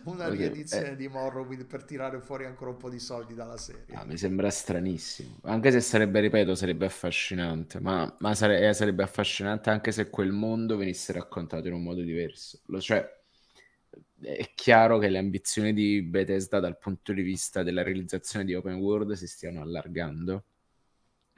una 0.05 0.27
Perché, 0.27 0.27
riedizione 0.29 0.95
eh, 0.95 0.95
di 0.95 1.07
Morrowind 1.07 1.65
per 1.65 1.83
tirare 1.83 2.19
fuori 2.21 2.45
ancora 2.45 2.71
un 2.71 2.77
po' 2.77 2.89
di 2.89 2.99
soldi 2.99 3.33
dalla 3.33 3.57
serie. 3.57 3.85
Ah, 3.91 4.03
mi 4.05 4.17
sembra 4.17 4.49
stranissimo, 4.49 5.39
anche 5.43 5.71
se 5.71 5.79
sarebbe, 5.79 6.19
ripeto, 6.19 6.55
sarebbe 6.55 6.85
affascinante, 6.85 7.79
ma, 7.79 8.13
ma 8.19 8.35
sare- 8.35 8.67
eh, 8.67 8.73
sarebbe 8.73 9.03
affascinante 9.03 9.69
anche 9.69 9.91
se 9.93 10.09
quel 10.09 10.31
mondo 10.31 10.75
venisse 10.75 11.13
raccontato 11.13 11.67
in 11.67 11.73
un 11.73 11.83
modo 11.83 12.01
diverso. 12.01 12.59
Lo- 12.65 12.81
cioè, 12.81 13.05
è 14.19 14.51
chiaro 14.55 14.97
che 14.97 15.09
le 15.09 15.17
ambizioni 15.17 15.73
di 15.73 16.01
Bethesda 16.01 16.59
dal 16.59 16.77
punto 16.77 17.13
di 17.13 17.21
vista 17.21 17.63
della 17.63 17.83
realizzazione 17.83 18.45
di 18.45 18.55
open 18.55 18.75
world 18.75 19.13
si 19.13 19.27
stiano 19.27 19.61
allargando 19.61 20.45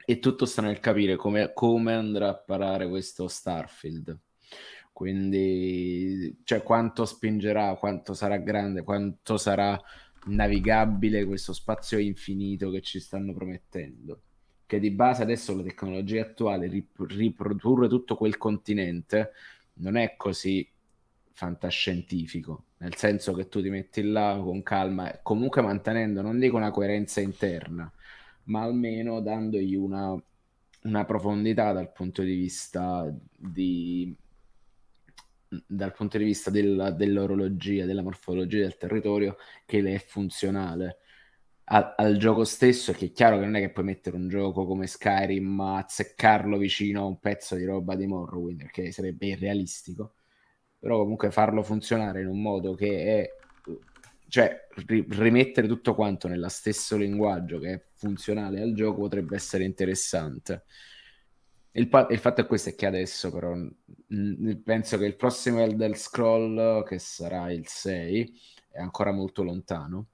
e 0.04 0.18
tutto 0.18 0.46
sta 0.46 0.62
nel 0.62 0.80
capire 0.80 1.16
come, 1.16 1.52
come 1.52 1.94
andrà 1.94 2.28
a 2.30 2.36
parare 2.36 2.88
questo 2.88 3.28
Starfield. 3.28 4.18
Quindi, 4.92 6.40
cioè, 6.44 6.62
quanto 6.62 7.04
spingerà, 7.04 7.74
quanto 7.76 8.14
sarà 8.14 8.36
grande, 8.38 8.82
quanto 8.82 9.36
sarà 9.36 9.80
navigabile 10.26 11.24
questo 11.24 11.52
spazio 11.52 11.98
infinito 11.98 12.70
che 12.70 12.82
ci 12.82 13.00
stanno 13.00 13.32
promettendo. 13.32 14.22
Che 14.66 14.78
di 14.78 14.90
base 14.90 15.22
adesso 15.22 15.56
la 15.56 15.62
tecnologia 15.62 16.22
attuale, 16.22 16.68
rip- 16.68 17.00
riprodurre 17.08 17.88
tutto 17.88 18.16
quel 18.16 18.36
continente 18.36 19.32
non 19.74 19.96
è 19.96 20.14
così 20.16 20.68
fantascientifico, 21.32 22.64
nel 22.78 22.94
senso 22.96 23.32
che 23.32 23.48
tu 23.48 23.62
ti 23.62 23.70
metti 23.70 24.02
là 24.02 24.38
con 24.42 24.62
calma, 24.62 25.20
comunque 25.22 25.62
mantenendo, 25.62 26.20
non 26.20 26.38
dico 26.38 26.56
una 26.56 26.70
coerenza 26.70 27.20
interna, 27.20 27.90
ma 28.44 28.62
almeno 28.62 29.20
dandogli 29.20 29.74
una, 29.74 30.14
una 30.82 31.04
profondità 31.06 31.72
dal 31.72 31.92
punto 31.92 32.22
di 32.22 32.34
vista 32.34 33.10
di 33.36 34.14
dal 35.66 35.92
punto 35.92 36.18
di 36.18 36.24
vista 36.24 36.50
della, 36.50 36.90
dell'orologia, 36.90 37.84
della 37.84 38.02
morfologia 38.02 38.58
del 38.62 38.76
territorio 38.76 39.36
che 39.66 39.80
le 39.80 39.94
è 39.94 39.98
funzionale 39.98 40.98
al, 41.64 41.94
al 41.96 42.16
gioco 42.16 42.44
stesso, 42.44 42.92
che 42.92 43.06
è 43.06 43.12
chiaro 43.12 43.38
che 43.38 43.44
non 43.44 43.56
è 43.56 43.60
che 43.60 43.70
puoi 43.70 43.84
mettere 43.84 44.16
un 44.16 44.28
gioco 44.28 44.66
come 44.66 44.86
Skyrim 44.86 45.60
a 45.60 45.78
azzeccarlo 45.78 46.56
vicino 46.58 47.02
a 47.02 47.04
un 47.06 47.18
pezzo 47.18 47.54
di 47.56 47.64
roba 47.64 47.94
di 47.96 48.06
Morrowind, 48.06 48.58
perché 48.62 48.92
sarebbe 48.92 49.26
irrealistico, 49.26 50.14
però 50.78 50.98
comunque 50.98 51.30
farlo 51.30 51.62
funzionare 51.62 52.20
in 52.22 52.26
un 52.28 52.40
modo 52.42 52.74
che 52.74 53.22
è 53.22 53.30
cioè 54.28 54.68
ri- 54.86 55.04
rimettere 55.10 55.66
tutto 55.66 55.94
quanto 55.94 56.28
nello 56.28 56.48
stesso 56.48 56.96
linguaggio 56.96 57.58
che 57.58 57.72
è 57.72 57.82
funzionale 57.94 58.60
al 58.60 58.72
gioco 58.74 59.00
potrebbe 59.02 59.34
essere 59.34 59.64
interessante. 59.64 60.64
Il, 61.72 61.88
pa- 61.88 62.06
il 62.10 62.18
fatto 62.18 62.40
è 62.40 62.46
questo 62.46 62.70
è 62.70 62.74
che 62.74 62.86
adesso 62.86 63.30
però 63.30 63.54
penso 64.64 64.98
che 64.98 65.04
il 65.04 65.14
prossimo 65.14 65.60
Elder 65.60 65.96
Scroll 65.96 66.84
che 66.84 66.98
sarà 66.98 67.52
il 67.52 67.68
6 67.68 68.40
è 68.70 68.80
ancora 68.80 69.12
molto 69.12 69.44
lontano 69.44 70.08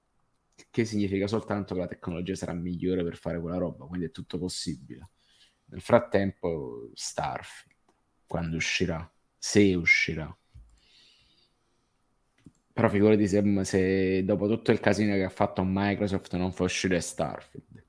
che 0.70 0.84
significa 0.84 1.26
soltanto 1.26 1.74
che 1.74 1.80
la 1.80 1.86
tecnologia 1.86 2.34
sarà 2.34 2.52
migliore 2.52 3.02
per 3.02 3.16
fare 3.16 3.40
quella 3.40 3.56
roba 3.56 3.86
quindi 3.86 4.06
è 4.06 4.10
tutto 4.10 4.38
possibile. 4.38 5.08
Nel 5.66 5.80
frattempo 5.80 6.90
Starfield 6.92 7.74
quando 8.26 8.56
uscirà? 8.56 9.10
Se 9.38 9.74
uscirà. 9.74 10.36
Però 12.72 12.88
figurati 12.90 13.26
se, 13.26 13.64
se 13.64 14.24
dopo 14.24 14.46
tutto 14.48 14.72
il 14.72 14.80
casino 14.80 15.14
che 15.14 15.24
ha 15.24 15.30
fatto 15.30 15.62
Microsoft 15.64 16.36
non 16.36 16.52
fa 16.52 16.64
uscire 16.64 17.00
Starfield. 17.00 17.85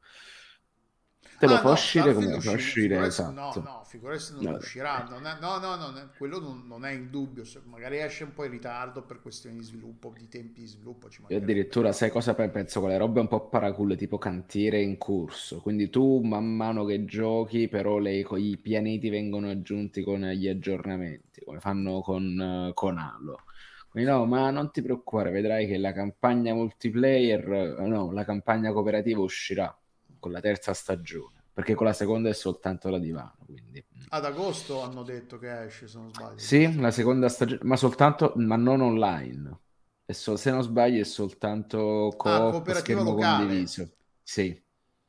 Te 1.40 1.46
lo 1.46 1.54
Ah, 1.56 1.60
fa 1.60 1.68
no, 1.68 1.74
uscire 1.74 2.14
come 2.14 2.32
fa 2.32 2.36
usci- 2.38 2.56
uscire, 2.56 2.96
figurarsi- 2.96 3.08
esatto. 3.08 3.62
No, 3.62 3.62
no, 3.64 3.84
figurati 3.86 4.20
se 4.20 4.34
non 4.34 4.44
No. 4.46 4.58
uscirà. 4.58 5.04
Non 5.08 5.26
è- 5.28 5.38
no, 5.40 5.58
no, 5.60 5.76
no, 5.76 6.10
quello 6.18 6.40
non, 6.40 6.66
non 6.68 6.86
è 6.86 6.92
in 6.92 7.10
dubbio. 7.12 7.44
magari 7.66 8.00
esce 8.00 8.24
un 8.24 8.34
po' 8.34 8.44
in 8.46 8.52
ritardo 8.52 9.04
per 9.04 9.22
questioni 9.22 9.58
di 9.58 9.64
sviluppo, 9.64 10.14
di 10.18 10.28
tempi 10.28 10.62
di 10.62 10.68
sviluppo. 10.68 11.10
Ci 11.10 11.22
Io 11.30 11.38
addirittura, 11.38 11.92
sai 11.92 12.10
cosa 12.10 12.34
pe- 12.34 12.50
penso? 12.50 12.80
Quelle 12.80 12.98
robe 12.98 13.20
un 13.20 13.28
po' 13.28 13.48
paraculle, 13.50 13.96
tipo 13.98 14.18
cantiere 14.18 14.82
in 14.82 14.98
corso. 14.98 15.60
Quindi 15.62 15.90
tu, 15.90 16.22
man 16.22 16.46
mano 16.46 16.86
che 16.86 17.04
giochi, 17.06 17.68
però 17.68 17.98
le- 17.98 18.20
i 18.20 18.58
pianeti 18.58 19.10
vengono 19.10 19.50
aggiunti 19.50 20.02
con 20.04 20.22
gli 20.22 20.48
aggiornamenti, 20.48 21.42
come 21.44 21.60
fanno 21.60 22.00
con, 22.02 22.72
con 22.74 22.98
Halo. 22.98 23.44
Quindi 23.90 24.10
no, 24.10 24.26
ma 24.26 24.50
non 24.52 24.72
ti 24.72 24.82
preoccupare, 24.82 25.32
vedrai 25.32 25.68
che 25.68 25.78
la 25.78 25.92
campagna 25.92 26.54
multiplayer, 26.54 27.46
no, 27.88 28.12
la 28.12 28.24
campagna 28.26 28.72
cooperativa 28.72 29.20
uscirà 29.22 29.76
con 30.20 30.32
la 30.32 30.40
terza 30.40 30.74
stagione. 30.74 31.36
perché 31.58 31.74
con 31.74 31.88
la 31.88 31.94
seconda 31.94 32.30
è 32.30 32.34
soltanto 32.34 32.88
la 32.90 33.00
divano. 33.00 33.34
Quindi. 33.44 33.84
mm. 33.84 34.02
Ad 34.10 34.26
agosto 34.26 34.84
hanno 34.84 35.02
detto 35.02 35.40
che 35.40 35.64
esce, 35.64 35.88
se 35.88 35.98
non 35.98 36.14
sbaglio. 36.14 36.38
Sì, 36.38 36.80
la 36.80 36.92
seconda 36.92 37.30
stagione, 37.30 37.62
ma 37.64 37.76
soltanto, 37.76 38.34
ma 38.36 38.56
non 38.58 38.82
online. 38.82 39.60
So- 40.06 40.36
se 40.38 40.52
non 40.52 40.62
sbaglio 40.62 41.02
è 41.02 41.04
soltanto 41.04 42.14
co- 42.16 42.30
Ah, 42.30 42.52
cooperativa 42.52 42.80
schermo 43.00 43.04
locale. 43.12 43.46
condiviso. 43.46 43.90
Sì. 44.22 44.64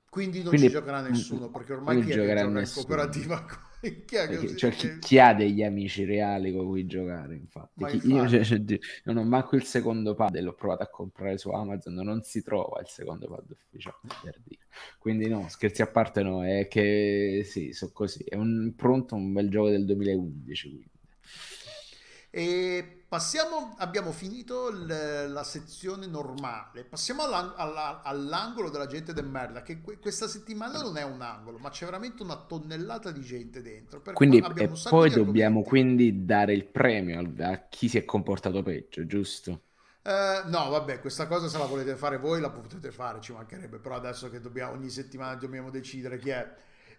Quindi 0.09 0.38
non 0.38 0.48
Quindi- 0.48 0.68
ci 0.68 0.72
giocherà 0.72 1.00
nessuno, 1.02 1.50
perché 1.50 1.72
ormai 1.74 1.96
chi 1.96 2.02
è 2.02 2.14
che 2.14 2.14
gioca 2.14 2.40
in 2.40 2.70
cooperativa? 2.72 3.46
Chi 3.80 4.04
che 4.04 4.26
Perché- 4.26 4.56
cioè, 4.56 4.70
chi, 4.72 4.98
chi 4.98 5.18
ha 5.18 5.32
degli 5.34 5.62
amici 5.62 6.04
reali 6.04 6.52
con 6.52 6.66
cui 6.66 6.86
giocare, 6.86 7.34
infatti. 7.36 7.84
Chi- 7.84 8.08
io 8.08 8.28
cioè, 8.28 8.42
cioè, 8.44 8.60
non 9.04 9.16
ho 9.18 9.24
manco 9.24 9.56
il 9.56 9.64
secondo 9.64 10.14
pad, 10.14 10.38
l'ho 10.40 10.54
provato 10.54 10.82
a 10.82 10.88
comprare 10.88 11.38
su 11.38 11.50
Amazon, 11.50 11.94
non 11.94 12.22
si 12.22 12.42
trova 12.42 12.80
il 12.80 12.88
secondo 12.88 13.28
pad 13.28 13.44
ufficiale, 13.50 13.96
per 14.22 14.40
dire. 14.44 14.66
Quindi 14.98 15.28
no, 15.28 15.48
scherzi 15.48 15.82
a 15.82 15.86
parte 15.86 16.22
no, 16.22 16.44
è 16.44 16.66
che 16.68 17.42
sì, 17.44 17.72
so 17.72 17.90
così, 17.92 18.24
è 18.24 18.34
un, 18.34 18.72
pronto 18.76 19.14
un 19.14 19.32
bel 19.32 19.48
gioco 19.48 19.70
del 19.70 19.84
2011, 19.84 20.68
quindi. 20.68 20.90
E 22.30 22.97
passiamo, 23.09 23.74
abbiamo 23.78 24.12
finito 24.12 24.68
il- 24.68 24.86
la 25.32 25.44
sezione 25.44 26.06
normale, 26.06 26.84
passiamo 26.84 27.22
all'ang- 27.24 27.54
alla- 27.56 28.02
all'angolo 28.02 28.70
della 28.70 28.86
gente 28.86 29.12
del 29.12 29.26
merda, 29.26 29.62
che 29.62 29.80
que- 29.80 29.98
questa 29.98 30.28
settimana 30.28 30.80
non 30.82 30.96
è 30.96 31.02
un 31.02 31.20
angolo, 31.22 31.59
ma 31.59 31.70
c'è 31.70 31.84
veramente 31.86 32.22
una 32.22 32.36
tonnellata 32.36 33.11
di 33.11 33.22
gente 33.22 33.62
dentro. 33.62 34.02
Quindi, 34.12 34.38
e 34.56 34.68
poi 34.88 35.11
dobbiamo 35.11 35.62
quindi 35.62 36.24
dare 36.24 36.52
il 36.52 36.64
premio 36.66 37.32
a 37.38 37.66
chi 37.68 37.88
si 37.88 37.98
è 37.98 38.04
comportato 38.04 38.62
peggio, 38.62 39.06
giusto? 39.06 39.62
Eh, 40.02 40.42
no, 40.46 40.68
vabbè, 40.70 41.00
questa 41.00 41.26
cosa 41.26 41.48
se 41.48 41.59
la 41.59 41.66
volete 41.66 41.94
fare 41.96 42.16
voi 42.18 42.40
la 42.40 42.50
potete 42.50 42.90
fare, 42.90 43.20
ci 43.20 43.32
mancherebbe, 43.32 43.78
però 43.78 43.96
adesso 43.96 44.30
che 44.30 44.40
dobbiamo, 44.40 44.72
ogni 44.72 44.88
settimana 44.88 45.34
dobbiamo 45.34 45.70
decidere 45.70 46.18
chi 46.18 46.30
è, 46.30 46.50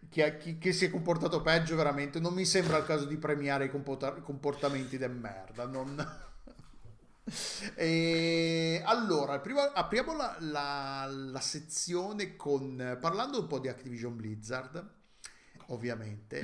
chi, 0.09 0.21
chi- 0.39 0.57
chi 0.57 0.73
si 0.73 0.85
è 0.85 0.89
comportato 0.89 1.41
peggio 1.41 1.75
veramente, 1.75 2.19
non 2.19 2.33
mi 2.33 2.45
sembra 2.45 2.77
il 2.77 2.85
caso 2.85 3.05
di 3.05 3.17
premiare 3.17 3.65
i 3.65 3.69
comporta- 3.69 4.13
comportamenti 4.13 4.97
del 4.97 5.11
merda. 5.11 5.65
Non... 5.65 5.95
E 7.75 8.81
allora, 8.85 9.39
prima- 9.39 9.71
apriamo 9.73 10.15
la, 10.15 10.35
la- 10.39 11.05
la 11.07 11.39
sezione 11.39 12.35
con, 12.35 12.97
parlando 12.99 13.39
un 13.39 13.47
po' 13.47 13.59
di 13.59 13.67
Activision 13.67 14.15
Blizzard, 14.15 14.83
ovviamente, 15.67 16.41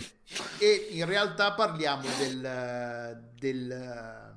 e 0.60 0.90
in 0.92 1.06
realtà 1.06 1.54
parliamo 1.54 2.08
del, 2.20 3.30
del- 3.40 4.34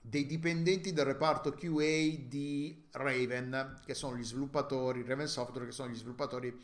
dei 0.00 0.26
dipendenti 0.26 0.92
del 0.92 1.04
reparto 1.04 1.52
QA 1.52 2.16
di 2.26 2.86
Raven, 2.92 3.80
che 3.84 3.94
sono 3.94 4.16
gli 4.16 4.24
sviluppatori, 4.24 5.04
Raven 5.04 5.28
Software, 5.28 5.66
che 5.66 5.72
sono 5.72 5.90
gli 5.90 5.96
sviluppatori 5.96 6.58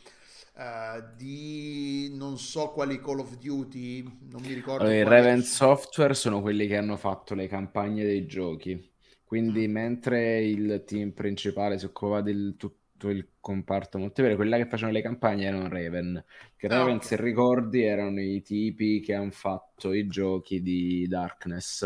eh, 0.57 1.03
di 1.15 2.11
non 2.15 2.37
so 2.37 2.69
quali 2.71 2.99
Call 2.99 3.19
of 3.19 3.37
Duty, 3.37 4.03
non 4.29 4.43
mi 4.43 4.53
ricordo 4.53 4.89
Allora, 4.89 4.95
i 4.95 5.03
Raven 5.03 5.43
Software 5.43 6.13
sono 6.15 6.41
quelli 6.41 6.67
che 6.67 6.77
hanno 6.77 6.97
fatto 6.97 7.33
le 7.35 7.47
campagne 7.47 8.03
dei 8.03 8.25
giochi. 8.25 8.91
Quindi, 9.23 9.67
Mm. 9.67 9.67
mentre 9.67 10.43
il 10.45 10.83
team 10.85 11.11
principale 11.11 11.77
si 11.79 11.85
occupava 11.85 12.21
del 12.21 12.55
tutto 12.57 13.09
il 13.09 13.33
comparto 13.39 13.97
multiplayer, 13.97 14.35
quella 14.37 14.57
che 14.57 14.67
facevano 14.67 14.95
le 14.97 15.01
campagne 15.03 15.45
erano 15.45 15.67
Raven. 15.69 16.23
Che 16.55 16.67
Ah, 16.69 16.85
Raven, 16.85 17.01
ok. 17.01 17.01
se 17.01 17.15
ricordi, 17.21 17.81
erano 17.83 18.21
i 18.21 18.41
tipi 18.41 18.99
che 19.01 19.13
hanno 19.15 19.31
fatto 19.31 19.93
i 19.93 20.07
giochi 20.07 20.61
di 20.61 21.07
Darkness. 21.07 21.85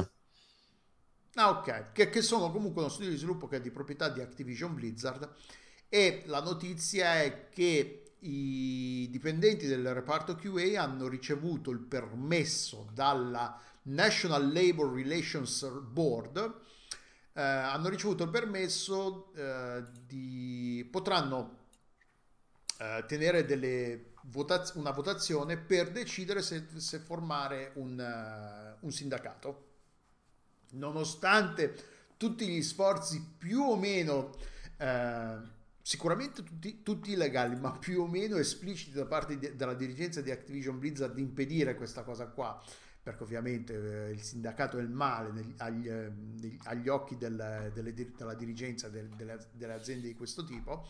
Ah, 1.35 1.49
ok, 1.51 1.91
che, 1.93 2.09
che 2.09 2.21
sono 2.21 2.51
comunque 2.51 2.81
uno 2.81 2.91
studio 2.91 3.09
di 3.11 3.15
sviluppo 3.17 3.47
che 3.47 3.57
è 3.57 3.61
di 3.61 3.71
proprietà 3.71 4.09
di 4.09 4.19
Activision 4.19 4.73
Blizzard 4.75 5.33
e 5.87 6.23
la 6.25 6.41
notizia 6.41 7.21
è 7.21 7.47
che 7.49 8.00
i 8.23 9.07
dipendenti 9.09 9.67
del 9.67 9.93
reparto 9.93 10.35
QA 10.35 10.81
hanno 10.81 11.07
ricevuto 11.07 11.71
il 11.71 11.79
permesso 11.79 12.89
dalla 12.93 13.59
National 13.83 14.51
Labor 14.51 14.93
Relations 14.93 15.67
Board, 15.81 16.37
eh, 17.33 17.41
hanno 17.41 17.89
ricevuto 17.89 18.23
il 18.23 18.29
permesso 18.29 19.33
eh, 19.33 19.83
di 20.05 20.87
potranno 20.91 21.59
eh, 22.77 23.03
tenere 23.07 23.45
delle 23.45 24.13
votaz- 24.25 24.75
una 24.75 24.91
votazione 24.91 25.57
per 25.57 25.91
decidere 25.91 26.41
se, 26.41 26.65
se 26.75 26.99
formare 26.99 27.71
un, 27.75 27.99
eh, 27.99 28.77
un 28.81 28.91
sindacato. 28.91 29.69
Nonostante 30.71 31.89
tutti 32.17 32.47
gli 32.47 32.61
sforzi 32.61 33.35
più 33.37 33.61
o 33.61 33.75
meno, 33.75 34.31
eh, 34.77 35.59
sicuramente 35.81 36.43
tutti, 36.43 36.83
tutti 36.83 37.11
illegali, 37.11 37.55
ma 37.59 37.71
più 37.77 38.01
o 38.01 38.07
meno 38.07 38.37
espliciti 38.37 38.91
da 38.95 39.05
parte 39.05 39.37
di- 39.37 39.55
della 39.55 39.73
dirigenza 39.73 40.21
di 40.21 40.31
Activision 40.31 40.79
Blizzard 40.79 41.13
di 41.13 41.21
impedire 41.21 41.75
questa 41.75 42.03
cosa 42.03 42.27
qua, 42.27 42.61
perché 43.03 43.23
ovviamente 43.23 44.07
eh, 44.07 44.11
il 44.11 44.21
sindacato 44.21 44.77
è 44.77 44.81
il 44.81 44.89
male 44.89 45.31
negli- 45.31 45.53
agli, 45.57 45.89
eh, 45.89 46.11
agli 46.65 46.87
occhi 46.87 47.17
del- 47.17 47.71
delle 47.73 47.93
della 47.93 48.33
dirigenza 48.35 48.89
del- 48.89 49.09
delle, 49.09 49.39
delle 49.53 49.73
aziende 49.73 50.07
di 50.07 50.15
questo 50.15 50.43
tipo. 50.45 50.87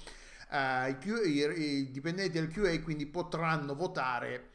eh, 0.54 0.90
i, 0.90 0.98
QA 0.98 1.22
i- 1.24 1.62
i 1.62 1.92
dipendenti 1.92 2.32
del 2.38 2.50
QA 2.50 2.78
quindi 2.82 3.06
potranno 3.06 3.74
votare 3.74 4.50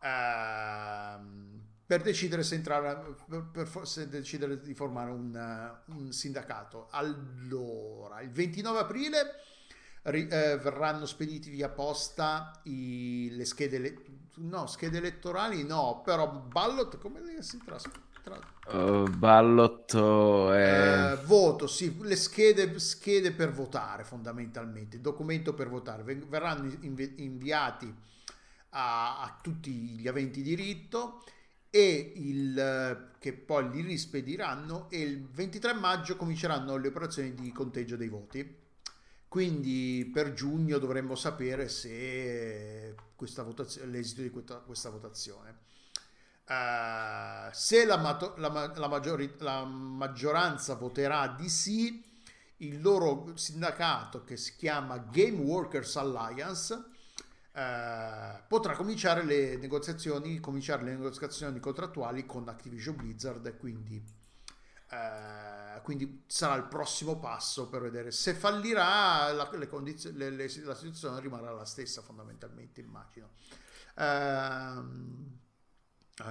ehm, 0.00 1.60
per 1.86 2.02
decidere 2.02 2.42
se 2.42 2.54
entrare 2.54 3.14
per, 3.28 3.44
per 3.52 3.86
se 3.86 4.08
decidere 4.08 4.60
di 4.60 4.72
formare 4.74 5.10
un, 5.10 5.72
un 5.86 6.12
sindacato. 6.12 6.88
Allora, 6.90 8.20
il 8.20 8.30
29 8.30 8.78
aprile 8.78 9.20
ri- 10.02 10.28
eh, 10.28 10.58
verranno 10.58 11.06
spediti 11.06 11.50
via 11.50 11.68
posta 11.68 12.60
i- 12.64 13.28
le 13.32 13.44
schede, 13.44 13.76
ele- 13.76 14.04
no, 14.36 14.66
schede 14.66 14.98
elettorali 14.98 15.64
no, 15.64 16.02
però 16.04 16.28
ballot 16.30 16.98
come 16.98 17.20
le 17.20 17.42
si 17.42 17.62
trasforma? 17.62 18.00
Uh, 18.72 19.08
ballot 19.08 19.96
è... 20.52 21.10
Eh, 21.12 21.16
voto, 21.24 21.66
sì, 21.66 21.96
le 22.02 22.14
schede, 22.16 22.78
schede 22.78 23.32
per 23.32 23.50
votare 23.52 24.04
fondamentalmente, 24.04 24.96
il 24.96 25.02
documento 25.02 25.54
per 25.54 25.68
votare 25.68 26.02
verranno 26.02 26.70
invi- 26.80 27.14
inviati 27.18 27.92
a, 28.70 29.22
a 29.22 29.38
tutti 29.42 29.70
gli 29.70 30.06
aventi 30.08 30.42
diritto 30.42 31.22
e 31.70 32.12
il, 32.16 32.58
eh, 32.58 33.18
che 33.18 33.32
poi 33.32 33.70
li 33.70 33.80
rispediranno 33.82 34.88
e 34.90 35.00
il 35.00 35.26
23 35.28 35.72
maggio 35.74 36.16
cominceranno 36.16 36.76
le 36.76 36.88
operazioni 36.88 37.34
di 37.34 37.50
conteggio 37.52 37.96
dei 37.96 38.08
voti. 38.08 38.60
Quindi 39.32 40.10
per 40.12 40.34
giugno 40.34 40.76
dovremmo 40.76 41.14
sapere 41.14 41.66
se 41.70 42.94
questa 43.16 43.42
votazione, 43.42 43.90
l'esito 43.90 44.20
di 44.20 44.28
questa, 44.28 44.56
questa 44.56 44.90
votazione. 44.90 45.56
Eh, 46.46 47.48
se 47.50 47.86
la, 47.86 47.96
mato- 47.96 48.34
la 48.36 48.70
la 48.76 48.88
maggiori- 48.88 49.32
la 49.38 49.64
maggioranza 49.64 50.74
voterà 50.74 51.28
di 51.28 51.48
sì, 51.48 52.04
il 52.58 52.82
loro 52.82 53.34
sindacato 53.34 54.22
che 54.22 54.36
si 54.36 54.54
chiama 54.54 54.98
Game 54.98 55.38
Workers 55.40 55.96
Alliance 55.96 56.84
eh, 57.52 58.42
potrà 58.46 58.76
cominciare 58.76 59.24
le 59.24 59.56
negoziazioni, 59.56 60.40
cominciare 60.40 60.82
le 60.82 60.90
negoziazioni 60.90 61.58
contrattuali 61.58 62.26
con 62.26 62.46
Activision 62.50 62.96
Blizzard 62.96 63.56
quindi, 63.56 63.96
eh, 64.90 65.61
quindi 65.82 66.24
sarà 66.26 66.54
il 66.56 66.64
prossimo 66.64 67.18
passo 67.18 67.68
per 67.68 67.82
vedere 67.82 68.10
se 68.10 68.34
fallirà 68.34 69.32
la, 69.32 69.48
le 69.52 69.68
condizioni, 69.68 70.16
le- 70.16 70.30
le- 70.30 70.50
la 70.64 70.74
situazione 70.74 71.20
rimarrà 71.20 71.50
la 71.52 71.64
stessa 71.64 72.02
fondamentalmente 72.02 72.80
immagino. 72.80 73.30
Ehm, 73.96 75.38
eh, 76.18 76.24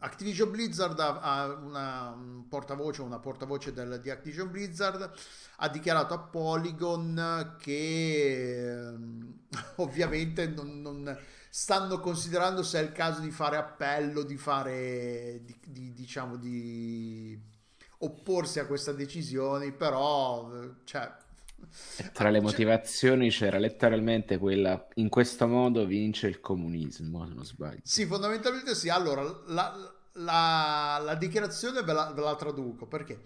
Activision 0.00 0.50
Blizzard 0.50 0.98
ha, 1.00 1.20
ha 1.20 1.46
una 1.54 2.10
un 2.10 2.48
portavoce, 2.48 3.02
una 3.02 3.18
portavoce 3.18 3.72
del- 3.72 4.00
di 4.00 4.10
Activision 4.10 4.50
Blizzard 4.50 5.10
ha 5.56 5.68
dichiarato 5.68 6.14
a 6.14 6.18
Polygon 6.18 7.56
che 7.58 8.88
ehm, 8.88 9.38
ovviamente 9.76 10.46
non, 10.48 10.80
non 10.80 11.18
stanno 11.50 11.98
considerando 12.00 12.62
se 12.62 12.78
è 12.80 12.82
il 12.82 12.92
caso 12.92 13.20
di 13.20 13.30
fare 13.30 13.56
appello, 13.56 14.22
di 14.22 14.36
fare, 14.36 15.40
di, 15.44 15.58
di- 15.66 15.92
diciamo, 15.92 16.36
di 16.36 17.38
opporsi 18.02 18.58
a 18.58 18.66
questa 18.66 18.92
decisione, 18.92 19.72
però, 19.72 20.50
cioè, 20.84 21.10
Tra 22.12 22.30
le 22.30 22.38
cioè- 22.38 22.40
motivazioni 22.50 23.30
c'era 23.30 23.58
letteralmente 23.58 24.38
quella, 24.38 24.86
in 24.94 25.08
questo 25.08 25.46
modo 25.46 25.84
vince 25.84 26.26
il 26.26 26.40
comunismo, 26.40 27.26
se 27.26 27.34
non 27.34 27.44
sbaglio. 27.44 27.80
Sì, 27.84 28.06
fondamentalmente 28.06 28.74
sì. 28.74 28.88
Allora, 28.88 29.22
la, 29.46 29.94
la- 30.14 31.00
la 31.04 31.14
dichiarazione 31.14 31.82
ve 31.82 31.92
la, 31.92 32.10
ve 32.12 32.20
la 32.22 32.34
traduco 32.36 32.86
perché 32.86 33.24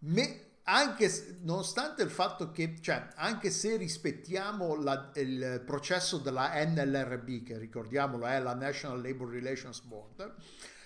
me- 0.00 0.44
anche 0.64 1.08
se- 1.08 1.38
nonostante 1.42 2.02
il 2.02 2.10
fatto 2.10 2.52
che, 2.52 2.76
cioè, 2.80 3.08
anche 3.16 3.50
se 3.50 3.76
rispettiamo 3.76 4.76
la- 4.80 5.10
il 5.16 5.62
processo 5.64 6.18
della 6.18 6.52
NLRB, 6.64 7.42
che 7.42 7.58
ricordiamolo 7.58 8.26
è 8.26 8.38
la 8.40 8.54
National 8.54 9.02
Labor 9.02 9.30
Relations 9.30 9.80
Board, 9.80 10.34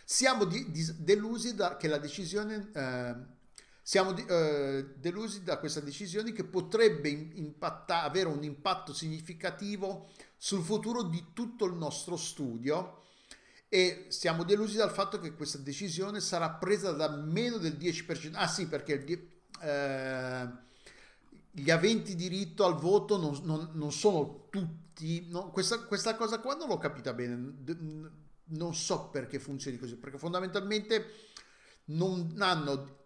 siamo 0.05 0.45
di- 0.45 0.71
dis- 0.71 0.93
delusi 0.95 1.55
da, 1.55 1.77
che 1.77 1.89
la 1.89 1.99
decisione 1.99 2.71
eh, 2.75 3.15
siamo 3.83 4.13
di- 4.13 4.25
eh, 4.27 4.87
delusi 4.97 5.43
da 5.43 5.59
questa 5.59 5.81
decisione 5.81 6.33
che 6.33 6.45
potrebbe 6.45 7.09
impatta- 7.09 8.03
avere 8.03 8.29
un 8.29 8.43
impatto 8.43 8.93
significativo 8.95 10.11
sul 10.37 10.63
futuro 10.63 11.03
di 11.03 11.27
tutto 11.33 11.65
il 11.67 11.75
nostro 11.75 12.17
studio 12.17 13.03
e 13.69 14.07
siamo 14.09 14.45
delusi 14.45 14.77
dal 14.77 14.91
fatto 14.91 15.19
che 15.19 15.35
questa 15.35 15.59
decisione 15.59 16.21
sarà 16.21 16.51
presa 16.51 16.93
da 16.93 17.09
meno 17.11 17.59
del 17.59 17.75
10%. 17.77 18.37
Ah 18.37 18.47
sì, 18.47 18.67
perché 18.69 19.05
eh, 19.61 20.49
gli 21.51 21.71
aventi 21.71 22.15
diritto 22.15 22.65
al 22.65 22.75
voto 22.77 23.17
non, 23.17 23.39
non- 23.45 23.71
non 23.75 23.93
sono 23.93 24.47
tutti... 24.51 25.27
no, 25.29 25.51
questa, 25.51 25.81
questa 25.85 26.15
cosa 26.17 26.39
qua 26.41 26.55
non 26.55 26.69
l'ho 26.69 26.79
capita 26.79 27.13
bene. 27.13 27.53
Non 28.47 28.75
so 28.75 29.09
perché 29.09 29.39
funzioni 29.39 29.79
così, 29.79 29.97
perché 29.97 30.19
fondamentalmente 30.19 31.07
non 31.87 32.35
hanno 32.39 33.03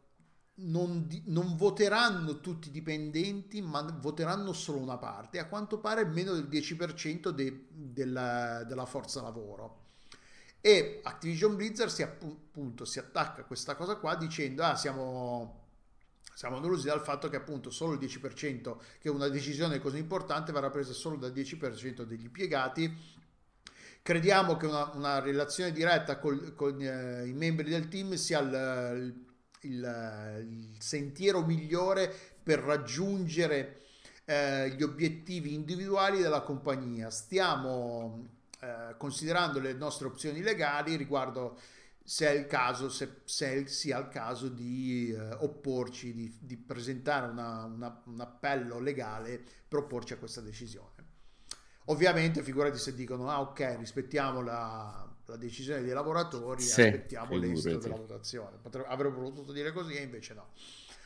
non, 0.61 1.07
non 1.27 1.57
voteranno 1.57 2.41
tutti 2.41 2.69
i 2.69 2.71
dipendenti, 2.73 3.63
ma 3.63 3.83
voteranno 4.01 4.53
solo 4.53 4.79
una 4.79 4.97
parte. 4.99 5.39
A 5.39 5.47
quanto 5.47 5.79
pare 5.79 6.05
meno 6.05 6.33
del 6.33 6.49
10% 6.49 7.31
de- 7.31 7.67
della, 7.71 8.65
della 8.65 8.85
forza 8.87 9.23
lavoro. 9.23 9.85
E 10.61 11.01
Activision 11.05 11.55
Blizzard 11.55 11.91
si, 11.91 12.03
appu- 12.03 12.33
appunto, 12.49 12.85
si 12.85 12.99
attacca 12.99 13.43
a 13.43 13.45
questa 13.45 13.77
cosa 13.77 13.97
qua 13.97 14.17
dicendo: 14.17 14.65
Ah, 14.65 14.75
siamo, 14.75 15.67
siamo 16.35 16.59
delusi 16.61 16.87
dal 16.87 17.03
fatto 17.03 17.29
che 17.29 17.37
appunto 17.37 17.71
solo 17.71 17.93
il 17.93 17.99
10%, 18.01 18.81
che 18.99 19.09
una 19.09 19.29
decisione 19.29 19.79
così 19.79 19.99
importante 19.99 20.51
verrà 20.53 20.71
presa 20.71 20.93
solo 20.93 21.17
dal 21.17 21.33
10% 21.33 22.03
degli 22.03 22.25
impiegati. 22.25 23.17
Crediamo 24.03 24.57
che 24.57 24.67
una, 24.67 24.91
una 24.95 25.19
relazione 25.21 25.71
diretta 25.73 26.19
col- 26.19 26.55
con 26.55 26.81
eh, 26.81 27.27
i 27.27 27.33
membri 27.35 27.69
del 27.69 27.89
team 27.89 28.15
sia 28.15 28.41
il, 28.41 29.27
il- 29.63 30.47
il 30.49 30.77
sentiero 30.79 31.45
migliore 31.45 32.13
per 32.43 32.61
raggiungere 32.61 33.83
eh, 34.25 34.71
gli 34.71 34.83
obiettivi 34.83 35.53
individuali 35.55 36.21
della 36.23 36.41
compagnia. 36.43 37.11
Stiamo 37.11 38.27
eh, 38.61 38.95
considerando 38.97 39.61
le 39.61 39.73
nostre 39.75 40.07
opzioni 40.07 40.41
legali 40.43 40.97
riguardo 40.97 41.59
se 42.03 42.27
è 42.29 42.31
il 42.31 42.47
caso, 42.47 42.89
se, 42.89 43.21
se 43.25 43.67
sia 43.67 43.99
il 43.99 44.09
caso 44.09 44.49
di 44.49 45.13
eh, 45.13 45.35
opporci, 45.41 46.15
di, 46.15 46.35
di 46.41 46.57
presentare 46.57 47.31
una- 47.31 47.65
una- 47.65 48.03
un 48.07 48.21
appello 48.21 48.79
legale 48.81 49.43
per 49.69 49.81
opporci 49.81 50.15
a 50.15 50.17
questa 50.17 50.41
decisione. 50.41 50.98
Ovviamente, 51.91 52.43
figurati 52.43 52.79
se 52.79 52.95
dicono: 52.95 53.31
Ah, 53.31 53.41
ok, 53.41 53.77
rispettiamo 53.79 54.43
la, 54.43 55.07
la 55.27 55.37
decisione 55.37 55.83
dei 55.83 55.93
lavoratori, 55.93 56.63
Sì, 56.63 56.73
aspettiamo 56.73 57.37
l'esito 57.37 57.79
della 57.79 57.97
votazione. 57.97 58.59
Potre- 58.59 58.85
avrebbero 58.87 59.23
potuto 59.23 59.53
dire 59.53 59.73
così, 59.73 59.95
e 59.95 60.03
invece 60.03 60.35
no. 60.35 60.49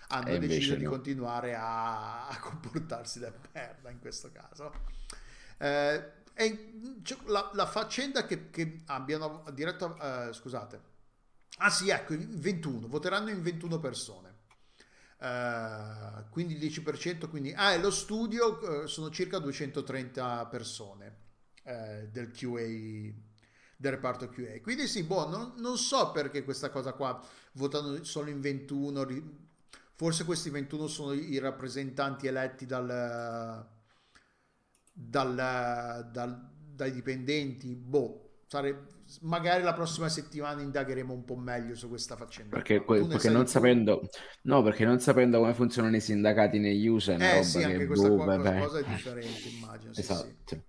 Hanno 0.09 0.35
E 0.35 0.39
deciso 0.39 0.75
di 0.75 0.85
no. 0.85 0.91
continuare 0.91 1.55
a, 1.55 2.29
a 2.29 2.39
comportarsi 2.41 3.19
da 3.21 3.33
merda 3.53 3.91
in 3.91 4.01
questo 4.01 4.31
caso. 4.33 4.73
Eh, 5.59 6.11
e 6.35 6.73
c'è 7.03 7.17
la, 7.27 7.51
la 7.55 7.67
faccenda 7.67 8.27
che, 8.27 8.51
che 8.51 8.83
abbiano 8.87 9.45
diretto, 9.53 9.97
eh, 10.01 10.33
scusate, 10.33 10.81
ah 11.59 11.71
sì, 11.71 11.91
ecco, 11.91 12.15
il 12.15 12.29
21, 12.29 12.89
voteranno 12.89 13.31
in 13.31 13.43
21 13.43 13.79
persone. 13.79 14.32
Eh, 15.23 16.25
quindi 16.31 16.55
il 16.55 16.59
10%, 16.59 17.29
quindi, 17.29 17.53
ah, 17.55 17.73
e 17.73 17.79
lo 17.79 17.91
studio 17.91 18.83
eh, 18.85 18.87
sono 18.89 19.09
circa 19.11 19.39
230 19.39 20.47
persone 20.47 21.17
eh, 21.65 22.09
del 22.11 22.31
QA, 22.33 23.15
del 23.77 23.93
reparto 23.93 24.29
QA. 24.29 24.61
Quindi 24.61 24.87
sì, 24.89 25.05
boh, 25.05 25.29
non, 25.29 25.53
non 25.59 25.77
so 25.79 26.11
perché 26.13 26.43
questa 26.45 26.71
cosa 26.71 26.93
qua 26.93 27.21
votano 27.53 28.03
solo 28.05 28.31
in 28.31 28.41
21, 28.41 29.05
ri- 29.05 29.23
forse 29.95 30.25
questi 30.25 30.51
21 30.51 30.87
sono 30.89 31.13
i 31.13 31.39
rappresentanti 31.39 32.27
eletti 32.27 32.67
dal, 32.67 33.67
dal- 34.93 36.09
dal- 36.11 36.51
dai 36.75 36.93
dipendenti, 36.93 37.75
boh, 37.75 38.22
sare- 38.53 38.85
magari 39.23 39.63
la 39.63 39.73
prossima 39.73 40.11
settimana 40.11 40.61
indagheremo 40.61 41.11
un 41.15 41.25
po' 41.25 41.37
meglio 41.37 41.75
su 41.75 41.89
questa 41.89 42.17
faccenda. 42.17 42.57
Perché, 42.57 42.85
que- 42.85 42.99
Tu 42.99 43.07
perché 43.09 43.31
non 43.31 43.43
più? 43.45 43.51
sapendo, 43.51 44.03
no, 44.43 44.63
perché 44.63 44.85
non 44.85 45.01
sapendo 45.01 45.39
come 45.39 45.55
funzionano 45.55 45.97
i 45.97 46.01
sindacati 46.01 46.59
negli 46.59 46.87
USA 46.87 47.15
Eh 47.15 47.33
roba 47.33 47.43
sì, 47.43 47.59
che 47.59 47.65
anche 47.65 47.87
questa 47.87 48.09
boh, 48.09 48.17
qua- 48.17 48.79
è 48.79 48.85
differente, 48.85 49.49
immagino. 49.49 49.93
Sì, 49.95 50.03
sì. 50.03 50.63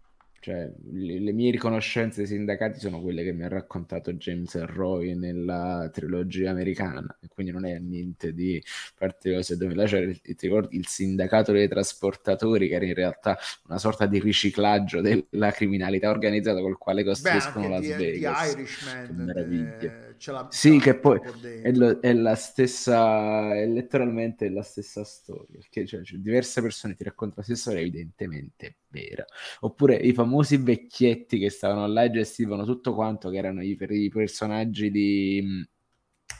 Cioè, 0.43 0.69
le, 0.91 1.19
le 1.21 1.31
mie 1.31 1.51
riconoscenze 1.51 2.17
dei 2.17 2.27
sindacati 2.27 2.77
sono 2.77 3.01
quelle 3.01 3.23
che 3.23 3.31
mi 3.31 3.43
ha 3.43 3.47
raccontato 3.47 4.11
James 4.11 4.61
Roy 4.65 5.15
nella 5.15 5.89
trilogia 5.89 6.49
americana, 6.49 7.17
e 7.21 7.29
quindi 7.33 7.53
non 7.53 7.65
è 7.65 7.79
niente 7.79 8.33
di 8.33 8.61
particolare. 8.97 9.45
Dove 9.55 9.73
il, 9.99 10.19
ti 10.19 10.35
ricordi 10.41 10.75
il 10.75 10.85
sindacato 10.85 11.53
dei 11.53 11.69
trasportatori, 11.69 12.67
che 12.67 12.75
era 12.75 12.83
in 12.83 12.93
realtà 12.93 13.37
una 13.67 13.77
sorta 13.77 14.05
di 14.05 14.19
riciclaggio 14.19 14.99
della 14.99 15.51
criminalità 15.51 16.09
organizzata 16.09 16.59
col 16.59 16.77
quale 16.77 17.03
Beh, 17.03 17.07
costruiscono 17.07 17.67
anche 17.67 17.69
Las 17.69 17.81
di, 17.81 17.95
di 18.11 18.11
Vegas. 18.11 18.51
Irishman 18.51 19.05
Che 19.05 19.13
meraviglia. 19.13 19.93
eh, 20.09 20.12
ce 20.17 20.31
l'ha 20.31 20.47
Sì, 20.47 20.77
che 20.79 20.99
poi 20.99 21.19
è, 21.59 21.71
lo- 21.71 21.99
è 21.99 22.13
la 22.13 22.35
stessa, 22.35 23.55
è 23.55 23.65
letteralmente 23.65 24.49
la 24.49 24.61
stessa 24.61 25.03
storia, 25.03 25.57
perché 25.59 25.85
cioè, 25.87 26.03
cioè, 26.03 26.19
diverse 26.19 26.61
persone 26.61 26.93
ti 26.95 27.03
raccontano 27.03 27.39
la 27.39 27.43
stessa 27.45 27.71
storia, 27.71 27.81
evidentemente 27.81 28.77
vera. 28.89 29.25
Oppure 29.61 29.95
i 29.95 30.13
famosi 30.13 30.57
vecchietti 30.57 31.39
che 31.39 31.49
stavano 31.49 31.87
là 31.87 32.03
e 32.03 32.11
gestivano 32.11 32.65
tutto 32.65 32.93
quanto, 32.93 33.29
che 33.31 33.37
erano 33.37 33.63
i, 33.63 33.75
i 33.79 34.09
personaggi 34.09 34.91
di, 34.91 35.67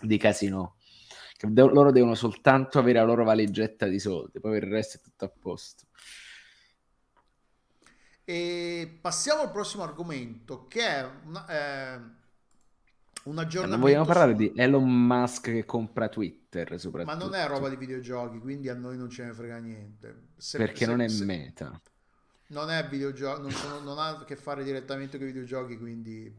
di 0.01 0.17
Casino, 0.17 0.77
che 1.35 1.47
de- 1.51 1.61
loro 1.63 1.91
devono 1.91 2.13
soltanto 2.15 2.77
avere 2.79 2.99
la 2.99 3.05
loro 3.05 3.23
valigetta 3.23 3.87
di 3.87 3.97
soldi, 3.99 4.39
poi 4.39 4.51
per 4.59 4.63
il 4.63 4.69
resto 4.69 4.97
è 4.97 5.01
tutto 5.01 5.25
a 5.25 5.31
posto. 5.39 5.85
E 8.25 8.99
passiamo 9.01 9.41
al 9.41 9.51
prossimo 9.51 9.83
argomento, 9.83 10.67
che 10.67 10.85
è 10.87 11.09
una- 11.25 11.45
eh, 11.47 12.01
un 13.25 13.35
Ma 13.35 13.41
aggiornamento 13.41 13.77
non 13.77 13.79
vogliamo 13.79 14.05
parlare 14.05 14.35
di 14.35 14.51
Elon 14.55 14.89
Musk 15.07 15.43
che 15.45 15.65
compra 15.65 16.09
Twitter, 16.09 16.69
Ma 16.71 16.77
soprattutto, 16.77 17.17
non 17.17 17.33
è 17.35 17.47
roba 17.47 17.69
di 17.69 17.75
videogiochi, 17.77 18.39
quindi 18.39 18.69
a 18.69 18.73
noi 18.75 18.97
non 18.97 19.09
ce 19.09 19.23
ne 19.25 19.33
frega 19.33 19.57
niente. 19.57 20.27
Se- 20.37 20.57
perché 20.57 20.79
se- 20.85 20.85
non 20.87 21.01
è 21.01 21.07
se- 21.07 21.23
meta. 21.25 21.79
non 22.47 22.69
è 22.69 22.87
videogioco, 22.87 23.41
non, 23.41 23.51
sono- 23.51 23.79
non 23.79 23.97
ha 23.97 24.09
a 24.09 24.23
che 24.25 24.35
fare 24.35 24.63
direttamente 24.63 25.17
con 25.17 25.27
i 25.27 25.31
videogiochi, 25.31 25.77
quindi 25.77 26.31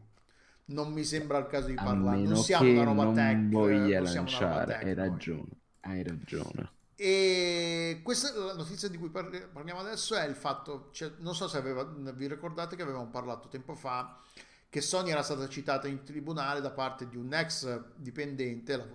non 0.65 0.91
mi 0.93 1.03
sembra 1.03 1.37
il 1.39 1.47
caso 1.47 1.67
di 1.67 1.73
parlare. 1.75 2.21
Non 2.21 2.37
siamo 2.37 2.69
una 2.71 2.83
roba 2.83 3.03
non 3.03 3.13
tech, 3.15 3.49
voglia 3.49 3.75
non 3.75 3.81
una 3.81 3.97
roba 3.97 4.13
lanciare, 4.13 4.65
tech 4.65 4.77
hai 4.83 4.95
noi. 4.95 5.07
ragione, 5.09 5.49
hai 5.81 6.03
ragione. 6.03 6.69
E 6.97 7.99
questa 8.03 8.33
la 8.39 8.53
notizia 8.55 8.87
di 8.87 8.97
cui 8.97 9.09
parli- 9.09 9.45
parliamo 9.51 9.81
adesso 9.81 10.15
è 10.15 10.25
il 10.25 10.35
fatto, 10.35 10.89
cioè, 10.91 11.11
non 11.17 11.35
so 11.35 11.47
se 11.49 11.57
aveva- 11.57 11.83
vi 11.83 12.27
ricordate 12.27 12.75
che 12.77 12.83
avevamo 12.83 13.09
parlato 13.09 13.49
tempo 13.49 13.75
fa 13.75 14.17
che 14.75 14.81
Sony 14.81 15.09
era 15.09 15.23
stata 15.23 15.47
citata 15.47 15.87
in 15.87 16.03
tribunale 16.03 16.59
da 16.59 16.69
parte 16.69 17.07
di 17.07 17.15
un 17.15 17.33
ex 17.33 17.81
dipendente, 17.95 18.75
la 18.75 18.85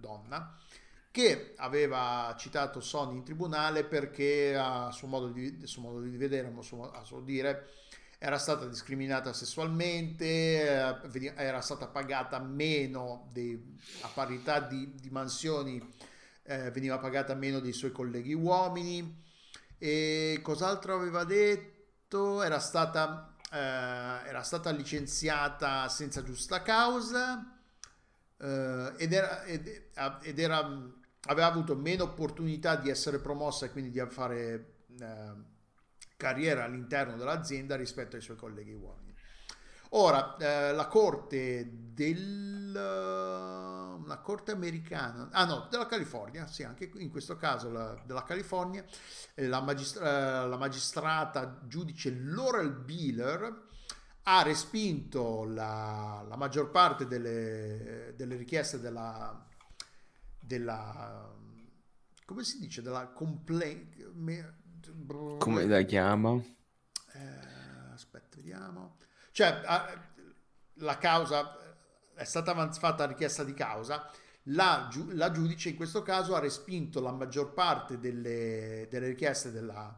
donna, 0.00 0.56
che 1.10 1.52
aveva 1.58 2.34
citato 2.38 2.80
Sony 2.80 3.16
in 3.16 3.22
tribunale 3.22 3.84
perché 3.84 4.56
a 4.56 4.90
suo 4.92 5.08
modo 5.08 5.28
di, 5.28 5.60
suo 5.66 5.82
modo 5.82 6.00
di 6.00 6.16
vedere, 6.16 6.50
a 6.50 6.62
suo, 6.62 6.90
a 6.90 7.04
suo 7.04 7.20
dire, 7.20 7.68
era 8.16 8.38
stata 8.38 8.64
discriminata 8.64 9.34
sessualmente, 9.34 10.24
eh, 10.24 11.32
era 11.36 11.60
stata 11.60 11.86
pagata 11.86 12.38
meno 12.38 13.28
dei- 13.30 13.76
a 14.00 14.08
parità 14.08 14.60
di, 14.60 14.94
di 14.94 15.10
mansioni, 15.10 15.78
eh, 16.44 16.70
veniva 16.70 16.98
pagata 16.98 17.34
meno 17.34 17.60
dei 17.60 17.74
suoi 17.74 17.92
colleghi 17.92 18.32
uomini. 18.32 19.22
E 19.76 20.38
cos'altro 20.40 20.94
aveva 20.94 21.24
detto? 21.24 22.42
Era 22.42 22.58
stata, 22.58 23.35
eh, 23.52 23.56
era 23.56 24.42
stata 24.42 24.70
licenziata 24.70 25.88
senza 25.88 26.22
giusta 26.22 26.62
causa 26.62 27.58
eh, 28.38 28.92
ed 28.96 29.12
era, 29.12 29.44
ed, 29.44 29.90
ed 30.22 30.38
era- 30.38 30.92
aveva 31.28 31.46
avuto 31.46 31.74
meno 31.74 32.04
opportunità 32.04 32.76
di 32.76 32.90
essere 32.90 33.18
promossa 33.18 33.66
e 33.66 33.70
quindi 33.70 33.90
di 33.90 34.02
fare 34.10 34.74
eh, 35.00 35.32
carriera 36.16 36.64
all'interno 36.64 37.16
dell'azienda 37.16 37.76
rispetto 37.76 38.16
ai 38.16 38.22
suoi 38.22 38.36
colleghi 38.36 38.72
uomini. 38.72 39.05
Ora, 39.90 40.36
eh, 40.36 40.72
la 40.72 40.86
corte 40.86 41.68
del... 41.92 42.74
una 42.74 44.18
corte 44.18 44.52
americana, 44.52 45.28
ah 45.32 45.44
no, 45.44 45.66
della 45.70 45.86
California, 45.86 46.46
sì, 46.46 46.62
anche 46.62 46.90
in 46.96 47.10
questo 47.10 47.36
caso 47.36 47.70
la- 47.70 48.00
della 48.04 48.22
California, 48.24 48.84
eh, 49.34 49.46
la, 49.46 49.60
magistra- 49.60 50.44
eh, 50.44 50.48
la 50.48 50.56
magistrata 50.56 51.60
giudice 51.66 52.10
Laurel 52.12 52.70
Beeler 52.72 53.64
ha 54.24 54.42
respinto 54.42 55.44
la, 55.44 56.24
la 56.28 56.36
maggior 56.36 56.70
parte 56.70 57.06
delle, 57.06 58.14
delle 58.16 58.36
richieste 58.36 58.80
della, 58.80 59.44
della... 60.38 61.32
come 62.24 62.44
si 62.44 62.58
dice? 62.58 62.82
Della 62.82 63.06
complaint... 63.08 64.10
me- 64.14 64.54
Come 65.38 65.66
la 65.66 65.82
chiama? 65.82 66.40
eh, 67.14 67.92
aspetta, 67.92 68.36
vediamo. 68.36 68.95
Cioè, 69.36 69.60
la 70.76 70.96
causa 70.96 71.58
è 72.14 72.24
stata 72.24 72.52
avanz- 72.52 72.78
fatta 72.78 73.04
richiesta 73.04 73.44
di 73.44 73.52
causa. 73.52 74.10
la, 74.50 74.86
giu- 74.90 75.10
la 75.12 75.30
giudice 75.30 75.68
in 75.70 75.76
questo 75.76 76.00
caso 76.02 76.34
ha 76.34 76.38
respinto 76.38 77.02
la 77.02 77.12
maggior 77.12 77.52
parte 77.52 77.98
delle, 77.98 78.86
delle 78.88 79.08
richieste 79.08 79.50
della 79.52 79.94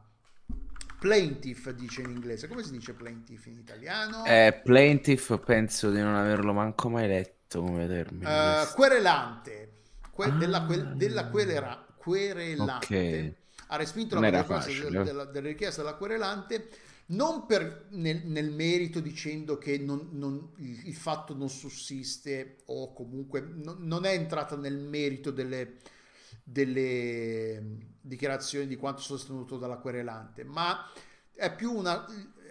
plaintiff, 0.99 1.69
dice 1.71 2.01
in 2.01 2.11
inglese. 2.11 2.49
Come 2.49 2.65
si 2.65 2.73
dice 2.73 2.95
plaintiff 2.95 3.47
in 3.47 3.59
italiano? 3.59 4.25
Eh, 4.25 4.61
plaintiff 4.65 5.39
penso 5.45 5.93
di 5.93 6.01
non 6.01 6.17
averlo 6.17 6.53
manco 6.53 6.89
mai 6.89 7.07
letto 7.07 7.61
come 7.61 7.87
termine. 7.87 8.25
Eh, 8.29 8.55
questo. 8.57 8.75
querelante, 8.75 9.73
que- 10.13 10.25
Ah. 10.25 10.31
della, 10.31 10.65
que- 10.67 10.93
della 10.95 11.29
querela- 11.29 11.87
querelante. 11.97 13.37
Ok. 13.37 13.67
Ha 13.69 13.77
respinto 13.77 14.15
la 14.17 14.21
maggior 14.23 14.47
parte 14.47 14.73
delle 15.31 15.49
richieste 15.49 15.83
della 15.83 15.95
querelante 15.95 16.69
non 17.11 17.47
per, 17.47 17.87
nel, 17.91 18.27
nel 18.27 18.51
merito 18.51 19.01
dicendo 19.01 19.57
che 19.59 19.79
non- 19.79 20.09
non- 20.13 20.51
il, 20.57 20.95
fatto 20.95 21.35
non 21.35 21.49
sussiste 21.49 22.59
o 22.67 22.93
comunque 22.93 23.41
non, 23.41 23.79
non 23.81 24.05
è 24.05 24.13
entrata 24.13 24.57
nel 24.57 24.79
merito 24.79 25.31
delle, 25.31 25.77
delle 26.43 27.63
dichiarazioni 28.01 28.67
di 28.67 28.77
quanto 28.77 29.01
sostenuto 29.01 29.57
dalla 29.57 29.77
querelante, 29.77 30.45
ma 30.45 30.85
è 31.33 31.55
più 31.55 31.73
una, 31.73 32.05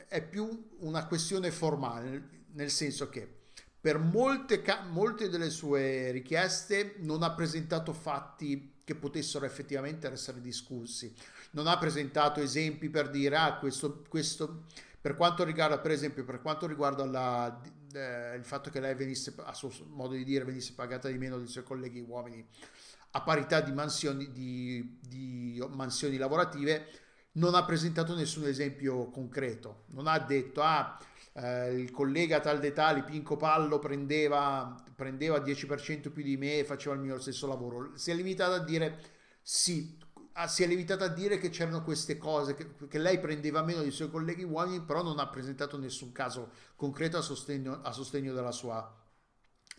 è 0.08 0.24
più 0.24 0.70
una 0.80 1.06
questione 1.06 1.52
formale, 1.52 2.46
nel 2.54 2.72
senso 2.72 3.10
che 3.10 3.36
per 3.80 4.00
molte, 4.00 4.64
molte 4.90 5.30
delle 5.30 5.50
sue 5.50 6.12
richieste 6.12 6.96
non 7.00 7.22
ha 7.22 7.32
presentato 7.34 7.94
fatti 7.94 8.82
che 8.84 8.96
potessero 8.96 9.46
effettivamente 9.46 10.10
essere 10.10 10.42
discussi. 10.42 11.14
Non 11.58 11.66
ha 11.66 11.78
presentato 11.80 12.40
esempi 12.40 12.88
per 12.90 13.10
dire, 13.10 13.36
ah, 13.36 13.58
questo, 13.58 14.04
questo 14.08 14.66
per 15.02 15.16
quanto 15.16 15.44
riguarda, 15.44 15.80
per 15.80 15.90
esempio, 15.90 16.24
per 16.24 16.40
quanto 16.40 16.68
riguarda 16.68 17.04
la- 17.04 17.60
eh, 17.94 18.36
il 18.36 18.44
fatto 18.46 18.70
che 18.70 18.80
lei 18.80 18.94
venisse, 18.94 19.34
a 19.38 19.54
suo 19.54 19.72
modo 19.88 20.14
di 20.14 20.24
dire, 20.24 20.44
venisse 20.46 20.74
pagata 20.76 21.08
di 21.10 21.18
meno 21.18 21.38
dei 21.38 21.48
suoi 21.48 21.64
colleghi 21.64 22.00
uomini 22.00 22.46
a 23.12 23.22
parità 23.22 23.62
di 23.62 23.72
mansioni, 23.72 24.32
di, 24.32 25.00
di 25.02 25.64
mansioni 25.70 26.18
lavorative, 26.18 26.88
non 27.34 27.56
ha 27.56 27.66
presentato 27.66 28.14
nessun 28.16 28.46
esempio 28.46 29.10
concreto. 29.10 29.86
Non 29.88 30.06
ha 30.08 30.20
detto, 30.20 30.62
ah, 30.62 30.96
eh, 31.34 31.74
il 31.74 31.90
collega 31.92 32.40
tal 32.40 32.60
dei 32.60 32.74
tali, 32.74 33.04
Pinco 33.04 33.36
Pallo, 33.38 33.80
prendeva, 33.80 34.76
prendeva 34.96 35.40
10% 35.40 36.12
più 36.12 36.22
di 36.24 36.38
me 36.38 36.60
e 36.60 36.64
faceva 36.66 36.94
il 36.96 37.02
mio 37.02 37.20
stesso 37.20 37.48
lavoro. 37.48 37.92
Si 37.96 38.12
è 38.12 38.14
limitata 38.14 38.56
a 38.56 38.64
dire 38.64 39.00
sì, 39.42 39.98
ah, 40.38 40.48
si 40.48 40.64
è 40.64 40.68
limitata 40.68 41.06
a 41.06 41.08
dire 41.10 41.38
che 41.38 41.50
c'erano 41.50 41.84
queste 41.84 42.18
cose, 42.18 42.56
che, 42.56 42.68
che 42.88 42.98
lei 43.00 43.20
prendeva 43.20 43.62
meno 43.64 43.82
dei 43.82 43.92
suoi 43.92 44.10
colleghi 44.10 44.44
uomini, 44.44 44.82
però 44.82 45.04
non 45.04 45.20
ha 45.20 45.28
presentato 45.28 45.78
nessun 45.78 46.12
caso 46.12 46.52
concreto 46.76 47.18
a 47.18 47.22
sostegno, 47.22 47.82
a 47.82 47.92
sostegno 47.92 48.34
della 48.34 48.52
sua 48.52 48.94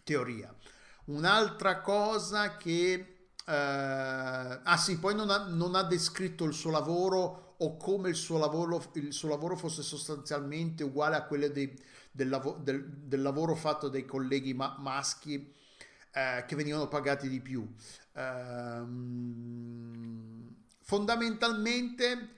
teoria. 0.05 0.55
Un'altra 1.07 1.81
cosa 1.81 2.57
che... 2.57 2.93
eh, 3.47 3.53
ah 4.65 4.77
sì, 4.77 4.99
poi 4.99 5.15
non 5.15 5.31
ha, 5.31 5.47
non 5.49 5.75
ha 5.75 5.83
descritto 5.85 6.45
il 6.45 6.53
suo 6.53 6.71
lavoro 6.71 7.55
o 7.59 7.77
come 7.77 8.11
il 8.11 8.15
suo 8.17 8.39
lavoro, 8.39 8.83
il 8.95 9.13
suo 9.13 9.29
lavoro 9.29 9.57
fosse 9.57 9.83
sostanzialmente 9.83 10.85
uguale 10.85 11.17
a 11.17 11.25
quello 11.25 11.49
dei- 11.49 11.77
del, 12.11 12.29
lavo- 12.29 12.59
del- 12.63 12.85
del 12.89 13.23
lavoro 13.23 13.55
fatto 13.55 13.89
dai 13.89 14.05
colleghi 14.05 14.55
ma- 14.55 14.77
maschi 14.79 15.53
eh, 16.13 16.45
che 16.47 16.57
venivano 16.57 16.89
pagati 16.89 17.29
di 17.29 17.41
più. 17.41 17.67
Ehm, 18.15 19.37
fondamentalmente 20.89 22.37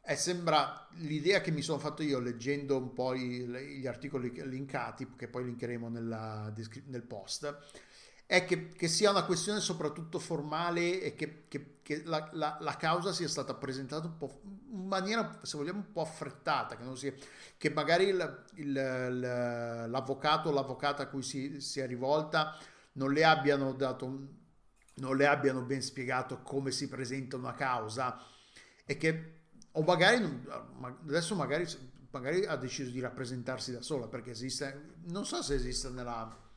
è 0.00 0.14
sembra 0.14 0.88
l'idea 0.92 1.42
che 1.42 1.50
mi 1.50 1.60
sono 1.60 1.78
fatto 1.78 2.02
io 2.02 2.18
leggendo 2.18 2.78
un 2.78 2.94
po' 2.94 3.12
i- 3.12 3.46
gli 3.78 3.86
articoli 3.86 4.32
linkati, 4.48 5.06
che 5.16 5.28
poi 5.28 5.44
linkeremo 5.44 5.90
nella 5.90 6.50
nel 6.86 7.02
post, 7.02 7.54
è 8.24 8.46
che, 8.46 8.68
che 8.68 8.88
sia 8.88 9.10
una 9.10 9.24
questione 9.26 9.60
soprattutto 9.60 10.18
formale 10.18 11.02
e 11.02 11.14
che, 11.14 11.44
che- 11.46 11.80
che 11.82 12.02
la, 12.04 12.30
la- 12.32 12.56
la 12.58 12.76
causa 12.76 13.12
sia 13.12 13.28
stata 13.28 13.52
presentata 13.52 14.06
un 14.06 14.16
po' 14.16 14.40
in 14.72 14.86
maniera, 14.86 15.38
se 15.42 15.58
vogliamo, 15.58 15.80
un 15.80 15.92
po' 15.92 16.00
affrettata, 16.00 16.76
che, 16.78 16.96
sia, 16.96 17.12
magari 17.70 18.04
il- 18.04 18.44
il- 18.54 18.72
l'avvocato 19.90 20.48
o 20.48 20.52
l'avvocata 20.52 21.02
a 21.02 21.06
cui 21.08 21.22
si, 21.22 21.60
si 21.60 21.80
è 21.80 21.86
rivolta 21.86 22.56
non 22.92 23.12
le 23.12 23.24
abbiano 23.24 23.72
dato 23.74 24.06
un- 24.06 24.28
non 25.00 25.16
le 25.16 25.26
abbiano 25.26 25.62
ben 25.62 25.82
spiegato 25.82 26.42
come 26.42 26.70
si 26.70 26.88
presenta 26.88 27.36
una 27.36 27.54
causa 27.54 28.22
e 28.84 28.96
che 28.96 29.38
o 29.72 29.82
magari 29.82 30.44
adesso 31.06 31.34
magari, 31.34 31.66
magari 32.10 32.44
ha 32.44 32.56
deciso 32.56 32.90
di 32.90 33.00
rappresentarsi 33.00 33.72
da 33.72 33.82
sola 33.82 34.06
perché 34.06 34.30
esiste 34.30 34.98
non 35.06 35.24
so 35.24 35.42
se 35.42 35.54
esiste 35.54 35.88
nella, 35.88 36.49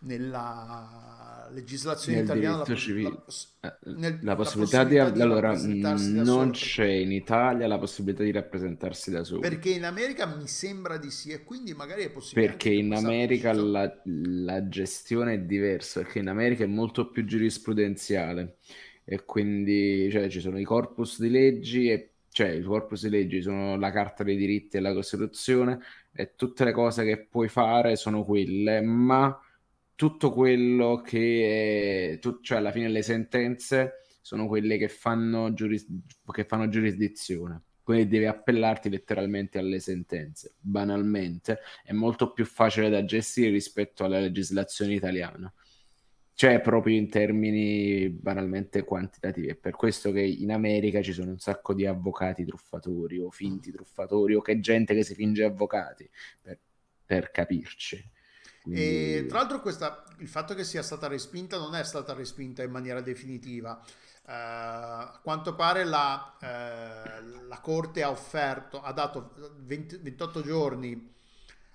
nella 0.00 1.48
legislazione 1.52 2.18
Nel 2.18 2.24
italiana 2.24 2.56
la, 2.58 2.64
civile. 2.74 3.08
la- 3.10 3.24
Eh, 3.60 3.78
nel- 3.94 4.20
la 4.20 4.34
la 4.36 4.36
possibilità 4.36 4.84
di, 4.84 4.98
possibilità 4.98 5.10
di 5.10 5.20
allora 5.20 5.54
mh, 5.54 5.56
sola, 5.56 5.94
non 6.22 6.50
c'è 6.52 6.86
in 6.86 7.12
Italia 7.12 7.66
la 7.66 7.78
possibilità 7.78 8.22
di 8.22 8.32
rappresentarsi 8.32 9.10
da 9.10 9.24
solo. 9.24 9.40
Perché 9.40 9.70
in 9.70 9.84
America 9.84 10.26
mi 10.26 10.46
sembra 10.46 10.98
di 10.98 11.10
sì 11.10 11.30
e 11.30 11.42
quindi 11.42 11.72
magari 11.72 12.02
è 12.02 12.10
possibile 12.10 12.58
perché 12.58 12.70
in 12.70 12.92
America 12.92 13.52
la, 13.52 13.90
la 14.04 14.68
gestione 14.68 15.34
è 15.34 15.38
diversa 15.40 16.02
perché 16.02 16.18
in 16.18 16.28
America 16.28 16.64
è 16.64 16.66
molto 16.66 17.10
più 17.10 17.24
giurisprudenziale. 17.24 18.58
E 19.04 19.24
quindi 19.24 20.08
cioè, 20.10 20.28
ci 20.28 20.40
sono 20.40 20.58
i 20.58 20.64
corpus 20.64 21.20
di 21.20 21.30
leggi 21.30 21.88
e 21.90 22.10
cioè 22.30 22.48
i 22.48 22.62
corpus 22.62 23.02
di 23.04 23.10
leggi 23.10 23.40
sono 23.40 23.76
la 23.78 23.90
carta 23.92 24.22
dei 24.24 24.36
diritti 24.36 24.76
e 24.76 24.80
la 24.80 24.92
Costituzione 24.92 25.78
e 26.12 26.34
tutte 26.34 26.64
le 26.64 26.72
cose 26.72 27.04
che 27.04 27.24
puoi 27.24 27.48
fare 27.48 27.96
sono 27.96 28.24
quelle 28.24 28.80
ma 28.82 29.38
tutto 29.96 30.30
quello 30.32 31.00
che 31.00 32.12
è, 32.12 32.18
tu- 32.18 32.40
cioè 32.42 32.58
alla 32.58 32.70
fine 32.70 32.88
le 32.88 33.02
sentenze 33.02 34.02
sono 34.20 34.46
quelle 34.46 34.76
che 34.76 34.88
fanno, 34.88 35.52
giuris- 35.54 35.88
che 36.30 36.44
fanno 36.44 36.68
giurisdizione. 36.68 37.62
Quindi 37.82 38.08
devi 38.08 38.26
appellarti 38.26 38.88
letteralmente 38.90 39.58
alle 39.58 39.78
sentenze. 39.78 40.54
Banalmente 40.58 41.60
è 41.84 41.92
molto 41.92 42.32
più 42.32 42.44
facile 42.44 42.90
da 42.90 43.04
gestire 43.04 43.50
rispetto 43.50 44.04
alla 44.04 44.18
legislazione 44.18 44.94
italiana. 44.94 45.52
Cioè, 46.34 46.60
proprio 46.60 46.96
in 46.96 47.08
termini 47.08 48.10
banalmente 48.10 48.82
quantitativi. 48.84 49.46
È 49.46 49.54
per 49.54 49.76
questo 49.76 50.10
che 50.12 50.20
in 50.20 50.50
America 50.52 51.00
ci 51.00 51.12
sono 51.12 51.30
un 51.30 51.38
sacco 51.38 51.72
di 51.72 51.86
avvocati 51.86 52.44
truffatori 52.44 53.18
o 53.20 53.30
finti 53.30 53.70
truffatori 53.70 54.34
o 54.34 54.42
che 54.42 54.58
gente 54.58 54.92
che 54.92 55.04
si 55.04 55.14
finge 55.14 55.44
avvocati, 55.44 56.10
per, 56.42 56.58
per 57.06 57.30
capirci. 57.30 58.14
E 58.68 59.12
Quindi- 59.12 59.26
tra 59.28 59.38
l'altro 59.38 59.60
questa, 59.60 60.04
il 60.18 60.28
fatto 60.28 60.54
che 60.54 60.64
sia 60.64 60.82
stata 60.82 61.06
respinta 61.06 61.56
non 61.58 61.74
è 61.74 61.84
stata 61.84 62.12
respinta 62.14 62.62
in 62.62 62.70
maniera 62.70 63.00
definitiva. 63.00 63.80
Eh, 64.28 64.32
a 64.32 65.20
quanto 65.22 65.54
pare 65.54 65.84
la, 65.84 66.36
eh, 66.40 67.22
la 67.46 67.60
Corte 67.60 68.02
ha 68.02 68.10
offerto, 68.10 68.82
ha 68.82 68.92
dato 68.92 69.32
20 69.58 69.98
28 69.98 70.42
giorni 70.42 71.14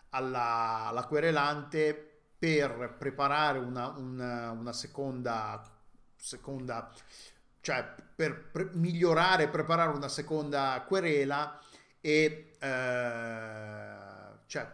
alla, 0.09 0.87
alla 0.87 1.05
querelante 1.05 2.07
per 2.37 2.95
preparare 2.97 3.59
una, 3.59 3.87
una- 3.89 4.51
una 4.51 4.73
seconda, 4.73 5.61
seconda, 6.17 6.91
cioè 7.61 7.93
per 8.15 8.49
pre- 8.51 8.69
migliorare 8.73 9.43
e 9.43 9.47
preparare 9.49 9.95
una 9.95 10.09
seconda 10.09 10.83
querela 10.87 11.57
e 12.01 12.55
eh, 12.59 14.20
cioè 14.51 14.69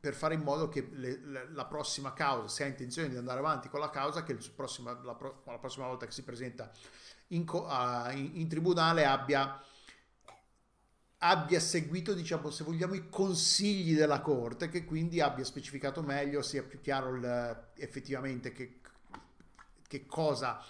per 0.00 0.12
fare 0.12 0.34
in 0.34 0.40
modo 0.40 0.68
che 0.68 0.88
le- 0.90 1.20
le- 1.24 1.48
la 1.52 1.64
prossima 1.64 2.12
causa, 2.12 2.48
se 2.48 2.64
ha 2.64 2.66
intenzione 2.66 3.08
di 3.08 3.16
andare 3.16 3.38
avanti 3.38 3.68
con 3.68 3.78
la 3.78 3.88
causa, 3.88 4.24
che 4.24 4.36
prossima- 4.56 5.00
la, 5.04 5.14
pro- 5.14 5.44
la 5.46 5.56
prossima 5.58 5.86
volta 5.86 6.04
che 6.04 6.10
si 6.10 6.24
presenta 6.24 6.68
in, 7.28 7.44
a- 7.68 8.10
in- 8.10 8.32
in 8.34 8.48
tribunale 8.48 9.04
abbia, 9.04 9.62
abbia 11.18 11.60
seguito, 11.60 12.12
diciamo, 12.12 12.50
se 12.50 12.64
vogliamo, 12.64 12.94
i 12.94 13.08
consigli 13.08 13.94
della 13.94 14.20
Corte, 14.20 14.68
che 14.68 14.84
quindi 14.84 15.20
abbia 15.20 15.44
specificato 15.44 16.02
meglio, 16.02 16.42
sia 16.42 16.64
più 16.64 16.80
chiaro 16.80 17.14
il- 17.14 17.68
effettivamente 17.76 18.50
che, 18.50 18.80
che 19.86 20.06
cosa 20.06 20.60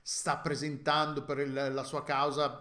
sta 0.00 0.38
presentando 0.38 1.22
per 1.22 1.40
il- 1.40 1.52
la 1.52 1.84
sua 1.84 2.02
causa, 2.02 2.60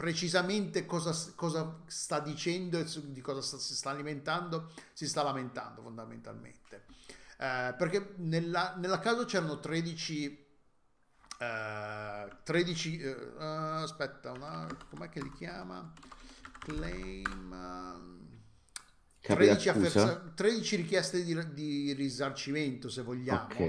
precisamente 0.00 0.86
cosa, 0.86 1.14
cosa 1.34 1.82
sta 1.84 2.20
dicendo 2.20 2.78
e 2.78 2.86
di 3.12 3.20
cosa 3.20 3.42
sta- 3.42 3.58
si 3.58 3.74
sta 3.74 3.90
alimentando, 3.90 4.72
si 4.94 5.06
sta 5.06 5.22
lamentando 5.22 5.82
fondamentalmente. 5.82 6.86
Eh, 7.36 7.74
perché 7.76 8.14
nella, 8.16 8.76
nella 8.78 8.98
causa 8.98 9.26
c'erano 9.26 9.60
13 9.60 10.46
eh, 11.38 12.28
13 12.42 12.98
eh, 12.98 13.08
eh, 13.10 13.44
aspetta 13.44 14.32
una, 14.32 14.66
com'è 14.88 15.10
che 15.10 15.20
li 15.20 15.32
chiama 15.32 15.92
claim 16.60 17.52
eh, 17.52 18.38
Capi 19.20 19.44
13, 19.44 19.66
d'accusa? 19.66 20.02
afferza- 20.02 20.32
13 20.34 20.76
richieste 20.76 21.22
di, 21.22 21.52
di 21.52 21.92
risarcimento 21.92 22.88
se 22.88 23.02
vogliamo 23.02 23.52
Ok. 23.52 23.60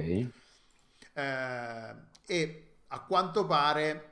eh, 1.13 1.95
e 2.25 2.75
a 2.88 2.99
quanto 3.01 3.45
pare 3.45 4.11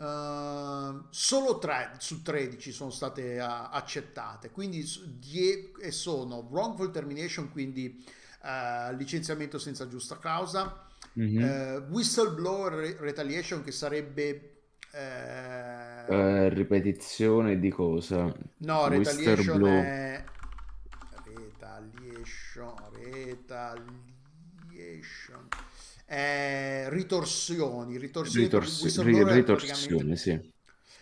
eh, 0.00 1.00
solo 1.10 1.58
3 1.58 1.92
su 1.98 2.22
13 2.22 2.72
sono 2.72 2.90
state 2.90 3.34
eh, 3.34 3.40
accettate, 3.40 4.50
quindi 4.50 4.84
die- 5.18 5.72
e 5.80 5.90
sono 5.90 6.38
wrongful 6.50 6.90
termination, 6.90 7.50
quindi 7.50 8.04
eh, 8.42 8.94
licenziamento 8.94 9.58
senza 9.58 9.88
giusta 9.88 10.18
causa, 10.18 10.84
Mhm. 11.12 11.38
Eh, 11.42 11.76
whistleblower 11.88 12.72
re- 12.72 12.96
retaliation 13.00 13.62
che 13.64 13.72
sarebbe... 13.72 14.54
ripetizione 16.48 17.58
di 17.58 17.70
cosa? 17.70 18.32
no, 18.58 18.88
retaliation 18.88 19.64
è... 19.66 20.24
Retaliation, 21.24 22.74
retaliation... 22.92 24.09
È 26.10 26.86
ritorsioni, 26.88 27.96
ritorsioni 27.96 28.48
per 28.48 28.58
Ritors- 28.62 28.82
whistleblower 28.82 29.26
ri- 29.26 29.30
è 29.30 29.34
ritorsione, 29.36 29.74
praticamente... 29.76 30.16
sì. 30.16 30.52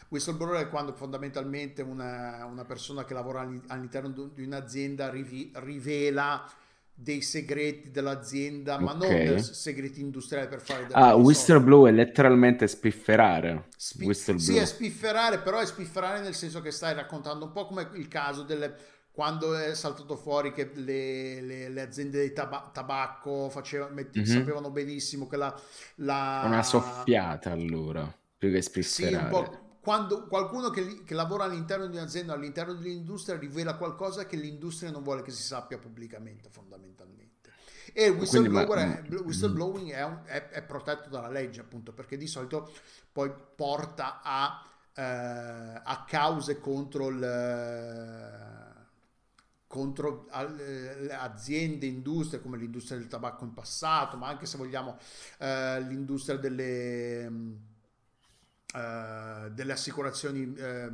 Whistleblower 0.09 0.67
è 0.67 0.69
quando 0.69 0.93
fondamentalmente 0.93 1.81
una, 1.81 2.45
una 2.45 2.67
persona 2.67 3.07
che 3.07 3.15
lavora 3.15 3.41
all'in- 3.41 3.63
all'interno 3.69 4.11
di 4.11 4.43
un'azienda 4.45 5.09
rivi- 5.09 5.51
rivela 5.55 6.47
dei 6.93 7.23
segreti 7.23 7.91
dell'azienda, 7.91 8.79
ma 8.79 8.93
non 8.93 9.43
segreti 9.43 10.03
industriali 10.03 10.47
per 10.47 10.61
fare 10.61 10.83
Ah, 10.91 11.05
dei 11.05 11.11
soldi. 11.13 11.27
whistleblow 11.27 11.87
è 11.87 11.93
letteralmente 11.93 12.67
spifferare. 12.69 13.69
Spi- 13.79 14.13
sì, 14.13 14.57
è 14.57 14.67
spifferare, 14.67 15.39
però 15.39 15.59
è 15.61 15.65
spifferare 15.65 16.21
nel 16.21 16.35
senso 16.35 16.61
che 16.61 16.71
stai 16.71 16.93
raccontando 16.93 17.47
un 17.47 17.53
po' 17.53 17.65
come 17.67 17.89
il 17.95 18.09
caso 18.09 18.43
delle 18.43 18.77
quando 19.19 19.57
è 19.57 19.75
saltato 19.75 20.15
fuori 20.15 20.53
che 20.53 20.71
le, 20.75 21.41
le- 21.41 21.69
le 21.71 21.81
aziende 21.81 22.23
di 22.23 22.33
taba- 22.33 22.71
tabacco 22.73 23.49
faceva- 23.51 23.89
metti- 23.89 24.21
Mhm. 24.21 24.25
sapevano 24.25 24.71
benissimo 24.71 25.27
che 25.27 25.37
la, 25.37 25.53
la- 25.97 26.45
Una 26.47 26.63
soffiata 26.63 27.51
allora, 27.51 28.03
più 28.39 28.49
che 28.53 28.63
Sì, 28.63 28.69
un 28.69 28.85
spifferare. 28.85 29.29
po'. 29.29 29.79
Quando 29.81 30.29
qualcuno 30.29 30.71
che, 30.71 31.03
che 31.03 31.15
lavora 31.15 31.43
all'interno 31.45 31.89
di 31.89 31.97
un'azienda, 31.97 32.35
all'interno 32.35 32.75
dell'industria, 32.75 33.37
rivela 33.37 33.75
qualcosa 33.75 34.25
che 34.25 34.37
l'industria 34.37 34.93
non 34.93 35.03
vuole 35.03 35.23
che 35.23 35.33
si 35.33 35.43
sappia 35.43 35.79
pubblicamente, 35.79 36.49
fondamentalmente. 36.53 37.51
E 37.93 38.05
il 38.07 38.17
Quindi, 38.17 38.49
ma- 38.51 38.61
whistleblower 38.61 38.79
è- 38.79 39.03
mm, 39.03 39.17
whistleblowing 39.27 39.91
è, 39.95 40.05
un- 40.05 40.23
è- 40.27 40.49
è 40.51 40.63
protetto 40.63 41.09
dalla 41.09 41.29
legge, 41.29 41.61
appunto, 41.61 41.93
perché 41.93 42.17
di 42.17 42.29
solito 42.29 42.71
poi 43.11 43.33
porta 43.57 44.21
a, 44.23 44.65
eh, 44.95 45.03
a 45.83 46.05
cause 46.07 46.61
contro 46.61 47.09
il 47.09 47.19
contro 49.69 50.29
eh, 50.59 51.13
aziende, 51.13 51.87
industrie 51.87 52.41
come 52.41 52.57
l'industria 52.59 52.99
del 52.99 53.07
tabacco 53.09 53.45
in 53.45 53.55
passato, 53.55 54.17
ma 54.17 54.29
anche 54.29 54.47
se 54.47 54.57
vogliamo 54.59 54.99
eh, 55.39 55.81
l'industria 55.83 56.37
delle, 56.39 57.29
mm, 57.31 57.55
eh, 58.75 59.51
delle 59.53 59.73
assicurazioni 59.73 60.55
eh, 60.57 60.91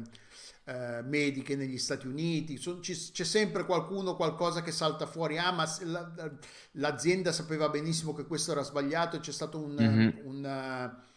eh, 0.64 1.03
mediche 1.03 1.57
negli 1.57 1.79
Stati 1.79 2.07
Uniti. 2.07 2.59
C'è 2.59 3.25
sempre 3.25 3.64
qualcuno, 3.64 4.16
qualcosa 4.16 4.62
che 4.62 4.72
salta 4.72 5.07
fuori. 5.07 5.39
Ah, 5.39 5.53
ma 5.53 5.66
la- 5.83 6.31
l'azienda 6.72 7.33
sapeva 7.33 7.68
benissimo 7.68 8.12
che 8.14 8.27
questo 8.27 8.53
era 8.53 8.62
sbagliato 8.62 9.16
e 9.16 9.20
c'è 9.20 9.33
stato 9.33 9.59
un, 9.59 9.75
Mhm. 9.75 10.20
un, 10.25 10.45
eh, 10.45 11.12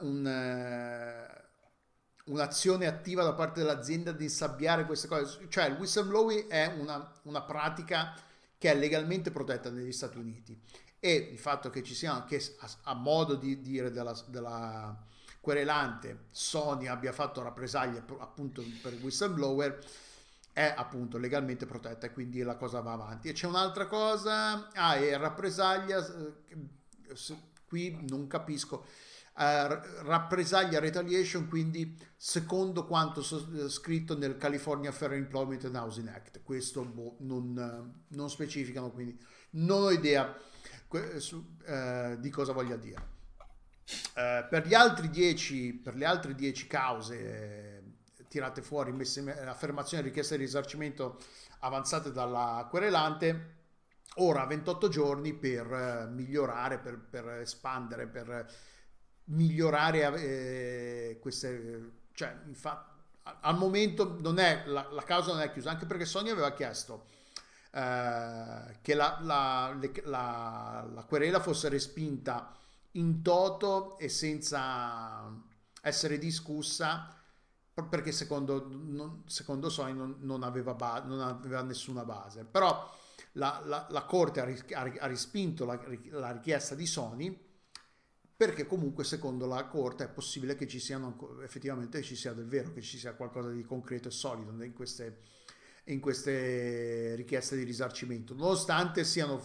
un, 0.00 0.26
eh, 0.26 1.37
un'azione 2.28 2.86
attiva 2.86 3.22
da 3.22 3.34
parte 3.34 3.60
dell'azienda 3.60 4.12
di 4.12 4.24
insabbiare 4.24 4.86
queste 4.86 5.08
cose. 5.08 5.46
Cioè 5.48 5.66
il 5.66 5.76
whistleblowing 5.76 6.48
è 6.48 6.74
una, 6.78 7.12
una 7.22 7.42
pratica 7.42 8.14
che 8.56 8.70
è 8.70 8.74
legalmente 8.74 9.30
protetta 9.30 9.70
negli 9.70 9.92
Stati 9.92 10.18
Uniti 10.18 10.58
e 11.00 11.12
il 11.14 11.38
fatto 11.38 11.70
che 11.70 11.82
ci 11.82 11.94
sia 11.94 12.24
che 12.24 12.42
a, 12.58 12.70
a 12.82 12.94
modo 12.94 13.34
di 13.34 13.60
dire 13.60 13.90
della, 13.90 14.16
della 14.26 14.96
querelante 15.40 16.26
Sony 16.30 16.86
abbia 16.86 17.12
fatto 17.12 17.40
rappresaglie 17.40 18.02
appunto 18.18 18.62
per 18.82 18.92
il 18.92 19.02
whistleblower 19.02 19.78
è 20.52 20.74
appunto 20.76 21.18
legalmente 21.18 21.66
protetta 21.66 22.06
e 22.06 22.12
quindi 22.12 22.42
la 22.42 22.56
cosa 22.56 22.80
va 22.80 22.92
avanti. 22.92 23.28
E 23.28 23.32
c'è 23.32 23.46
un'altra 23.46 23.86
cosa, 23.86 24.68
ah, 24.72 24.96
è 24.96 25.16
rappresaglia, 25.16 26.04
eh, 26.04 26.56
qui 27.68 27.96
non 28.08 28.26
capisco, 28.26 28.84
rappresaglia 29.44 30.80
retaliation, 30.80 31.48
quindi 31.48 31.96
secondo 32.16 32.84
quanto 32.86 33.22
so- 33.22 33.48
eh, 33.54 33.68
scritto 33.68 34.16
nel 34.18 34.36
California 34.36 34.90
Fair 34.90 35.12
Employment 35.12 35.64
and 35.64 35.76
Housing 35.76 36.08
Act, 36.08 36.42
questo 36.42 36.84
boh, 36.84 37.16
non, 37.20 38.02
non 38.08 38.30
specificano, 38.30 38.90
quindi 38.90 39.16
non 39.50 39.82
ho 39.84 39.90
idea 39.90 40.36
que- 40.88 41.20
su- 41.20 41.56
eh, 41.64 42.16
di 42.18 42.30
cosa 42.30 42.52
voglia 42.52 42.76
dire. 42.76 43.16
Eh, 44.16 44.46
per, 44.50 44.66
gli 44.66 44.74
altri 44.74 45.08
10, 45.08 45.72
per 45.74 45.94
le 45.94 46.04
altre 46.04 46.34
10 46.34 46.66
cause 46.66 47.14
eh, 47.16 47.82
tirate 48.28 48.60
fuori, 48.60 48.92
messe, 48.92 49.20
affermazioni 49.46 50.02
richieste 50.02 50.36
di 50.36 50.44
risarcimento 50.44 51.18
avanzate 51.60 52.12
dalla 52.12 52.66
querelante, 52.68 53.56
ora 54.16 54.42
ha 54.42 54.46
28 54.46 54.88
giorni 54.88 55.32
per 55.32 55.72
eh, 55.72 56.06
migliorare, 56.10 56.78
per, 56.78 56.98
per 56.98 57.28
espandere, 57.40 58.06
per 58.08 58.46
migliorare 59.28 60.14
eh, 60.20 61.18
queste... 61.20 61.92
Cioè, 62.12 62.36
infatti, 62.46 62.86
al 63.42 63.56
momento 63.56 64.16
non 64.20 64.38
è, 64.38 64.64
la, 64.66 64.88
la 64.90 65.02
causa 65.02 65.32
non 65.32 65.42
è 65.42 65.52
chiusa, 65.52 65.70
anche 65.70 65.86
perché 65.86 66.04
Sony 66.04 66.30
aveva 66.30 66.52
chiesto 66.52 67.04
eh, 67.72 68.78
che 68.82 68.94
la, 68.94 69.18
la- 69.22 69.78
la- 70.04 70.88
la 70.92 71.04
querela 71.04 71.40
fosse 71.40 71.68
respinta 71.68 72.52
in 72.92 73.22
toto 73.22 73.98
e 73.98 74.08
senza 74.08 75.30
essere 75.82 76.18
discussa 76.18 77.14
perché 77.88 78.10
secondo, 78.12 78.66
non- 78.68 79.22
secondo 79.26 79.68
Sony 79.70 79.92
non, 79.92 80.16
non 80.20 80.42
aveva 80.42 80.74
ba- 80.74 81.02
non 81.04 81.20
aveva 81.20 81.62
nessuna 81.62 82.04
base. 82.04 82.44
Però 82.44 82.92
la, 83.32 83.60
corte 84.04 84.40
ha, 84.40 84.80
ha 84.80 84.92
ha 85.00 85.06
respinto 85.06 85.64
la 85.64 86.32
richiesta 86.32 86.74
di 86.74 86.86
Sony 86.86 87.46
perché 88.38 88.66
comunque 88.66 89.02
secondo 89.02 89.46
la 89.46 89.64
corte 89.64 90.04
è 90.04 90.08
possibile 90.08 90.54
che 90.54 90.68
ci 90.68 90.78
siano 90.78 91.40
effettivamente 91.42 92.02
ci 92.02 92.14
sia 92.14 92.32
del 92.32 92.46
vero 92.46 92.72
che 92.72 92.80
ci 92.82 92.96
sia 92.96 93.14
qualcosa 93.14 93.50
di 93.50 93.64
concreto 93.64 94.06
e 94.06 94.10
solido 94.12 94.62
in 94.62 94.72
queste, 94.72 95.22
in 95.86 95.98
queste 95.98 97.16
richieste 97.16 97.56
di 97.56 97.64
risarcimento. 97.64 98.34
Nonostante 98.34 99.02
siano 99.02 99.42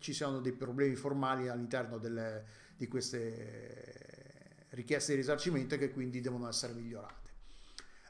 ci 0.00 0.12
siano 0.12 0.40
dei 0.40 0.50
problemi 0.50 0.96
formali 0.96 1.46
all'interno 1.46 1.98
delle, 1.98 2.44
di 2.76 2.88
queste 2.88 4.66
richieste 4.70 5.12
di 5.12 5.18
risarcimento 5.18 5.78
che 5.78 5.92
quindi 5.92 6.20
devono 6.20 6.48
essere 6.48 6.72
migliorate. 6.72 7.30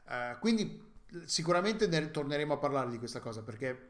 Eh, 0.09 0.37
quindi 0.39 0.91
sicuramente 1.25 1.85
ne 1.85 2.09
torneremo 2.09 2.55
a 2.55 2.57
parlare 2.57 2.89
di 2.89 2.97
questa 2.97 3.19
cosa 3.19 3.43
perché 3.43 3.89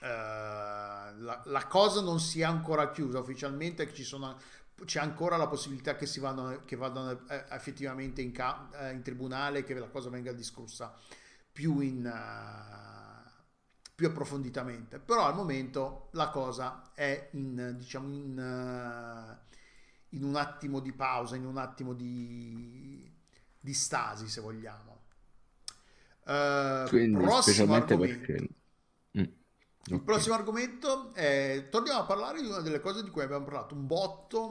eh, 0.00 0.06
la, 0.08 1.42
la 1.44 1.66
cosa 1.68 2.00
non 2.00 2.18
si 2.18 2.40
è 2.40 2.44
ancora 2.44 2.90
chiusa 2.90 3.20
ufficialmente, 3.20 3.92
ci 3.94 4.02
sono, 4.02 4.36
c'è 4.84 5.00
ancora 5.00 5.36
la 5.36 5.48
possibilità 5.48 5.96
che, 5.96 6.06
si 6.06 6.20
vadano, 6.20 6.64
che 6.64 6.76
vadano 6.76 7.26
eh, 7.28 7.44
effettivamente 7.50 8.20
in, 8.22 8.32
ca- 8.32 8.68
eh, 8.74 8.92
in 8.92 9.02
tribunale, 9.02 9.64
che 9.64 9.74
la 9.74 9.88
cosa 9.88 10.10
venga 10.10 10.32
discussa 10.32 10.94
più, 11.50 11.80
in, 11.80 12.04
eh, 12.04 13.30
più 13.94 14.06
approfonditamente. 14.08 14.98
Però 14.98 15.24
al 15.24 15.34
momento 15.34 16.08
la 16.12 16.28
cosa 16.28 16.90
è 16.94 17.30
in, 17.32 17.76
diciamo, 17.78 18.08
in, 18.12 18.38
eh, 18.38 19.54
in 20.10 20.24
un 20.24 20.36
attimo 20.36 20.80
di 20.80 20.92
pausa, 20.92 21.36
in 21.36 21.46
un 21.46 21.56
attimo 21.56 21.94
di, 21.94 23.10
di 23.58 23.72
stasi, 23.74 24.28
se 24.28 24.40
vogliamo. 24.40 25.04
Eh, 26.26 26.86
Quindi, 26.88 27.22
prossimo 27.22 27.40
specialmente 27.40 27.94
argomento. 27.94 28.26
perché... 28.26 28.48
Il 29.88 30.00
prossimo 30.02 30.34
argomento 30.34 31.12
è, 31.14 31.68
torniamo 31.70 32.00
a 32.00 32.04
parlare 32.04 32.40
di 32.40 32.46
una 32.48 32.60
delle 32.60 32.80
cose 32.80 33.02
di 33.04 33.10
cui 33.10 33.22
abbiamo 33.22 33.44
parlato 33.44 33.74
un 33.74 33.86
botto. 33.86 34.50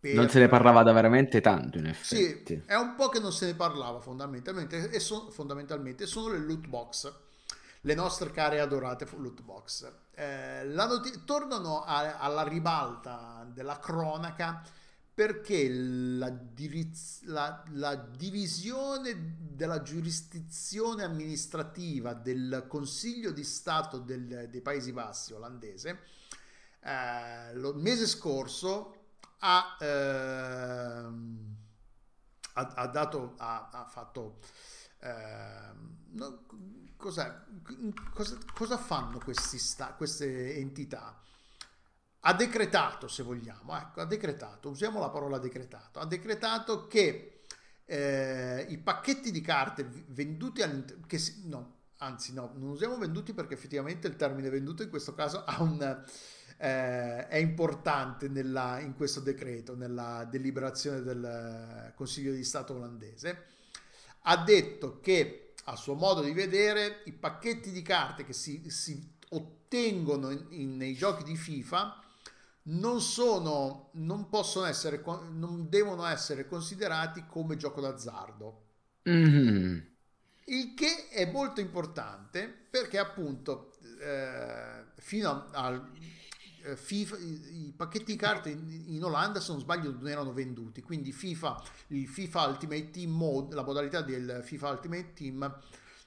per- 0.00 0.14
Non 0.14 0.28
se 0.30 0.38
ne 0.38 0.48
parlava 0.48 0.82
da 0.82 0.92
veramente 0.92 1.40
tanto, 1.42 1.76
in 1.78 1.94
Sì, 2.00 2.22
effetti. 2.22 2.62
è 2.66 2.74
un 2.74 2.94
po' 2.94 3.08
che 3.10 3.20
non 3.20 3.32
se 3.32 3.44
ne 3.46 3.54
parlava 3.54 4.00
fondamentalmente 4.00 4.88
e 4.90 4.98
so- 4.98 5.30
fondamentalmente 5.30 6.06
sono 6.06 6.28
le 6.32 6.38
loot 6.38 6.66
box, 6.68 7.12
le 7.82 7.94
nostre 7.94 8.30
care 8.30 8.56
e 8.56 8.58
adorate 8.60 9.06
loot 9.16 9.42
box. 9.42 9.90
Eh, 10.14 10.62
noti- 10.86 11.22
tornano 11.26 11.82
a- 11.82 12.16
alla 12.18 12.42
ribalta 12.42 13.46
della 13.52 13.78
cronaca 13.78 14.62
perché 15.20 15.68
la, 15.68 16.34
la- 17.24 17.62
la 17.72 17.94
divisione 17.94 19.36
della 19.38 19.82
giurisdizione 19.82 21.02
amministrativa 21.04 22.14
del 22.14 22.64
Consiglio 22.66 23.30
di 23.30 23.44
Stato 23.44 23.98
del- 23.98 24.48
dei 24.48 24.62
Paesi 24.62 24.92
Bassi 24.92 25.34
olandese 25.34 25.98
eh, 26.80 27.54
lo 27.54 27.74
mese 27.74 28.06
scorso 28.06 28.94
ha, 29.40 29.76
ehm, 29.78 31.54
ha, 32.54 32.72
ha 32.76 32.86
dato, 32.86 33.34
ha, 33.36 33.68
fatto, 33.90 34.38
ehm, 35.00 35.96
no, 36.12 36.44
cos'è? 36.96 37.30
cosa, 38.14 38.38
cosa 38.54 38.78
fanno 38.78 39.18
sta- 39.58 39.92
queste 39.92 40.56
entità? 40.56 41.20
Ha 42.20 42.34
decretato, 42.34 43.08
se 43.08 43.22
vogliamo, 43.22 43.76
ecco, 43.76 44.00
ha 44.00 44.04
decretato, 44.04 44.68
usiamo 44.68 45.00
la 45.00 45.08
parola 45.08 45.38
decretato, 45.38 46.00
ha 46.00 46.06
decretato 46.06 46.86
che 46.86 47.44
eh, 47.86 48.66
i 48.68 48.78
pacchetti 48.78 49.30
di 49.30 49.40
carte 49.40 49.88
venduti 50.08 50.62
all'interno, 50.62 51.06
che 51.06 51.18
si- 51.18 51.48
no, 51.48 51.78
anzi 51.98 52.32
no, 52.34 52.52
non 52.56 52.70
usiamo 52.70 52.98
venduti 52.98 53.32
perché 53.32 53.54
effettivamente 53.54 54.06
il 54.06 54.16
termine 54.16 54.50
venduto 54.50 54.82
in 54.82 54.90
questo 54.90 55.14
caso 55.14 55.44
un, 55.60 56.04
eh, 56.58 57.26
è 57.26 57.36
importante 57.36 58.28
nella, 58.28 58.80
in 58.80 58.94
questo 58.94 59.20
decreto, 59.20 59.74
nella 59.74 60.26
deliberazione 60.30 61.00
del 61.00 61.92
Consiglio 61.94 62.32
di 62.32 62.44
Stato 62.44 62.74
olandese. 62.74 63.46
Ha 64.22 64.36
detto 64.36 65.00
che 65.00 65.54
a 65.64 65.76
suo 65.76 65.94
modo 65.94 66.20
di 66.20 66.32
vedere 66.32 67.00
i 67.04 67.12
pacchetti 67.12 67.70
di 67.70 67.80
carte 67.82 68.24
che 68.24 68.34
si, 68.34 68.68
si 68.68 69.14
ottengono 69.30 70.30
in, 70.30 70.46
in, 70.50 70.76
nei 70.76 70.94
giochi 70.94 71.22
di 71.22 71.36
FIFA 71.36 72.02
non 72.64 73.00
sono, 73.00 73.90
non 73.94 74.28
possono 74.28 74.66
essere, 74.66 75.02
non 75.32 75.68
devono 75.68 76.04
essere 76.06 76.46
considerati 76.46 77.24
come 77.26 77.56
gioco 77.56 77.80
d'azzardo. 77.80 78.66
Mm-hmm. 79.08 79.78
Il 80.44 80.74
che 80.74 81.08
è 81.08 81.30
molto 81.30 81.60
importante 81.60 82.48
perché 82.48 82.98
appunto 82.98 83.72
eh, 84.00 84.84
fino 84.96 85.46
al 85.52 85.90
eh, 86.64 86.76
FIFA, 86.76 87.16
i, 87.18 87.72
pacchetti 87.74 88.12
di 88.12 88.18
carte 88.18 88.50
in, 88.50 88.84
in, 88.88 89.04
Olanda 89.04 89.40
se 89.40 89.52
non 89.52 89.60
sbaglio 89.60 89.92
non 89.92 90.08
erano 90.08 90.32
venduti 90.32 90.82
quindi 90.82 91.12
FIFA 91.12 91.62
il 91.88 92.06
FIFA 92.06 92.46
Ultimate 92.48 92.90
Team 92.90 93.10
mode, 93.10 93.54
la 93.54 93.62
modalità 93.62 94.02
del 94.02 94.40
FIFA 94.42 94.70
Ultimate 94.70 95.12
Team 95.14 95.58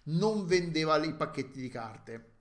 non 0.04 0.46
vendeva 0.46 1.04
i 1.04 1.16
pacchetti 1.16 1.60
di 1.60 1.70
carte 1.70 2.33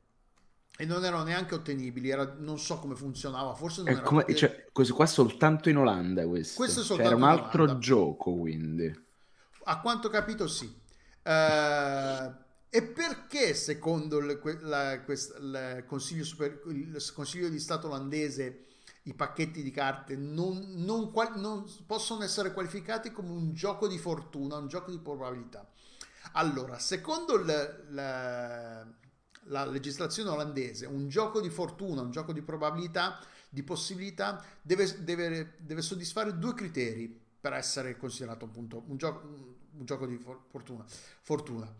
e 0.76 0.84
non 0.84 1.04
erano 1.04 1.24
neanche 1.24 1.54
ottenibili. 1.54 2.10
Era, 2.10 2.34
non 2.38 2.58
so 2.58 2.78
come 2.78 2.94
funzionava, 2.94 3.54
forse 3.54 3.82
non 3.82 3.92
era 3.92 4.00
come, 4.00 4.34
cioè, 4.34 4.68
questo 4.72 4.94
qua 4.94 5.06
soltanto 5.06 5.68
in 5.68 5.76
Olanda. 5.76 6.26
Questo, 6.26 6.56
questo 6.56 6.82
cioè, 6.82 7.04
era 7.04 7.14
un 7.14 7.24
altro 7.24 7.64
Olanda. 7.64 7.80
gioco, 7.80 8.34
quindi 8.34 9.10
a 9.64 9.80
quanto 9.80 10.08
ho 10.08 10.10
capito, 10.10 10.46
sì. 10.46 10.66
Uh, 11.24 12.40
e 12.68 12.82
perché, 12.82 13.54
secondo 13.54 14.18
il, 14.18 14.58
la, 14.62 15.00
quest, 15.02 15.36
il, 15.38 15.84
consiglio 15.86 16.24
super, 16.24 16.62
il, 16.68 17.12
Consiglio 17.14 17.48
di 17.48 17.60
Stato 17.60 17.86
olandese, 17.88 18.66
i 19.04 19.14
pacchetti 19.14 19.62
di 19.62 19.70
carte 19.70 20.16
non, 20.16 20.74
non, 20.76 21.10
non 21.36 21.64
possono 21.86 22.22
essere 22.22 22.52
qualificati 22.52 23.10
come 23.12 23.30
un 23.30 23.52
gioco 23.52 23.86
di 23.86 23.98
fortuna, 23.98 24.56
un 24.56 24.68
gioco 24.68 24.90
di 24.90 24.98
probabilità? 24.98 25.68
Allora, 26.32 26.78
secondo 26.78 27.34
il, 27.34 27.84
la, 27.90 28.86
la 29.46 29.64
legislazione 29.64 30.30
olandese, 30.30 30.86
un 30.86 31.08
gioco 31.08 31.40
di 31.40 31.50
fortuna, 31.50 32.02
un 32.02 32.10
gioco 32.10 32.32
di 32.32 32.42
probabilità, 32.42 33.18
di 33.48 33.62
possibilità, 33.62 34.42
deve, 34.62 35.02
deve, 35.02 35.54
deve 35.58 35.82
soddisfare 35.82 36.38
due 36.38 36.54
criteri 36.54 37.20
per 37.40 37.52
essere 37.54 37.96
considerato 37.96 38.44
appunto 38.44 38.84
un 38.86 38.96
gioco, 38.96 39.26
un 39.26 39.84
gioco 39.84 40.06
di 40.06 40.16
fortuna, 40.16 40.84
fortuna. 41.20 41.74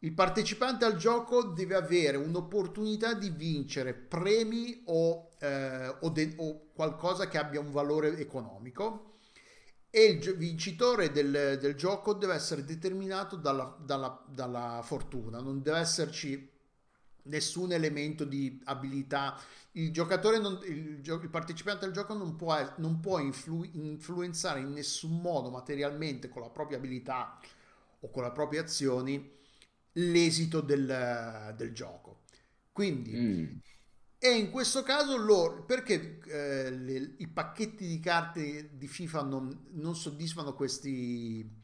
Il 0.00 0.12
partecipante 0.12 0.84
al 0.84 0.96
gioco 0.96 1.42
deve 1.42 1.74
avere 1.74 2.16
un'opportunità 2.16 3.14
di 3.14 3.30
vincere 3.30 3.94
premi 3.94 4.82
o, 4.86 5.30
eh, 5.40 5.88
o, 6.00 6.08
de- 6.10 6.34
o 6.36 6.68
qualcosa 6.72 7.26
che 7.26 7.36
abbia 7.36 7.58
un 7.58 7.72
valore 7.72 8.16
economico 8.16 9.16
e 9.90 10.04
il 10.04 10.36
vincitore 10.36 11.10
del, 11.10 11.58
del 11.60 11.74
gioco 11.74 12.14
deve 12.14 12.34
essere 12.34 12.64
determinato 12.64 13.34
dalla, 13.34 13.76
dalla, 13.84 14.22
dalla 14.28 14.80
fortuna, 14.84 15.40
non 15.40 15.62
deve 15.62 15.78
esserci 15.78 16.48
nessun 17.28 17.72
elemento 17.72 18.24
di 18.24 18.60
abilità. 18.64 19.38
Il 19.72 19.92
giocatore, 19.92 20.38
non, 20.38 20.58
il, 20.64 21.00
il, 21.04 21.28
partecipante 21.30 21.84
al 21.84 21.92
gioco 21.92 22.14
non 22.14 22.36
può, 22.36 22.56
non 22.76 23.00
può 23.00 23.18
influ, 23.18 23.64
influenzare 23.72 24.60
in 24.60 24.72
nessun 24.72 25.20
modo 25.20 25.50
materialmente 25.50 26.28
con 26.28 26.42
la 26.42 26.50
propria 26.50 26.78
abilità 26.78 27.38
o 28.00 28.10
con 28.10 28.24
le 28.24 28.32
proprie 28.32 28.60
azioni 28.60 29.30
l'esito 29.92 30.60
del, 30.60 31.54
del 31.56 31.72
gioco. 31.72 32.22
Quindi, 32.72 33.12
mm. 33.12 33.56
e 34.18 34.30
in 34.36 34.50
questo 34.50 34.82
caso 34.82 35.16
loro, 35.16 35.64
perché 35.64 36.20
eh, 36.26 36.70
le, 36.70 37.14
i 37.18 37.28
pacchetti 37.28 37.86
di 37.86 37.98
carte 37.98 38.70
di 38.72 38.86
FIFA 38.86 39.22
non, 39.22 39.66
non 39.72 39.96
soddisfano 39.96 40.54
questi 40.54 41.57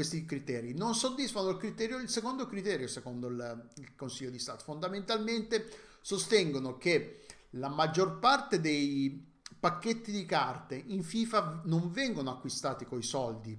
questi 0.00 0.24
criteri. 0.24 0.72
Non 0.72 0.94
soddisfano 0.94 1.50
il, 1.50 1.58
criterio, 1.58 1.98
il 1.98 2.08
secondo 2.08 2.46
criterio, 2.46 2.86
secondo 2.86 3.28
il, 3.28 3.70
il 3.76 3.94
Consiglio 3.94 4.30
di 4.30 4.38
Stato. 4.38 4.64
Fondamentalmente 4.64 5.68
sostengono 6.00 6.78
che 6.78 7.26
la 7.50 7.68
maggior 7.68 8.18
parte 8.18 8.60
dei 8.60 9.28
pacchetti 9.58 10.10
di 10.10 10.24
carte 10.24 10.74
in 10.74 11.02
FIFA 11.02 11.62
non 11.64 11.90
vengono 11.90 12.30
acquistati 12.30 12.86
con 12.86 12.98
i 12.98 13.02
soldi 13.02 13.58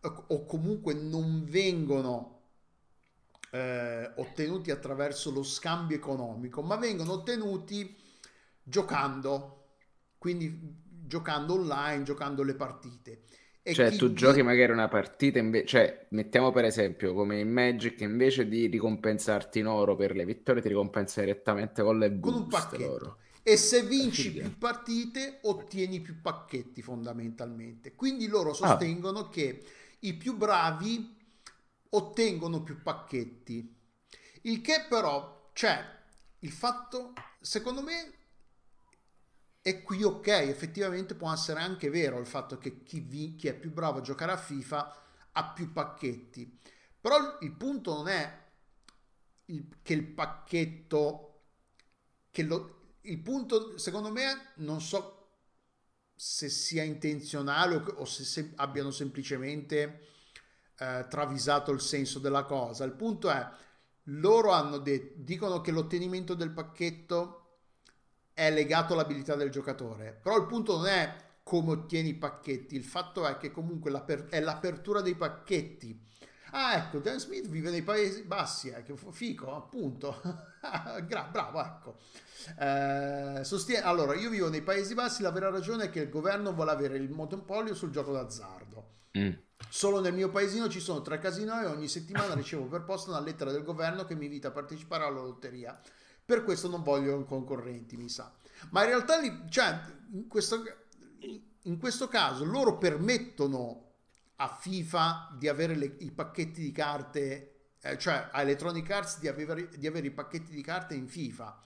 o 0.00 0.44
comunque 0.46 0.94
non 0.94 1.44
vengono 1.44 2.40
eh, 3.50 4.10
ottenuti 4.16 4.70
attraverso 4.70 5.30
lo 5.30 5.42
scambio 5.42 5.96
economico, 5.96 6.62
ma 6.62 6.76
vengono 6.76 7.12
ottenuti 7.12 7.94
giocando, 8.62 9.72
quindi 10.16 10.82
giocando 11.06 11.54
online, 11.54 12.04
giocando 12.04 12.42
le 12.42 12.54
partite. 12.54 13.24
Cioè, 13.72 13.96
tu 13.96 14.12
giochi 14.12 14.42
magari 14.42 14.72
una 14.72 14.88
partita 14.88 15.38
invece, 15.38 15.66
cioè, 15.66 16.06
mettiamo 16.10 16.52
per 16.52 16.66
esempio 16.66 17.14
come 17.14 17.40
in 17.40 17.50
Magic, 17.50 17.98
invece 18.00 18.46
di 18.46 18.66
ricompensarti 18.66 19.60
in 19.60 19.66
oro 19.66 19.96
per 19.96 20.14
le 20.14 20.26
vittorie, 20.26 20.60
ti 20.60 20.68
ricompensa 20.68 21.20
direttamente 21.20 21.82
con 21.82 21.98
le 21.98 22.10
boost. 22.10 22.34
Con 22.34 22.42
un 22.42 22.48
pacchetto. 22.48 22.86
Loro. 22.86 23.18
E 23.42 23.56
se 23.56 23.82
vinci 23.82 24.32
più 24.32 24.58
partite, 24.58 25.38
ottieni 25.42 26.00
più 26.00 26.20
pacchetti 26.20 26.82
fondamentalmente. 26.82 27.94
Quindi 27.94 28.26
loro 28.26 28.50
ah. 28.50 28.54
sostengono 28.54 29.20
ah. 29.20 29.28
che 29.30 29.62
i 30.00 30.14
più 30.14 30.36
bravi 30.36 31.16
ottengono 31.90 32.62
più 32.62 32.82
pacchetti. 32.82 33.76
Il 34.42 34.60
che 34.60 34.84
però, 34.88 35.50
cioè, 35.54 35.82
il 36.40 36.50
fatto, 36.50 37.14
secondo 37.40 37.82
me, 37.82 38.12
e 39.66 39.82
qui 39.82 40.02
ok, 40.02 40.26
effettivamente 40.26 41.14
può 41.14 41.32
essere 41.32 41.58
anche 41.60 41.88
vero 41.88 42.18
il 42.18 42.26
fatto 42.26 42.58
che 42.58 42.82
chi, 42.82 43.00
vi, 43.00 43.34
chi 43.34 43.48
è 43.48 43.54
più 43.54 43.72
bravo 43.72 44.00
a 44.00 44.02
giocare 44.02 44.32
a 44.32 44.36
FIFA 44.36 45.02
ha 45.32 45.52
più 45.54 45.72
pacchetti. 45.72 46.60
Però 47.00 47.38
il 47.40 47.52
punto 47.52 47.94
non 47.94 48.08
è 48.08 48.44
il, 49.46 49.66
che 49.80 49.94
il 49.94 50.04
pacchetto, 50.04 51.44
che 52.30 52.42
lo, 52.42 52.96
il 53.00 53.18
punto 53.20 53.78
secondo 53.78 54.10
me 54.10 54.52
non 54.56 54.82
so 54.82 55.28
se 56.14 56.50
sia 56.50 56.82
intenzionale 56.82 57.76
o, 57.76 57.84
o 58.00 58.04
se, 58.04 58.24
se, 58.24 58.52
abbiano 58.56 58.90
semplicemente 58.90 60.08
eh, 60.76 61.06
travisato 61.08 61.72
il 61.72 61.80
senso 61.80 62.18
della 62.18 62.44
cosa. 62.44 62.84
Il 62.84 62.92
punto 62.92 63.30
è, 63.30 63.48
loro 64.08 64.50
hanno 64.50 64.76
detto, 64.76 65.14
dicono 65.22 65.62
che 65.62 65.70
l'ottenimento 65.70 66.34
del 66.34 66.50
pacchetto 66.50 67.43
è 68.34 68.50
legato 68.50 68.92
all'abilità 68.92 69.36
del 69.36 69.50
giocatore. 69.50 70.18
Però 70.20 70.36
il 70.36 70.46
punto 70.46 70.76
non 70.76 70.86
è 70.86 71.14
come 71.42 71.72
ottieni 71.72 72.10
i 72.10 72.14
pacchetti, 72.14 72.74
il 72.74 72.84
fatto 72.84 73.26
è 73.26 73.36
che 73.36 73.50
comunque 73.50 73.90
l'aper- 73.90 74.28
è 74.28 74.40
l'apertura 74.40 75.00
dei 75.00 75.14
pacchetti. 75.14 76.02
Ah, 76.50 76.76
ecco, 76.76 76.98
Dan 76.98 77.18
Smith 77.18 77.48
vive 77.48 77.70
nei 77.70 77.82
Paesi 77.82 78.22
Bassi, 78.22 78.68
eh, 78.68 78.82
che 78.82 78.94
fico, 79.10 79.54
appunto. 79.54 80.20
Gra- 81.06 81.28
bravo, 81.30 81.60
ecco. 81.60 81.96
Eh, 82.58 83.40
sostiene- 83.42 83.84
allora, 83.84 84.14
io 84.14 84.30
vivo 84.30 84.48
nei 84.48 84.62
Paesi 84.62 84.94
Bassi, 84.94 85.22
la 85.22 85.32
vera 85.32 85.50
ragione 85.50 85.84
è 85.84 85.90
che 85.90 86.00
il 86.00 86.10
governo 86.10 86.52
vuole 86.52 86.70
avere 86.70 86.96
il 86.96 87.10
monopolio 87.10 87.74
sul 87.74 87.90
gioco 87.90 88.12
d'azzardo. 88.12 88.92
Mm. 89.18 89.32
Solo 89.68 90.00
nel 90.00 90.12
mio 90.12 90.30
paesino 90.30 90.68
ci 90.68 90.80
sono 90.80 91.02
tre 91.02 91.18
casino 91.18 91.60
e 91.60 91.66
ogni 91.66 91.88
settimana 91.88 92.34
ricevo 92.34 92.64
per 92.66 92.84
posta 92.84 93.10
una 93.10 93.20
lettera 93.20 93.50
del 93.50 93.62
governo 93.62 94.04
che 94.04 94.14
mi 94.14 94.26
invita 94.26 94.48
a 94.48 94.52
partecipare 94.52 95.04
alla 95.04 95.20
lotteria 95.20 95.80
per 96.24 96.44
questo 96.44 96.68
non 96.68 96.82
vogliono 96.82 97.24
concorrenti, 97.24 97.96
mi 97.96 98.08
sa. 98.08 98.32
Ma 98.70 98.82
in 98.82 98.88
realtà, 98.88 99.48
cioè, 99.48 99.80
in, 100.12 100.26
questo, 100.26 100.62
in 101.62 101.78
questo 101.78 102.08
caso, 102.08 102.44
loro 102.44 102.78
permettono 102.78 103.92
a 104.36 104.48
FIFA 104.48 105.36
di 105.38 105.48
avere 105.48 105.76
le, 105.76 105.96
i 105.98 106.10
pacchetti 106.10 106.60
di 106.60 106.72
carte, 106.72 107.74
eh, 107.80 107.98
cioè 107.98 108.28
a 108.32 108.40
Electronic 108.40 108.90
Arts 108.90 109.18
di 109.20 109.28
avere, 109.28 109.68
di 109.76 109.86
avere 109.86 110.06
i 110.06 110.12
pacchetti 110.12 110.52
di 110.52 110.62
carte 110.62 110.94
in 110.94 111.08
FIFA 111.08 111.62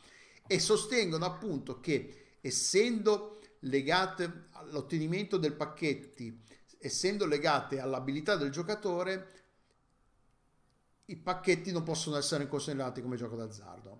e 0.46 0.58
sostengono 0.58 1.24
appunto 1.24 1.80
che 1.80 2.36
essendo 2.40 3.40
legate 3.60 4.48
all'ottenimento 4.52 5.36
del 5.36 5.54
pacchetti, 5.54 6.40
essendo 6.78 7.26
legate 7.26 7.80
all'abilità 7.80 8.36
del 8.36 8.50
giocatore, 8.50 9.36
i 11.06 11.16
pacchetti 11.16 11.72
non 11.72 11.82
possono 11.82 12.16
essere 12.16 12.46
considerati 12.46 13.00
come 13.00 13.16
gioco 13.16 13.36
d'azzardo. 13.36 13.97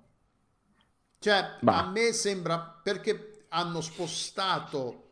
Cioè, 1.19 1.57
bah. 1.61 1.87
a 1.87 1.91
me 1.91 2.13
sembra 2.13 2.59
perché 2.59 3.45
hanno 3.49 3.81
spostato 3.81 5.09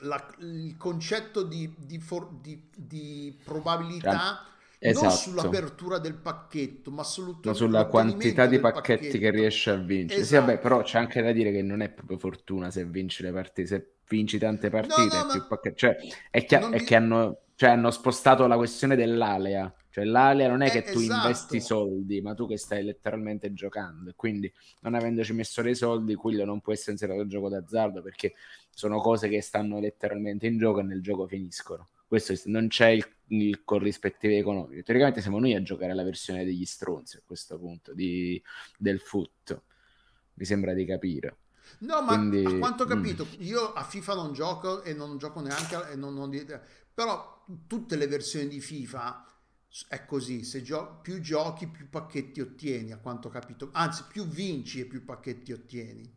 la, 0.00 0.34
il 0.40 0.76
concetto 0.76 1.42
di, 1.42 1.72
di, 1.76 1.98
for, 1.98 2.28
di, 2.40 2.68
di 2.74 3.36
probabilità 3.44 4.44
esatto. 4.78 5.06
non 5.06 5.14
sull'apertura 5.14 5.98
del 5.98 6.14
pacchetto, 6.14 6.90
ma, 6.90 7.04
ma 7.42 7.54
sulla 7.54 7.86
quantità 7.86 8.46
di 8.46 8.58
pacchetti 8.58 9.06
pacchetto. 9.06 9.18
che 9.18 9.30
riesce 9.30 9.70
a 9.70 9.76
vincere. 9.76 10.20
Esatto. 10.20 10.40
Sì, 10.40 10.46
vabbè, 10.46 10.60
però 10.60 10.82
c'è 10.82 10.98
anche 10.98 11.22
da 11.22 11.32
dire 11.32 11.52
che 11.52 11.62
non 11.62 11.80
è 11.80 11.88
proprio 11.88 12.18
fortuna 12.18 12.70
se 12.70 12.84
vinci 12.84 13.22
le 13.22 13.32
partite, 13.32 13.66
se 13.66 13.92
vinci 14.08 14.38
tante 14.38 14.70
partite, 14.70 15.16
no, 15.16 15.34
no, 15.34 15.46
pacchetti. 15.48 15.76
Cioè, 15.76 15.96
è, 16.30 16.44
che, 16.44 16.58
è 16.58 16.84
che 16.84 16.94
hanno, 16.94 17.40
cioè, 17.54 17.70
hanno 17.70 17.90
spostato 17.90 18.46
la 18.46 18.56
questione 18.56 18.96
dell'alea 18.96 19.72
Cioè 19.98 20.06
l'alea 20.06 20.48
non 20.48 20.62
è 20.62 20.68
Eh, 20.68 20.70
che 20.70 20.92
tu 20.92 21.00
investi 21.00 21.56
esatto. 21.56 21.74
soldi, 21.74 22.20
ma 22.20 22.32
tu 22.34 22.46
che 22.46 22.56
stai 22.56 22.84
letteralmente 22.84 23.52
giocando. 23.52 24.12
Quindi 24.14 24.52
non 24.82 24.94
avendoci 24.94 25.32
messo 25.32 25.60
dei 25.60 25.74
soldi, 25.74 26.14
quello 26.14 26.44
non 26.44 26.60
può 26.60 26.72
essere 26.72 26.90
considerato 26.90 27.22
un 27.22 27.28
gioco 27.28 27.48
d'azzardo 27.48 28.00
perché 28.00 28.34
sono 28.70 29.00
cose 29.00 29.28
che 29.28 29.40
stanno 29.40 29.80
letteralmente 29.80 30.46
in 30.46 30.56
gioco 30.56 30.78
e 30.80 30.82
nel 30.84 31.02
gioco 31.02 31.26
finiscono. 31.26 31.88
Questo 32.06 32.32
non 32.44 32.68
c'è 32.68 32.90
il, 32.90 33.04
il 33.28 33.64
corrispettivo 33.64 34.34
economico. 34.34 34.82
Teoricamente 34.84 35.20
siamo 35.20 35.40
noi 35.40 35.54
a 35.54 35.62
giocare 35.62 35.92
la 35.94 36.04
versione 36.04 36.44
degli 36.44 36.64
stronzi 36.64 37.16
a 37.16 37.22
questo 37.26 37.58
punto 37.58 37.92
di- 37.92 38.40
del 38.76 39.00
foot. 39.00 39.60
Mi 40.34 40.44
sembra 40.44 40.74
di 40.74 40.84
capire. 40.84 41.36
No, 41.80 42.02
ma 42.02 42.16
Quindi, 42.16 42.44
a 42.44 42.56
quanto 42.58 42.84
ho 42.84 42.86
mm. 42.86 42.88
capito, 42.88 43.26
io 43.40 43.72
a 43.72 43.82
FIFA 43.82 44.14
non 44.14 44.32
gioco 44.32 44.82
e 44.84 44.94
non 44.94 45.18
gioco 45.18 45.40
neanche, 45.40 45.96
non, 45.96 46.14
non 46.14 46.30
però 46.94 47.44
tutte 47.66 47.96
le 47.96 48.06
versioni 48.06 48.48
di 48.48 48.60
FIFA 48.60 49.24
è 49.88 50.04
così, 50.06 50.44
se 50.44 50.62
gio- 50.62 50.98
più 51.02 51.20
giochi 51.20 51.66
più 51.68 51.88
pacchetti 51.88 52.40
ottieni, 52.40 52.92
a 52.92 52.98
quanto 52.98 53.28
ho 53.28 53.30
capito, 53.30 53.68
anzi 53.72 54.04
più 54.08 54.26
vinci 54.26 54.80
e 54.80 54.84
più 54.86 55.04
pacchetti 55.04 55.52
ottieni. 55.52 56.10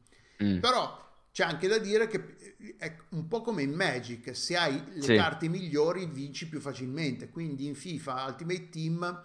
Mm. 0.44 0.60
Però 0.60 1.10
c'è 1.32 1.44
anche 1.44 1.68
da 1.68 1.78
dire 1.78 2.08
che 2.08 2.36
eh, 2.58 2.76
è 2.78 2.98
un 3.10 3.28
po' 3.28 3.42
come 3.42 3.62
in 3.62 3.74
Magic, 3.74 4.36
se 4.36 4.58
hai 4.58 4.82
le 4.94 5.02
Sì. 5.02 5.16
carte 5.16 5.48
migliori 5.48 6.06
vinci 6.06 6.48
più 6.48 6.60
facilmente, 6.60 7.30
quindi 7.30 7.66
in 7.68 7.76
FIFA 7.76 8.26
Ultimate 8.26 8.70
Team 8.70 9.24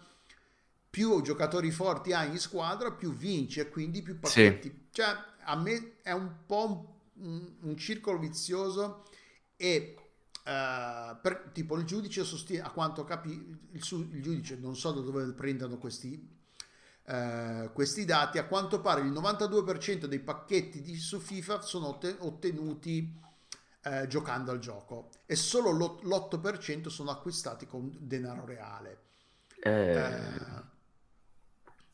più 0.90 1.20
giocatori 1.22 1.70
forti 1.70 2.12
hai 2.12 2.30
in 2.30 2.38
squadra, 2.38 2.90
più 2.92 3.12
vinci 3.14 3.60
e 3.60 3.68
quindi 3.68 4.02
più 4.02 4.14
Sì. 4.14 4.20
pacchetti. 4.20 4.88
Cioè, 4.90 5.06
a 5.44 5.56
me 5.56 5.96
è 6.02 6.12
un 6.12 6.32
po' 6.46 7.10
un, 7.14 7.54
un 7.60 7.76
circolo 7.76 8.18
vizioso 8.18 9.04
e 9.56 9.94
eh, 10.46 11.16
per- 11.20 11.50
tipo 11.52 11.76
il 11.76 11.84
giudice 11.84 12.24
sostiene, 12.24 12.64
a 12.64 12.70
quanto 12.70 13.04
capi, 13.04 13.30
il, 13.30 13.80
il 14.12 14.22
giudice 14.22 14.56
non 14.60 14.76
so 14.76 14.92
da 14.92 15.00
dove 15.00 15.32
prendono 15.32 15.78
questi, 15.78 16.34
eh, 17.06 17.70
questi 17.72 18.04
dati, 18.04 18.38
a 18.38 18.46
quanto 18.46 18.80
pare 18.80 19.00
il 19.02 19.08
92% 19.08 20.06
dei 20.06 20.20
pacchetti 20.20 20.80
di, 20.82 20.96
su 20.96 21.18
FIFA 21.20 21.60
sono 21.62 21.88
otte- 21.88 22.16
ottenuti 22.18 23.14
eh, 23.82 24.06
giocando 24.08 24.50
al 24.50 24.58
gioco 24.58 25.10
e 25.26 25.36
solo 25.36 25.70
l'ot- 25.70 26.02
l'8% 26.04 26.88
sono 26.90 27.10
acquistati 27.10 27.66
con 27.66 27.94
denaro 28.00 28.44
reale. 28.44 28.98
Eh, 29.62 30.62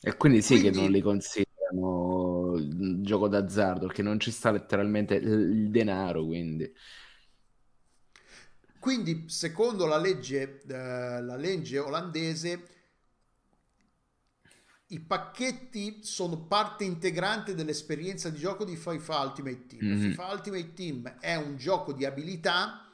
E 0.04 0.16
quindi 0.16 0.42
sì 0.42 0.58
che 0.60 0.70
quindi- 0.70 0.78
non 0.80 0.90
li 0.90 1.00
considerano 1.00 2.56
gioco 3.02 3.28
d'azzardo, 3.28 3.86
perché 3.86 4.02
non 4.02 4.18
ci 4.18 4.30
sta 4.30 4.50
letteralmente 4.50 5.14
il 5.14 5.28
il 5.28 5.70
denaro, 5.70 6.24
quindi. 6.24 6.70
Quindi, 8.82 9.28
secondo 9.28 9.86
la 9.86 9.96
legge, 9.96 10.60
eh, 10.66 11.22
la 11.22 11.36
legge 11.36 11.78
olandese, 11.78 12.66
i 14.88 14.98
pacchetti 14.98 16.02
sono 16.02 16.46
parte 16.46 16.82
integrante 16.82 17.54
dell'esperienza 17.54 18.28
di 18.28 18.40
gioco 18.40 18.64
di 18.64 18.74
FIFA 18.74 19.20
Ultimate 19.20 19.66
Team. 19.68 19.84
Mhm. 19.86 20.00
FIFA 20.00 20.32
Ultimate 20.32 20.72
Team 20.72 21.16
è 21.20 21.36
un 21.36 21.56
gioco 21.56 21.92
di 21.92 22.04
abilità 22.04 22.92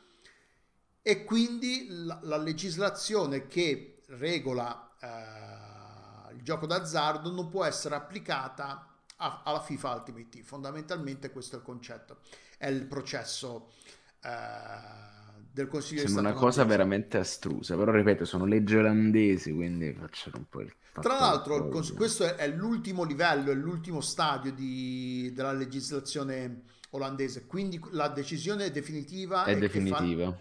e 1.01 1.25
quindi 1.25 1.87
la, 1.89 2.19
la 2.23 2.37
legislazione 2.37 3.47
che 3.47 4.03
regola 4.09 4.93
eh, 5.01 6.35
il 6.35 6.43
gioco 6.43 6.67
d'azzardo 6.67 7.31
non 7.31 7.49
può 7.49 7.65
essere 7.65 7.95
applicata 7.95 8.95
a- 9.17 9.43
alla 9.43 9.63
FIFA 9.63 9.95
Ultimate 9.95 10.29
Team. 10.29 10.45
Fondamentalmente 10.45 11.31
questo 11.31 11.57
è 11.57 11.59
il 11.61 11.65
concetto, 11.65 12.19
è 12.59 12.67
il 12.67 12.85
processo 12.85 13.73
eh, 14.23 15.17
del 15.59 15.69
Consiglio 15.69 16.01
di 16.01 16.07
Sembra 16.07 16.21
una 16.23 16.31
Stato 16.31 16.45
cosa 16.47 16.61
olandese. 16.63 16.79
veramente 16.79 17.19
astrusa, 17.19 17.77
però 17.77 17.91
ripeto, 17.93 18.25
sono 18.25 18.45
leggi 18.45 18.77
olandesi, 18.77 19.53
quindi 19.53 19.93
facciano 19.93 20.39
un 20.39 20.49
po' 20.49 20.61
il 20.61 20.73
Tra 21.01 21.19
l'altro, 21.19 21.69
cons- 21.69 21.93
questo 21.93 22.25
è, 22.25 22.35
è 22.37 22.49
l'ultimo 22.49 23.05
livello, 23.05 23.51
è 23.51 23.55
l'ultimo 23.55 24.01
stadio 24.01 24.53
di- 24.53 25.33
della 25.35 25.53
legislazione 25.53 26.63
olandese, 26.91 27.47
quindi 27.47 27.81
la 27.91 28.09
decisione 28.09 28.71
definitiva 28.71 29.45
È 29.45 29.53
fa- 29.55 29.59
definitiva. 29.59 30.39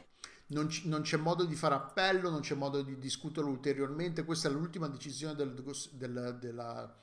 non, 0.48 0.70
ci- 0.70 0.88
non 0.88 1.02
c'è 1.02 1.18
modo 1.18 1.44
di 1.46 1.56
fare 1.56 1.76
appello, 1.76 2.30
non 2.30 2.40
c'è 2.42 2.56
modo 2.56 2.82
di 2.82 2.98
discuterlo 2.98 3.50
ulteriormente. 3.50 4.24
Questa 4.24 4.48
è 4.48 4.52
l'ultima 4.52 4.88
decisione 4.88 5.36
del- 5.36 5.54
del- 5.94 6.38
della 6.40 6.96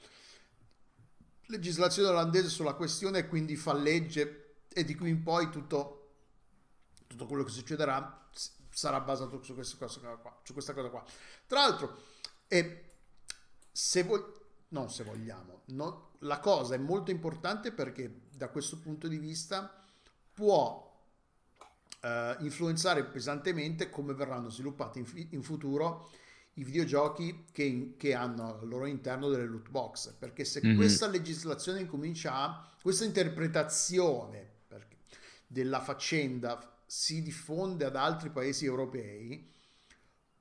legislazione 1.49 2.09
olandese 2.09 2.49
sulla 2.49 2.73
questione, 2.74 3.19
e 3.20 3.28
quindi 3.28 3.55
fa 3.57 3.74
legge 3.74 4.41
e 4.73 4.85
di 4.85 4.95
qui 4.95 5.11
in 5.11 5.23
poi 5.23 5.51
tutto, 5.51 6.03
tutto 7.15 7.27
quello 7.27 7.45
che 7.45 7.51
succederà 7.51 8.28
sarà 8.70 9.01
basato 9.01 9.41
su 9.43 9.55
questa 9.55 9.77
cosa 9.78 10.01
qua. 10.16 10.36
Su 10.43 10.53
questa 10.53 10.74
cosa 10.74 10.89
qua. 10.89 11.05
Tra 11.47 11.61
l'altro, 11.61 12.03
e 12.49 12.85
se 13.70 14.03
vo- 14.03 14.41
non 14.69 14.91
se 14.91 15.05
vogliamo, 15.05 15.62
no- 15.66 16.11
la 16.20 16.41
cosa 16.41 16.74
è 16.74 16.78
molto 16.78 17.11
importante 17.12 17.70
perché 17.73 18.23
da 18.31 18.49
questo 18.49 18.78
punto 18.78 19.07
di 19.09 19.19
vista 19.19 19.82
può 20.32 20.93
eh, 22.01 22.36
influenzare 22.41 23.05
pesantemente 23.05 23.89
come 23.91 24.12
verranno 24.12 24.51
sviluppati 24.51 24.99
in, 24.99 25.27
in 25.31 25.43
futuro 25.43 26.11
i 26.55 26.65
videogiochi 26.65 27.47
che, 27.51 27.95
che 27.97 28.15
hanno 28.15 28.59
al 28.59 28.69
loro 28.69 28.86
interno 28.86 29.28
delle 29.28 29.47
loot 29.47 29.69
box. 29.70 30.12
Perché 30.19 30.45
se 30.45 30.61
Mhm. 30.62 30.77
questa 30.77 31.07
legislazione 31.07 31.81
incomincia 31.81 32.35
a, 32.35 32.69
questa 32.82 33.05
interpretazione 33.05 34.47
perché- 34.66 34.97
della 35.47 35.81
faccenda 35.81 36.73
si 36.86 37.23
diffonde 37.23 37.85
ad 37.85 37.97
altri 37.97 38.31
paesi 38.31 38.65
europei, 38.65 39.51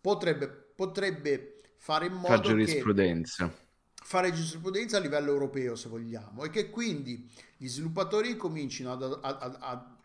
potrebbe, 0.01 0.47
potrebbe 0.75 1.61
fare 1.77 2.05
in 2.07 2.13
modo 2.13 2.55
che 2.55 2.65
giurisprudenza. 2.65 3.51
fare 4.03 4.31
giurisprudenza 4.31 4.97
a 4.97 4.99
livello 4.99 5.31
europeo, 5.31 5.75
se 5.75 5.89
vogliamo, 5.89 6.43
e 6.43 6.49
che 6.49 6.69
quindi 6.69 7.29
gli 7.57 7.67
sviluppatori 7.67 8.35
comincino 8.37 8.91
ad, 8.91 9.01
ad- 9.03 9.57
ad- 9.59 9.95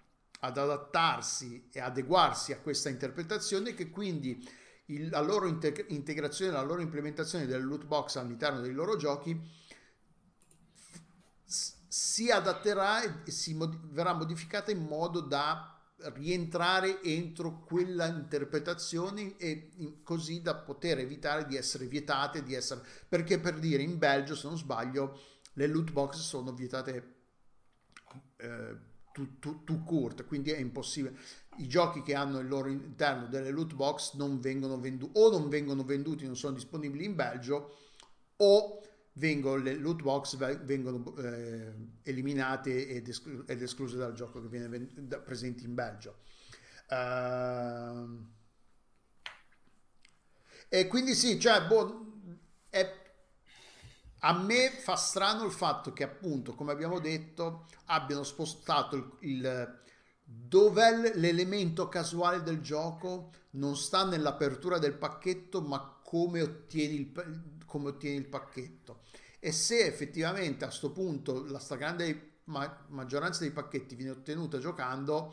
ad 0.41 0.57
adattarsi 0.59 1.69
e 1.73 1.81
adeguarsi 1.81 2.53
a 2.53 2.59
questa 2.61 2.89
interpretazione, 2.89 3.71
e 3.71 3.75
che 3.75 3.91
quindi 3.91 4.47
il- 4.87 5.09
la 5.11 5.21
loro 5.21 5.47
inte- 5.49 5.87
integrazione, 5.89 6.53
la 6.53 6.63
loro 6.63 6.81
implementazione 6.81 7.47
delle 7.47 7.63
loot 7.65 7.85
box 7.85 8.17
all'interno 8.17 8.61
dei 8.61 8.73
loro 8.73 8.97
giochi 8.97 9.39
si 11.45 12.31
adatterà 12.31 13.25
e 13.25 13.31
si 13.31 13.55
mod- 13.55 13.79
verrà 13.91 14.13
modificata 14.13 14.71
in 14.71 14.85
modo 14.85 15.21
da 15.21 15.78
rientrare 16.15 17.03
entro 17.03 17.61
quella 17.61 18.07
interpretazione 18.07 19.37
e 19.37 19.71
così 20.03 20.41
da 20.43 20.55
poter 20.55 20.99
evitare 20.99 21.47
di 21.47 21.57
essere 21.57 21.87
vietate, 21.87 22.43
di 22.43 22.55
essere 22.55 22.83
perché 23.09 23.39
per 23.39 23.59
dire 23.59 23.83
in 23.83 23.99
Belgio, 23.99 24.37
se 24.37 24.47
non 24.47 24.57
sbaglio, 24.57 25.19
le 25.55 25.67
loot 25.67 25.91
box 25.91 26.17
sono 26.19 26.53
vietate 26.53 27.15
eh, 28.37 28.77
tu 29.13 29.83
court, 29.85 30.25
quindi 30.27 30.51
è 30.51 30.59
impossibile. 30.59 31.19
I 31.57 31.67
giochi 31.67 32.03
che 32.03 32.15
hanno 32.15 32.39
il 32.39 32.47
loro 32.47 32.69
interno 32.69 33.27
delle 33.27 33.51
loot 33.51 33.75
box 33.75 34.15
non 34.15 34.39
vengono 34.39 34.79
venduti 34.79 35.19
o 35.19 35.31
non 35.31 35.49
vengono 35.49 35.83
venduti, 35.83 36.25
non 36.25 36.37
sono 36.37 36.55
disponibili 36.55 37.05
in 37.05 37.17
Belgio 37.17 37.77
o 38.37 38.81
vengono, 39.19 39.63
le 39.63 39.75
loot 39.75 40.03
box 40.03 40.37
ve- 40.37 40.57
vengono 40.59 41.15
eh, 41.19 41.73
eliminate 42.05 42.89
ed, 42.89 43.09
esclu- 43.09 43.49
ed 43.49 43.63
escluse 43.63 43.97
dal 43.97 44.15
gioco 44.15 44.41
che 44.43 44.49
viene 44.49 44.69
ven- 44.69 44.91
da- 44.97 45.19
presente 45.21 45.65
in 45.65 45.75
Belgio. 45.75 46.17
Ehm, 46.91 48.27
e 50.69 50.87
quindi 50.87 51.15
sì, 51.15 51.39
cioè, 51.41 51.67
boh, 51.67 52.07
è- 52.71 52.95
a 54.23 54.33
me 54.33 54.71
fa 54.71 54.97
strano 54.97 55.45
il 55.45 55.53
fatto 55.53 55.93
che 55.93 56.03
appunto, 56.03 56.55
come 56.55 56.73
abbiamo 56.73 56.99
detto, 56.99 57.67
abbiano 57.87 58.25
spostato 58.25 58.97
il, 58.97 59.13
il- 59.21 59.79
dov'è 60.25 61.13
l'elemento 61.15 61.89
casuale 61.89 62.43
del 62.43 62.61
gioco 62.61 63.31
non 63.51 63.77
sta 63.77 64.05
nell'apertura 64.05 64.79
del 64.79 64.95
pacchetto, 64.95 65.63
ma 65.63 66.01
come 66.03 66.43
ottieni 66.43 66.95
il, 66.97 67.55
come 67.65 67.89
ottieni 67.89 68.17
il 68.17 68.27
pacchetto. 68.27 69.03
E 69.41 69.53
se 69.53 69.87
effettivamente 69.87 70.65
a 70.65 70.71
sto 70.71 70.91
punto 70.91 71.45
la 71.47 71.59
stragrande 71.59 72.39
ma- 72.45 72.85
maggioranza 72.89 73.41
dei 73.41 73.51
pacchetti 73.53 73.95
viene 73.95 74.13
ottenuta 74.13 74.59
giocando 74.59 75.33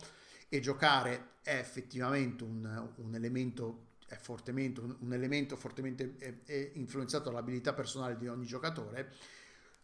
e 0.49 0.59
giocare 0.59 1.33
è 1.41 1.57
effettivamente 1.57 2.43
un, 2.43 2.89
un 2.97 3.15
elemento 3.15 3.83
è 4.07 4.15
fortemente 4.15 4.81
un, 4.81 4.95
un 4.99 5.13
elemento 5.13 5.55
fortemente 5.55 6.15
è- 6.19 6.43
è 6.43 6.71
influenzato 6.75 7.29
dall'abilità 7.29 7.73
personale 7.73 8.17
di 8.17 8.27
ogni 8.27 8.45
giocatore 8.45 9.11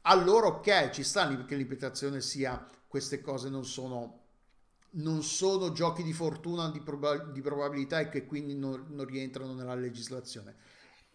allora 0.02 0.48
ok 0.48 0.89
ci 0.91 1.03
sta 1.03 1.27
che 1.27 1.56
l'interpretazione 1.56 2.22
sia 2.22 2.64
queste 2.88 3.22
cose 3.22 3.49
non 3.49 3.65
sono 3.65 4.19
non 4.93 5.23
sono 5.23 5.72
giochi 5.72 6.03
di 6.03 6.14
fortuna 6.14 6.69
di, 6.69 6.81
proba- 6.81 7.18
di 7.18 7.41
probabilità 7.41 7.99
e 7.99 8.10
che 8.10 8.26
quindi 8.26 8.56
non, 8.56 8.88
non 8.89 9.06
rientrano 9.06 9.53
nella 9.53 9.76
legislazione. 9.76 10.53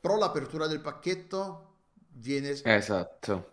Però 0.01 0.17
l'apertura 0.17 0.67
del 0.67 0.81
pacchetto 0.81 1.76
viene 2.17 2.55
Esatto. 2.63 3.53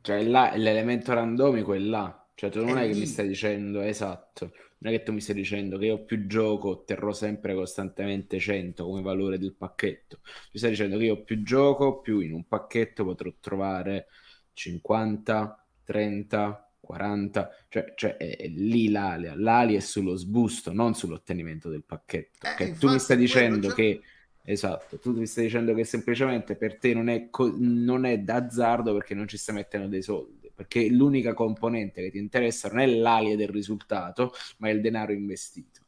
Cioè 0.00 0.22
là, 0.24 0.54
l'elemento 0.56 1.12
randomico 1.12 1.74
è 1.74 1.78
là. 1.78 2.16
Cioè, 2.34 2.50
tu 2.50 2.64
non 2.64 2.78
è, 2.78 2.84
è 2.84 2.90
che 2.90 2.98
mi 2.98 3.06
stai 3.06 3.28
dicendo, 3.28 3.80
esatto, 3.82 4.52
non 4.78 4.92
è 4.92 4.96
che 4.96 5.04
tu 5.04 5.12
mi 5.12 5.20
stai 5.20 5.36
dicendo 5.36 5.78
che 5.78 5.86
io 5.86 6.04
più 6.04 6.26
gioco 6.26 6.70
otterrò 6.70 7.12
sempre 7.12 7.54
costantemente 7.54 8.40
100 8.40 8.84
come 8.84 9.00
valore 9.00 9.38
del 9.38 9.54
pacchetto. 9.54 10.20
Mi 10.24 10.58
stai 10.58 10.70
dicendo 10.70 10.98
che 10.98 11.04
io 11.04 11.22
più 11.22 11.42
gioco, 11.42 12.00
più 12.00 12.18
in 12.18 12.32
un 12.32 12.48
pacchetto 12.48 13.04
potrò 13.04 13.32
trovare 13.38 14.08
50, 14.54 15.66
30, 15.84 16.72
40, 16.80 17.50
cioè, 17.68 17.92
cioè 17.94 18.16
è, 18.16 18.36
è 18.36 18.48
lì 18.48 18.90
l'ali, 18.90 19.30
l'ali 19.36 19.76
è 19.76 19.80
sullo 19.80 20.16
sbusto, 20.16 20.72
non 20.72 20.94
sull'ottenimento 20.94 21.68
del 21.68 21.84
pacchetto. 21.84 22.48
Eh? 22.58 22.76
Tu 22.76 22.90
mi 22.90 22.98
stai 22.98 23.18
dicendo 23.18 23.68
c'è... 23.68 23.74
che 23.74 24.00
Esatto, 24.44 24.98
tu 24.98 25.12
mi 25.12 25.26
stai 25.26 25.44
dicendo 25.44 25.72
che 25.72 25.84
semplicemente 25.84 26.56
per 26.56 26.76
te 26.78 26.92
non 26.94 27.08
è, 27.08 27.30
co- 27.30 27.54
non 27.56 28.04
è 28.04 28.18
d'azzardo 28.18 28.92
perché 28.92 29.14
non 29.14 29.28
ci 29.28 29.36
stai 29.36 29.54
mettendo 29.54 29.86
dei 29.86 30.02
soldi, 30.02 30.50
perché 30.52 30.88
l'unica 30.88 31.32
componente 31.32 32.02
che 32.02 32.10
ti 32.10 32.18
interessa 32.18 32.68
non 32.68 32.80
è 32.80 32.86
l'alia 32.86 33.36
del 33.36 33.48
risultato, 33.48 34.32
ma 34.58 34.68
è 34.68 34.72
il 34.72 34.80
denaro 34.80 35.12
investito. 35.12 35.80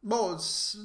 Boh, 0.00 0.36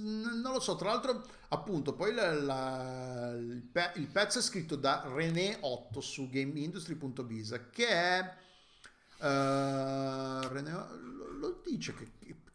non 0.01 0.51
lo 0.51 0.59
so, 0.59 0.75
tra 0.75 0.89
l'altro, 0.89 1.23
appunto, 1.49 1.93
poi 1.93 2.13
la, 2.13 2.33
la, 2.33 3.31
il, 3.37 3.61
pe- 3.71 3.93
il, 3.95 4.07
pezzo 4.07 4.39
è 4.39 4.41
scritto 4.41 4.75
da 4.75 5.03
René 5.07 5.57
8 5.61 6.01
su 6.01 6.29
gameindustry.biz, 6.29 7.69
che 7.71 7.87
è... 7.87 8.41
Uh, 9.19 10.47
René, 10.47 10.71
lo, 10.71 11.31
lo 11.31 11.61
dice 11.63 11.93
che 11.93 12.11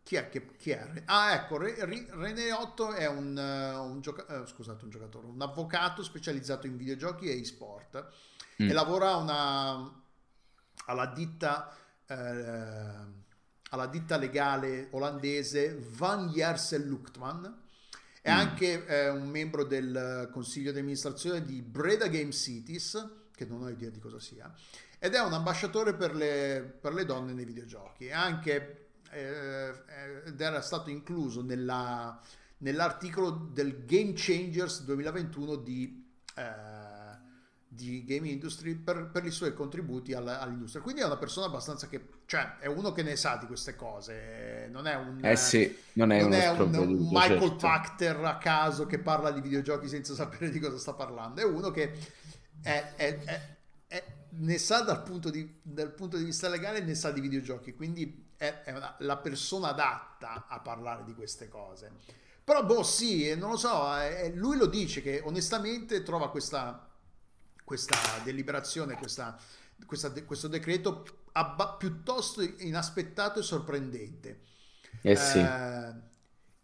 chi 0.09 0.15
è, 0.15 0.31
che, 0.31 0.57
chi 0.57 0.71
è? 0.71 1.03
Ah, 1.05 1.35
ecco, 1.35 1.59
René 1.59 2.51
Otto 2.51 2.95
è 2.95 3.07
un, 3.07 3.37
uh, 3.37 3.93
un, 3.93 4.01
gioca- 4.01 4.41
uh, 4.41 4.47
scusate, 4.47 4.85
un, 4.85 4.91
giocatore, 4.91 5.27
un 5.27 5.43
avvocato 5.43 6.03
specializzato 6.03 6.67
in 6.67 6.79
videogiochi 6.79 7.29
e 7.29 7.39
e-sport 7.39 8.09
mm. 8.63 8.71
e 8.71 8.73
lavora 8.73 9.17
una, 9.17 10.03
alla, 10.87 11.07
ditta, 11.09 11.77
uh, 12.07 12.15
alla 13.69 13.87
ditta 13.87 14.17
legale 14.17 14.89
olandese 14.93 15.79
Van 15.79 16.29
Jersel 16.29 16.87
Luchtman. 16.87 17.65
È 18.23 18.33
mm. 18.33 18.35
anche 18.35 19.11
un 19.13 19.29
membro 19.29 19.65
del 19.65 20.31
consiglio 20.33 20.73
di 20.73 20.79
amministrazione 20.79 21.45
di 21.45 21.61
Breda 21.61 22.07
Game 22.07 22.33
Cities, 22.33 23.27
che 23.35 23.45
non 23.45 23.63
ho 23.63 23.69
idea 23.69 23.91
di 23.91 23.99
cosa 23.99 24.19
sia, 24.19 24.51
ed 24.99 25.13
è 25.13 25.21
un 25.21 25.35
ambasciatore 25.35 25.93
per 25.93 26.15
le, 26.15 26.79
per 26.81 26.95
le 26.95 27.05
donne 27.05 27.35
nei 27.35 27.45
videogiochi. 27.45 28.07
È 28.07 28.15
anche 28.15 28.55
eh, 28.55 28.88
ed 29.11 30.41
era 30.41 30.61
stato 30.61 30.91
incluso 30.91 31.43
nella, 31.43 32.21
nell'articolo 32.59 33.31
del 33.31 33.85
Game 33.85 34.13
Changers 34.15 34.83
2021 34.85 35.57
di, 35.57 36.07
eh, 36.35 36.43
di 37.67 38.05
Game 38.05 38.29
Industry 38.29 38.75
per, 38.75 39.11
per, 39.13 39.25
i 39.25 39.31
suoi 39.31 39.55
contributi 39.55 40.13
alla, 40.13 40.41
all'industria. 40.41 40.83
Quindi 40.83 41.03
è 41.03 41.05
una 41.05 41.17
persona 41.17 41.47
abbastanza 41.47 41.87
che, 41.89 42.09
cioè, 42.27 42.59
è 42.59 42.67
uno 42.67 42.93
che 42.93 43.03
ne 43.03 43.17
sa 43.17 43.37
di 43.37 43.47
queste 43.47 43.77
cose, 43.77 44.69
non 44.71 44.87
è 44.87 44.95
un, 44.95 45.21
eh 45.23 45.37
sì, 45.37 45.77
non 45.95 46.13
è, 46.13 46.21
non 46.21 46.33
è 46.33 46.51
un, 46.51 46.75
un, 46.75 47.09
Michael 47.11 47.41
certo. 47.41 47.57
Pachter 47.57 48.25
a 48.25 48.39
caso 48.39 48.87
che 48.87 48.99
parla 48.99 49.31
di 49.31 49.41
videogiochi 49.41 49.89
senza 49.89 50.15
sapere 50.15 50.51
di 50.51 50.59
cosa 50.59 50.79
sta 50.79 50.95
parlando, 50.95 51.41
è 51.41 51.45
uno 51.45 51.71
che 51.71 51.93
è, 52.63 52.93
è, 52.97 53.19
è, 53.87 54.05
ne 54.31 54.59
sa 54.59 54.81
dal 54.83 55.03
punto, 55.03 55.31
di, 55.31 55.61
dal 55.63 55.93
punto 55.93 56.17
di 56.17 56.25
vista 56.25 56.49
legale, 56.49 56.81
ne 56.81 56.95
sa 56.95 57.11
di 57.11 57.21
videogiochi, 57.21 57.75
quindi 57.75 58.27
è, 58.39 58.63
è 58.63 58.73
una, 58.75 58.95
la 59.01 59.19
persona 59.19 59.69
adatta 59.69 60.47
a 60.49 60.61
parlare 60.61 61.05
di 61.05 61.15
queste 61.15 61.49
cose. 61.49 61.93
Però, 62.43 62.65
boh, 62.65 62.83
sì, 62.83 63.35
non 63.37 63.51
lo 63.51 63.57
so, 63.59 63.95
eh, 63.99 64.33
lui 64.35 64.57
lo 64.57 64.67
dice 64.67 65.03
che 65.03 65.21
onestamente 65.23 66.03
trova 66.03 66.31
questa, 66.31 66.89
questa 67.63 67.97
deliberazione, 68.25 68.97
questa, 68.97 69.39
questa, 69.85 70.11
questo 70.25 70.49
decreto 70.49 71.27
abba, 71.33 71.75
piuttosto 71.75 72.41
inaspettato 72.41 73.41
e 73.41 73.43
sorprendente. 73.43 74.45
Eh 75.03 75.17
sì. 75.17 75.39
Eh, 75.41 76.07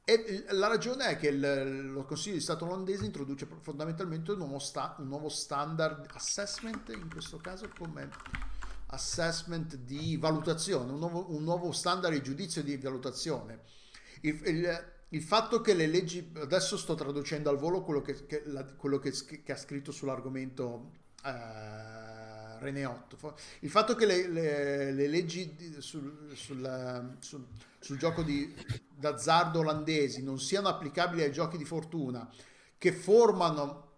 e 0.07 0.45
la 0.51 0.69
ragione 0.69 1.07
è 1.07 1.17
che 1.17 1.29
il, 1.29 1.91
lo 1.93 2.05
Consiglio 2.05 2.37
di 2.37 2.41
Stato 2.41 2.67
olandese 2.67 3.05
introduce 3.05 3.47
fondamentalmente 3.61 4.33
un 4.33 4.39
nuovo, 4.39 4.59
sta, 4.59 4.95
un 4.99 5.09
nuovo 5.09 5.29
standard 5.29 6.09
assessment, 6.13 6.91
in 6.91 7.11
questo 7.11 7.39
caso 7.39 7.69
come 7.77 8.11
assessment 8.87 9.77
di 9.77 10.17
valutazione, 10.17 10.93
un 10.93 10.99
nuovo, 10.99 11.35
un 11.35 11.43
nuovo 11.43 11.73
standard 11.73 12.15
di 12.15 12.23
giudizio 12.23 12.63
di 12.63 12.77
valutazione. 12.77 13.61
Il, 14.21 14.41
il, 14.45 14.93
il, 15.09 15.23
fatto 15.23 15.61
che 15.61 15.75
le 15.75 15.87
leggi, 15.87 16.33
adesso 16.37 16.77
sto 16.77 16.95
traducendo 16.95 17.51
al 17.51 17.59
volo 17.59 17.83
quello 17.83 18.01
che, 18.01 18.27
che, 18.27 18.43
la, 18.47 18.65
quello 18.65 18.99
che, 18.99 19.13
che 19.43 19.53
ha 19.53 19.57
scritto 19.57 19.93
sull'argomento 19.93 20.91
eh, 21.25 22.59
René 22.61 22.85
Otto, 22.85 23.37
il 23.61 23.71
fatto 23.71 23.95
che 23.95 24.07
le, 24.07 24.29
le, 24.29 24.93
le 24.93 25.09
leggi 25.09 25.77
sul, 25.79 26.31
sul, 26.35 27.17
sul, 27.21 27.47
sul 27.79 27.99
gioco 27.99 28.23
di, 28.23 28.55
d'azzardo 28.95 29.59
olandesi 29.59 30.23
non 30.23 30.39
siano 30.39 30.69
applicabili 30.69 31.23
ai 31.23 31.33
giochi 31.33 31.57
di 31.57 31.65
fortuna, 31.65 32.29
che 32.79 32.93
formano 32.93 33.94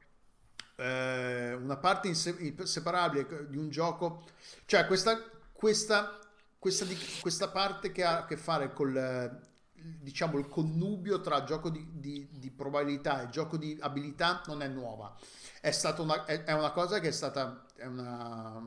eh, 0.77 1.55
una 1.55 1.77
parte 1.77 2.09
inseparabile 2.09 3.49
di 3.49 3.57
un 3.57 3.69
gioco, 3.71 4.25
cioè 4.67 4.87
questa, 4.87 5.19
questa, 5.53 6.19
questa, 6.59 6.85
di, 6.85 6.97
questa 7.21 7.49
parte 7.49 7.93
che 7.93 8.05
ha 8.05 8.19
a 8.19 8.25
che 8.27 8.37
fare 8.37 8.73
col 8.73 9.45
diciamo 9.79 10.39
il 10.39 10.49
connubio 10.49 11.21
tra 11.21 11.45
gioco 11.45 11.71
di, 11.71 11.87
di, 11.93 12.29
di, 12.33 12.51
probabilità 12.51 13.23
e 13.23 13.29
gioco 13.29 13.57
di 13.57 13.77
abilità 13.81 14.43
non 14.47 14.63
è 14.63 14.69
nuova. 14.69 15.17
È 15.61 15.71
stata 15.71 16.03
una, 16.03 16.25
è, 16.25 16.45
è 16.45 16.53
una 16.53 16.73
cosa 16.73 16.99
che 16.99 17.09
è 17.09 17.13
stata 17.13 17.67
è 17.77 17.87
una, 17.87 18.61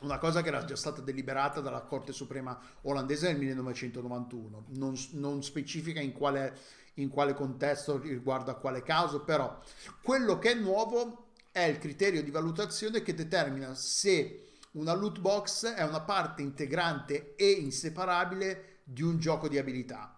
una 0.00 0.18
cosa 0.18 0.42
che 0.42 0.48
era 0.48 0.64
già 0.64 0.76
stata 0.76 1.00
deliberata 1.00 1.60
dalla 1.60 1.82
Corte 1.82 2.12
Suprema 2.12 2.58
olandese 2.82 3.28
nel 3.28 3.38
1991 3.38 4.64
non, 4.68 4.94
non 5.12 5.42
specifica 5.42 6.00
in 6.00 6.12
quale 6.12 6.56
in 7.00 7.08
quale 7.08 7.34
contesto, 7.34 7.98
riguardo 7.98 8.50
a 8.50 8.56
quale 8.56 8.82
caso, 8.82 9.20
però 9.22 9.60
quello 10.02 10.38
che 10.38 10.52
è 10.52 10.54
nuovo 10.54 11.30
è 11.50 11.62
il 11.62 11.78
criterio 11.78 12.22
di 12.22 12.30
valutazione 12.30 13.02
che 13.02 13.14
determina 13.14 13.74
se 13.74 14.50
una 14.72 14.94
loot 14.94 15.18
box 15.18 15.66
è 15.66 15.82
una 15.82 16.00
parte 16.00 16.42
integrante 16.42 17.34
e 17.34 17.50
inseparabile 17.50 18.78
di 18.84 19.02
un 19.02 19.18
gioco 19.18 19.48
di 19.48 19.58
abilità 19.58 20.16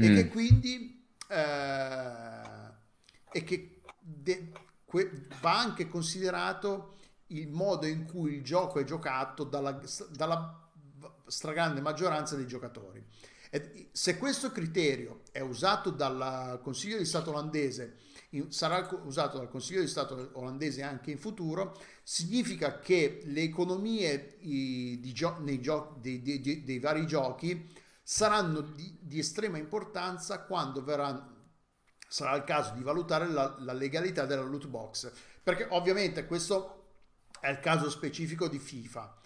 mm. 0.00 0.04
e 0.04 0.14
che 0.14 0.28
quindi 0.28 1.06
eh, 1.28 2.72
e 3.32 3.44
che 3.44 3.80
de, 3.98 4.52
que, 4.84 5.26
va 5.40 5.58
anche 5.58 5.88
considerato 5.88 6.96
il 7.28 7.48
modo 7.48 7.86
in 7.86 8.06
cui 8.06 8.34
il 8.34 8.44
gioco 8.44 8.78
è 8.78 8.84
giocato 8.84 9.44
dalla, 9.44 9.80
dalla 10.10 10.70
stragrande 11.26 11.80
maggioranza 11.80 12.36
dei 12.36 12.46
giocatori 12.46 13.04
se 13.92 14.18
questo 14.18 14.50
criterio 14.50 15.22
è 15.30 15.40
usato 15.40 15.90
dal 15.90 16.58
Consiglio 16.62 16.98
di 16.98 17.04
Stato 17.04 17.30
olandese, 17.30 17.98
sarà 18.48 18.88
usato 19.04 19.38
dal 19.38 19.48
Consiglio 19.48 19.80
di 19.80 19.86
Stato 19.86 20.30
olandese 20.32 20.82
anche 20.82 21.10
in 21.12 21.18
futuro, 21.18 21.80
significa 22.02 22.80
che 22.80 23.22
le 23.24 23.42
economie 23.42 24.38
gio- 25.12 25.40
gio- 25.60 25.96
dei, 26.00 26.22
dei, 26.22 26.64
dei, 26.64 26.78
vari 26.80 27.06
giochi 27.06 27.70
saranno 28.02 28.60
di, 28.60 28.98
di 29.00 29.18
estrema 29.20 29.58
importanza 29.58 30.40
quando 30.40 30.82
verrà, 30.82 31.32
sarà 32.08 32.34
il 32.34 32.44
caso 32.44 32.74
di 32.74 32.82
valutare 32.82 33.28
la, 33.28 33.56
la 33.60 33.72
legalità 33.72 34.26
della 34.26 34.42
loot 34.42 34.66
box. 34.66 35.12
Perché 35.42 35.66
ovviamente 35.70 36.26
questo 36.26 36.88
è 37.40 37.50
il 37.50 37.60
caso 37.60 37.88
specifico 37.88 38.48
di 38.48 38.58
FIFA. 38.58 39.20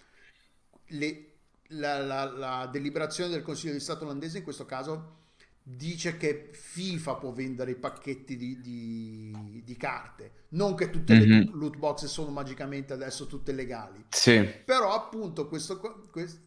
Le, 0.87 1.28
la, 1.69 2.03
la, 2.03 2.23
la, 2.25 2.69
deliberazione 2.71 3.29
del 3.29 3.41
Consiglio 3.41 3.73
di 3.73 3.79
Stato 3.79 4.05
olandese 4.05 4.39
in 4.39 4.43
questo 4.43 4.65
caso 4.65 5.17
dice 5.61 6.17
che 6.17 6.49
FIFA 6.51 7.15
può 7.15 7.31
vendere 7.31 7.71
i 7.71 7.75
pacchetti 7.75 8.35
di, 8.35 8.59
di, 8.59 9.61
di 9.63 9.77
carte, 9.77 10.45
non 10.49 10.73
che 10.73 10.89
tutte 10.89 11.13
mm-hmm. 11.13 11.29
le 11.29 11.37
mhm. 11.45 11.59
loot 11.59 11.77
box 11.77 12.05
sono 12.05 12.31
magicamente 12.31 12.93
adesso 12.93 13.27
tutte 13.27 13.51
legali. 13.51 14.05
Sì. 14.09 14.43
Però 14.65 14.93
appunto 14.93 15.47
questo, 15.47 15.79
questo, 16.09 16.39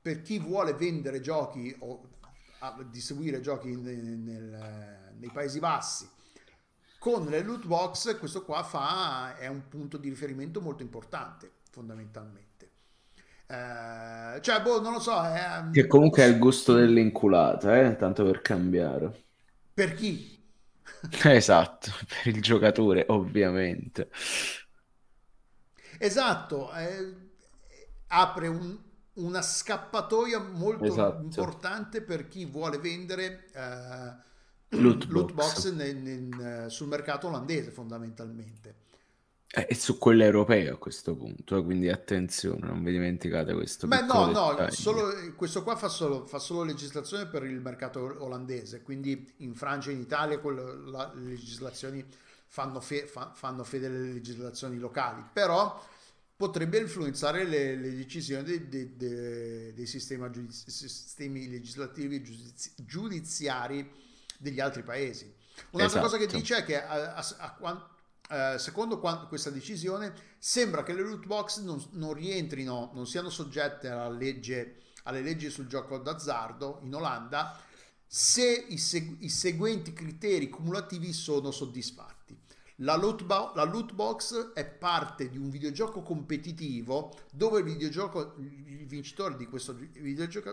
per 0.00 0.22
chi 0.22 0.38
vuole 0.38 0.72
vendere 0.72 1.20
giochi 1.20 1.74
o 1.80 2.08
distribuire 2.90 3.40
giochi 3.40 3.74
nel, 3.74 3.96
nel, 3.96 5.14
nei 5.18 5.30
Paesi 5.30 5.58
Bassi 5.58 6.08
con 6.98 7.24
le 7.26 7.42
loot 7.42 7.64
box, 7.64 8.18
questo 8.18 8.44
qua 8.44 8.62
fa, 8.62 9.34
è 9.38 9.46
un 9.46 9.68
punto 9.68 9.96
di 9.96 10.10
riferimento 10.10 10.60
molto 10.60 10.82
importante 10.82 11.50
fondamentalmente. 11.70 12.49
Eh, 13.50 14.40
cioè, 14.42 14.62
boh, 14.62 14.80
non 14.80 14.92
lo 14.92 15.00
so. 15.00 15.20
Eh, 15.24 15.70
che 15.72 15.86
comunque 15.88 16.22
è 16.22 16.26
il 16.26 16.38
gusto 16.38 16.72
dell'inculata, 16.74 17.80
eh? 17.80 17.96
tanto 17.96 18.24
per 18.24 18.42
cambiare. 18.42 19.24
Per 19.74 19.94
chi? 19.94 20.38
esatto, 21.24 21.90
per 22.06 22.32
il 22.32 22.40
giocatore, 22.40 23.06
ovviamente. 23.08 24.08
Esatto, 25.98 26.72
eh, 26.74 27.14
apre 28.06 28.46
un, 28.46 28.78
una 29.14 29.42
scappatoia 29.42 30.38
molto 30.38 30.84
esatto. 30.84 31.22
importante 31.22 32.02
per 32.02 32.28
chi 32.28 32.44
vuole 32.44 32.78
vendere 32.78 33.50
uh, 34.70 34.78
loot, 34.80 35.06
loot 35.08 35.32
box, 35.32 35.70
box 35.70 35.72
nel, 35.72 35.96
nel, 35.96 36.70
sul 36.70 36.86
mercato 36.86 37.26
olandese 37.26 37.70
fondamentalmente. 37.72 38.79
Eh, 39.52 39.66
E 39.70 39.74
su 39.74 39.98
quelle 39.98 40.24
europee 40.24 40.68
a 40.68 40.76
questo 40.76 41.16
punto, 41.16 41.56
eh, 41.56 41.64
quindi 41.64 41.88
attenzione, 41.88 42.66
non 42.68 42.84
vi 42.84 42.92
dimenticate 42.92 43.52
questo 43.52 43.88
Beh, 43.88 43.98
piccolo 44.02 44.26
no, 44.26 44.32
no, 44.32 44.50
dettaglio. 44.50 44.70
solo, 44.74 45.12
questo 45.34 45.64
qua 45.64 45.74
fa 45.74 45.88
solo, 45.88 46.24
fa 46.26 46.38
solo 46.38 46.62
legislazione 46.62 47.26
per 47.26 47.42
il 47.44 47.60
mercato 47.60 48.14
olandese, 48.22 48.82
quindi 48.82 49.32
in 49.38 49.54
Francia 49.56 49.90
e 49.90 49.94
in 49.94 50.00
Italia 50.00 50.38
quelle- 50.38 50.76
la- 50.90 51.10
le 51.14 51.30
legislazioni 51.30 52.04
fanno, 52.46 52.80
fe- 52.80 53.06
fa- 53.06 53.32
fanno 53.34 53.64
fede 53.64 53.86
alle 53.86 54.12
legislazioni 54.12 54.78
locali, 54.78 55.24
però 55.32 55.84
potrebbe 56.36 56.78
influenzare 56.78 57.44
le, 57.44 57.74
le 57.76 57.94
decisioni 57.96 58.44
dei, 58.44 58.68
dei- 58.68 58.96
dei- 58.96 59.72
dei 59.74 59.86
sistema 59.86 60.30
giudiz- 60.30 60.68
sistemi 60.68 61.48
legislativi 61.50 62.16
e 62.16 62.22
giudizi- 62.22 62.72
giudiziari 62.76 63.90
degli 64.38 64.60
altri 64.60 64.82
paesi. 64.84 65.32
Un'altra 65.70 66.00
cosa 66.00 66.16
che 66.16 66.22
Esatto. 66.24 66.38
dice 66.38 66.56
è 66.58 66.64
che 66.64 66.80
a- 66.82 67.14
a- 67.16 67.36
a 67.38 67.54
quan- 67.58 67.82
eh, 68.30 68.58
secondo 68.58 69.00
quan- 69.00 69.26
questa 69.26 69.50
decisione 69.50 70.14
sembra 70.38 70.82
che 70.82 70.92
le 70.92 71.02
loot 71.02 71.26
box 71.26 71.60
non, 71.60 71.84
non 71.92 72.12
rientrino, 72.14 72.90
non 72.94 73.06
siano 73.06 73.28
soggette 73.28 73.90
legge, 74.10 74.82
alle 75.04 75.20
leggi 75.20 75.50
sul 75.50 75.66
gioco 75.66 75.98
d'azzardo 75.98 76.80
in 76.82 76.94
Olanda 76.94 77.60
se 78.06 78.66
i, 78.68 78.78
seg- 78.78 79.22
i 79.22 79.28
seguenti 79.28 79.92
criteri 79.92 80.48
cumulativi 80.48 81.12
sono 81.12 81.50
soddisfatti. 81.50 82.38
La 82.76 82.96
loot, 82.96 83.24
bo- 83.24 83.52
la 83.54 83.64
loot 83.64 83.92
box 83.92 84.52
è 84.52 84.64
parte 84.64 85.28
di 85.28 85.36
un 85.36 85.50
videogioco 85.50 86.02
competitivo 86.02 87.16
dove 87.30 87.58
il 87.58 87.64
videogioco, 87.64 88.36
il 88.38 88.86
vincitore 88.86 89.36
di 89.36 89.46
questo 89.46 89.74
videogioco, 89.74 90.50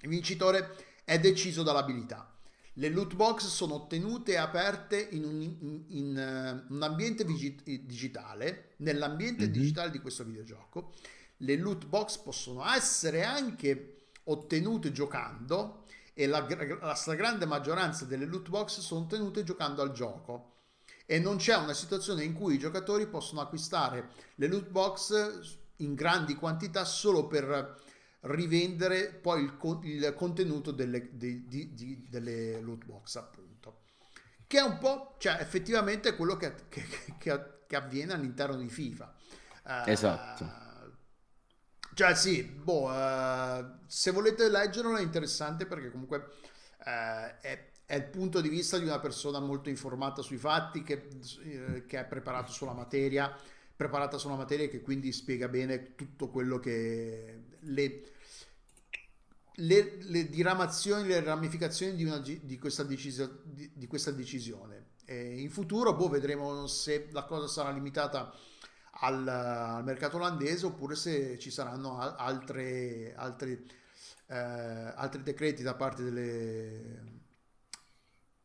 il 0.00 0.08
vincitore 0.08 0.76
è 1.04 1.18
deciso 1.20 1.62
dall'abilità. 1.62 2.35
Le 2.78 2.88
loot 2.90 3.14
box 3.14 3.46
sono 3.46 3.74
ottenute 3.74 4.32
e 4.32 4.36
aperte 4.36 5.00
in 5.00 5.24
un, 5.24 5.40
in- 5.40 5.84
in, 5.88 6.18
eh, 6.18 6.64
un 6.68 6.82
ambiente 6.82 7.24
vigi- 7.24 7.58
digitale, 7.84 8.74
nell'ambiente 8.78 9.46
Mhm. 9.46 9.52
digitale 9.52 9.90
di 9.90 9.98
questo 9.98 10.24
videogioco. 10.24 10.92
Le 11.38 11.56
loot 11.56 11.86
box 11.86 12.18
possono 12.18 12.66
essere 12.70 13.24
anche 13.24 14.08
ottenute 14.24 14.92
giocando 14.92 15.84
e 16.12 16.26
la, 16.26 16.46
la 16.80 16.94
stragrande 16.94 17.46
maggioranza 17.46 18.04
delle 18.04 18.26
loot 18.26 18.48
box 18.50 18.80
sono 18.80 19.02
ottenute 19.02 19.42
giocando 19.42 19.80
al 19.80 19.92
gioco. 19.92 20.52
E 21.06 21.18
non 21.18 21.36
c'è 21.36 21.56
una 21.56 21.72
situazione 21.74 22.24
in 22.24 22.34
cui 22.34 22.54
i 22.56 22.58
giocatori 22.58 23.06
possono 23.06 23.40
acquistare 23.40 24.10
le 24.34 24.48
loot 24.48 24.68
box 24.68 25.54
in 25.76 25.94
grandi 25.94 26.34
quantità 26.34 26.84
solo 26.84 27.26
per 27.26 27.80
rivendere 28.26 29.08
poi 29.14 29.42
il, 29.42 29.56
co- 29.56 29.80
il 29.84 30.14
contenuto 30.16 30.70
delle, 30.72 31.10
di- 31.16 31.46
di- 31.46 31.74
di- 31.74 32.06
delle 32.08 32.60
loot 32.60 32.84
box, 32.84 33.16
appunto. 33.16 33.82
Che 34.46 34.58
è 34.58 34.62
un 34.62 34.78
po', 34.78 35.16
cioè 35.18 35.38
effettivamente 35.40 36.14
quello 36.16 36.36
che, 36.36 36.54
che- 36.68 36.86
che- 37.18 37.54
che 37.66 37.76
avviene 37.76 38.12
all'interno 38.12 38.56
di 38.56 38.68
FIFA. 38.68 39.14
Eh, 39.66 39.90
Esatto. 39.92 40.44
Cioè 41.94 42.14
sì, 42.14 42.42
boh, 42.44 42.92
eh, 42.92 43.64
se 43.86 44.10
volete 44.10 44.48
leggerlo 44.50 44.96
è 44.96 45.02
interessante 45.02 45.66
perché 45.66 45.90
comunque 45.90 46.28
eh, 46.84 47.38
è, 47.40 47.70
è 47.86 47.94
il 47.94 48.04
punto 48.04 48.40
di 48.42 48.48
vista 48.50 48.76
di 48.78 48.84
una 48.84 49.00
persona 49.00 49.40
molto 49.40 49.70
informata 49.70 50.20
sui 50.20 50.36
fatti, 50.36 50.82
che, 50.82 51.08
che 51.86 51.98
è 52.00 52.04
preparato 52.04 52.52
sulla 52.52 52.72
materia, 52.74 53.34
preparata 53.74 54.18
sulla 54.18 54.36
materia 54.36 54.66
e 54.66 54.68
che 54.68 54.82
quindi 54.82 55.10
spiega 55.12 55.48
bene 55.48 55.94
tutto 55.94 56.28
quello 56.28 56.58
che 56.58 57.44
le, 57.60 58.02
le, 59.56 59.96
le 60.00 60.28
diramazioni, 60.28 61.08
le 61.08 61.22
ramificazioni 61.22 61.94
di, 61.94 62.04
una, 62.04 62.18
di, 62.18 62.58
questa, 62.58 62.82
decisio- 62.82 63.40
di, 63.44 63.70
di 63.74 63.86
questa 63.86 64.10
decisione. 64.10 64.94
E 65.04 65.40
in 65.40 65.50
futuro, 65.50 65.94
boh, 65.94 66.08
vedremo 66.08 66.66
se 66.66 67.08
la 67.12 67.24
cosa 67.24 67.46
sarà 67.46 67.70
limitata 67.70 68.32
al, 69.00 69.26
al 69.28 69.84
mercato 69.84 70.16
olandese 70.16 70.66
oppure 70.66 70.94
se 70.96 71.38
ci 71.38 71.50
saranno 71.50 71.98
al- 71.98 72.14
altre, 72.18 73.14
altre, 73.16 73.64
eh, 74.26 74.36
altri 74.36 75.22
decreti 75.22 75.62
da 75.62 75.74
parte 75.74 76.02
delle 76.02 77.14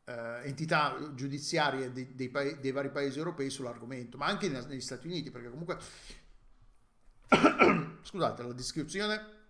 eh, 0.05 0.41
entità 0.43 1.11
giudiziarie 1.15 1.91
dei, 1.91 2.15
dei 2.15 2.29
pa- 2.29 2.43
dei 2.53 2.71
vari 2.71 2.89
paesi 2.89 3.17
europei 3.17 3.49
sull'argomento, 3.49 4.17
ma 4.17 4.27
anche 4.27 4.49
ne- 4.49 4.65
negli 4.65 4.81
Stati 4.81 5.07
Uniti, 5.07 5.31
perché 5.31 5.49
comunque, 5.49 5.77
scusate, 8.03 8.43
la 8.43 8.53
descrizione, 8.53 9.40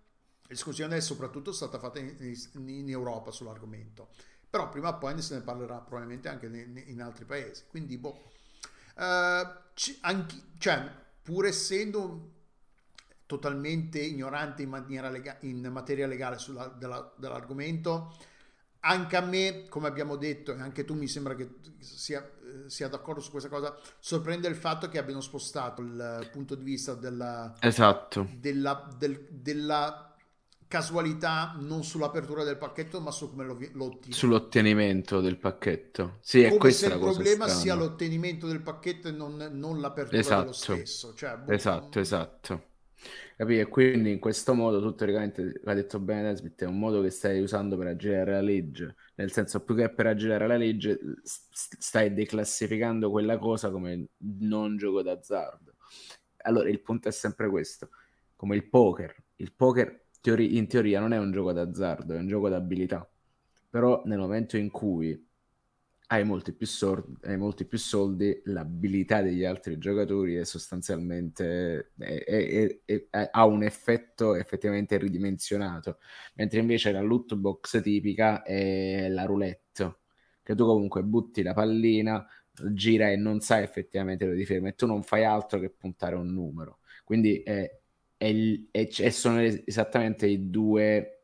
discussione 0.51 0.97
è 0.97 1.01
soprattutto 1.01 1.51
stata 1.51 1.79
fatta 1.79 1.99
in, 1.99 2.15
in 2.53 2.89
Europa 2.89 3.31
sull'argomento, 3.31 4.09
però 4.49 4.69
prima 4.69 4.89
o 4.89 4.97
poi 4.97 5.15
ne 5.15 5.21
se 5.21 5.35
ne 5.35 5.41
parlerà 5.41 5.77
probabilmente 5.79 6.27
anche 6.29 6.47
ne- 6.47 6.83
in 6.87 7.01
altri 7.01 7.25
paesi, 7.25 7.63
quindi 7.67 7.97
boh. 7.97 8.29
Eh, 8.97 9.47
ci- 9.73 9.97
anche- 10.01 10.41
cioè, 10.57 10.89
pur 11.23 11.45
essendo 11.45 12.29
totalmente 13.25 13.99
ignorante 13.99 14.61
in, 14.63 14.69
lega- 15.11 15.37
in 15.41 15.65
materia 15.71 16.05
legale 16.05 16.37
sulla- 16.37 16.67
della- 16.67 17.13
dell'argomento, 17.15 18.13
anche 18.81 19.15
a 19.15 19.21
me, 19.21 19.67
come 19.69 19.87
abbiamo 19.87 20.15
detto, 20.17 20.53
e 20.53 20.59
anche 20.59 20.83
tu 20.83 20.95
mi 20.95 21.07
sembra 21.07 21.35
che 21.35 21.55
sia, 21.79 22.19
eh, 22.21 22.69
sia 22.69 22.89
d'accordo 22.89 23.21
su 23.21 23.29
questa 23.31 23.47
cosa, 23.47 23.77
sorprende 23.99 24.47
il 24.47 24.55
fatto 24.55 24.89
che 24.89 24.97
abbiano 24.97 25.21
spostato 25.21 25.81
il 25.81 26.27
punto 26.31 26.55
di 26.55 26.63
vista 26.63 26.93
della, 26.95 27.55
Esatto. 27.59 28.27
della, 28.37 28.87
del- 28.97 29.27
della 29.29 30.10
casualità 30.71 31.53
non 31.59 31.83
sull'apertura 31.83 32.45
del 32.45 32.57
pacchetto, 32.57 33.01
ma 33.01 33.11
su 33.11 33.29
come 33.29 33.43
lo, 33.45 33.57
lo 33.73 33.85
ottieni. 33.85 34.13
Sull'ottenimento 34.13 35.19
del 35.19 35.37
pacchetto. 35.37 36.19
Sì, 36.21 36.41
è 36.43 36.49
Come 36.49 36.71
se 36.71 36.85
il 36.87 36.97
problema 36.97 37.47
strana. 37.47 37.59
sia 37.61 37.75
l'ottenimento 37.75 38.47
del 38.47 38.61
pacchetto 38.61 39.09
e 39.09 39.11
non, 39.11 39.35
non 39.51 39.81
l'apertura 39.81 40.17
Esatto. 40.19 40.39
dello 40.39 40.53
stesso. 40.53 41.13
Cioè, 41.13 41.37
boh, 41.37 41.51
Esatto, 41.51 41.99
esatto. 41.99 42.69
Capì? 43.35 43.59
E 43.59 43.67
quindi 43.67 44.11
in 44.11 44.19
questo 44.19 44.53
modo 44.53 44.79
tu 44.81 44.93
teoricamente, 44.95 45.59
l'ha 45.63 45.73
detto 45.73 45.99
bene 45.99 46.21
Nesbitt, 46.23 46.61
è 46.63 46.65
un 46.67 46.77
modo 46.79 47.01
che 47.01 47.09
stai 47.09 47.41
usando 47.41 47.75
per 47.77 47.87
aggirare 47.87 48.31
la 48.31 48.41
legge, 48.41 48.95
nel 49.15 49.31
senso 49.31 49.63
più 49.63 49.75
che 49.75 49.89
per 49.89 50.05
aggirare 50.07 50.47
la 50.47 50.55
legge 50.57 50.99
stai 51.23 52.13
declassificando 52.13 53.09
quella 53.09 53.37
cosa 53.37 53.71
come 53.71 54.09
non 54.39 54.77
gioco 54.77 55.01
d'azzardo. 55.01 55.75
Allora 56.43 56.69
il 56.69 56.81
punto 56.81 57.07
è 57.07 57.11
sempre 57.11 57.49
questo, 57.49 57.89
come 58.35 58.55
il 58.55 58.67
poker. 58.69 59.15
Il 59.37 59.53
poker 59.53 60.00
teori- 60.21 60.57
in 60.57 60.67
teoria 60.67 60.99
non 60.99 61.13
è 61.13 61.17
un 61.17 61.31
gioco 61.31 61.51
d'azzardo, 61.51 62.13
è 62.13 62.17
un 62.19 62.27
gioco 62.27 62.49
d'abilità. 62.49 63.07
Però 63.69 64.01
nel 64.05 64.19
momento 64.19 64.57
in 64.57 64.69
cui 64.71 65.27
hai 66.07 66.25
molti 66.25 66.51
più, 66.53 66.67
sor- 66.67 67.05
hai 67.23 67.37
molti 67.37 67.65
più 67.65 67.77
soldi, 67.77 68.41
l'abilità 68.45 69.21
degli 69.21 69.45
altri 69.45 69.77
giocatori 69.77 70.35
è 70.35 70.43
sostanzialmente 70.43 71.91
è- 71.97 72.23
è- 72.85 73.05
è- 73.09 73.29
ha 73.31 73.45
un 73.45 73.63
effetto 73.63 74.35
effettivamente 74.35 74.97
ridimensionato, 74.97 75.99
mentre 76.35 76.59
invece 76.59 76.91
la 76.91 76.99
loot 77.01 77.35
box 77.35 77.81
tipica 77.81 78.43
è 78.43 79.07
la 79.09 79.23
roulette, 79.23 79.99
che 80.43 80.53
tu 80.55 80.65
comunque 80.65 81.03
butti 81.03 81.43
la 81.43 81.53
pallina, 81.53 82.25
gira 82.73 83.09
e 83.09 83.15
non 83.15 83.39
sai 83.39 83.63
effettivamente 83.63 84.25
dove 84.25 84.37
ti 84.37 84.45
fermi 84.45 84.69
e 84.69 84.75
tu 84.75 84.85
non 84.85 85.03
fai 85.03 85.23
altro 85.23 85.59
che 85.59 85.69
puntare 85.69 86.15
un 86.15 86.31
numero. 86.33 86.79
Quindi 87.05 87.41
è, 87.41 87.80
è- 88.71 88.87
e 89.01 89.11
sono 89.11 89.39
es- 89.41 89.63
esattamente 89.65 90.27
i 90.27 90.49
due, 90.49 91.23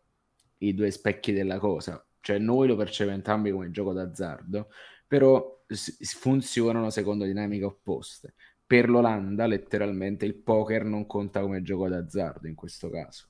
i 0.60 0.74
due 0.74 0.91
specchi 0.91 1.32
della 1.34 1.60
cosa. 1.60 2.03
Cioè 2.19 2.38
noi 2.40 2.68
lo 2.68 2.76
percepiamo 2.76 3.18
entrambi 3.18 3.52
come 3.52 3.72
gioco 3.72 3.94
d'azzardo, 3.94 4.69
però 5.07 5.64
funzionano 6.19 6.90
secondo 6.90 7.26
dinamiche 7.26 7.64
opposte. 7.65 8.34
Per 8.65 8.90
l'Olanda, 8.90 9.45
letteralmente, 9.48 10.26
il 10.26 10.36
poker 10.36 10.84
non 10.84 11.06
conta 11.06 11.41
come 11.41 11.61
gioco 11.61 11.88
d'azzardo 11.88 12.48
in 12.48 12.56
questo 12.56 12.90
caso. 12.90 13.28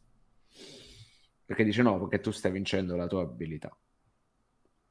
Perché 1.45 1.63
dice 1.63 1.81
no, 1.81 1.97
perché 1.99 2.19
tu 2.19 2.31
stai 2.31 2.51
vincendo 2.51 2.95
la 2.95 3.07
tua 3.07 3.21
abilità, 3.23 3.75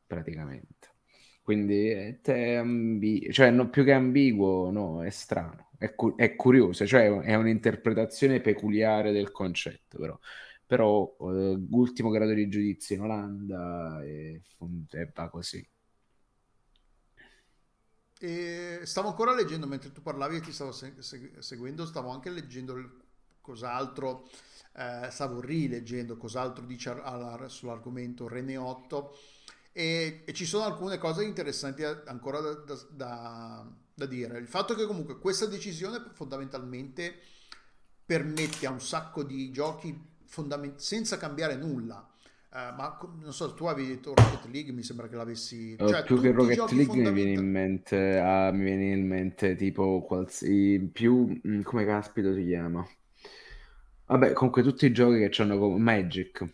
praticamente. 0.06 0.94
Quindi 1.42 1.88
è 1.88 2.54
ambi- 2.54 3.32
cioè, 3.32 3.50
no, 3.50 3.68
più 3.70 3.84
che 3.84 3.92
ambiguo, 3.92 4.70
no, 4.70 5.04
è 5.04 5.10
strano, 5.10 5.65
è, 5.78 5.94
cu- 5.94 6.16
è 6.16 6.34
curioso, 6.36 6.86
cioè 6.86 7.10
è 7.20 7.34
un'interpretazione 7.34 8.40
peculiare 8.40 9.12
del 9.12 9.30
concetto, 9.30 9.98
però. 9.98 10.18
Però 10.66 11.16
eh, 11.20 11.66
ultimo 11.70 12.10
grado 12.10 12.32
di 12.32 12.48
giudizio 12.48 12.96
in 12.96 13.02
Olanda 13.02 14.02
e, 14.02 14.42
va 15.14 15.28
così. 15.30 15.66
E 18.18 18.80
stavo 18.84 19.08
ancora 19.08 19.34
leggendo 19.34 19.66
mentre 19.66 19.92
tu 19.92 20.00
parlavi 20.00 20.36
e 20.36 20.40
ti 20.40 20.52
stavo 20.52 20.72
se- 20.72 20.94
se- 21.00 21.32
seguendo, 21.40 21.84
stavo 21.84 22.08
anche 22.10 22.30
leggendo 22.30 22.74
il- 22.76 23.04
cos'altro, 23.42 24.28
eh, 24.74 25.08
stavo 25.10 25.40
rileggendo 25.40 26.16
cos'altro 26.16 26.64
dice 26.64 26.90
al- 26.90 27.02
alla- 27.04 27.48
sull'argomento 27.48 28.26
8 28.56 29.16
e, 29.72 30.22
e 30.26 30.32
ci 30.32 30.46
sono 30.46 30.64
alcune 30.64 30.98
cose 30.98 31.24
interessanti 31.24 31.84
ancora 31.84 32.40
da- 32.40 32.54
da- 32.90 33.66
da 33.96 34.06
dire. 34.06 34.38
Il 34.38 34.46
fatto 34.46 34.74
che 34.74 34.84
comunque 34.86 35.18
questa 35.18 35.46
decisione 35.46 36.02
fondamentalmente 36.12 37.14
permette 38.04 38.66
a 38.66 38.70
un 38.70 38.80
sacco 38.80 39.22
di 39.24 39.50
giochi 39.50 39.98
fondament- 40.26 40.78
senza 40.78 41.16
cambiare 41.16 41.56
nulla. 41.56 42.06
eh, 42.52 42.72
ma 42.76 42.98
non 43.20 43.32
so, 43.32 43.54
tu 43.54 43.66
avevi 43.66 43.88
detto 43.88 44.14
Rocket 44.14 44.46
League, 44.46 44.72
mi 44.72 44.82
sembra 44.82 45.08
che 45.08 45.16
l'avessi... 45.16 45.76
Uh, 45.78 45.86
Cioè, 45.88 46.04
più 46.04 46.20
che 46.20 46.32
Rocket 46.32 46.70
League 46.70 46.96
mi 46.96 47.10
viene 47.12 47.32
in 47.32 47.50
mente, 47.50 48.18
ah, 48.18 48.50
mi 48.52 48.64
viene 48.64 48.92
in 48.92 49.06
mente 49.06 49.56
tipo 49.56 50.02
qualsiasi 50.02 50.88
più, 50.92 51.40
mm, 51.46 51.62
come 51.62 51.84
caspito 51.84 52.34
si 52.34 52.44
chiama? 52.44 52.86
Vabbè, 54.06 54.32
comunque 54.32 54.62
tutti 54.64 54.84
i 54.86 54.92
giochi 54.92 55.18
che 55.28 55.42
hanno 55.42 55.58
come 55.58 55.78
Magic. 55.78 56.44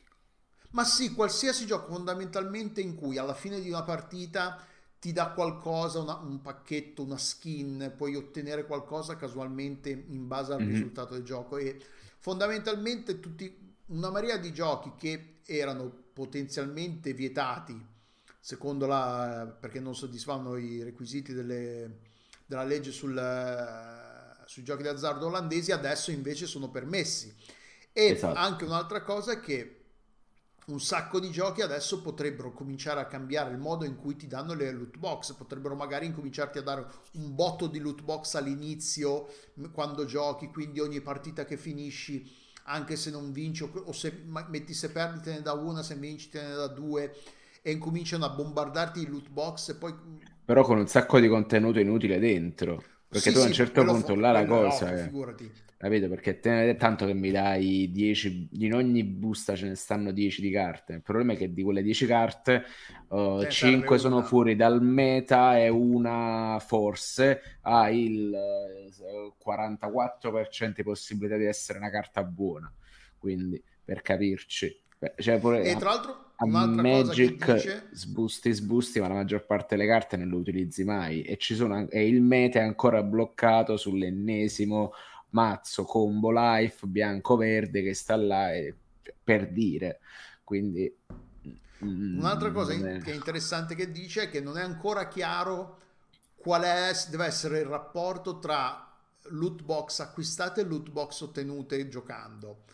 Ma 0.70 0.85
sì, 0.85 1.12
qualsiasi 1.12 1.66
gioco 1.66 1.93
fondamentalmente 1.93 2.81
in 2.81 2.94
cui 2.94 3.19
alla 3.19 3.35
fine 3.35 3.60
di 3.60 3.69
una 3.69 3.82
partita 3.82 4.66
ti 5.03 5.12
dà 5.12 5.31
qualcosa, 5.33 5.99
una- 5.99 6.15
un 6.19 6.41
pacchetto, 6.41 7.03
una 7.03 7.19
skin, 7.19 7.93
puoi 7.97 8.15
ottenere 8.15 8.66
qualcosa 8.66 9.16
casualmente 9.16 9.91
in 9.91 10.29
base 10.29 10.53
al 10.53 10.62
Mhm. 10.62 10.69
risultato 10.69 11.15
del 11.15 11.24
gioco 11.24 11.57
e 11.57 11.77
fondamentalmente 12.19 13.19
tutti, 13.19 13.74
una 13.87 14.11
marea 14.11 14.37
di 14.37 14.53
giochi 14.53 14.93
che 14.97 15.41
erano 15.45 15.91
potenzialmente 16.12 17.15
vietati 17.15 17.85
secondo 18.39 18.87
la, 18.87 19.57
perché 19.61 19.81
non 19.81 19.95
soddisfavano 19.97 20.57
i 20.57 20.83
requisiti 20.85 21.33
delle- 21.33 21.99
della 22.47 22.65
legge 22.65 22.93
sul, 22.93 23.16
sui 24.47 24.62
giochi 24.65 24.83
d'azzardo 24.85 25.27
olandesi, 25.27 25.73
adesso 25.73 26.11
invece 26.12 26.47
sono 26.47 26.70
permessi. 26.70 27.35
E 27.93 28.12
Esatto. 28.12 28.39
anche 28.39 28.65
un'altra 28.65 29.03
cosa 29.03 29.33
è 29.33 29.41
che 29.41 29.81
un 30.66 30.80
sacco 30.80 31.18
di 31.18 31.30
giochi 31.30 31.60
adesso 31.60 32.01
potrebbero 32.02 32.52
cominciare 32.52 33.01
a 33.01 33.06
cambiare 33.06 33.51
il 33.51 33.59
modo 33.59 33.84
in 33.84 33.97
cui 33.97 34.16
ti 34.16 34.26
danno 34.26 34.55
le 34.55 34.70
loot 34.70 34.97
box, 34.97 35.34
potrebbero 35.34 35.74
magari 35.74 36.06
incominciarti 36.06 36.59
a 36.59 36.62
dare 36.62 36.86
un 37.12 37.34
botto 37.34 37.66
di 37.66 37.78
loot 37.80 38.02
box 38.02 38.34
all'inizio 38.36 39.28
quando 39.72 40.05
giochi, 40.05 40.48
quindi 40.48 40.80
ogni 40.80 41.01
partita 41.01 41.44
che 41.44 41.56
finisci, 41.56 42.30
anche 42.64 42.97
se 42.97 43.10
non 43.10 43.32
vinci 43.32 43.64
o, 43.64 43.93
se 43.93 44.22
metti 44.26 44.72
se 44.72 44.90
perdi 44.90 45.20
te 45.20 45.32
ne 45.32 45.43
da 45.43 45.52
una, 45.52 45.82
se 45.82 45.97
vinci 45.97 46.28
te 46.28 46.40
ne 46.43 46.55
da 46.55 46.68
due 46.68 47.12
e 47.60 47.72
incominciano 47.72 48.24
a 48.24 48.30
bombardarti 48.30 49.01
i 49.01 49.06
loot 49.06 49.28
box 49.30 49.70
e 49.70 49.74
poi 49.74 49.94
Però 50.44 50.62
con 50.62 50.78
un 50.78 50.86
sacco 50.86 51.18
di 51.20 51.28
contenuto 51.28 51.78
inutile 51.80 52.18
dentro. 52.18 52.82
Perché 53.09 53.30
sì, 53.30 53.32
tu 53.32 53.39
a 53.39 53.44
un 53.44 53.52
sì, 53.52 53.52
certo 53.52 53.84
punto 53.84 54.14
fu- 54.14 54.14
là 54.14 54.30
la 54.32 54.44
cosa 54.47 54.89
ovvio, 54.89 54.94
è, 54.94 55.12
figurati. 55.12 55.51
Capito? 55.82 56.09
Perché 56.09 56.38
te 56.38 56.50
ne 56.50 56.76
tanto 56.76 57.06
che 57.06 57.12
mi 57.12 57.32
dai 57.32 57.90
10, 57.90 58.50
in 58.60 58.74
ogni 58.74 59.02
busta 59.02 59.56
ce 59.56 59.66
ne 59.66 59.74
stanno 59.74 60.12
10 60.12 60.40
di 60.40 60.50
carte. 60.50 60.92
Il 60.92 61.02
problema 61.02 61.32
è 61.32 61.36
che 61.36 61.52
di 61.52 61.64
quelle 61.64 61.82
10 61.82 62.06
carte, 62.06 62.62
serve 63.09 63.48
5 63.48 63.98
sono 63.98 64.18
una. 64.18 64.24
fuori 64.24 64.54
dal 64.54 64.80
meta 64.80 65.59
e 65.59 65.68
una 65.68 66.62
forse 66.64 67.59
ha 67.62 67.90
il 67.90 68.32
eh, 68.32 69.32
44% 69.44 70.72
di 70.76 70.82
possibilità 70.84 71.36
di 71.36 71.46
essere 71.46 71.78
una 71.78 71.90
carta 71.90 72.22
buona. 72.22 72.72
Quindi, 73.18 73.60
per 73.84 74.02
capirci, 74.02 74.80
cioè 75.16 75.40
pure 75.40 75.64
E 75.64 75.76
tra 75.76 75.90
l'altro 75.90 76.30
Magic 76.46 77.54
dice... 77.54 77.88
sbusti, 77.90 78.52
sbusti, 78.52 79.00
ma 79.00 79.09
la 79.09 79.14
maggior 79.14 79.46
parte 79.46 79.76
delle 79.76 79.88
carte 79.88 80.16
non 80.16 80.28
le 80.28 80.36
utilizzi 80.36 80.84
mai 80.84 81.22
e, 81.22 81.36
ci 81.38 81.54
sono, 81.54 81.88
e 81.88 82.06
il 82.06 82.20
meta 82.20 82.60
è 82.60 82.62
ancora 82.62 83.02
bloccato 83.02 83.76
sull'ennesimo 83.76 84.92
mazzo 85.32 85.84
combo 85.84 86.30
life 86.32 86.86
bianco-verde 86.86 87.82
che 87.82 87.94
sta 87.94 88.16
là 88.16 88.52
e- 88.54 88.74
per 89.22 89.50
dire. 89.52 90.00
Quindi 90.44 90.94
mm, 91.84 92.18
Un'altra 92.18 92.50
cosa 92.52 92.72
non 92.72 92.80
in- 92.80 92.86
è... 92.86 93.02
che 93.02 93.12
è 93.12 93.14
interessante 93.14 93.74
che 93.74 93.90
dice 93.92 94.24
è 94.24 94.30
che 94.30 94.40
non 94.40 94.59
è 94.59 94.62
ancora 94.62 95.09
chiaro 95.09 95.78
qual 96.36 96.62
è, 96.62 96.90
deve 97.10 97.26
essere 97.26 97.60
il 97.60 97.66
rapporto 97.66 98.38
tra 98.38 98.88
loot 99.26 99.62
box 99.62 100.00
acquistate 100.00 100.60
e 100.62 100.64
loot 100.64 100.90
box 100.90 101.20
ottenute 101.20 101.88
giocando. 101.88 102.64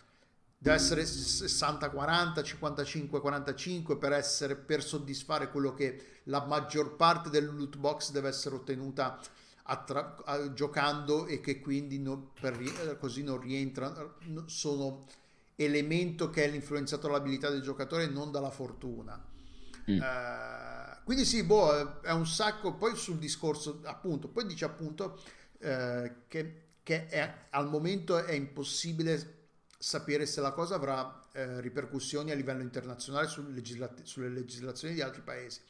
Deve 0.60 0.76
essere 0.76 1.02
60-40, 1.04 2.42
55-45 2.42 3.96
per 3.98 4.12
essere, 4.12 4.56
per 4.56 4.82
soddisfare 4.82 5.50
quello 5.50 5.72
che 5.72 6.20
la 6.24 6.44
maggior 6.46 6.96
parte 6.96 7.30
del 7.30 7.46
loot 7.54 7.76
box 7.76 8.10
deve 8.10 8.28
essere 8.28 8.56
ottenuta 8.56 9.20
attra- 9.70 10.16
a- 10.24 10.52
giocando 10.52 11.26
e 11.26 11.40
che 11.40 11.60
quindi 11.60 11.98
non- 11.98 12.30
per 12.38 12.58
eh, 12.60 12.96
così 12.98 13.22
non 13.22 13.40
rientrano, 13.40 14.14
sono 14.46 15.06
elemento 15.56 16.30
che 16.30 16.44
è 16.44 16.48
l'influenzato 16.48 17.06
dall'abilità 17.06 17.50
del 17.50 17.62
giocatore 17.62 18.04
e 18.04 18.08
non 18.08 18.30
dalla 18.30 18.50
fortuna. 18.50 19.22
Mm. 19.90 20.00
Eh, 20.00 20.98
quindi 21.04 21.24
sì, 21.24 21.42
boh, 21.44 22.00
è 22.02 22.12
un 22.12 22.26
sacco. 22.26 22.74
Poi 22.74 22.94
sul 22.96 23.18
discorso, 23.18 23.80
appunto, 23.84 24.28
poi 24.28 24.46
dice 24.46 24.64
appunto 24.64 25.20
eh, 25.60 26.12
che, 26.28 26.62
che 26.82 27.06
è- 27.08 27.34
al 27.50 27.68
momento 27.68 28.16
è 28.24 28.32
impossibile 28.32 29.34
sapere 29.78 30.26
se 30.26 30.40
la 30.40 30.52
cosa 30.52 30.74
avrà 30.76 31.24
eh, 31.32 31.60
ripercussioni 31.60 32.30
a 32.30 32.34
livello 32.34 32.62
internazionale 32.62 33.26
sulle, 33.28 33.52
legislat- 33.52 34.02
sulle 34.02 34.28
legislazioni 34.28 34.94
di 34.94 35.00
altri 35.02 35.22
paesi, 35.22 35.60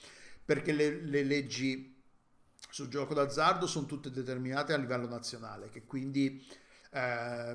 perché 0.45 0.73
le, 0.73 1.03
le 1.03 1.23
leggi 1.25 1.98
sul 2.71 2.89
gioco 2.89 3.15
d'azzardo 3.15 3.67
sono 3.67 3.87
tutte 3.87 4.11
determinate 4.11 4.73
a 4.73 4.77
livello 4.77 5.09
nazionale, 5.09 5.71
che 5.71 5.85
quindi 5.85 6.45
eh, 6.93 7.55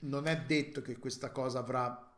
non 0.00 0.26
è 0.26 0.40
detto 0.42 0.82
che 0.82 0.98
questa 0.98 1.30
cosa 1.30 1.60
avrà, 1.60 2.10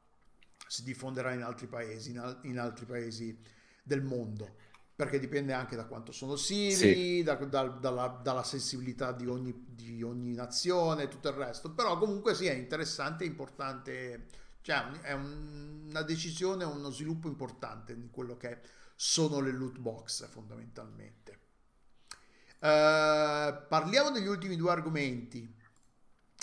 si 0.66 0.82
diffonderà 0.82 1.32
in 1.32 1.42
altri 1.42 1.66
paesi, 1.66 2.10
in, 2.10 2.18
al- 2.18 2.38
in 2.42 2.58
altri 2.58 2.86
paesi 2.86 3.38
del 3.82 4.02
mondo, 4.02 4.56
perché 4.94 5.18
dipende 5.18 5.52
anche 5.52 5.76
da 5.76 5.84
quanto 5.86 6.12
sono 6.12 6.36
Sì, 6.66 6.94
simili, 6.96 7.22
da- 7.22 7.34
da- 7.34 7.64
dalla, 7.68 8.20
dalla 8.22 8.42
sensibilità 8.44 9.12
di 9.12 9.26
ogni, 9.26 9.64
di 9.68 10.02
ogni 10.02 10.34
nazione 10.34 11.04
e 11.04 11.08
tutto 11.08 11.28
il 11.28 11.34
resto. 11.34 11.70
Però 11.72 11.98
comunque 11.98 12.34
sì, 12.34 12.46
è 12.46 12.52
interessante, 12.54 13.24
è 13.24 13.26
importante, 13.26 14.26
cioè 14.62 14.90
è 15.02 15.12
un- 15.12 15.86
una 15.88 16.02
decisione, 16.02 16.64
uno 16.64 16.90
sviluppo 16.90 17.28
importante 17.28 17.92
in 17.92 18.10
quello 18.10 18.36
che 18.36 18.58
sono 18.96 19.40
le 19.40 19.50
loot 19.52 19.78
box 19.78 20.26
fondamentalmente. 20.28 21.42
Eh, 22.64 23.64
parliamo 23.68 24.10
degli 24.10 24.26
ultimi 24.26 24.56
due 24.56 24.70
argomenti. 24.70 25.54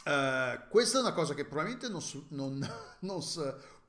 Eh, 0.05 0.61
questa 0.69 0.97
è 0.97 1.01
una 1.01 1.13
cosa 1.13 1.33
che 1.33 1.45
probabilmente 1.45 1.89
non, 1.89 2.01
non- 2.29 2.67
non 3.01 3.21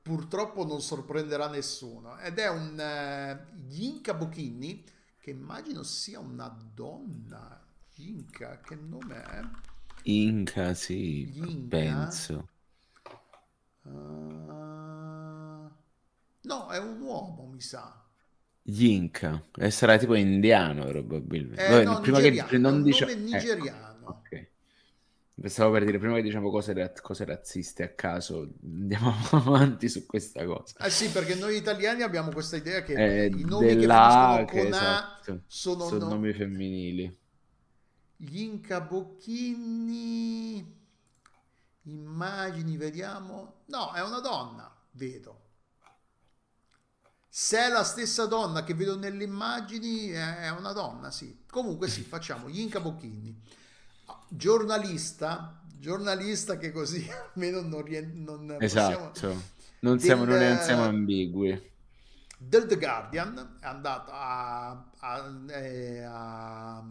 purtroppo 0.01 0.65
non 0.65 0.81
sorprenderà 0.81 1.47
nessuno 1.47 2.17
ed 2.19 2.37
è 2.39 2.49
un 2.49 2.77
eh, 2.79 3.47
Yinka 3.69 4.13
Bocchini 4.13 4.83
che 5.19 5.29
immagino 5.31 5.83
sia 5.83 6.19
una 6.19 6.49
donna. 6.73 7.61
Yinka, 7.95 8.59
che 8.61 8.75
nome 8.75 9.21
è? 9.23 9.41
Inca, 10.05 10.73
sì, 10.75 11.29
Yinka? 11.35 11.99
penso. 12.07 12.47
Ah, 13.85 15.69
no, 16.43 16.69
è 16.69 16.77
un 16.79 17.01
uomo, 17.01 17.45
mi 17.47 17.61
sa. 17.61 18.02
Inca, 18.65 19.43
e 19.57 19.69
sarà 19.71 19.97
tipo 19.97 20.15
indiano 20.15 20.85
probabilmente. 20.85 21.65
Eh, 21.65 21.69
Vabbè, 21.69 21.83
no, 21.83 21.99
prima 21.99 22.19
che 22.19 22.29
nigeriano, 22.29 22.49
è 22.49 22.57
non 22.57 22.81
dice... 22.81 23.03
ecco, 23.05 23.19
nigeriano. 23.19 24.03
ok. 24.03 24.51
Pensavo 25.35 25.71
per 25.71 25.83
dire, 25.83 25.99
prima 25.99 26.15
che 26.15 26.21
diciamo 26.21 26.49
cose, 26.49 26.93
cose 27.01 27.25
razziste 27.25 27.83
a 27.83 27.89
caso, 27.89 28.53
andiamo 28.63 29.13
avanti 29.31 29.89
su 29.89 30.05
questa 30.05 30.45
cosa. 30.45 30.85
Eh 30.85 30.89
sì, 30.89 31.09
perché 31.09 31.35
noi 31.35 31.57
italiani 31.57 32.03
abbiamo 32.03 32.31
questa 32.31 32.55
idea 32.55 32.83
che 32.83 32.93
Eh, 32.93 33.25
i 33.25 33.43
nomi 33.43 33.75
che 33.75 33.79
finiscono 33.79 34.45
che 34.45 34.47
con 34.59 34.59
A 34.59 34.67
esatto, 34.67 35.41
sono 35.47 35.87
sono 35.87 36.05
no- 36.05 36.13
nomi 36.15 36.33
femminili. 36.33 37.17
Gli 38.17 38.41
incabocchini, 38.41 40.65
immagini, 41.83 42.77
vediamo. 42.77 43.61
No, 43.65 43.91
è 43.93 44.01
una 44.01 44.19
donna, 44.19 44.71
vedo. 44.91 45.41
Se 47.35 47.57
è 47.57 47.67
la 47.67 47.83
stessa 47.83 48.27
donna 48.27 48.63
che 48.63 48.75
vedo 48.75 48.95
nelle 48.95 49.23
immagini, 49.23 50.09
è 50.09 50.49
una 50.51 50.71
donna, 50.71 51.09
sì. 51.09 51.45
Comunque 51.49 51.87
sì, 51.87 52.03
facciamo 52.03 52.47
gli 52.47 52.59
incabocchini. 52.59 53.41
Giornalista, 54.27 55.59
giornalista 55.75 56.57
che 56.57 56.71
così 56.71 57.09
almeno 57.33 57.61
non, 57.61 57.79
non 58.45 58.57
possiamo... 58.59 59.11
Esatto, 59.15 59.41
non 59.79 59.99
siamo, 59.99 60.25
non 60.25 60.59
siamo 60.61 60.83
ambigui. 60.83 61.71
del 62.37 62.67
The 62.67 62.77
Guardian 62.77 63.57
è 63.59 63.65
andato 63.65 64.11
a, 64.13 64.91
a, 64.99 65.33
eh, 65.47 66.03
ha- 66.03 66.85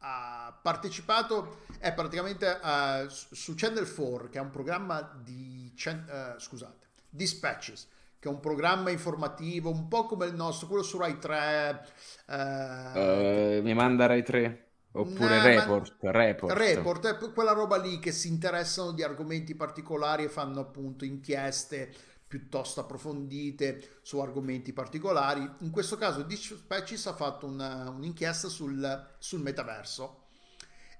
ha 0.00 0.58
partecipato 0.60 1.64
è 1.78 1.94
praticamente 1.94 2.60
eh, 2.62 3.06
su 3.08 3.54
Channel 3.54 3.90
4 3.90 4.28
che 4.28 4.36
è 4.36 4.42
un 4.42 4.50
programma 4.50 5.00
di 5.00 5.72
eh, 5.86 6.34
scusate 6.36 6.86
Dispatches 7.08 7.96
che 8.18 8.28
è 8.28 8.32
un 8.32 8.40
programma 8.40 8.90
informativo 8.90 9.70
un 9.70 9.88
po' 9.88 10.06
come 10.06 10.26
il 10.26 10.34
nostro 10.34 10.66
quello 10.68 10.82
su 10.82 10.98
Rai 10.98 11.18
3 11.18 11.86
eh, 12.26 13.12
Eh, 13.58 13.60
mi 13.62 13.74
manda 13.74 14.06
Rai 14.06 14.22
3 14.22 14.72
oppure 14.92 15.40
ma- 15.40 15.42
Report, 15.42 15.96
Report. 16.02 16.52
Report 16.52 17.06
è 17.06 17.16
p- 17.16 17.32
quella 17.32 17.52
roba 17.52 17.76
lì 17.76 17.98
che 17.98 18.12
si 18.12 18.28
interessano 18.28 18.92
di 18.92 19.02
argomenti 19.02 19.54
particolari 19.54 20.24
e 20.24 20.28
fanno 20.28 20.60
appunto 20.60 21.04
inchieste 21.04 21.92
piuttosto 22.26 22.80
approfondite 22.80 23.98
su 24.02 24.18
argomenti 24.20 24.72
particolari. 24.72 25.48
In 25.60 25.70
questo 25.70 25.96
caso 25.96 26.22
Dispatches 26.22 27.06
ha 27.06 27.14
fatto 27.14 27.46
una- 27.46 27.88
un'inchiesta 27.90 28.48
sul, 28.48 29.08
sul 29.18 29.40
metaverso. 29.40 30.24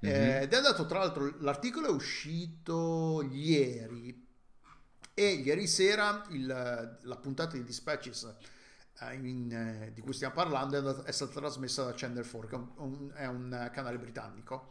Mhm. 0.01 0.11
Eh, 0.11 0.43
ed 0.43 0.53
è 0.53 0.57
andato, 0.57 0.87
tra 0.87 1.01
l'altro, 1.01 1.35
l'articolo 1.41 1.89
è 1.89 1.91
uscito 1.91 3.23
ieri 3.31 4.27
E 5.19 5.31
ieri 5.31 5.67
sera 5.67 6.25
il, 6.29 6.47
la 6.47 7.17
puntata 7.17 7.57
di 7.57 7.65
Dispatches 7.65 8.37
eh, 9.01 9.15
in, 9.15 9.51
eh, 9.51 9.93
di 9.93 10.01
cui 10.01 10.13
stiamo 10.13 10.33
parlando 10.33 11.03
è, 11.03 11.11
stata 11.11 11.33
trasmessa 11.33 11.83
da 11.83 11.93
Channel 11.93 12.25
4, 12.25 12.49
che 12.49 12.55
è 12.55 12.59
un, 12.77 13.13
è 13.13 13.27
un 13.27 13.71
canale 13.73 13.99
britannico, 13.99 14.71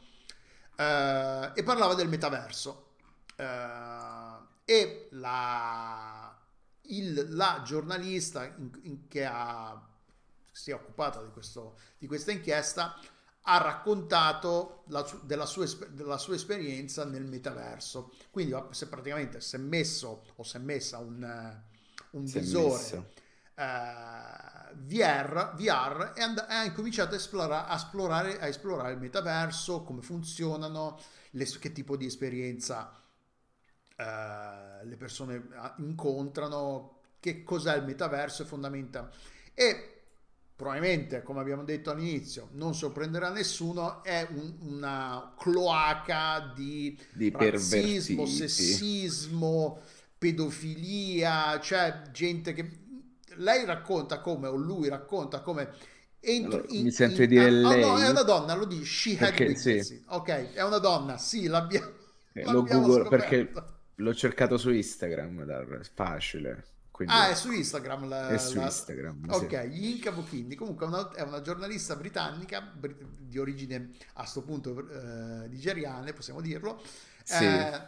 eh, 0.77 1.51
e 1.53 1.63
parlava 1.63 1.95
del 1.95 2.07
metaverso. 2.07 2.91
Eh, 3.35 4.45
e 4.63 5.09
la, 5.11 6.33
il, 6.83 7.35
la 7.35 7.61
giornalista 7.65 8.45
in, 8.45 8.71
in 8.83 9.07
che 9.09 9.25
ha, 9.25 9.85
si 10.49 10.71
è 10.71 10.73
occupata 10.73 11.21
di, 11.21 11.31
questo, 11.31 11.77
di 11.97 12.07
questa 12.07 12.31
inchiesta 12.31 12.97
ha 13.49 13.57
raccontato 13.59 14.83
la, 14.87 15.05
della, 15.23 15.45
sua, 15.45 15.65
della, 15.89 16.17
sua, 16.17 16.35
esperienza 16.35 17.05
nel 17.05 17.25
metaverso. 17.25 18.13
Quindi 18.29 18.53
se 18.71 18.87
praticamente 18.87 19.39
si 19.39 19.55
è 19.55 19.59
messo 19.59 20.25
o 20.35 20.43
si 20.43 20.57
è 20.57 20.59
messa 20.59 20.97
un, 20.97 21.57
un 22.11 22.25
visore 22.25 23.15
uh, 23.55 24.75
VR, 24.75 25.53
VR 25.55 26.11
e 26.13 26.21
and- 26.21 26.45
ha 26.45 26.65
incominciato 26.65 27.15
a 27.15 27.17
esplorare, 27.17 27.69
a, 27.69 27.75
esplorare, 27.75 28.39
a 28.39 28.47
esplorare, 28.47 28.93
il 28.93 28.99
metaverso, 28.99 29.83
come 29.83 30.01
funzionano, 30.01 30.99
le, 31.31 31.45
che 31.45 31.71
tipo 31.71 31.95
di 31.95 32.05
esperienza 32.05 32.91
uh, 33.97 34.03
le 34.85 34.95
persone 34.97 35.47
incontrano, 35.77 36.99
che 37.21 37.43
cos'è 37.43 37.77
il 37.77 37.85
metaverso 37.85 38.43
e 38.43 38.45
fondamenta. 38.45 39.09
E 39.53 39.96
probabilmente, 40.57 41.21
come 41.21 41.39
abbiamo 41.39 41.63
detto 41.63 41.91
all'inizio, 41.91 42.49
non 42.53 42.73
sorprenderà 42.73 43.29
nessuno, 43.29 44.03
è 44.03 44.27
un, 44.31 44.55
una 44.61 45.35
cloaca 45.37 46.51
di, 46.55 46.99
di 47.13 47.31
razzismo, 47.31 48.25
sessismo, 48.25 49.79
pedofilia, 50.17 51.59
cioè 51.61 52.01
gente 52.11 52.53
che... 52.53 52.85
Lei 53.35 53.65
racconta 53.65 54.19
come, 54.19 54.47
o 54.47 54.55
lui 54.55 54.89
racconta 54.89 55.41
come... 55.41 55.69
Entro, 56.19 56.57
allora, 56.57 56.73
in, 56.73 56.83
mi 56.85 56.91
sento 56.91 57.21
in, 57.21 57.29
dire 57.29 57.47
in, 57.49 57.61
lei... 57.61 57.83
Oh 57.83 57.91
no, 57.91 57.99
è 57.99 58.09
una 58.09 58.23
donna, 58.23 58.55
lo 58.55 58.65
dice, 58.65 58.83
she 58.83 59.11
had 59.23 59.35
perché, 59.35 59.55
sì. 59.55 60.03
Ok, 60.07 60.53
è 60.53 60.63
una 60.63 60.79
donna, 60.79 61.19
sì, 61.19 61.45
l'abbiamo, 61.45 61.91
eh, 62.33 62.43
l'abbiamo 62.43 62.51
lo 62.51 62.63
Google 62.63 63.01
scoperto. 63.03 63.27
perché 63.27 63.51
l'ho 63.93 64.13
cercato 64.15 64.57
su 64.57 64.71
Instagram, 64.71 65.45
è 65.45 65.83
facile. 65.93 66.65
Quindi, 66.97 67.13
ah, 67.13 67.29
è 67.29 67.35
su 67.35 67.51
Instagram. 67.51 68.07
La, 68.07 68.29
è 68.29 68.39
su 68.39 68.55
la... 68.55 68.63
Instagram. 68.63 69.27
Ok, 69.29 69.51
sì. 69.71 69.77
Yinka 69.77 70.11
Buchindi. 70.11 70.55
Comunque 70.55 70.87
è 70.87 70.89
una, 70.89 71.11
è 71.11 71.21
una, 71.21 71.41
giornalista 71.41 71.95
britannica 71.95 72.73
di 73.19 73.37
origine 73.37 73.91
a 74.13 74.21
questo 74.21 74.41
punto 74.41 74.89
eh, 74.89 75.47
nigeriane, 75.47 76.13
possiamo 76.13 76.41
dirlo. 76.41 76.81
Sì. 77.23 77.45
Eh, 77.45 77.81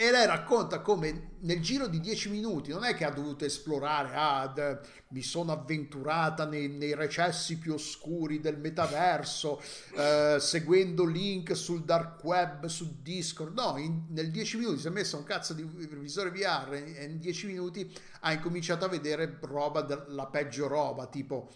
e 0.00 0.12
lei 0.12 0.26
racconta 0.26 0.78
come 0.80 1.30
nel 1.40 1.60
giro 1.60 1.88
di 1.88 1.98
dieci 1.98 2.30
minuti 2.30 2.70
non 2.70 2.84
è 2.84 2.94
che 2.94 3.04
ha 3.04 3.10
dovuto 3.10 3.44
esplorare, 3.44 4.14
ah, 4.14 4.80
mi 5.08 5.22
sono 5.22 5.50
avventurata 5.50 6.46
nei, 6.46 6.68
nei, 6.68 6.94
recessi 6.94 7.58
più 7.58 7.72
oscuri 7.72 8.38
del 8.38 8.58
metaverso, 8.58 9.60
eh, 9.96 10.36
seguendo 10.38 11.04
link 11.04 11.56
sul 11.56 11.82
dark 11.82 12.22
web, 12.22 12.66
su 12.66 13.02
Discord. 13.02 13.58
No, 13.58 13.76
in, 13.76 14.04
nel 14.10 14.30
dieci 14.30 14.56
minuti 14.56 14.78
si 14.78 14.86
è 14.86 14.90
messo 14.90 15.16
un 15.16 15.24
cazzo 15.24 15.52
di 15.52 15.64
visore 15.64 16.30
VR 16.30 16.74
e 16.74 17.02
in 17.02 17.18
dieci 17.18 17.48
minuti 17.48 17.92
ha 18.20 18.32
incominciato 18.32 18.84
a 18.84 18.88
vedere 18.88 19.38
roba, 19.40 19.84
la 20.10 20.26
peggio 20.26 20.68
roba, 20.68 21.08
tipo... 21.08 21.52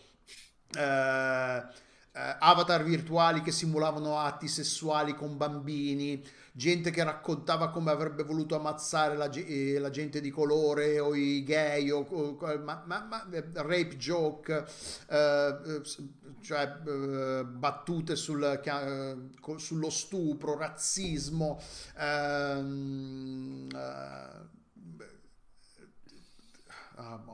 Eh, 0.77 1.91
eh, 2.15 2.37
avatar 2.41 2.85
virtuali 2.85 3.41
che 3.41 3.53
simulavano 3.53 4.19
atti 4.19 4.47
sessuali 4.47 5.15
con 5.15 5.39
bambini, 5.39 6.23
gente 6.53 6.91
che 6.91 7.03
raccontava 7.03 7.71
come 7.71 7.91
avrebbe 7.91 8.23
voluto 8.23 8.55
ammazzare 8.55 9.17
la, 9.17 9.31
eh, 9.31 9.79
la 9.79 9.89
gente 9.89 10.21
di 10.21 10.31
colore 10.31 10.99
o 11.01 11.15
i 11.15 11.43
gay, 11.43 11.89
o, 11.91 12.01
o 12.01 12.59
ma, 12.59 12.83
ma, 12.85 13.07
ma, 13.09 13.29
eh, 13.31 13.45
rape 13.55 13.97
joke, 13.97 14.67
eh, 15.09 15.17
eh 15.17 15.83
cioè 16.43 16.77
eh, 16.87 17.45
battute 17.45 18.17
sul, 18.17 18.61
sullo 19.57 19.91
stupro, 19.91 20.59
razzismo. 20.59 21.61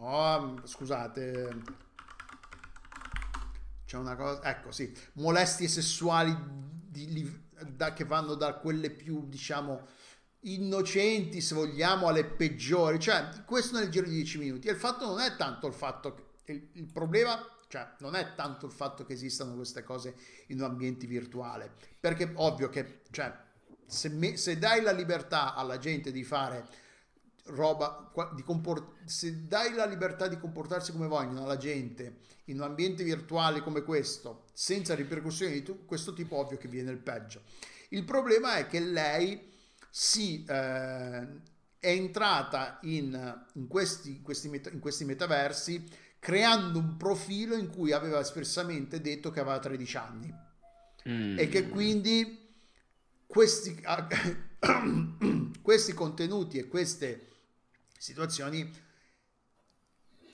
Oh, 0.01 0.61
scusate 0.65 1.87
c'è 3.89 3.97
una 3.97 4.17
cosa, 4.17 4.43
ecco 4.43 4.71
sì, 4.71 4.95
molestie 5.15 5.67
sessuali 5.67 6.37
di, 6.91 7.47
da, 7.71 7.95
che 7.95 8.05
vanno 8.05 8.35
da 8.35 8.53
quelle 8.57 8.91
più, 8.91 9.27
diciamo, 9.27 9.87
innocenti, 10.41 11.41
se 11.41 11.55
vogliamo, 11.55 12.07
alle 12.07 12.27
peggiori. 12.27 13.01
Cioè, 13.01 13.31
questo 13.47 13.79
nel 13.79 13.89
giro 13.89 14.07
di 14.07 14.17
10 14.17 14.39
minuti. 14.41 14.69
E 14.69 14.73
il 14.73 14.77
fatto 14.77 15.07
non 15.07 15.21
è 15.21 15.37
tanto 15.37 15.67
il 15.67 15.73
fatto 15.73 16.35
che 16.45 16.53
il, 16.53 16.69
il 16.73 16.93
problema, 16.93 17.43
cioè, 17.69 17.95
non 18.01 18.15
è 18.15 18.35
tanto 18.35 18.67
il 18.67 18.73
fatto 18.73 19.07
che 19.07 19.15
esistano 19.15 19.55
queste 19.55 19.83
cose 19.83 20.15
in 20.49 20.59
un 20.59 20.65
ambiente 20.65 21.07
virtuale, 21.07 21.73
perché 21.99 22.31
ovvio 22.35 22.69
che, 22.69 23.01
cioè, 23.11 23.35
se, 23.87 24.11
me, 24.11 24.37
se 24.37 24.59
dai 24.59 24.83
la 24.83 24.93
libertà 24.93 25.55
alla 25.55 25.79
gente 25.79 26.13
di 26.13 26.25
fare 26.25 26.69
roba, 27.49 28.11
di 28.35 28.43
comport- 28.43 29.05
se 29.05 29.47
dai 29.47 29.73
la 29.75 29.87
libertà 29.87 30.29
di 30.29 30.39
comportarsi 30.39 30.93
come 30.93 31.07
vogliono 31.07 31.45
alla 31.45 31.57
gente 31.57 32.19
in 32.45 32.57
un 32.57 32.63
ambiente 32.63 33.05
virtuale 33.05 33.61
come 33.61 33.83
questo, 33.83 34.45
senza 34.53 34.95
ripercussioni 34.95 35.53
di 35.53 35.63
tu, 35.63 35.85
questo 35.85 36.13
tipo, 36.13 36.37
ovvio 36.37 36.57
che 36.57 36.69
viene 36.69 36.91
il 36.91 36.99
peggio. 36.99 37.43
Il 37.91 38.05
problema 38.05 38.57
è 38.57 38.67
che 38.67 38.81
lei 38.81 39.51
si 39.91 40.45
eh, 40.45 41.27
è 41.79 41.91
entrata 41.91 42.79
in, 42.83 43.47
in, 43.55 43.67
questi, 43.69 44.21
questi 44.21 44.49
meta, 44.49 44.71
in 44.71 44.81
questi 44.81 45.05
metaversi 45.05 45.85
creando 46.19 46.79
un 46.79 46.97
profilo 46.97 47.55
in 47.55 47.71
cui 47.71 47.93
aveva 47.93 48.21
espressamente 48.21 49.01
detto 49.01 49.31
che 49.31 49.41
aveva 49.41 49.59
13 49.59 49.97
anni 49.97 50.35
mm. 51.09 51.39
e 51.39 51.49
che 51.49 51.69
quindi 51.69 52.47
questi, 53.27 53.81
questi 55.63 55.93
contenuti 55.93 56.59
e 56.59 56.67
queste 56.67 57.28
situazioni 57.99 58.87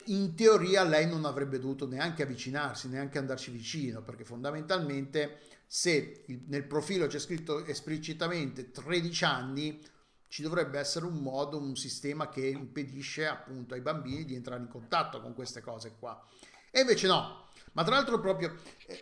in 0.07 0.35
teoria 0.35 0.83
lei 0.83 1.07
non 1.07 1.25
avrebbe 1.25 1.59
dovuto 1.59 1.87
neanche 1.87 2.23
avvicinarsi, 2.23 2.89
neanche 2.89 3.17
andarci 3.17 3.51
vicino, 3.51 4.01
perché 4.01 4.23
fondamentalmente 4.23 5.39
se 5.65 6.25
nel 6.47 6.65
profilo 6.65 7.07
c'è 7.07 7.19
scritto 7.19 7.65
esplicitamente 7.65 8.71
13 8.71 9.25
anni, 9.25 9.83
ci 10.27 10.41
dovrebbe 10.41 10.79
essere 10.79 11.05
un 11.05 11.21
modo, 11.21 11.57
un 11.57 11.75
sistema 11.75 12.29
che 12.29 12.45
impedisce 12.45 13.25
appunto 13.25 13.73
ai 13.73 13.81
bambini 13.81 14.25
di 14.25 14.35
entrare 14.35 14.61
in 14.61 14.67
contatto 14.67 15.21
con 15.21 15.33
queste 15.33 15.61
cose 15.61 15.95
qua. 15.97 16.23
E 16.69 16.81
invece 16.81 17.07
no, 17.07 17.49
ma 17.71 17.83
tra 17.83 17.95
l'altro 17.95 18.19
proprio 18.19 18.55
eh, 18.85 19.01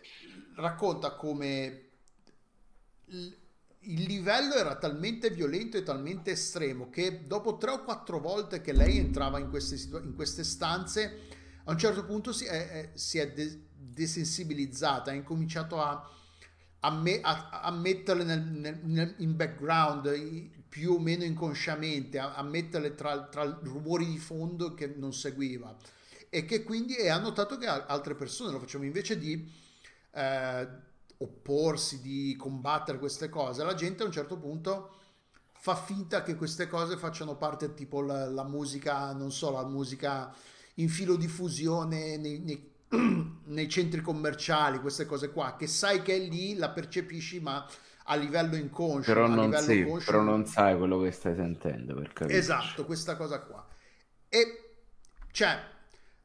racconta 0.56 1.16
come 1.16 1.88
il 3.86 4.02
livello 4.02 4.54
era 4.54 4.76
talmente 4.76 5.30
violento 5.30 5.76
e 5.76 5.82
talmente 5.82 6.32
estremo 6.32 6.90
che 6.90 7.24
dopo 7.26 7.56
tre 7.56 7.70
o 7.72 7.82
quattro 7.82 8.18
volte 8.18 8.60
che 8.60 8.72
lei 8.72 8.98
entrava 8.98 9.38
in 9.38 9.50
queste, 9.50 9.76
situ- 9.76 10.02
in 10.02 10.14
queste 10.14 10.44
stanze, 10.44 11.20
a 11.64 11.70
un 11.70 11.78
certo 11.78 12.04
punto 12.04 12.32
si 12.32 12.44
è, 12.44 12.90
si 12.94 13.18
è 13.18 13.32
de- 13.32 13.66
desensibilizzata, 13.72 15.10
ha 15.10 15.14
incominciato 15.14 15.80
a, 15.80 16.10
a, 16.80 16.90
me- 16.90 17.20
a-, 17.20 17.60
a 17.62 17.70
metterle 17.70 18.24
nel, 18.24 18.42
nel, 18.42 18.80
nel, 18.82 19.14
in 19.18 19.36
background 19.36 20.08
più 20.68 20.92
o 20.92 20.98
meno 20.98 21.24
inconsciamente, 21.24 22.18
a, 22.18 22.42
metterle 22.42 22.94
tra, 22.94 23.28
tra 23.28 23.44
rumori 23.62 24.06
di 24.06 24.18
fondo 24.18 24.74
che 24.74 24.92
non 24.96 25.12
seguiva. 25.12 25.76
E 26.28 26.44
che 26.44 26.64
quindi 26.64 26.96
ha 27.08 27.18
notato 27.18 27.56
che 27.56 27.66
altre 27.66 28.16
persone 28.16 28.50
lo 28.50 28.58
facevano. 28.58 28.86
Invece 28.86 29.16
di... 29.16 29.52
Eh, 30.10 30.92
opporsi, 31.18 32.00
di 32.00 32.34
combattere 32.36 32.98
queste 32.98 33.28
cose, 33.28 33.64
la 33.64 33.74
gente 33.74 34.02
a 34.02 34.06
un 34.06 34.12
certo 34.12 34.36
punto 34.38 34.90
fa 35.64 35.74
finta 35.74 36.22
che 36.22 36.36
queste 36.36 36.66
cose 36.66 36.96
facciano 36.96 37.36
parte 37.36 37.72
tipo 37.72 38.02
la, 38.02 38.28
la 38.28 38.44
musica, 38.44 39.12
non 39.12 39.32
so, 39.32 39.50
la 39.50 39.64
musica 39.64 40.34
in 40.74 40.88
filo 40.88 41.16
di 41.16 41.26
fusione 41.26 42.16
nei, 42.18 42.38
nei, 42.40 42.70
nei, 43.44 43.68
centri 43.68 44.00
commerciali, 44.00 44.78
queste 44.80 45.06
cose 45.06 45.30
qua, 45.30 45.56
che 45.56 45.66
sai 45.66 46.02
che 46.02 46.16
è 46.16 46.18
lì, 46.18 46.54
la 46.56 46.70
percepisci, 46.70 47.40
ma 47.40 47.66
a 48.04 48.14
livello 48.16 48.56
inconscio. 48.56 49.12
Però, 49.12 49.26
non, 49.26 49.46
livello 49.46 49.62
sì, 49.62 49.84
conscio, 49.84 50.04
però 50.04 50.22
non 50.22 50.44
sai 50.46 50.76
quello 50.76 51.00
che 51.00 51.10
stai 51.12 51.34
sentendo. 51.34 51.94
Per 51.94 52.12
capirci. 52.12 52.38
esatto, 52.38 52.84
questa 52.84 53.16
cosa 53.16 53.40
qua. 53.40 53.66
E 54.28 54.64
cioè, 55.30 55.58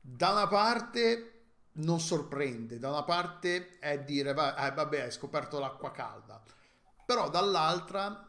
da 0.01 0.31
una 0.31 0.47
parte 0.47 1.38
non 1.79 1.99
sorprende. 1.99 2.79
Da 2.79 2.89
una 2.89 3.03
parte 3.03 3.79
è 3.79 3.99
dire, 3.99 4.31
eh, 4.31 4.33
vabbè, 4.33 5.01
hai 5.01 5.11
scoperto 5.11 5.59
l'acqua 5.59 5.91
calda, 5.91 6.41
però 7.05 7.29
dall'altra 7.29 8.27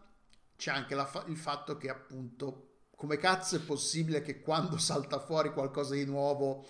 c'è 0.56 0.70
anche 0.70 0.94
la, 0.94 1.08
il 1.26 1.36
fatto 1.36 1.76
che 1.76 1.88
appunto, 1.88 2.68
come 2.96 3.16
cazzo 3.16 3.56
è 3.56 3.60
possibile 3.60 4.22
che 4.22 4.40
quando 4.40 4.76
salta 4.78 5.18
fuori 5.20 5.52
qualcosa 5.52 5.94
di 5.94 6.04
nuovo 6.04 6.66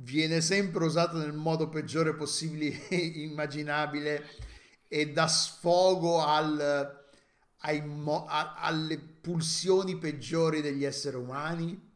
viene 0.00 0.40
sempre 0.40 0.84
usato 0.84 1.16
nel 1.18 1.32
modo 1.32 1.68
peggiore 1.68 2.14
possibile 2.14 2.66
immaginabile 2.96 4.24
e 4.88 5.10
dà 5.12 5.26
sfogo 5.28 6.22
al, 6.24 7.04
mo- 7.84 8.26
a- 8.26 8.54
alle 8.54 8.98
pulsioni 8.98 9.96
peggiori 9.96 10.60
degli 10.60 10.84
esseri 10.84 11.16
umani. 11.16 11.87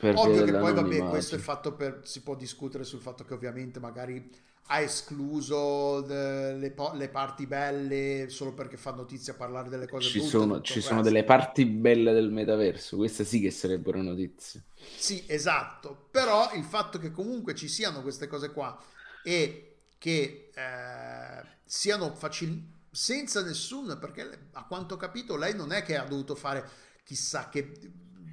Per 0.00 0.14
Ovvio 0.16 0.44
che 0.44 0.54
poi, 0.54 0.72
vabbè, 0.72 1.08
questo 1.08 1.34
è 1.36 1.38
fatto 1.38 1.74
per, 1.74 2.00
si 2.04 2.22
può 2.22 2.34
discutere 2.34 2.84
sul 2.84 3.00
fatto 3.00 3.24
che 3.24 3.34
ovviamente 3.34 3.78
magari 3.78 4.30
ha 4.72 4.80
escluso 4.80 6.00
de- 6.00 6.54
le, 6.54 6.74
le 6.94 7.08
parti 7.10 7.46
belle 7.46 8.28
solo 8.28 8.54
perché 8.54 8.76
fa 8.78 8.92
notizia 8.92 9.34
parlare 9.34 9.68
delle 9.68 9.86
cose 9.88 10.08
Ci 10.08 10.18
brutte. 10.18 10.30
sono, 10.30 10.60
ci 10.62 10.78
il 10.78 10.84
sono 10.84 11.02
delle 11.02 11.24
parti 11.24 11.66
belle 11.66 12.12
del 12.12 12.30
metaverso, 12.30 12.96
queste 12.96 13.24
sì 13.24 13.40
che 13.40 13.50
sarebbero 13.50 14.00
notizie. 14.02 14.64
Sì, 14.96 15.24
esatto, 15.26 16.08
però 16.10 16.52
il 16.54 16.64
fatto 16.64 16.98
che 16.98 17.10
comunque 17.10 17.54
ci 17.54 17.68
siano 17.68 18.02
queste 18.02 18.26
cose 18.26 18.50
qua 18.52 18.78
e 19.22 19.82
che 19.98 20.50
eh, 20.54 21.46
siano 21.64 22.14
facili 22.14 22.78
senza 22.90 23.42
nessun, 23.42 23.96
perché 24.00 24.48
a 24.52 24.64
quanto 24.66 24.94
ho 24.94 24.96
capito 24.96 25.36
lei 25.36 25.54
non 25.54 25.72
è 25.72 25.82
che 25.82 25.96
ha 25.96 26.04
dovuto 26.04 26.34
fare 26.34 26.68
chissà 27.04 27.48
che 27.48 27.72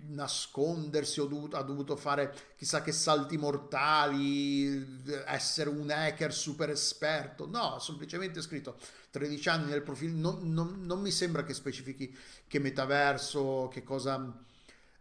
nascondersi 0.10 1.20
dovuto- 1.20 1.58
ha 1.58 1.62
dovuto 1.64 1.96
fare 1.96 2.34
chissà 2.58 2.82
che 2.82 2.92
salti 2.92 3.38
mortali, 3.38 5.04
essere 5.26 5.70
un 5.70 5.90
hacker 5.90 6.34
super 6.34 6.70
esperto, 6.70 7.48
no, 7.48 7.80
semplicemente 7.80 8.42
scritto 8.42 8.78
13 9.12 9.50
anni 9.50 9.70
nel 9.70 9.82
profilo, 9.84 10.16
non, 10.18 10.54
non- 10.54 10.82
non 10.86 11.02
mi 11.02 11.12
sembra 11.12 11.44
che 11.44 11.54
specifichi 11.54 12.16
che 12.48 12.60
metaverso, 12.60 13.70
che 13.72 13.84
cosa 13.84 14.34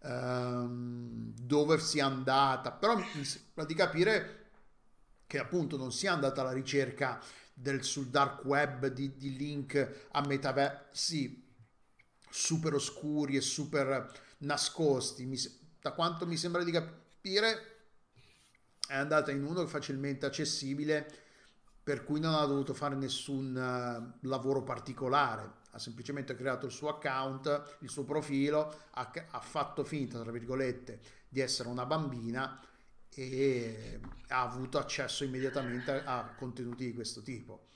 ehm, 0.03 1.33
dove 1.41 1.79
sia 1.81 2.07
andata, 2.07 2.73
però 2.73 2.97
mi 2.97 3.25
sembra 3.25 3.65
di 3.65 3.75
capire 3.75 4.45
che 5.27 5.39
appunto 5.39 5.77
non 5.77 5.93
sia 5.93 6.13
andata 6.13 6.41
alla 6.41 6.53
ricerca 6.53 7.21
del, 7.53 7.83
sul 7.85 8.09
dark 8.09 8.45
web 8.45 8.87
di, 8.89 9.17
di 9.17 9.37
link 9.37 10.07
a 10.13 10.21
metaversi 10.27 11.45
super 12.29 12.75
oscuri 12.75 13.37
e 13.37 13.41
super 13.41 14.13
nascosti. 14.39 15.25
Mi 15.25 15.39
da 15.81 15.93
quanto 15.93 16.27
mi 16.27 16.37
sembra 16.37 16.65
di 16.65 16.73
capire, 16.73 17.77
è 18.89 18.97
andata 18.97 19.31
in 19.31 19.45
uno 19.45 19.67
facilmente 19.67 20.27
accessibile, 20.27 21.07
per 21.83 22.03
cui 22.03 22.19
non 22.19 22.35
ha 22.35 22.45
dovuto 22.45 22.75
fare 22.75 22.97
nessun 22.97 23.57
eh, 23.57 24.27
lavoro 24.27 24.65
particolare. 24.65 25.65
Ha 25.71 25.79
semplicemente 25.79 26.35
creato 26.35 26.67
il 26.67 26.73
suo 26.73 26.89
account, 26.89 27.77
il 27.81 27.89
suo 27.89 28.05
profilo, 28.05 28.87
ha, 28.91 29.13
ha 29.31 29.41
fatto 29.41 29.85
finta, 29.85 30.21
tra 30.21 30.33
virgolette, 30.33 31.01
di 31.29 31.41
essere 31.41 31.69
una 31.69 31.87
bambina 31.87 32.61
e 33.15 34.01
ha 34.29 34.43
avuto 34.43 34.79
accesso 34.79 35.23
immediatamente 35.23 36.03
a 36.05 36.35
contenuti 36.37 36.87
di 36.87 36.95
questo 36.95 37.23
tipo. 37.23 37.69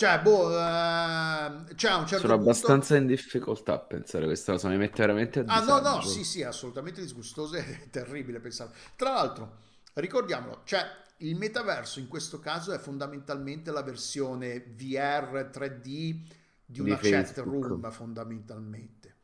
Cioè, 0.00 0.20
boh, 0.22 0.50
eh, 0.58 1.74
cioè 1.76 1.92
un 1.94 2.06
certo 2.06 2.16
Sono 2.18 2.34
punto... 2.34 2.42
abbastanza 2.42 2.96
in 2.96 3.06
difficoltà 3.06 3.72
a 3.74 3.78
pensare 3.80 4.24
questa 4.26 4.52
cosa, 4.52 4.68
mi 4.68 4.76
mette 4.76 5.00
veramente 5.02 5.40
a 5.40 5.44
Ah, 5.44 5.60
no, 5.64 5.80
no, 5.80 6.00
disagio. 6.00 6.06
sì, 6.06 6.24
sì, 6.24 6.42
assolutamente 6.42 7.00
disgustoso 7.00 7.56
e 7.56 7.88
terribile 7.90 8.40
pensare. 8.40 8.72
Tra 8.96 9.12
l'altro, 9.12 9.58
ricordiamolo, 9.94 10.62
cioè 10.64 10.86
il 11.18 11.36
metaverso 11.36 11.98
in 11.98 12.08
questo 12.08 12.38
caso 12.38 12.72
è 12.72 12.78
fondamentalmente 12.78 13.70
la 13.70 13.82
versione 13.82 14.60
VR 14.60 15.50
3D 15.50 16.24
di 16.64 16.80
Di 16.80 16.80
una 16.80 16.98
chat 17.00 17.40
Facebook. 17.40 17.44
room, 17.44 17.90
fondamentalmente. 17.90 19.16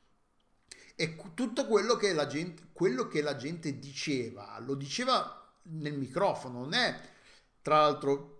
E 0.98 1.16
tutto 1.34 1.66
quello 1.66 1.96
che 1.96 2.12
la 2.14 2.26
gente, 2.26 2.68
quello 2.72 3.06
che 3.06 3.20
la 3.20 3.36
gente 3.36 3.78
diceva, 3.78 4.58
lo 4.60 4.74
diceva 4.74 5.54
nel 5.64 5.92
microfono, 5.98 6.60
non 6.60 6.72
è, 6.72 6.98
tra 7.60 7.80
l'altro, 7.80 8.35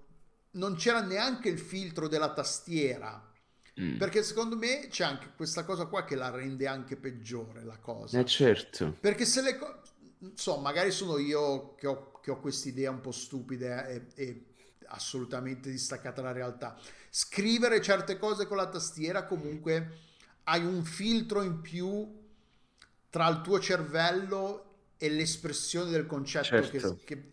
non 0.56 0.74
c'era 0.74 1.00
neanche 1.00 1.48
il 1.48 1.58
filtro 1.58 2.08
della 2.08 2.32
tastiera. 2.32 3.32
Mm. 3.80 3.98
Perché 3.98 4.22
secondo 4.22 4.56
me 4.56 4.88
c'è 4.88 5.04
anche 5.04 5.32
questa 5.36 5.64
cosa 5.64 5.84
qua 5.86 6.04
che 6.04 6.16
la 6.16 6.30
rende 6.30 6.66
anche 6.66 6.96
peggiore 6.96 7.62
la 7.62 7.78
cosa. 7.78 8.18
Eh 8.18 8.24
certo, 8.24 8.96
Perché 9.00 9.24
se 9.24 9.42
le 9.42 9.56
cose... 9.56 9.74
So, 10.34 10.56
magari 10.58 10.90
sono 10.90 11.18
io 11.18 11.74
che 11.74 11.86
ho, 11.86 12.18
che 12.20 12.30
ho 12.30 12.40
quest'idea 12.40 12.90
un 12.90 13.02
po' 13.02 13.12
stupida 13.12 13.86
e, 13.86 14.06
e 14.14 14.46
assolutamente 14.86 15.70
distaccata 15.70 16.22
dalla 16.22 16.32
realtà. 16.32 16.78
Scrivere 17.10 17.82
certe 17.82 18.18
cose 18.18 18.46
con 18.46 18.56
la 18.56 18.68
tastiera 18.68 19.26
comunque 19.26 19.98
hai 20.44 20.64
un 20.64 20.82
filtro 20.84 21.42
in 21.42 21.60
più 21.60 22.24
tra 23.10 23.28
il 23.28 23.42
tuo 23.42 23.60
cervello 23.60 24.62
e 24.96 25.10
l'espressione 25.10 25.90
del 25.90 26.06
concetto 26.06 26.60
che- 26.70 26.80
Certo. 26.80 27.00
che... 27.04 27.30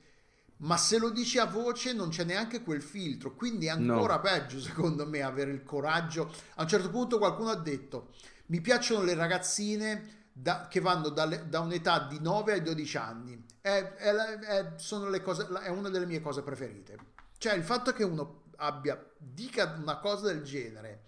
Ma 0.63 0.77
se 0.77 0.97
lo 0.97 1.09
dici 1.09 1.37
a 1.39 1.45
voce 1.45 1.91
non 1.91 2.07
c'è 2.09 2.23
neanche 2.23 2.63
quel 2.63 2.81
filtro, 2.81 3.35
quindi 3.35 3.65
è 3.67 3.75
No. 3.75 3.93
ancora 3.93 4.19
peggio 4.19 4.59
secondo 4.61 5.05
me 5.05 5.21
avere 5.21 5.51
il 5.51 5.63
coraggio. 5.63 6.31
A 6.55 6.61
un 6.61 6.67
certo 6.69 6.89
punto 6.89 7.17
qualcuno 7.17 7.49
ha 7.49 7.55
detto, 7.55 8.13
mi 8.47 8.61
piacciono 8.61 9.03
le 9.03 9.13
ragazzine 9.13 10.27
da- 10.31 10.67
che 10.69 10.79
vanno 10.79 11.09
dalle- 11.09 11.47
da 11.49 11.59
un'età 11.59 12.07
di 12.07 12.19
9 12.21 12.53
ai 12.53 12.61
12 12.61 12.95
anni. 12.97 13.45
È, 13.59 13.69
è 13.69 14.13
è- 14.13 14.73
sono 14.77 15.09
le 15.09 15.21
cose, 15.21 15.47
è 15.61 15.67
una 15.69 15.89
delle 15.89 16.05
mie 16.05 16.21
cose 16.21 16.41
preferite. 16.43 16.97
Cioè 17.37 17.53
il 17.55 17.63
fatto 17.63 17.91
che 17.91 18.03
uno 18.03 18.43
abbia, 18.57 18.97
dica 19.17 19.75
una 19.77 19.97
cosa 19.99 20.27
del 20.27 20.43
genere 20.43 21.03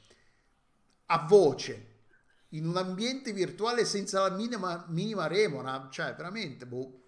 a 1.07 1.25
voce 1.27 1.93
in 2.49 2.67
un 2.67 2.75
ambiente 2.77 3.31
virtuale 3.31 3.85
senza 3.85 4.21
la 4.27 4.35
minima, 4.35 4.85
minima 4.89 5.27
remora, 5.27 5.87
cioè 5.91 6.13
veramente, 6.15 6.65
boh. 6.65 7.03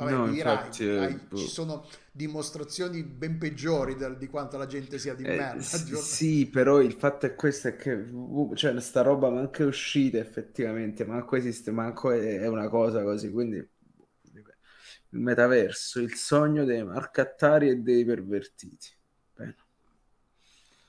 Vabbè, 0.00 0.14
No, 0.14 0.26
infatti, 0.28 0.82
eh, 0.82 0.90
hai- 0.94 1.28
boh. 1.30 1.34
ci 1.34 1.48
sono 1.48 1.86
dimostrazioni 2.10 3.02
ben 3.02 3.38
peggiori 3.38 3.96
del- 3.96 4.16
di 4.16 4.28
quanto 4.28 4.56
la 4.56 4.66
gente 4.66 4.98
sia 4.98 5.14
di 5.14 5.24
Eh, 5.24 5.54
merda. 5.54 5.60
s- 5.60 5.92
sì, 5.92 6.48
però 6.48 6.80
il 6.80 6.94
fatto 6.94 7.26
è 7.26 7.34
questo, 7.34 7.68
è 7.68 7.76
che 7.76 7.92
uh, 7.92 8.54
cioè, 8.54 8.80
sta 8.80 9.02
roba 9.02 9.28
manco 9.30 9.62
è 9.62 9.66
uscita 9.66 10.16
effettivamente, 10.18 11.04
manco 11.04 11.36
esiste, 11.36 11.70
manco 11.70 12.10
è, 12.10 12.38
è 12.40 12.46
una 12.48 12.68
cosa 12.68 13.02
così, 13.02 13.30
quindi 13.30 13.56
il 13.56 15.18
metaverso, 15.20 16.00
il 16.00 16.14
sogno 16.14 16.64
dei 16.64 16.84
marcattari 16.84 17.68
e 17.68 17.76
dei 17.76 18.04
pervertiti. 18.04 18.88
Bene. 19.34 19.56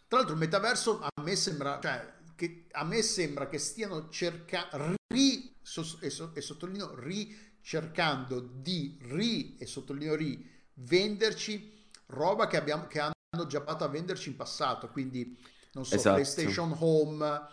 Tra 0.07 0.17
l'altro 0.17 0.33
il 0.35 0.41
metaverso 0.41 0.99
a 0.99 1.09
me 1.21 1.35
sembra, 1.35 1.79
cioè, 1.81 2.13
che, 2.35 2.65
a 2.71 2.83
me 2.83 3.01
sembra 3.01 3.47
che 3.47 3.57
stiano 3.57 4.09
cercando, 4.09 4.95
ri, 5.07 5.49
e, 6.01 6.09
so- 6.09 6.33
e 6.33 6.41
sottolineo 6.41 6.95
ri, 6.99 7.50
cercando 7.61 8.39
di 8.39 8.97
ri, 9.01 9.57
e 9.57 9.65
sottolineo 9.65 10.15
ri, 10.15 10.49
venderci 10.75 11.79
roba 12.07 12.47
che, 12.47 12.57
abbiamo, 12.57 12.87
che 12.87 12.99
hanno 12.99 13.47
già 13.47 13.61
provato 13.61 13.83
a 13.83 13.87
venderci 13.87 14.29
in 14.29 14.35
passato, 14.35 14.89
quindi 14.89 15.37
non 15.73 15.85
so, 15.85 15.99
Esatto. 15.99 16.09
PlayStation 16.09 16.75
Home, 16.79 17.47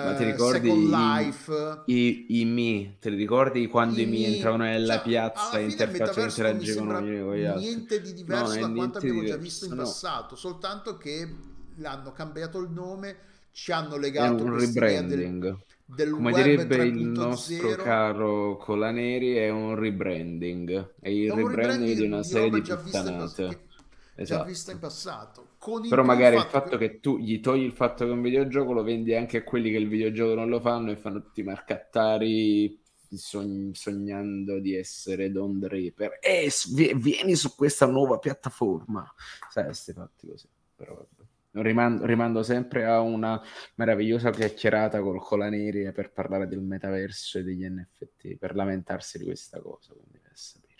Ma 0.00 0.12
ti 0.14 0.22
eh, 0.22 0.32
ricordi 0.32 0.68
Second 0.68 0.84
i- 0.94 1.26
Life. 1.26 1.52
I, 1.84 2.26
i 2.40 2.44
Mi, 2.44 2.96
te 3.00 3.10
li 3.10 3.16
ricordi 3.16 3.66
quando 3.66 4.00
i, 4.00 4.04
I 4.04 4.06
Mi 4.06 4.24
entravano 4.24 4.64
nella 4.64 5.00
cioè, 5.00 5.00
piazza 5.00 5.58
e 5.58 5.64
mi 5.64 5.98
interagivano 6.12 6.98
con 7.24 7.36
gli 7.36 7.44
altri? 7.44 7.86
niente 7.86 8.00
di 8.00 8.12
diverso 8.12 8.34
No, 8.34 8.52
è 8.52 8.64
da 8.66 8.68
quanto 8.68 8.98
abbiamo 8.98 9.22
già 9.22 9.36
diverso, 9.36 9.36
visto 9.36 9.64
in 9.64 9.74
no. 9.74 9.74
passato, 9.74 10.36
soltanto 10.36 10.96
che 10.96 11.28
l'hanno 11.76 12.12
cambiato 12.12 12.58
il 12.60 12.70
nome, 12.70 13.30
ci 13.52 13.72
hanno 13.72 13.96
È 14.14 14.26
legato 14.26 14.26
un 14.26 14.48
quest'idea 14.48 15.02
del, 15.02 15.30
rebranding. 15.32 15.54
Del 15.94 16.10
Come 16.10 16.32
direbbe 16.32 16.76
il 16.84 16.94
nostro 17.06 17.68
3.0. 17.70 17.82
caro 17.82 18.56
Colaneri, 18.56 19.34
è 19.34 19.48
un 19.50 19.74
rebranding. 19.74 20.94
È 21.00 21.08
il 21.08 21.30
È 21.30 21.34
rebranding 21.34 21.96
di 21.96 22.04
una 22.06 22.22
serie 22.22 22.50
di 22.50 22.60
puttanate. 22.60 23.48
che- 23.48 23.70
Esatto. 24.14 24.44
vista 24.44 24.72
in 24.72 24.78
passato. 24.78 25.46
Con 25.58 25.88
Però 25.88 26.02
magari 26.02 26.36
il 26.36 26.42
fatto 26.42 26.76
che 26.76 27.00
tu 27.00 27.18
gli 27.18 27.40
togli 27.40 27.62
il 27.62 27.72
fatto 27.72 28.04
che 28.04 28.10
è 28.10 28.12
un 28.12 28.20
videogioco 28.20 28.72
lo 28.72 28.82
vendi 28.82 29.14
anche 29.14 29.38
a 29.38 29.42
quelli 29.42 29.70
che 29.70 29.78
il 29.78 29.88
videogioco 29.88 30.34
non 30.34 30.48
lo 30.48 30.60
fanno 30.60 30.90
e 30.90 30.96
fanno 30.96 31.22
tutti 31.22 31.40
i 31.40 31.44
marcattari 31.44 32.78
sogn- 33.14 33.72
sognando 33.74 34.58
di 34.58 34.74
essere 34.74 35.30
Don 35.30 35.58
Draper. 35.58 36.18
Eh, 36.20 36.50
vieni 36.96 37.34
su 37.36 37.54
questa 37.54 37.86
nuova 37.86 38.18
piattaforma. 38.18 39.06
Sai, 39.50 39.64
questi 39.64 39.92
fatti 39.92 40.26
così. 40.28 40.46
Però 40.76 40.94
vabbè. 40.94 41.21
Rimando, 41.54 42.06
rimando 42.06 42.42
sempre 42.42 42.84
a 42.86 43.00
una 43.00 43.40
meravigliosa 43.74 44.30
chiacchierata 44.30 45.00
col 45.00 45.20
Colaneri 45.22 45.92
per 45.92 46.10
parlare 46.12 46.46
del 46.46 46.60
metaverso 46.62 47.38
e 47.38 47.42
degli 47.42 47.64
NFT, 47.68 48.36
per 48.38 48.54
lamentarsi 48.54 49.18
di 49.18 49.24
questa 49.24 49.60
cosa. 49.60 49.92
Quindi 49.92 50.18
per 50.18 50.32
sapere. 50.34 50.70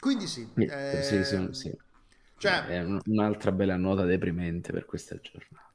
Quindi 0.00 0.26
sì, 0.26 0.48
Eh, 0.54 1.02
sì, 1.02 1.24
sì, 1.24 1.34
ehm, 1.34 1.50
sì. 1.50 1.76
cioè, 2.38 2.62
È 2.64 2.80
un- 2.80 3.00
un'altra 3.06 3.52
bella 3.52 3.76
nota 3.76 4.04
deprimente 4.04 4.72
per 4.72 4.84
questa 4.84 5.16
giornata. 5.20 5.67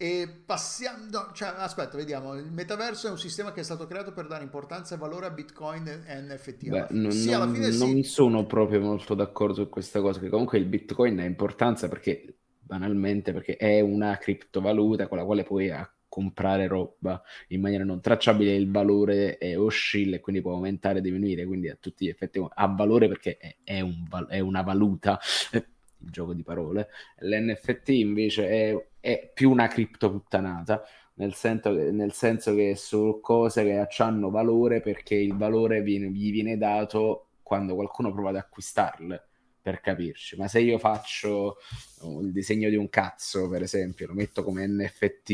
E 0.00 0.28
passiamo, 0.46 1.06
no, 1.10 1.32
cioè, 1.34 1.52
aspetta, 1.56 1.96
vediamo. 1.96 2.34
Il 2.34 2.52
metaverso 2.52 3.08
è 3.08 3.10
un 3.10 3.18
sistema 3.18 3.50
che 3.52 3.60
è 3.60 3.64
stato 3.64 3.88
creato 3.88 4.12
per 4.12 4.28
dare 4.28 4.44
importanza 4.44 4.94
e 4.94 4.98
valore 4.98 5.26
a 5.26 5.30
Bitcoin 5.30 5.88
e 6.06 6.20
NFT. 6.20 6.68
Beh, 6.68 6.78
Alla 6.78 6.86
fine, 6.86 7.00
non, 7.00 7.10
sì, 7.10 7.30
non- 7.30 7.50
non 7.76 8.02
sì. 8.02 8.02
sono 8.04 8.46
proprio 8.46 8.80
molto 8.80 9.14
d'accordo 9.14 9.54
su 9.54 9.68
questa 9.68 10.00
cosa, 10.00 10.20
che 10.20 10.28
comunque 10.28 10.58
il 10.58 10.66
Bitcoin 10.66 11.18
ha 11.18 11.24
importanza 11.24 11.88
perché, 11.88 12.36
banalmente, 12.60 13.32
perché 13.32 13.56
è 13.56 13.80
una 13.80 14.16
criptovaluta 14.18 15.08
con 15.08 15.18
la 15.18 15.24
quale 15.24 15.42
puoi 15.42 15.72
comprare 16.08 16.66
roba 16.68 17.20
in 17.48 17.60
maniera 17.60 17.84
non 17.84 18.00
tracciabile, 18.00 18.54
il 18.54 18.70
valore 18.70 19.36
è 19.38 19.58
oscilla 19.58 20.16
e 20.16 20.20
quindi 20.20 20.42
può 20.42 20.52
aumentare 20.52 20.98
e 20.98 21.02
diminuire, 21.02 21.44
quindi 21.44 21.68
a 21.68 21.76
tutti 21.78 22.04
gli 22.06 22.08
effetti 22.08 22.40
ha 22.48 22.66
valore 22.68 23.08
perché 23.08 23.36
è, 23.36 23.56
è 23.64 23.80
un 23.80 24.06
è 24.28 24.38
una 24.40 24.62
valuta. 24.62 25.18
Eh, 25.52 25.66
il 26.00 26.10
gioco 26.10 26.32
di 26.32 26.42
parole. 26.44 26.88
L'NFT 27.20 27.88
invece 27.88 28.48
è, 28.48 28.88
è 29.00 29.30
più 29.32 29.50
una 29.50 29.66
criptoputtanata, 29.66 30.82
nel 31.14 31.34
senso, 31.34 31.70
nel 31.72 32.12
senso 32.12 32.54
che 32.54 32.76
sono 32.76 33.20
cose 33.20 33.64
che 33.64 34.02
hanno 34.02 34.30
valore 34.30 34.80
perché 34.80 35.14
il 35.14 35.36
valore 35.36 35.82
viene, 35.82 36.10
gli 36.10 36.30
viene 36.30 36.56
dato 36.56 37.30
quando 37.42 37.74
qualcuno 37.74 38.12
prova 38.12 38.30
ad 38.30 38.36
acquistarle 38.36 39.28
per 39.60 39.80
capirci. 39.80 40.36
Ma 40.36 40.48
se 40.48 40.60
io 40.60 40.78
faccio 40.78 41.56
uh, 42.00 42.22
il 42.22 42.32
disegno 42.32 42.68
di 42.68 42.76
un 42.76 42.88
cazzo, 42.88 43.48
per 43.48 43.62
esempio, 43.62 44.06
lo 44.06 44.14
metto 44.14 44.42
come 44.42 44.66
NFT 44.66 45.30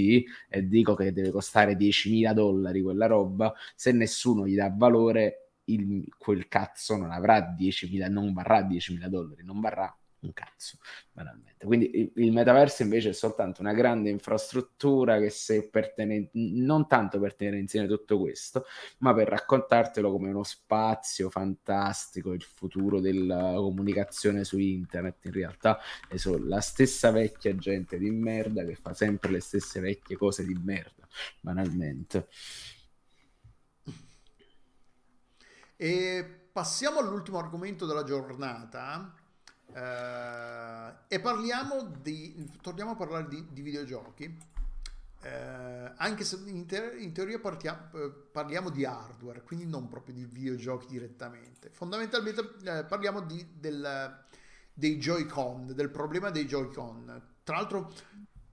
e 0.49 0.67
dico 0.67 0.95
che 0.95 1.13
deve 1.13 1.31
costare 1.31 1.77
10.000 1.77 2.33
dollari 2.33 2.83
quella 2.83 3.07
roba, 3.07 3.53
se 3.75 3.93
nessuno 3.93 4.47
gli 4.47 4.57
dà 4.57 4.73
valore, 4.75 5.51
il, 5.67 6.05
quel 6.19 6.49
cazzo 6.49 6.97
non 6.97 7.11
avrà 7.11 7.55
10.000, 7.57 8.11
non 8.11 8.33
varrà 8.33 8.61
10.000 8.67 9.07
dollari, 9.07 9.45
non 9.45 9.61
varrà 9.61 9.97
un 10.25 10.33
cazzo, 10.33 10.79
banalmente. 11.13 11.67
Quindi 11.67 12.13
il, 12.17 12.33
metaverso 12.33 12.83
invece 12.83 13.11
è 13.11 13.13
soltanto 13.13 13.61
una 13.61 13.73
grande 13.73 14.11
infrastruttura 14.11 15.19
che 15.19 15.31
se 15.31 15.69
per 15.69 15.93
tenere, 15.93 16.31
non 16.33 16.87
tanto 16.87 17.19
per 17.21 17.35
tenere 17.35 17.59
insieme 17.59 17.87
tutto 17.87 18.19
questo, 18.19 18.65
ma 18.99 19.15
per 19.15 19.29
raccontartelo 19.29 20.11
come 20.11 20.31
uno 20.31 20.43
spazio 20.43 21.31
fantastico, 21.31 22.33
il 22.33 22.43
futuro 22.43 23.01
della 23.01 23.53
comunicazione 23.57 24.45
su 24.45 24.59
internet. 24.59 25.25
In 25.27 25.33
realtà 25.33 25.79
è 26.09 26.17
solo 26.17 26.45
la 26.47 26.61
stessa 26.61 27.11
vecchia 27.11 27.55
gente 27.57 27.99
di 27.99 28.11
merda 28.11 28.65
che 28.65 28.75
fa 28.75 28.95
sempre 28.95 29.31
le 29.31 29.41
stesse 29.41 29.81
vecchie 29.81 30.17
cose 30.17 30.45
di 30.45 30.55
merda, 30.55 31.07
banalmente. 31.41 32.29
E 35.77 36.49
passiamo 36.53 37.01
all'ultimo 37.01 37.39
argomento 37.39 37.85
della 37.85 38.05
giornata 38.05 39.13
Uh, 39.75 40.95
e 41.09 41.19
parliamo 41.19 41.97
di, 42.01 42.49
torniamo 42.63 42.93
a 42.93 42.95
parlare 42.95 43.27
di, 43.27 43.45
di 43.51 43.61
videogiochi, 43.61 44.25
uh, 45.23 45.27
anche 45.97 46.23
se 46.23 46.39
in, 46.47 46.65
te, 46.65 46.95
in 46.97 47.13
teoria 47.13 47.41
partiamo, 47.41 47.89
parliamo 48.31 48.71
di 48.71 48.85
hardware, 48.85 49.43
quindi 49.43 49.67
non 49.67 49.89
proprio 49.89 50.15
di 50.15 50.27
videogiochi 50.27 50.87
direttamente. 50.87 51.71
Fondamentalmente 51.73 52.41
uh, 52.41 52.87
parliamo 52.87 53.23
di, 53.23 53.45
del, 53.53 54.17
dei 54.73 54.97
Joy-Con, 54.97 55.73
del 55.75 55.91
problema 55.91 56.31
dei 56.31 56.47
Joy-Con. 56.47 57.23
Tra 57.43 57.57
l'altro, 57.57 57.93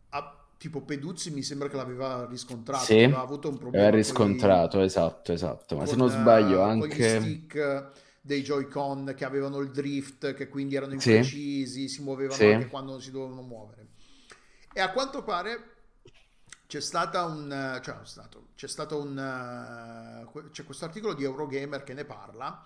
a, 0.09 0.43
tipo 0.57 0.81
Peduzzi 0.81 1.29
mi 1.29 1.43
sembra 1.43 1.67
che 1.67 1.75
l'aveva 1.75 2.25
riscontrato, 2.25 2.83
sì, 2.83 3.03
aveva 3.03 3.21
avuto 3.21 3.47
un 3.47 3.59
problema. 3.59 3.85
Aveva 3.85 4.01
riscontrato, 4.01 4.79
i, 4.79 4.85
esatto, 4.85 5.33
esatto, 5.33 5.75
ma 5.77 5.85
se 5.85 5.95
non 5.95 6.09
sbaglio 6.09 6.63
anche... 6.63 7.19
Stick, 7.19 8.09
dei 8.21 8.43
Joy-Con 8.43 9.13
che 9.17 9.25
avevano 9.25 9.59
il 9.59 9.71
drift, 9.71 10.33
che 10.35 10.47
quindi 10.47 10.75
erano 10.75 10.93
imprecisi, 10.93 11.87
sì. 11.87 11.95
si 11.95 12.03
muovevano 12.03 12.35
sì. 12.35 12.45
anche 12.45 12.67
quando 12.67 12.91
non 12.91 13.01
si 13.01 13.09
dovevano 13.09 13.41
muovere. 13.41 13.87
E 14.71 14.79
a 14.79 14.91
quanto 14.91 15.23
pare 15.23 15.71
c'è 16.67 16.79
stata 16.79 17.25
un 17.25 17.81
cioè, 17.83 17.97
stato, 18.03 18.49
c'è 18.55 18.67
stato 18.67 19.01
un 19.01 20.25
c'è 20.51 20.63
questo 20.63 20.85
articolo 20.85 21.13
di 21.13 21.23
Eurogamer 21.23 21.83
che 21.83 21.93
ne 21.93 22.05
parla 22.05 22.65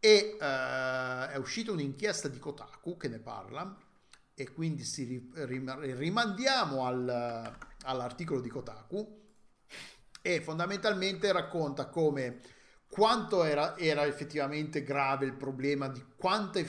e 0.00 0.36
uh, 0.40 1.30
è 1.30 1.36
uscita 1.36 1.70
un'inchiesta 1.70 2.28
di 2.28 2.38
Kotaku 2.38 2.96
che 2.96 3.08
ne 3.08 3.18
parla 3.18 3.76
e 4.34 4.52
quindi 4.52 4.84
si 4.84 5.30
rimandiamo 5.34 6.84
al, 6.84 7.56
all'articolo 7.82 8.40
di 8.40 8.48
Kotaku 8.48 9.26
e 10.22 10.40
fondamentalmente 10.40 11.30
racconta 11.32 11.88
come 11.88 12.40
quanto 12.88 13.44
era, 13.44 13.76
era, 13.76 14.06
effettivamente 14.06 14.82
grave 14.82 15.26
il 15.26 15.34
problema 15.34 15.88
di 15.88 16.02
quanta, 16.16 16.60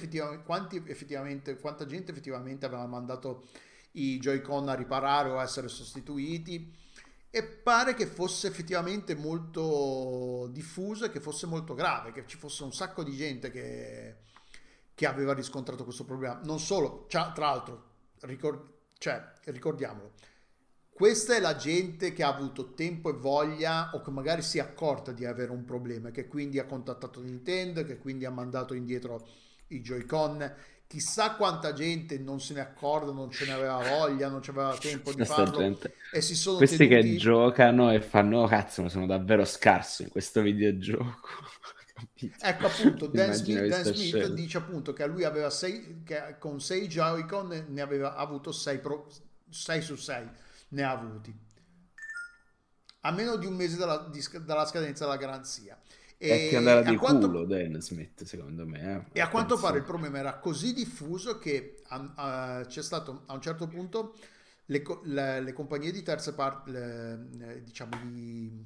quanti 0.43 0.83
effettivamente, 0.85 1.57
quanta 1.57 1.85
gente 1.85 2.11
effettivamente 2.11 2.65
aveva 2.65 2.85
mandato 2.85 3.45
i 3.93 4.19
Joy-Con 4.19 4.69
a 4.69 4.73
riparare 4.73 5.29
o 5.29 5.39
a 5.39 5.43
essere 5.43 5.67
sostituiti 5.67 6.75
e 7.31 7.43
pare 7.43 7.93
che 7.93 8.07
fosse 8.07 8.47
effettivamente 8.47 9.15
molto 9.15 10.47
diffuso 10.51 11.05
e 11.05 11.11
che 11.11 11.19
fosse 11.19 11.45
molto 11.45 11.73
grave, 11.73 12.11
che 12.11 12.25
ci 12.25 12.37
fosse 12.37 12.63
un 12.63 12.73
sacco 12.73 13.03
di 13.03 13.15
gente 13.15 13.51
che, 13.51 14.15
che 14.95 15.05
aveva 15.05 15.33
riscontrato 15.33 15.83
questo 15.83 16.05
problema. 16.05 16.39
Non 16.43 16.59
solo, 16.59 17.05
tra 17.07 17.31
l'altro, 17.35 17.83
ricord, 18.21 18.61
cioè, 18.97 19.23
ricordiamolo, 19.45 20.13
questa 20.99 21.33
è 21.33 21.39
la 21.39 21.55
gente 21.55 22.11
che 22.11 22.23
ha 22.23 22.27
avuto 22.27 22.73
tempo 22.73 23.09
e 23.09 23.13
voglia 23.13 23.91
o 23.93 24.01
che 24.01 24.11
magari 24.11 24.41
si 24.41 24.57
è 24.57 24.61
accorta 24.61 25.13
di 25.13 25.23
avere 25.23 25.49
un 25.49 25.63
problema, 25.63 26.11
che 26.11 26.27
quindi 26.27 26.59
ha 26.59 26.65
contattato 26.65 27.21
Nintendo, 27.21 27.85
che 27.85 27.97
quindi 27.97 28.25
ha 28.25 28.29
mandato 28.29 28.73
indietro 28.73 29.25
i 29.67 29.79
Joy-Con. 29.79 30.55
Chissà 30.87 31.35
quanta 31.35 31.71
gente 31.71 32.19
non 32.19 32.41
se 32.41 32.53
ne 32.53 32.59
accorda, 32.59 33.13
non 33.13 33.31
ce 33.31 33.45
ne 33.45 33.53
aveva 33.53 33.77
voglia, 33.77 34.27
non 34.27 34.41
aveva 34.45 34.75
tempo 34.77 35.13
di 35.13 35.23
farlo. 35.23 35.59
Gente. 35.59 35.93
E 36.11 36.19
si 36.19 36.35
sono 36.35 36.57
Questi 36.57 36.85
tenuti... 36.85 37.11
che 37.11 37.15
giocano 37.15 37.93
e 37.93 38.01
fanno, 38.01 38.41
oh, 38.41 38.47
cazzo, 38.47 38.81
ma 38.81 38.89
sono 38.89 39.05
davvero 39.05 39.45
scarso 39.45 40.01
in 40.01 40.09
questo 40.09 40.41
videogioco. 40.41 41.29
ecco 42.41 42.65
appunto, 42.65 43.07
Dan 43.07 43.31
Smith, 43.31 43.67
Dan 43.67 43.83
Smith 43.85 44.27
dice 44.33 44.57
appunto 44.57 44.91
che 44.91 45.07
lui 45.07 45.23
aveva 45.23 45.49
sei, 45.49 46.01
che 46.03 46.35
con 46.39 46.59
6 46.59 46.87
Joy-Con 46.89 47.67
ne 47.69 47.81
aveva 47.81 48.15
avuto 48.15 48.51
6 48.51 48.81
su 49.79 49.95
6 49.95 50.47
ne 50.69 50.83
ha 50.83 50.91
avuti. 50.91 51.33
A 53.01 53.11
meno 53.11 53.37
di 53.37 53.45
un 53.45 53.55
mese 53.55 53.77
dalla, 53.77 54.09
di, 54.11 54.21
dalla 54.43 54.65
scadenza 54.65 55.05
della 55.05 55.17
garanzia. 55.17 55.79
E 56.17 56.47
è 56.47 56.49
che 56.49 56.57
andava 56.57 56.81
di 56.81 56.97
quanto, 56.97 57.27
culo 57.27 57.45
Dan 57.45 57.81
Smith, 57.81 58.23
secondo 58.23 58.67
me. 58.67 59.07
Eh, 59.13 59.19
e 59.19 59.21
a 59.21 59.29
quanto 59.29 59.57
pare 59.57 59.77
il 59.77 59.85
problema 59.85 60.17
era 60.17 60.37
così 60.37 60.73
diffuso 60.73 61.37
che 61.37 61.81
uh, 61.89 61.95
uh, 61.95 62.65
c'è 62.65 62.83
stato 62.83 63.23
a 63.27 63.33
un 63.33 63.41
certo 63.41 63.67
punto 63.67 64.15
le, 64.65 64.83
le, 65.03 65.41
le 65.41 65.53
compagnie 65.53 65.91
di 65.91 66.03
terze 66.03 66.33
parti, 66.33 66.71
diciamo 67.63 67.95
i, 68.03 68.65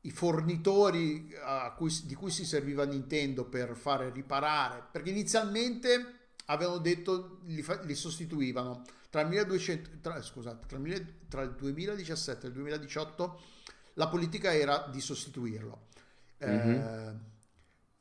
i 0.00 0.10
fornitori 0.10 1.30
cui, 1.76 1.94
di 2.04 2.14
cui 2.14 2.30
si 2.30 2.44
serviva 2.44 2.84
Nintendo 2.84 3.44
per 3.44 3.76
fare 3.76 4.10
riparare, 4.10 4.82
perché 4.90 5.10
inizialmente 5.10 6.14
avevano 6.46 6.78
detto 6.78 7.38
li, 7.44 7.64
li 7.82 7.94
sostituivano 7.94 8.82
tra 9.16 9.22
il, 9.22 9.28
1200, 9.28 9.90
tra, 10.02 10.20
scusate, 10.20 10.66
tra, 10.66 10.78
il, 10.78 11.14
tra 11.26 11.42
il 11.42 11.54
2017 11.54 12.44
e 12.44 12.48
il 12.48 12.54
2018 12.54 13.40
la 13.94 14.08
politica 14.08 14.52
era 14.54 14.88
di 14.90 15.00
sostituirlo. 15.00 15.86
Mm-hmm. 16.44 16.70
Eh, 16.70 17.14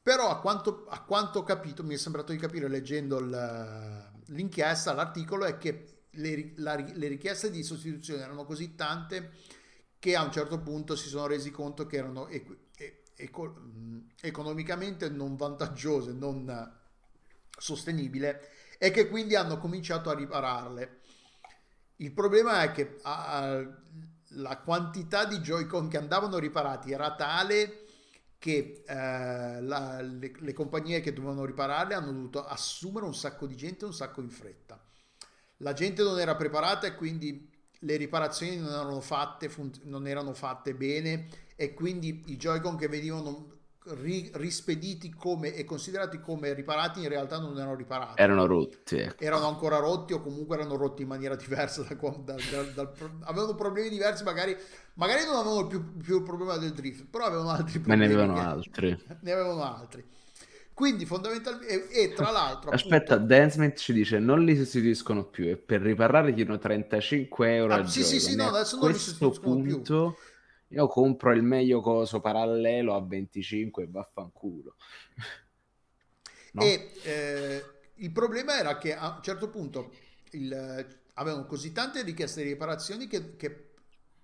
però 0.02 0.30
a 0.30 0.42
quanto, 0.42 0.86
a 0.90 1.02
quanto, 1.04 1.40
ho 1.40 1.44
capito, 1.44 1.86
mi 1.86 1.94
è 1.94 1.98
sembrato 1.98 2.34
di 2.34 2.38
capire 2.38 2.68
leggendo 2.68 3.20
il, 3.20 4.12
l'inchiesta, 4.26 4.94
l'articolo, 4.94 5.46
è 5.46 5.58
che 5.58 6.08
le, 6.12 6.52
la, 6.58 6.76
le, 6.76 7.08
richieste 7.08 7.50
di 7.50 7.64
sostituzione 7.64 8.22
erano 8.22 8.44
così 8.44 8.76
tante 8.76 9.32
che 9.98 10.18
a 10.18 10.24
un 10.24 10.34
certo 10.34 10.60
punto 10.60 10.98
si 10.98 11.08
sono 11.08 11.28
resi 11.28 11.50
conto 11.50 11.86
che 11.86 11.96
erano 11.96 12.28
equ, 12.28 12.56
eco, 13.16 13.56
economicamente 14.20 15.10
non 15.10 15.38
vantaggiose, 15.38 16.12
non 16.12 16.74
sostenibile 17.58 18.50
e 18.78 18.92
che 18.92 19.08
quindi 19.08 19.36
hanno 19.36 19.58
cominciato 19.58 20.10
a 20.10 20.14
ripararle. 20.14 21.00
Il 21.97 22.11
problema 22.11 22.63
è 22.63 22.72
che 22.72 22.97
uh, 22.97 23.73
la 24.39 24.57
quantità 24.63 25.26
di 25.26 25.38
Joy-Con 25.39 25.88
che 25.88 25.97
andavano 25.97 26.38
riparati 26.38 26.91
era 26.91 27.15
tale 27.15 27.85
che 28.38 28.84
uh, 28.85 28.93
la, 28.93 30.01
le, 30.01 30.31
le, 30.38 30.53
compagnie 30.53 30.99
che 30.99 31.13
dovevano 31.13 31.45
ripararle 31.45 31.93
hanno 31.93 32.11
dovuto 32.11 32.45
assumere 32.45 33.05
un 33.05 33.15
sacco 33.15 33.47
di 33.47 33.55
gente 33.55 33.85
un 33.85 33.93
sacco 33.93 34.22
in 34.22 34.30
fretta. 34.30 34.84
La 35.59 35.73
gente 35.73 36.03
non 36.03 36.19
era 36.19 36.35
preparata 36.35 36.85
e 36.85 36.95
quindi 36.95 37.49
le 37.80 37.95
riparazioni 37.95 38.57
non 38.57 38.72
erano 38.72 38.99
fatte, 38.99 39.47
fun- 39.47 39.72
non 39.84 40.05
erano 40.05 40.34
fatte 40.34 40.76
bene 40.76 41.27
e 41.55 41.73
quindi 41.73 42.23
i 42.27 42.35
Joy-Con 42.35 42.76
che 42.76 42.89
venivano 42.89 43.55
ri- 43.86 44.32
rispediti 44.34 45.14
come 45.14 45.53
e 45.53 45.64
considerati 45.64 46.20
come 46.20 46.53
riparati 46.53 47.02
in 47.02 47.10
realtà 47.10 47.40
non 47.40 47.56
erano 47.57 47.76
riparati. 47.76 48.22
Erano 48.22 48.45
rotti 48.45 48.98
ecco. 48.98 49.24
erano 49.24 49.48
ancora 49.48 49.78
rotti 49.78 50.14
o 50.14 50.22
comunque 50.22 50.56
erano 50.56 50.76
rotti 50.76 51.03
in 51.03 51.07
maniera 51.07 51.36
diversa 51.36 51.84
da, 51.84 51.95
da, 51.95 52.64
da, 52.74 52.91
avevano 53.22 53.56
problemi 53.56 53.90
diversi 53.90 54.24
magari 54.24 54.56
magari 54.95 55.26
non 55.26 55.36
avevano 55.36 55.68
più, 55.68 55.98
più 55.98 56.18
il 56.18 56.24
problema 56.24 56.57
del 56.57 56.72
drift 56.72 57.06
però 57.06 57.26
avevano 57.26 57.49
altri 57.49 57.80
problemi 57.80 58.02
ma 58.02 58.07
ne 58.07 58.14
avevano 58.14 58.40
altri. 58.40 59.03
Ne 59.22 59.32
avevano 59.32 59.64
altri. 59.64 60.03
Quindi 60.74 61.06
fondamentalmente 61.06 61.90
e, 61.90 62.03
e 62.03 62.14
tra 62.14 62.32
l'altro 62.32 62.72
aspetta 62.72 63.14
appunto, 63.14 63.34
Dancement 63.34 63.78
ci 63.78 63.94
dice 63.94 64.20
non 64.20 64.44
li 64.44 64.57
sostituiscono 64.57 65.24
più 65.24 65.45
e 65.45 65.56
per 65.56 65.82
riparare 65.82 66.34
chiedono 66.34 66.57
35 66.57 67.56
euro 67.56 67.74
ah, 67.76 67.86
sì 67.86 68.03
sì 68.03 68.20
sì 68.20 68.36
no 68.36 68.48
adesso 68.48 68.78
non 68.78 68.91
li 68.91 68.98
sostituiscono 68.98 69.56
punto... 69.56 70.16
più 70.16 70.34
io 70.70 70.88
compro 70.88 71.32
il 71.32 71.44
meglio 71.44 71.82
coso 71.82 72.20
parallelo 72.20 72.96
a 72.96 73.02
25 73.02 73.84
e 73.84 73.88
vaffanculo. 73.88 74.76
No? 76.54 76.62
E 76.64 76.92
eh, 77.04 77.64
il 77.96 78.12
problema 78.12 78.58
era 78.58 78.78
che 78.78 78.96
a 78.96 79.16
un 79.16 79.22
certo 79.22 79.50
punto 79.50 79.92
il, 80.32 80.54
avevano 81.14 81.46
così 81.46 81.72
tante 81.72 82.02
richieste 82.02 82.44
di 82.44 82.50
riparazioni 82.50 83.08
che, 83.08 83.36
che 83.36 83.74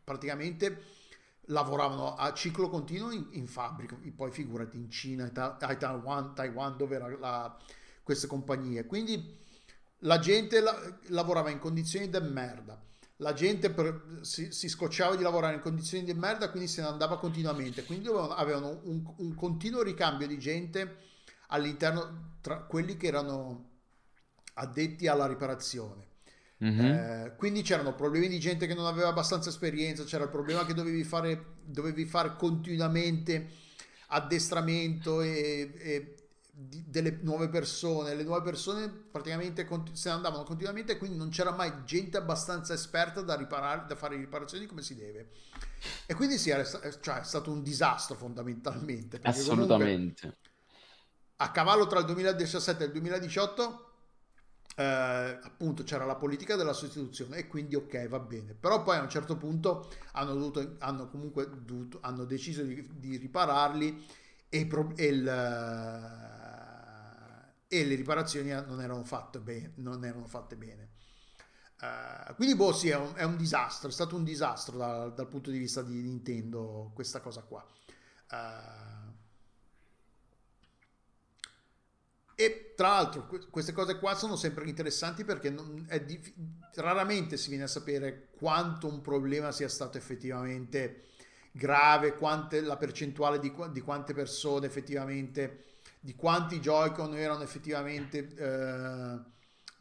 praticamente 0.04 1.00
lavoravano 1.46 2.16
a 2.16 2.34
ciclo 2.34 2.70
continuo 2.70 3.12
in, 3.12 3.28
in 3.32 3.48
fabbrica, 3.48 3.98
poi 4.16 4.32
figurati 4.32 4.78
in 4.78 4.90
Cina, 4.90 5.30
a 5.34 5.56
Taiwan, 5.56 6.34
Taiwan 6.34 6.78
dove 6.78 6.96
era 6.96 7.10
la, 7.18 7.58
queste 8.04 8.28
compagnie. 8.28 8.86
Quindi 8.86 9.38
la 10.00 10.20
gente 10.20 10.60
la- 10.60 11.00
lavorava 11.08 11.50
in 11.50 11.60
condizioni 11.60 12.10
di 12.10 12.20
merda. 12.20 12.82
La 13.22 13.34
gente 13.34 13.70
per- 13.70 14.20
si, 14.22 14.52
si 14.52 14.68
scocciava 14.68 15.16
di 15.16 15.24
lavorare 15.24 15.56
in 15.56 15.62
condizioni 15.62 16.04
di 16.04 16.14
merda, 16.14 16.50
quindi 16.50 16.68
se 16.68 16.82
ne 16.82 16.88
andava 16.88 17.18
continuamente. 17.18 17.84
Quindi 17.84 18.08
avevano 18.08 18.82
un, 18.84 19.04
un 19.18 19.36
continuo 19.36 19.84
ricambio 19.84 20.28
di 20.28 20.40
gente 20.40 20.98
all'interno 21.48 22.38
tra 22.42 22.58
quelli 22.64 22.98
che 22.98 23.08
erano 23.08 23.70
addetti 24.56 25.08
alla 25.08 25.28
riparazione. 25.28 26.10
Mhm. 26.58 26.80
Eh, 26.80 27.34
quindi 27.38 27.62
c'erano 27.64 27.96
problemi 27.96 28.28
di 28.28 28.40
gente 28.40 28.68
che 28.68 28.76
non 28.76 28.86
aveva 28.86 29.08
abbastanza 29.08 29.50
esperienza, 29.50 30.04
c'era 30.04 30.26
il 30.26 30.30
problema 30.30 30.66
che 30.66 30.74
dovevi 30.74 31.04
fare, 31.04 31.58
dovevi 31.64 32.06
fare 32.06 32.36
continuamente 32.36 33.50
addestramento 34.08 35.22
e, 35.22 35.72
e 35.76 36.16
di- 36.52 36.84
delle 36.88 37.20
nuove 37.22 37.50
persone. 37.50 38.14
Le 38.16 38.24
nuove 38.24 38.44
persone 38.44 38.90
praticamente 38.90 39.66
conti- 39.66 39.96
se 39.96 40.10
ne 40.10 40.16
andavano 40.16 40.44
continuamente, 40.44 40.98
quindi 40.98 41.18
non 41.18 41.30
c'era 41.30 41.52
mai 41.52 41.84
gente 41.86 42.18
abbastanza 42.18 42.74
esperta 42.74 43.22
da 43.22 43.36
riparare, 43.36 43.86
da 43.88 43.96
fare 43.96 44.18
riparazioni 44.18 44.66
come 44.66 44.82
si 44.82 44.96
deve. 44.96 45.30
E 46.06 46.14
quindi 46.14 46.38
sì, 46.38 46.52
sta- 46.64 47.00
cioè, 47.00 47.20
è 47.22 47.24
stato 47.24 47.52
un 47.52 47.64
disastro 47.64 48.16
fondamentalmente. 48.16 49.20
Assolutamente. 49.24 50.38
a 51.38 51.52
cavallo 51.52 51.88
tra 51.88 52.00
il 52.00 52.06
2017 52.06 52.84
e 52.84 52.86
il 52.88 52.92
2018 52.92 53.86
eh, 54.76 54.84
appunto 54.84 55.84
c'era 55.84 56.06
la 56.06 56.16
politica 56.16 56.56
della 56.56 56.74
sostituzione 56.74 57.38
e 57.38 57.48
quindi 57.48 57.76
ok 57.76 58.08
va 58.08 58.20
bene 58.20 58.54
però 58.54 58.84
poi 58.84 58.98
a 58.98 59.02
un 59.02 59.10
certo 59.10 59.36
punto 59.38 59.90
hanno 60.14 60.34
dovuto 60.34 60.76
hanno 60.80 61.10
comunque 61.10 61.50
dovuto, 61.64 62.00
hanno 62.02 62.26
deciso 62.26 62.64
di, 62.64 62.88
di 62.98 63.18
ripararli 63.18 64.06
e, 64.50 64.66
pro- 64.68 64.94
e 64.96 65.06
il, 65.06 65.24
e 67.74 67.86
le 67.86 67.96
riparazioni 67.96 68.50
non 68.50 68.82
erano 68.82 69.04
fatte 69.06 69.40
bene 69.40 69.72
erano 70.04 70.28
fatte 70.28 70.56
bene. 70.58 70.90
Eh, 71.82 72.34
quindi 72.36 72.56
boh 72.56 72.74
sì 72.74 72.90
è 72.90 72.96
un, 72.98 73.14
è 73.16 73.24
un 73.24 73.38
disastro 73.38 73.90
è 73.90 73.92
stato 73.92 74.16
un 74.16 74.24
disastro 74.24 74.78
da- 74.78 75.08
dal 75.10 75.28
punto 75.28 75.50
di 75.52 75.58
vista 75.58 75.82
di 75.82 76.02
Nintendo 76.02 76.92
questa 76.94 77.22
cosa 77.22 77.42
qua. 77.42 77.66
Eh, 78.32 79.10
E 82.36 82.74
tra 82.76 82.90
l'altro 82.90 83.28
que- 83.28 83.48
queste 83.50 83.72
cose 83.72 84.00
qua 84.00 84.16
sono 84.16 84.36
sempre 84.36 84.68
interessanti 84.68 85.24
perché 85.24 85.50
non- 85.52 85.86
dif- 86.06 86.34
raramente 86.76 87.38
si 87.38 87.50
viene 87.50 87.66
a 87.66 87.68
sapere 87.68 88.30
quanto 88.38 88.88
un 88.88 89.02
problema 89.02 89.52
sia 89.52 89.68
stato 89.70 89.98
effettivamente 89.98 91.04
grave, 91.52 92.16
quante, 92.18 92.62
la 92.62 92.78
percentuale 92.78 93.38
di, 93.40 93.54
di 93.72 93.82
quante 93.82 94.14
persone 94.14 94.66
effettivamente, 94.66 95.66
di 96.02 96.16
quanti 96.16 96.60
Joy-Con 96.60 97.16
erano 97.16 97.44
effettivamente 97.44 98.34
eh, 98.36 99.20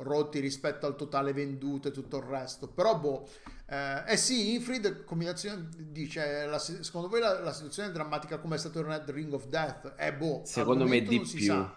rotti 0.03 0.39
rispetto 0.41 0.87
al 0.87 0.97
totale 0.97 1.33
venduto 1.33 1.89
e 1.89 1.93
tutto 1.93 2.19
il 2.19 2.25
resto. 2.25 2.69
Però 2.69 2.99
boh, 2.99 3.29
eh, 3.67 4.05
eh 4.07 4.17
sì, 4.17 4.55
Infrid 4.55 5.05
combinazione 5.05 5.69
dice, 5.77 6.47
la- 6.47 6.59
secondo 6.59 7.09
voi 7.09 7.21
la, 7.21 7.41
la 7.41 7.53
situazione 7.53 7.89
è 7.89 7.93
drammatica 7.93 8.39
come 8.39 8.57
è 8.57 8.59
stato 8.59 8.81
il 8.81 8.87
Red 8.87 9.11
Ring 9.11 9.33
of 9.33 9.47
Death? 9.47 9.95
Eh 9.99 10.13
boh, 10.15 10.43
Secondo 10.45 10.87
me 10.87 11.01
di 11.03 11.19
più. 11.21 11.37
sa. 11.45 11.75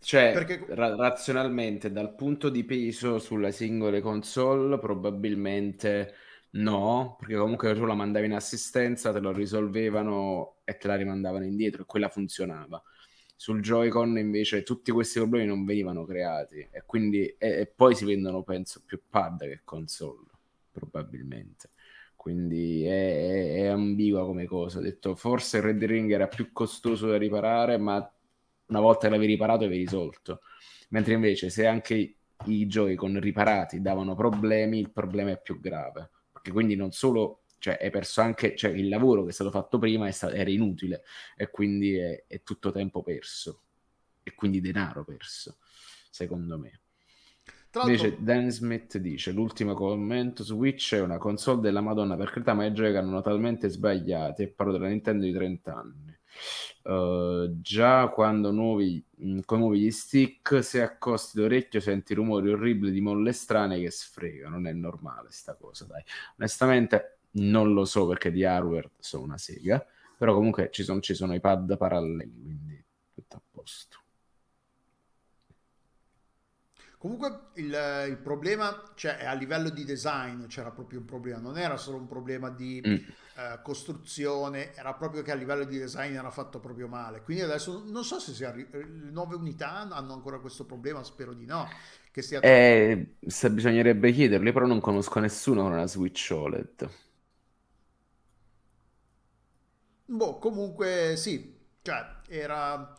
Cioè, 0.00 0.32
Perché 0.32 0.64
ra- 0.68 0.94
razionalmente, 0.94 1.90
dal 1.90 2.14
punto 2.14 2.48
di 2.48 2.64
peso 2.64 3.18
sulle 3.18 3.50
singole 3.52 4.00
console, 4.00 4.78
probabilmente 4.78 6.14
no, 6.52 7.16
perché 7.18 7.36
comunque 7.36 7.74
tu 7.74 7.84
la 7.84 7.94
mandavi 7.94 8.26
in 8.26 8.32
assistenza, 8.34 9.12
te 9.12 9.20
lo 9.20 9.32
risolvevano 9.32 10.56
e 10.64 10.76
te 10.76 10.86
la 10.88 10.96
rimandavano 10.96 11.44
indietro 11.44 11.82
e 11.82 11.86
quella 11.86 12.08
funzionava. 12.08 12.82
Sul 13.38 13.60
Joy-Con 13.60 14.16
invece 14.18 14.62
tutti 14.62 14.90
questi 14.90 15.18
problemi 15.18 15.46
non 15.46 15.64
venivano 15.64 16.04
creati 16.06 16.66
e 16.70 16.82
quindi 16.86 17.26
e, 17.38 17.60
e 17.60 17.66
poi 17.66 17.94
si 17.94 18.04
vendono, 18.06 18.42
penso, 18.42 18.82
più 18.86 19.00
pad 19.10 19.40
che 19.40 19.60
console, 19.64 20.26
probabilmente. 20.72 21.70
Quindi 22.16 22.84
è, 22.84 22.88
è- 22.88 23.54
è 23.64 23.66
ambigua 23.66 24.24
come 24.24 24.46
cosa. 24.46 24.78
Ho 24.78 24.82
detto, 24.82 25.14
forse 25.14 25.58
il 25.58 25.62
Red 25.64 25.82
Ring 25.84 26.10
era 26.10 26.28
più 26.28 26.50
costoso 26.52 27.08
da 27.08 27.18
riparare, 27.18 27.76
ma 27.76 27.96
una 28.68 28.80
volta 28.80 29.06
che 29.06 29.10
l'avevi 29.14 29.32
riparato 29.32 29.64
avevi 29.64 29.80
risolto. 29.84 30.40
Mentre 30.90 31.12
invece 31.14 31.50
se 31.50 31.66
anche 31.66 31.94
i- 32.46 32.66
Joy-Con 32.66 33.20
riparati 33.20 33.80
davano 33.82 34.14
problemi, 34.14 34.78
il 34.78 34.90
problema 34.90 35.30
è 35.30 35.40
più 35.40 35.60
grave. 35.60 36.10
Perché 36.46 36.52
quindi 36.52 36.76
non 36.76 36.92
solo, 36.92 37.42
cioè 37.58 37.76
hai 37.80 37.90
perso 37.90 38.20
anche, 38.20 38.54
cioè 38.54 38.70
il 38.70 38.88
lavoro 38.88 39.24
che 39.24 39.30
è 39.30 39.32
stato 39.32 39.50
fatto 39.50 39.78
prima 39.80 40.06
è 40.06 40.12
sta- 40.12 40.32
era 40.32 40.48
inutile 40.48 41.02
e 41.36 41.50
quindi 41.50 41.96
è, 41.96 42.24
è 42.28 42.42
tutto 42.44 42.70
tempo 42.70 43.02
perso 43.02 43.62
e 44.22 44.32
quindi 44.32 44.60
denaro 44.60 45.04
perso, 45.04 45.58
secondo 46.08 46.56
me. 46.56 46.80
Invece 47.82 48.16
Dan 48.22 48.50
Smith 48.50 48.96
dice 48.98 49.32
l'ultimo 49.32 49.74
commento 49.74 50.44
Switch 50.44 50.94
è 50.94 51.00
una 51.00 51.18
console 51.18 51.60
della 51.60 51.80
Madonna 51.80 52.16
per 52.16 52.30
carità 52.30 52.54
ma 52.54 52.64
i 52.64 52.72
giochi 52.72 52.88
erano 52.88 53.20
talmente 53.20 53.68
sbagliati 53.68 54.42
e 54.42 54.48
parlo 54.48 54.72
della 54.72 54.88
Nintendo 54.88 55.24
di 55.24 55.32
30 55.32 55.74
anni 55.74 56.15
Uh, 56.82 57.60
già 57.60 58.08
quando 58.08 58.50
nuovi 58.52 59.02
mh, 59.16 59.40
con 59.40 59.58
nuovi 59.58 59.80
gli 59.80 59.90
stick 59.90 60.62
se 60.62 60.82
accosti 60.82 61.38
l'orecchio 61.40 61.80
senti 61.80 62.14
rumori 62.14 62.50
orribili 62.50 62.92
di 62.92 63.00
molle 63.00 63.32
strane 63.32 63.80
che 63.80 63.90
sfregano. 63.90 64.56
Non 64.56 64.66
è 64.66 64.72
normale 64.72 65.28
sta 65.30 65.54
cosa 65.54 65.84
dai. 65.84 66.02
Onestamente 66.38 67.18
non 67.32 67.72
lo 67.72 67.84
so 67.84 68.06
perché 68.06 68.30
di 68.30 68.44
hardware 68.44 68.90
sono 68.98 69.24
una 69.24 69.38
sega 69.38 69.84
però 70.16 70.34
comunque 70.34 70.70
ci 70.70 70.82
sono, 70.82 71.00
ci 71.00 71.14
sono 71.14 71.34
i 71.34 71.40
pad 71.40 71.76
paralleli 71.76 72.32
quindi 72.40 72.84
tutto 73.14 73.36
a 73.36 73.40
posto. 73.50 74.00
Comunque 76.98 77.50
il, 77.54 78.06
il 78.08 78.18
problema, 78.22 78.92
cioè 78.94 79.24
a 79.24 79.34
livello 79.34 79.68
di 79.68 79.84
design 79.84 80.46
c'era 80.46 80.70
proprio 80.70 80.98
un 80.98 81.04
problema, 81.04 81.38
non 81.38 81.58
era 81.58 81.76
solo 81.76 81.98
un 81.98 82.06
problema 82.06 82.50
di 82.50 82.82
Mm. 82.86 82.96
Eh, 83.36 83.60
costruzione, 83.62 84.74
era 84.74 84.94
proprio 84.94 85.22
che 85.22 85.30
a 85.32 85.34
livello 85.34 85.64
di 85.64 85.78
design 85.78 86.14
era 86.14 86.30
fatto 86.30 86.58
proprio 86.60 86.88
male. 86.88 87.22
Quindi 87.22 87.42
adesso 87.42 87.82
non 87.86 88.04
so 88.04 88.18
se 88.18 88.32
sia, 88.34 88.48
arri- 88.48 88.68
le 88.70 89.10
nuove 89.10 89.36
unità 89.36 89.70
hanno 89.90 90.12
ancora 90.12 90.38
questo 90.40 90.64
problema, 90.64 91.02
spero 91.04 91.32
di 91.34 91.44
no, 91.46 91.68
che 92.10 92.22
sia... 92.22 92.40
Eh, 92.40 93.16
se 93.26 93.50
bisognerebbe 93.50 94.12
chiederli, 94.12 94.52
però 94.52 94.66
non 94.66 94.80
conosco 94.80 95.18
nessuno 95.20 95.62
con 95.62 95.72
una 95.72 95.86
Switch 95.86 96.30
OLED. 96.32 96.88
Boh, 100.08 100.38
comunque 100.38 101.14
sì, 101.16 101.54
cioè 101.82 102.20
era... 102.28 102.94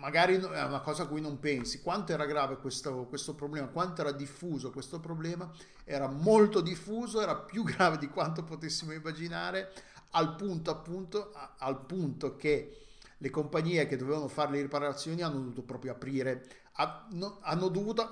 Magari 0.00 0.36
è 0.36 0.62
una 0.64 0.80
cosa 0.80 1.02
a 1.02 1.06
cui 1.06 1.20
non 1.20 1.38
pensi. 1.38 1.82
Quanto 1.82 2.12
era 2.12 2.24
grave 2.24 2.56
questo, 2.56 3.04
questo 3.04 3.34
problema, 3.34 3.66
quanto 3.68 4.00
era 4.00 4.12
diffuso 4.12 4.70
questo 4.70 4.98
problema, 4.98 5.50
era 5.84 6.08
molto 6.08 6.62
diffuso, 6.62 7.20
era 7.20 7.36
più 7.36 7.62
grave 7.64 7.98
di 7.98 8.08
quanto 8.08 8.42
potessimo 8.42 8.92
immaginare, 8.92 9.70
al 10.12 10.36
punto 10.36 10.70
appunto, 10.70 11.32
al 11.58 11.84
punto 11.84 12.34
che 12.36 12.86
le 13.18 13.30
compagnie 13.30 13.86
che 13.86 13.96
dovevano 13.96 14.28
fare 14.28 14.52
le 14.52 14.62
riparazioni 14.62 15.20
hanno 15.20 15.38
dovuto 15.38 15.62
proprio 15.62 15.92
aprire, 15.92 16.46
ha- 16.72 17.06
no- 17.10 17.38
hanno 17.42 17.68
dovuto, 17.68 18.08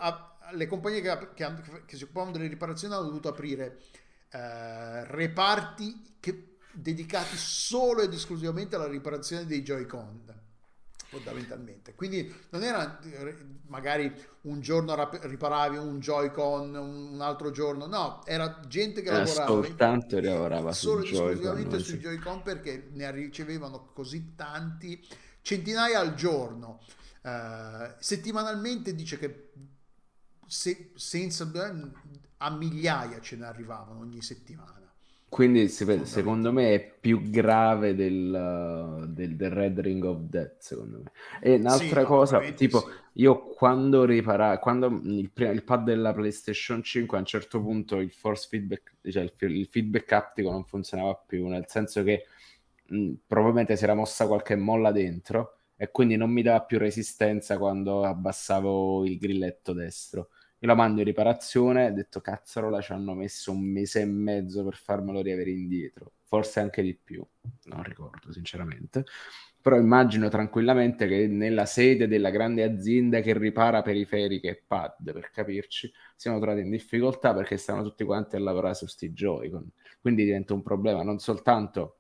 le 0.52 0.66
compagnie 0.66 1.01
che, 1.01 1.32
che 1.32 1.85
che 1.86 1.97
si 1.97 2.05
occupavano 2.05 2.32
delle 2.32 2.48
riparazioni 2.48 2.93
hanno 2.93 3.05
dovuto 3.05 3.28
aprire 3.28 3.81
eh, 4.31 5.05
reparti 5.06 6.16
che- 6.20 6.56
dedicati 6.70 7.36
solo 7.39 8.02
ed 8.02 8.12
esclusivamente 8.12 8.77
alla 8.77 8.86
riparazione 8.86 9.47
dei 9.47 9.62
Joy-Con 9.62 10.38
fondamentalmente. 11.09 11.94
Quindi 11.94 12.32
non 12.51 12.62
era 12.62 13.01
eh, 13.01 13.36
magari 13.66 14.12
un 14.43 14.60
giorno 14.60 14.94
rap- 14.94 15.24
riparavi 15.24 15.76
un 15.76 15.98
Joy-Con 16.01 16.74
un 16.74 17.20
altro 17.20 17.51
giorno 17.51 17.86
no 17.86 18.24
era 18.26 18.60
gente 18.68 19.01
che 19.02 19.09
Eh, 19.09 19.12
lavorava. 19.12 19.47
soltanto 19.47 20.20
lavorava 20.20 20.72
solo 20.72 21.02
Joy-Con, 21.02 21.30
esclusivamente 21.32 21.78
sui 21.78 21.98
Joy-Con 21.98 22.43
perché 22.43 22.89
ne 22.93 23.10
ricevevano 23.10 23.90
così 23.93 24.35
tanti 24.35 25.06
centinaia 25.43 25.98
al 26.01 26.14
giorno. 26.14 26.80
Eh, 27.22 27.94
settimanalmente 27.98 28.94
dice 28.94 29.18
che 29.18 29.51
se- 30.47 30.93
senza 30.94 31.51
a 32.39 32.51
migliaia 32.51 33.20
ce 33.20 33.36
ne 33.36 33.47
arrivavano 33.47 34.01
ogni 34.01 34.22
settimana 34.22 34.88
Quindi 35.28 35.68
fondamentalmente 35.84 36.05
secondo 36.05 36.52
me 36.52 36.74
è 36.74 36.80
più 37.00 37.28
grave 37.30 37.94
del, 37.94 39.05
del- 39.09 39.36
del 39.36 39.50
Red 39.50 39.78
Ring 39.80 40.02
of 40.05 40.20
Death, 40.22 40.56
secondo 40.60 40.98
me. 41.02 41.12
E 41.40 41.55
sì 41.64 41.94
un'altra 41.94 42.05
no 42.05 42.06
cosa, 42.06 42.52
tipo, 42.55 42.88
sì 42.88 43.02
io 43.14 43.48
quando 43.50 44.05
ripara, 44.05 44.59
quando 44.59 44.86
il, 44.86 45.30
il 45.36 45.62
pad 45.64 45.84
della 45.84 46.14
PlayStation 46.14 46.82
5 46.82 47.16
a 47.18 47.20
un 47.20 47.26
certo 47.26 47.60
punto 47.60 47.98
il 48.00 48.10
force 48.10 48.46
feedback, 48.48 48.94
cioè 49.10 49.22
il, 49.22 49.32
il 49.52 49.66
feedback 49.66 50.12
aptico 50.12 50.50
non 50.50 50.64
funzionava 50.64 51.14
più, 51.14 51.46
nel 51.46 51.64
senso 51.68 52.02
che 52.02 52.24
mh, 52.86 53.12
probabilmente 53.26 53.76
si 53.76 53.84
era 53.84 53.94
mossa 53.94 54.26
qualche 54.26 54.56
molla 54.56 54.92
dentro 54.92 55.59
e 55.76 55.90
quindi 55.90 56.16
non 56.16 56.30
mi 56.30 56.42
dava 56.42 56.62
più 56.62 56.78
resistenza 56.78 57.59
quando 57.59 58.05
abbassavo 58.05 59.05
il 59.06 59.18
grilletto 59.18 59.72
destro. 59.72 60.30
Io 60.60 60.66
la 60.68 60.74
mando 60.74 61.01
in 61.01 61.06
riparazione, 61.06 61.86
ho 61.86 61.93
detto 61.93 62.20
cazzarola, 62.20 62.80
ci 62.80 62.93
hanno 62.93 63.14
messo 63.14 63.52
un 63.52 63.60
mese 63.60 64.01
e 64.01 64.05
mezzo 64.06 64.64
per 64.64 64.74
farmelo 64.74 65.20
riavere 65.20 65.51
indietro, 65.51 66.12
forse 66.24 66.60
anche 66.60 66.82
di 66.82 66.94
più, 66.97 67.24
non 67.64 67.82
ricordo 67.85 68.32
sinceramente. 68.32 69.05
Però 69.60 69.76
immagino 69.76 70.28
tranquillamente 70.28 71.06
che 71.06 71.26
nella 71.26 71.66
sede 71.66 72.09
della 72.09 72.30
grande 72.30 72.62
azienda 72.62 73.20
che 73.20 73.36
ripara 73.36 73.82
periferiche 73.82 74.48
e 74.48 74.62
pad, 74.66 75.12
per 75.12 75.30
capirci, 75.30 75.93
siamo 76.16 76.39
trovati 76.40 76.62
in 76.62 76.70
difficoltà 76.70 77.35
perché 77.35 77.56
stanno 77.56 77.82
tutti 77.82 78.05
quanti 78.05 78.36
a 78.36 78.40
lavorare 78.40 78.74
su 78.74 78.86
sti 78.86 79.10
Joy-Con. 79.12 79.68
Quindi 80.01 80.24
diventa 80.24 80.55
un 80.55 80.62
problema 80.62 81.02
non 81.02 81.18
soltanto 81.18 81.98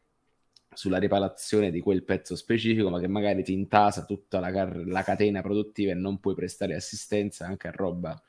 sulla 0.72 0.98
riparazione 0.98 1.70
di 1.70 1.80
quel 1.80 2.04
pezzo 2.04 2.36
specifico, 2.36 2.90
ma 2.90 3.00
che 3.00 3.08
magari 3.08 3.42
ti 3.42 3.52
intasa 3.52 4.04
tutta 4.04 4.38
la, 4.40 4.50
car- 4.52 4.84
la 4.86 5.02
catena 5.02 5.40
produttiva 5.42 5.92
e 5.92 5.94
non 5.94 6.20
puoi 6.20 6.34
prestare 6.34 6.74
assistenza 6.74 7.46
anche 7.46 7.68
a 7.68 7.72
roba 7.72 8.20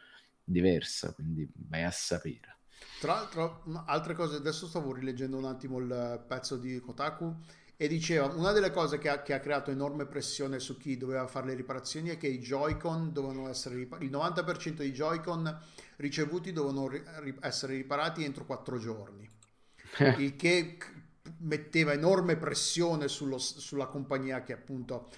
diversa, 0.49 1.13
quindi 1.13 1.47
vai 1.53 1.83
a 1.83 1.91
sapere. 1.91 2.57
Tra 2.99 3.13
l'altro, 3.13 3.63
altre 3.85 4.13
cose, 4.13 4.37
adesso 4.37 4.67
stavo 4.67 4.93
rileggendo 4.93 5.37
un 5.37 5.45
attimo 5.45 5.79
il 5.79 6.23
pezzo 6.27 6.57
di 6.57 6.79
Kotaku 6.79 7.33
e 7.77 7.87
diceva 7.87 8.25
una 8.25 8.51
delle 8.51 8.71
cose 8.71 8.97
che 8.97 9.07
ha, 9.07 9.21
che 9.21 9.33
ha 9.33 9.39
creato 9.39 9.71
enorme 9.71 10.05
pressione 10.05 10.59
su 10.59 10.77
chi 10.77 10.97
doveva 10.97 11.27
fare 11.27 11.47
le 11.47 11.53
riparazioni 11.53 12.09
è 12.09 12.17
che 12.17 12.27
i 12.27 12.39
Joy-Con 12.39 13.13
dovevano 13.13 13.47
essere 13.47 13.75
riparati, 13.75 14.05
il 14.05 14.11
90% 14.11 14.73
dei 14.73 14.91
Joy-Con 14.91 15.59
ricevuti 15.97 16.51
dovevano 16.51 16.87
ri- 16.89 17.37
essere 17.39 17.75
riparati 17.75 18.25
entro 18.25 18.45
4 18.45 18.77
giorni, 18.79 19.29
il 20.17 20.35
che 20.35 20.77
metteva 21.37 21.93
enorme 21.93 22.35
pressione 22.35 23.07
sullo, 23.07 23.37
sulla 23.37 23.87
compagnia 23.87 24.43
che 24.43 24.53
appunto 24.53 25.09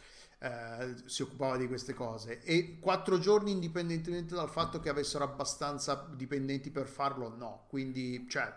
eh, 0.43 0.95
si 1.05 1.21
occupava 1.21 1.55
di 1.55 1.67
queste 1.67 1.93
cose. 1.93 2.41
E 2.41 2.79
quattro 2.79 3.19
giorni 3.19 3.51
indipendentemente 3.51 4.33
dal 4.33 4.49
fatto 4.49 4.79
che 4.79 4.89
avessero 4.89 5.23
abbastanza 5.23 6.07
dipendenti 6.15 6.71
per 6.71 6.87
farlo 6.87 7.29
no. 7.29 7.65
Quindi 7.69 8.25
cioè 8.27 8.51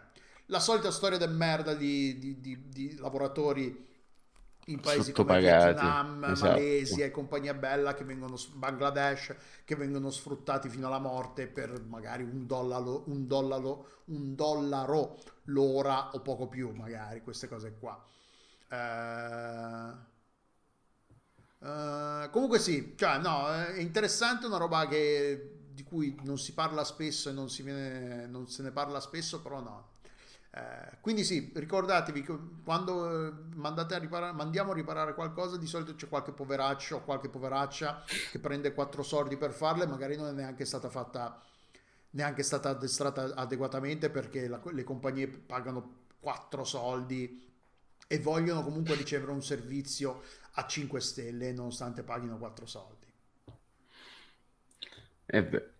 la 0.47 0.61
solita 0.61 0.90
storia 0.90 1.19
del 1.19 1.31
merda 1.31 1.74
di, 1.74 2.19
di, 2.19 2.40
di, 2.40 2.69
di 2.69 2.97
lavoratori 2.97 3.93
in 4.69 4.81
paesi 4.81 5.12
come 5.12 5.39
Vietnam, 5.40 6.24
esatto. 6.24 6.52
Malesia 6.52 7.05
e 7.05 7.11
compagnia 7.11 7.52
bella 7.52 7.93
che 7.93 8.05
vengono 8.05 8.36
Bangladesh 8.55 9.35
che 9.66 9.77
vengono 9.77 10.11
sfruttati 10.11 10.70
fino 10.70 10.86
alla 10.86 10.98
morte 10.98 11.48
per 11.48 11.82
magari 11.86 12.23
un 12.23 12.47
dollaro, 12.47 13.02
un 13.09 13.27
dollaro, 13.27 13.89
un 14.06 14.35
dollaro 14.35 15.19
l'ora 15.48 16.12
o 16.12 16.20
poco 16.20 16.48
più 16.48 16.70
magari 16.70 17.20
queste 17.20 17.47
cose 17.47 17.77
qua. 17.78 18.02
Eh 18.70 20.12
Uh, 21.65 22.28
comunque 22.28 22.59
sì, 22.59 22.93
cioè 22.95 23.16
no, 23.16 23.51
è 23.51 23.78
interessante, 23.78 24.45
una 24.45 24.59
roba 24.59 24.86
che, 24.86 25.61
di 25.73 25.82
cui 25.82 26.15
non 26.23 26.36
si 26.36 26.53
parla 26.53 26.85
spesso 26.85 27.31
e 27.31 27.32
non, 27.32 27.47
viene, 27.47 28.27
non 28.27 28.47
se 28.49 28.62
ne 28.62 28.70
parla 28.70 29.01
spesso, 29.01 29.41
però 29.41 29.61
no. 29.61 29.93
Uh, 30.55 30.97
quindi 31.01 31.24
sì, 31.24 31.51
ricordatevi 31.55 32.23
che 32.23 32.39
quando 32.62 33.47
mandate 33.55 33.95
a 33.95 33.99
riparare, 33.99 34.35
mandiamo 34.35 34.73
a 34.73 34.74
riparare 34.74 35.15
qualcosa, 35.15 35.57
di 35.57 35.66
solito 35.66 35.95
c'è 35.95 36.07
qualche 36.07 36.32
poveraccio 36.32 36.97
o 36.97 37.03
qualche 37.03 37.31
poveraccia 37.31 38.05
che 38.31 38.39
prende 38.39 38.74
quattro 38.74 39.03
soldi 39.03 39.39
per 39.39 39.53
farle, 39.53 39.86
magari 39.86 40.16
non 40.16 40.28
è 40.28 40.32
neanche 40.32 40.66
stata 40.66 40.91
fatta, 40.91 41.43
neanche 42.11 42.43
stata 42.43 42.69
addestrata 42.69 43.32
adeguatamente 43.35 44.11
perché 44.11 44.49
la, 44.49 44.61
le 44.70 44.85
compagnie 44.85 45.28
pagano 45.28 46.03
quattro 46.20 46.62
soldi 46.62 47.43
e 48.07 48.19
vogliono 48.19 48.62
comunque 48.62 48.97
ricevere 48.97 49.32
un 49.32 49.43
servizio 49.43 50.23
a 50.56 50.66
5 50.66 51.01
stelle 51.01 51.52
nonostante 51.52 52.02
paghino 52.02 52.39
4 52.39 52.66
soldi. 52.66 53.12
E 55.26 55.44
beh, 55.44 55.70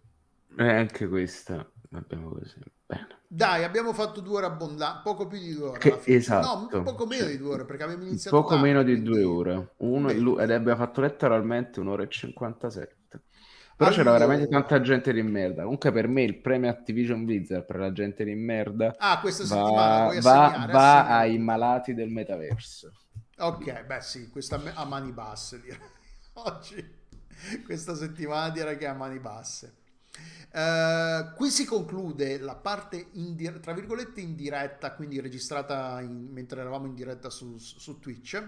è 0.57 0.69
anche 0.69 1.09
questa 1.09 1.69
abbiamo 1.99 2.31
così. 2.31 2.59
Bene. 2.87 3.23
Dai, 3.27 3.65
abbiamo 3.65 3.93
fatto 3.93 4.21
due 4.21 4.37
ore 4.37 4.47
abbondanti, 4.47 5.01
poco 5.03 5.27
più 5.27 5.39
di 5.39 5.55
due 5.55 5.69
ore. 5.69 5.79
Che, 5.79 6.01
esatto. 6.05 6.69
No, 6.71 6.83
poco 6.83 7.07
meno 7.07 7.27
di 7.27 7.39
due 7.39 7.55
ore 7.55 7.65
perché 7.65 7.83
abbiamo 7.85 8.05
iniziato. 8.05 8.37
Poco 8.37 8.51
tardi, 8.51 8.65
meno 8.65 8.83
di 8.83 8.93
quindi... 8.93 9.11
due 9.11 9.25
ore. 9.25 9.75
Uno, 9.79 10.11
ed 10.39 10.51
abbiamo 10.51 10.79
fatto 10.79 11.01
letteralmente 11.01 11.81
un'ora 11.81 12.03
e 12.03 12.09
57. 12.09 12.97
Però 13.77 13.91
allora... 13.91 13.95
c'era 13.97 14.13
veramente 14.13 14.49
tanta 14.49 14.81
gente 14.81 15.13
di 15.13 15.23
merda. 15.23 15.63
Comunque, 15.63 15.91
per 15.91 16.09
me 16.09 16.23
il 16.23 16.41
premio 16.41 16.71
Activision 16.71 17.25
Blizzard 17.25 17.65
per 17.65 17.77
la 17.77 17.93
gente 17.93 18.25
di 18.25 18.35
merda 18.35 18.95
ah, 18.99 19.19
questa 19.21 19.45
settimana 19.45 20.21
va, 20.21 20.67
va, 20.67 20.67
va 20.71 21.19
ai 21.19 21.39
malati 21.39 21.95
del 21.95 22.11
metaverso. 22.11 22.93
Ok, 23.39 23.85
beh 23.85 24.01
sì, 24.01 24.29
questa 24.31 24.61
a 24.75 24.85
mani 24.85 25.13
basse 25.13 25.61
direi. 25.61 25.79
Oggi, 26.35 26.85
questa 27.65 27.95
settimana 27.95 28.51
direi 28.51 28.77
che 28.77 28.85
è 28.85 28.89
a 28.89 28.95
mani 28.95 29.19
basse. 29.19 29.83
Uh, 30.53 31.35
qui 31.35 31.51
si 31.51 31.65
conclude 31.65 32.39
la 32.39 32.55
parte 32.55 33.09
indir- 33.15 33.59
tra 33.59 33.73
virgolette 33.73 34.21
in 34.21 34.37
diretta, 34.37 34.93
quindi 34.93 35.21
registrata 35.21 36.01
in- 36.01 36.29
mentre 36.31 36.61
eravamo 36.61 36.87
in 36.87 36.95
diretta 36.95 37.29
su, 37.29 37.59
su 37.59 37.99
Twitch. 37.99 38.41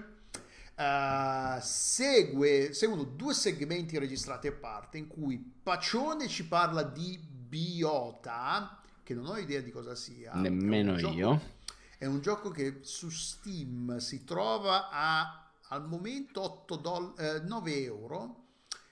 Uh, 0.76 1.58
segue, 1.60 2.72
seguono 2.72 3.02
due 3.02 3.34
segmenti 3.34 3.98
registrati 3.98 4.46
a 4.46 4.52
parte 4.52 4.98
in 4.98 5.08
cui 5.08 5.38
Pacione 5.62 6.28
ci 6.28 6.46
parla 6.46 6.82
di 6.82 7.18
Biota, 7.18 8.80
che 9.02 9.14
non 9.14 9.26
ho 9.26 9.36
idea 9.38 9.60
di 9.60 9.72
cosa 9.72 9.96
sia. 9.96 10.32
Nemmeno 10.34 10.96
io 10.98 11.54
è 11.98 12.06
un 12.06 12.20
gioco 12.20 12.50
che 12.50 12.80
su 12.82 13.08
Steam 13.08 13.96
si 13.98 14.24
trova 14.24 14.90
a 14.90 15.46
al 15.68 15.86
momento 15.86 16.42
8 16.42 16.76
doll- 16.76 17.14
eh, 17.18 17.40
9 17.40 17.82
euro 17.82 18.44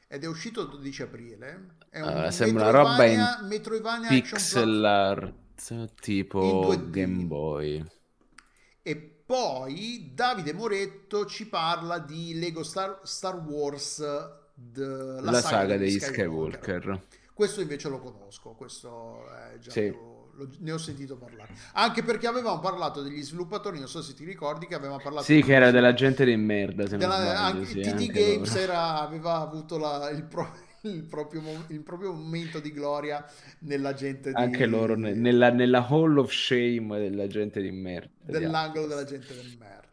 ed 0.09 0.25
è 0.25 0.27
uscito 0.27 0.63
il 0.63 0.69
12 0.69 1.03
aprile. 1.03 1.77
È 1.89 2.01
un 2.01 2.25
uh, 2.27 2.31
sembra 2.31 2.69
una 2.69 2.79
roba 2.79 3.05
in 3.05 3.23
Metroidvania 3.43 4.09
pixel 4.09 4.85
art 4.85 5.95
tipo 6.01 6.75
Game 6.89 7.25
Boy. 7.25 7.85
E 8.83 8.97
poi 8.97 10.11
Davide 10.15 10.53
Moretto 10.53 11.27
ci 11.27 11.47
parla 11.47 11.99
di 11.99 12.39
Lego 12.39 12.63
Star, 12.63 13.01
Star 13.05 13.37
Wars, 13.37 13.97
the, 14.55 14.85
la, 14.85 15.21
la, 15.21 15.33
saga, 15.41 15.41
saga 15.41 15.77
degli 15.77 15.99
Skywalker. 15.99 16.81
Skywalker. 16.81 17.07
Questo 17.33 17.61
invece 17.61 17.89
lo 17.89 17.99
conosco, 17.99 18.51
questo 18.51 19.27
è 19.29 19.59
già 19.59 19.71
sì. 19.71 19.91
più 19.91 20.14
ne 20.59 20.73
ho 20.73 20.79
sentito 20.79 21.17
parlare. 21.17 21.55
Anche 21.73 22.03
perché 22.03 22.27
avevamo 22.27 22.59
parlato 22.61 23.03
degli 23.03 23.23
sviluppatori, 23.23 23.79
non 23.79 23.89
so 23.89 24.03
se 24.03 24.15
ti 24.15 24.25
ricordi 24.25 24.67
che 24.67 24.75
avevamo 24.75 25.01
parlato... 25.03 25.25
Sì, 25.25 25.43
che 25.43 25.55
era 25.55 25.71
della 25.71 25.95
gente 25.95 26.25
di 26.25 26.37
merda. 26.37 26.87
Se 26.87 26.97
della, 26.97 27.21
sbaglio, 27.21 27.39
anche, 27.39 27.67
sì, 27.67 27.81
TT 27.81 28.13
Games 28.13 28.55
era, 28.55 29.01
aveva 29.01 29.41
avuto 29.41 29.79
la, 29.79 30.11
il, 30.11 30.25
pro, 30.25 30.51
il, 30.83 31.05
proprio, 31.05 31.43
il, 31.69 31.81
proprio, 31.81 32.13
momento 32.13 32.61
di 32.61 32.73
gloria 32.73 33.25
nella 33.61 33.95
gente 33.95 34.31
di... 34.31 34.41
Anche 34.41 34.67
loro, 34.67 34.97
nella, 34.97 35.51
nella 35.51 35.87
Hall 35.87 36.19
of 36.19 36.33
Shame 36.33 36.99
della 36.99 37.27
gente 37.27 37.61
di 37.61 37.71
merda. 37.71 38.11
Dell'angolo 38.23 38.87
della 38.87 39.05
gente 39.05 39.35
di 39.35 39.57
merda. 39.59 39.84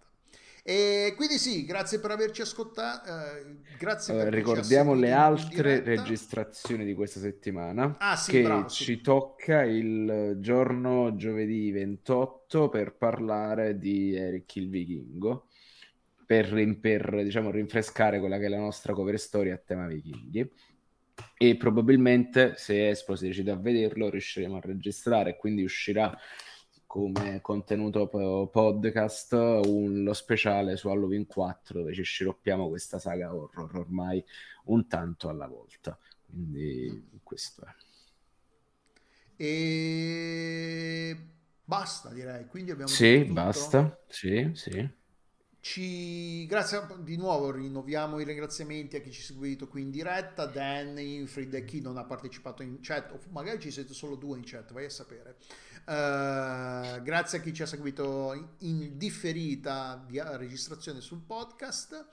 E 0.63 1.13
quindi 1.15 1.37
sì, 1.39 1.65
grazie 1.65 1.99
per 1.99 2.11
averci 2.11 2.41
ascoltato. 2.41 3.09
Eh, 3.09 3.57
grazie 3.79 4.13
allora, 4.13 4.29
ricordiamo 4.29 4.93
le 4.93 5.11
altre 5.11 5.81
registrazioni 5.81 6.85
di 6.85 6.93
questa 6.93 7.19
settimana. 7.19 7.95
Ah, 7.97 8.15
sì, 8.15 8.31
che 8.31 8.41
bravo, 8.43 8.69
ci 8.69 8.83
sì. 8.83 9.01
tocca 9.01 9.63
il 9.63 10.37
giorno 10.39 11.15
giovedì 11.15 11.71
28 11.71 12.69
per 12.69 12.93
parlare 12.93 13.77
di 13.79 14.15
Eric 14.15 14.55
il 14.57 14.69
Vichingo. 14.69 15.47
Per, 16.25 16.77
per 16.79 17.23
diciamo, 17.23 17.51
rinfrescare 17.51 18.19
quella 18.19 18.37
che 18.37 18.45
è 18.45 18.49
la 18.49 18.57
nostra 18.57 18.93
cover 18.93 19.19
story 19.19 19.49
a 19.49 19.57
tema 19.57 19.85
vichinghi 19.85 20.49
e 21.37 21.57
probabilmente 21.57 22.53
se 22.55 22.89
Espo 22.89 23.15
si 23.15 23.27
decide 23.27 23.51
a 23.51 23.57
vederlo 23.57 24.09
riusciremo 24.09 24.55
a 24.55 24.61
registrare 24.61 25.35
quindi 25.35 25.63
uscirà 25.63 26.17
come 26.91 27.39
contenuto 27.39 28.05
podcast 28.51 29.31
un, 29.31 30.03
lo 30.03 30.11
speciale 30.11 30.75
su 30.75 30.89
Halloween 30.89 31.25
4 31.25 31.79
dove 31.79 31.93
ci 31.93 32.03
sciroppiamo 32.03 32.67
questa 32.67 32.99
saga 32.99 33.33
horror 33.33 33.77
ormai 33.77 34.21
un 34.65 34.85
tanto 34.89 35.29
alla 35.29 35.47
volta. 35.47 35.97
Quindi 36.25 37.21
questo 37.23 37.63
è. 37.63 37.73
E 39.37 41.15
basta 41.63 42.09
direi. 42.09 42.45
Quindi 42.47 42.71
abbiamo 42.71 42.91
Sì, 42.91 43.23
basta. 43.23 43.97
Sì, 44.09 44.51
sì. 44.53 44.85
Ci... 45.61 46.47
Grazie 46.47 46.87
di 47.01 47.15
nuovo, 47.17 47.51
rinnoviamo 47.51 48.19
i 48.19 48.23
ringraziamenti 48.23 48.95
a 48.95 48.99
chi 48.99 49.11
ci 49.11 49.21
ha 49.21 49.25
seguito 49.25 49.67
qui 49.67 49.83
in 49.83 49.91
diretta, 49.91 50.47
Dan, 50.47 50.97
Infrid 50.97 51.53
e 51.53 51.63
chi 51.65 51.81
non 51.81 51.97
ha 51.97 52.03
partecipato 52.03 52.63
in 52.63 52.79
chat, 52.81 53.11
o 53.11 53.19
magari 53.29 53.59
ci 53.59 53.69
siete 53.69 53.93
solo 53.93 54.15
due 54.15 54.37
in 54.37 54.43
chat, 54.43 54.73
vai 54.73 54.85
a 54.85 54.89
sapere. 54.89 55.37
Uh, 55.85 57.01
grazie 57.03 57.37
a 57.37 57.41
chi 57.41 57.53
ci 57.53 57.61
ha 57.61 57.67
seguito 57.67 58.55
in 58.59 58.97
differita 58.97 60.03
di 60.07 60.19
registrazione 60.19 60.99
sul 60.99 61.21
podcast. 61.21 62.05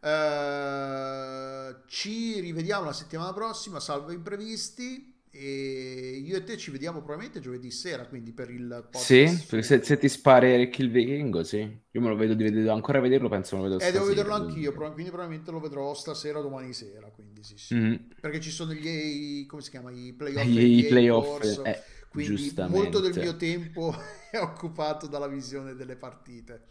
Uh, 0.00 1.84
ci 1.86 2.38
rivediamo 2.40 2.84
la 2.84 2.92
settimana 2.92 3.32
prossima, 3.32 3.80
salvo 3.80 4.12
imprevisti. 4.12 5.13
E 5.36 6.20
io 6.24 6.36
e 6.36 6.44
te 6.44 6.56
ci 6.56 6.70
vediamo 6.70 6.98
probabilmente 6.98 7.40
giovedì 7.40 7.70
sera, 7.70 8.06
quindi 8.06 8.32
per 8.32 8.50
il 8.50 8.88
podcast. 8.90 9.42
Sì, 9.42 9.46
perché 9.46 9.62
se, 9.66 9.82
se 9.82 9.98
ti 9.98 10.08
spari 10.08 10.52
Eric 10.52 10.78
il 10.78 10.90
vichingo, 10.90 11.42
sì. 11.44 11.58
Io 11.58 12.00
me 12.00 12.08
lo 12.08 12.16
vedo, 12.16 12.34
devo 12.34 12.72
ancora 12.72 13.00
vederlo, 13.00 13.28
penso 13.28 13.56
me 13.56 13.62
lo 13.62 13.68
vedo 13.68 13.80
Eh, 13.80 13.90
devo 13.90 14.04
stasera, 14.04 14.06
vederlo 14.06 14.34
quindi. 14.34 14.54
anch'io, 14.54 14.72
pro- 14.72 14.92
quindi 14.92 15.10
probabilmente 15.10 15.50
lo 15.50 15.60
vedrò 15.60 15.92
stasera 15.94 16.38
o 16.38 16.42
domani 16.42 16.72
sera, 16.72 17.10
quindi 17.10 17.42
sì, 17.42 17.58
sì. 17.58 17.74
Mhm. 17.74 18.08
Perché 18.20 18.40
ci 18.40 18.50
sono 18.50 18.72
gli, 18.72 19.44
come 19.46 19.62
si 19.62 19.70
chiama, 19.70 19.90
i 19.90 20.12
playoff 20.14 20.56
I, 20.58 20.58
NBA 20.58 20.80
i 20.80 20.84
in 20.94 21.06
playoff, 21.06 21.10
corso, 21.10 21.62
eh, 21.64 21.82
quindi 22.08 22.54
molto 22.60 23.00
del 23.00 23.14
mio 23.16 23.36
tempo 23.36 23.92
è 24.30 24.38
occupato 24.38 25.06
dalla 25.08 25.26
visione 25.26 25.74
delle 25.74 25.96
partite 25.96 26.66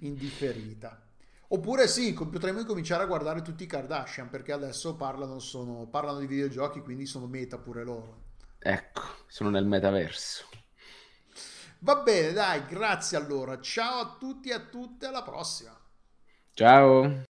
in 0.00 0.16
differita. 0.16 1.00
Oppure 1.48 1.88
sì, 1.88 2.12
potremmo 2.12 2.60
incominciare 2.60 3.02
a 3.02 3.06
guardare 3.06 3.42
tutti 3.42 3.64
i 3.64 3.66
Kardashian, 3.66 4.28
perché 4.30 4.52
adesso 4.52 4.96
parlano, 4.96 5.38
sono- 5.38 5.86
parlano 5.88 6.18
di 6.20 6.26
videogiochi, 6.26 6.80
quindi 6.80 7.06
sono 7.06 7.26
meta 7.26 7.58
pure 7.58 7.84
loro. 7.84 8.24
Ecco, 8.60 9.00
sono 9.28 9.48
nel 9.48 9.64
metaverso. 9.64 10.46
Va 11.80 11.96
bene, 12.02 12.32
dai, 12.32 12.66
grazie 12.66 13.16
allora. 13.16 13.58
Ciao 13.60 14.00
a 14.00 14.16
tutti 14.18 14.50
e 14.50 14.52
a 14.52 14.60
tutte, 14.60 15.06
alla 15.06 15.22
prossima. 15.22 15.74
Ciao. 16.56 17.26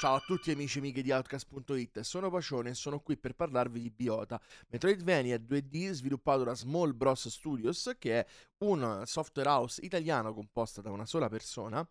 Ciao 0.00 0.14
a 0.14 0.20
tutti 0.20 0.50
amici 0.50 0.78
e 0.78 0.80
amiche 0.80 1.02
di 1.02 1.10
Outcast.it, 1.10 2.00
sono 2.00 2.30
Pacione 2.30 2.70
e 2.70 2.74
sono 2.74 3.00
qui 3.00 3.18
per 3.18 3.34
parlarvi 3.34 3.82
di 3.82 3.90
Biota, 3.90 4.40
Metroidvania 4.68 5.36
2D 5.36 5.90
sviluppato 5.90 6.42
da 6.42 6.54
Small 6.54 6.96
Bros 6.96 7.28
Studios, 7.28 7.96
che 7.98 8.20
è 8.20 8.26
un 8.64 9.02
software 9.04 9.50
house 9.50 9.84
italiano 9.84 10.32
composta 10.32 10.80
da 10.80 10.90
una 10.90 11.04
sola 11.04 11.28
persona, 11.28 11.86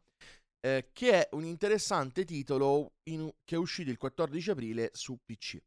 eh, 0.60 0.90
che 0.91 1.27
è 1.27 1.30
un 1.34 1.44
interessante 1.44 2.26
titolo 2.26 2.94
in- 3.11 3.31
che 3.44 3.53
è 3.53 3.60
uscito 3.60 3.91
il 3.91 3.98
14 3.98 4.49
aprile 4.49 4.90
su 4.91 5.19
PC. 5.23 5.61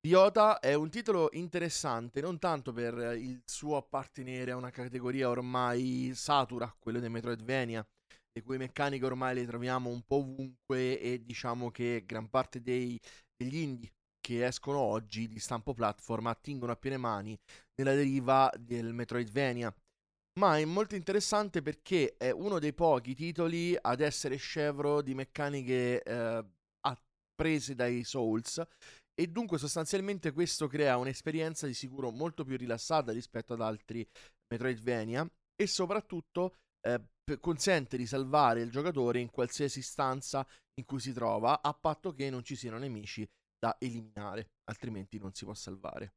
Biota 0.00 0.58
è 0.58 0.74
un 0.74 0.90
titolo 0.90 1.28
interessante 1.34 2.20
non 2.20 2.40
tanto 2.40 2.72
per 2.72 3.16
il 3.16 3.40
suo 3.44 3.76
appartenere 3.76 4.50
a 4.50 4.56
una 4.56 4.70
categoria 4.70 5.28
ormai 5.28 6.10
satura, 6.16 6.74
quello 6.80 6.98
dei 6.98 7.10
Metroidvania, 7.10 7.86
le 8.32 8.42
cui 8.42 8.56
meccaniche 8.56 9.04
ormai 9.04 9.34
le 9.34 9.46
troviamo 9.46 9.90
un 9.90 10.02
po' 10.02 10.16
ovunque 10.16 10.98
e 10.98 11.22
diciamo 11.22 11.70
che 11.70 12.04
gran 12.06 12.28
parte 12.28 12.62
dei- 12.62 12.98
degli 13.36 13.56
indie 13.56 13.92
che 14.20 14.46
escono 14.46 14.78
oggi 14.78 15.28
di 15.28 15.38
stampo 15.38 15.74
platform 15.74 16.28
attingono 16.28 16.72
a 16.72 16.76
piene 16.76 16.96
mani 16.96 17.36
nella 17.74 17.94
deriva 17.94 18.50
del 18.58 18.94
Metroidvania. 18.94 19.74
Ma 20.40 20.58
è 20.58 20.64
molto 20.64 20.94
interessante 20.94 21.60
perché 21.60 22.14
è 22.16 22.30
uno 22.30 22.58
dei 22.58 22.72
pochi 22.72 23.14
titoli 23.14 23.76
ad 23.78 24.00
essere 24.00 24.36
scevro 24.36 25.02
di 25.02 25.14
meccaniche 25.14 26.02
eh, 26.02 26.44
apprese 26.80 27.74
dai 27.74 28.02
Souls 28.04 28.62
e 29.14 29.26
dunque 29.26 29.58
sostanzialmente 29.58 30.32
questo 30.32 30.68
crea 30.68 30.96
un'esperienza 30.96 31.66
di 31.66 31.74
sicuro 31.74 32.10
molto 32.10 32.44
più 32.44 32.56
rilassata 32.56 33.12
rispetto 33.12 33.52
ad 33.52 33.60
altri 33.60 34.08
Metroidvania 34.48 35.28
e 35.54 35.66
soprattutto 35.66 36.54
eh, 36.80 36.98
consente 37.40 37.96
di 37.96 38.06
salvare 38.06 38.62
il 38.62 38.70
giocatore 38.70 39.20
in 39.20 39.30
qualsiasi 39.30 39.82
stanza 39.82 40.46
in 40.74 40.84
cui 40.84 41.00
si 41.00 41.12
trova, 41.12 41.62
a 41.62 41.72
patto 41.72 42.12
che 42.12 42.30
non 42.30 42.42
ci 42.42 42.56
siano 42.56 42.78
nemici 42.78 43.28
da 43.58 43.76
eliminare, 43.78 44.50
altrimenti 44.64 45.18
non 45.18 45.32
si 45.32 45.44
può 45.44 45.54
salvare. 45.54 46.14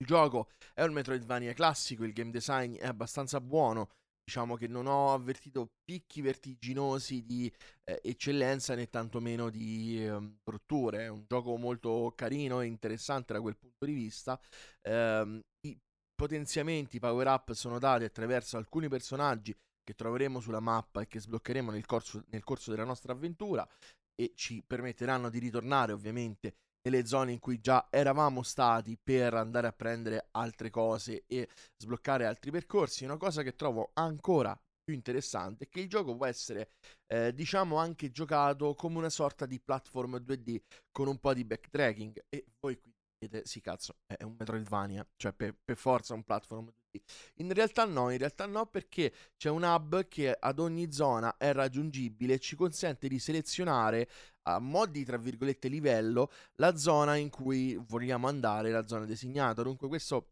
Il 0.00 0.06
gioco 0.06 0.50
è 0.74 0.82
un 0.84 0.92
Metroidvania 0.92 1.52
classico, 1.52 2.04
il 2.04 2.12
game 2.12 2.30
design 2.30 2.76
è 2.76 2.86
abbastanza 2.86 3.40
buono, 3.40 3.90
diciamo 4.22 4.56
che 4.56 4.68
non 4.68 4.86
ho 4.86 5.12
avvertito 5.12 5.72
picchi 5.82 6.20
vertiginosi 6.20 7.24
di 7.24 7.52
eh, 7.84 8.00
eccellenza 8.02 8.74
né 8.74 8.88
tantomeno 8.88 9.50
di 9.50 10.04
ehm, 10.04 10.38
brutture, 10.42 11.04
è 11.04 11.08
un 11.08 11.24
gioco 11.26 11.56
molto 11.56 12.12
carino 12.14 12.60
e 12.60 12.66
interessante 12.66 13.32
da 13.32 13.40
quel 13.40 13.56
punto 13.56 13.84
di 13.84 13.92
vista. 13.92 14.40
Ehm, 14.82 15.40
I 15.66 15.76
potenziamenti, 16.14 16.96
i 16.96 17.00
power 17.00 17.26
up 17.26 17.52
sono 17.52 17.78
dati 17.78 18.04
attraverso 18.04 18.56
alcuni 18.56 18.88
personaggi 18.88 19.54
che 19.88 19.94
troveremo 19.94 20.38
sulla 20.38 20.60
mappa 20.60 21.00
e 21.00 21.06
che 21.06 21.18
sbloccheremo 21.18 21.70
nel 21.70 21.86
corso, 21.86 22.22
nel 22.28 22.44
corso 22.44 22.70
della 22.70 22.84
nostra 22.84 23.14
avventura 23.14 23.66
e 24.14 24.32
ci 24.34 24.62
permetteranno 24.62 25.30
di 25.30 25.38
ritornare 25.38 25.92
ovviamente 25.92 26.56
nelle 26.82 27.06
zone 27.06 27.32
in 27.32 27.38
cui 27.38 27.58
già 27.58 27.88
eravamo 27.88 28.42
stati 28.42 28.98
per 29.02 29.32
andare 29.32 29.66
a 29.66 29.72
prendere 29.72 30.28
altre 30.32 30.68
cose 30.68 31.24
e 31.26 31.48
sbloccare 31.78 32.26
altri 32.26 32.50
percorsi. 32.50 33.04
Una 33.04 33.16
cosa 33.16 33.42
che 33.42 33.54
trovo 33.54 33.92
ancora 33.94 34.54
più 34.84 34.92
interessante 34.92 35.64
è 35.64 35.68
che 35.70 35.80
il 35.80 35.88
gioco 35.88 36.14
può 36.14 36.26
essere, 36.26 36.72
eh, 37.06 37.32
diciamo, 37.32 37.76
anche 37.76 38.10
giocato 38.10 38.74
come 38.74 38.98
una 38.98 39.08
sorta 39.08 39.46
di 39.46 39.58
platform 39.58 40.16
2D 40.16 40.60
con 40.90 41.08
un 41.08 41.18
po' 41.18 41.32
di 41.32 41.46
backtracking. 41.46 42.24
E 42.28 42.44
voi 42.60 42.78
qui 42.78 42.92
dite, 43.18 43.42
sì, 43.44 43.60
cazzo, 43.60 43.96
è 44.06 44.22
un 44.22 44.36
Metroidvania, 44.38 45.06
cioè 45.16 45.32
per, 45.32 45.56
per 45.62 45.76
forza 45.76 46.14
un 46.14 46.22
platform 46.22 46.66
2D. 46.66 47.00
In 47.36 47.52
realtà 47.52 47.84
no, 47.84 48.10
in 48.10 48.18
realtà 48.18 48.46
no, 48.46 48.66
perché 48.66 49.12
c'è 49.36 49.50
un 49.50 49.64
hub 49.64 50.06
che 50.08 50.32
ad 50.38 50.58
ogni 50.58 50.92
zona 50.92 51.36
è 51.36 51.52
raggiungibile 51.52 52.34
e 52.34 52.38
ci 52.38 52.56
consente 52.56 53.08
di 53.08 53.18
selezionare 53.18 54.08
a 54.48 54.58
mo' 54.58 54.86
di 54.86 55.04
tra 55.04 55.18
virgolette 55.18 55.68
livello 55.68 56.30
la 56.56 56.76
zona 56.76 57.16
in 57.16 57.28
cui 57.28 57.76
vogliamo 57.76 58.28
andare, 58.28 58.70
la 58.70 58.86
zona 58.86 59.04
designata. 59.04 59.62
Dunque 59.62 59.88
questo 59.88 60.30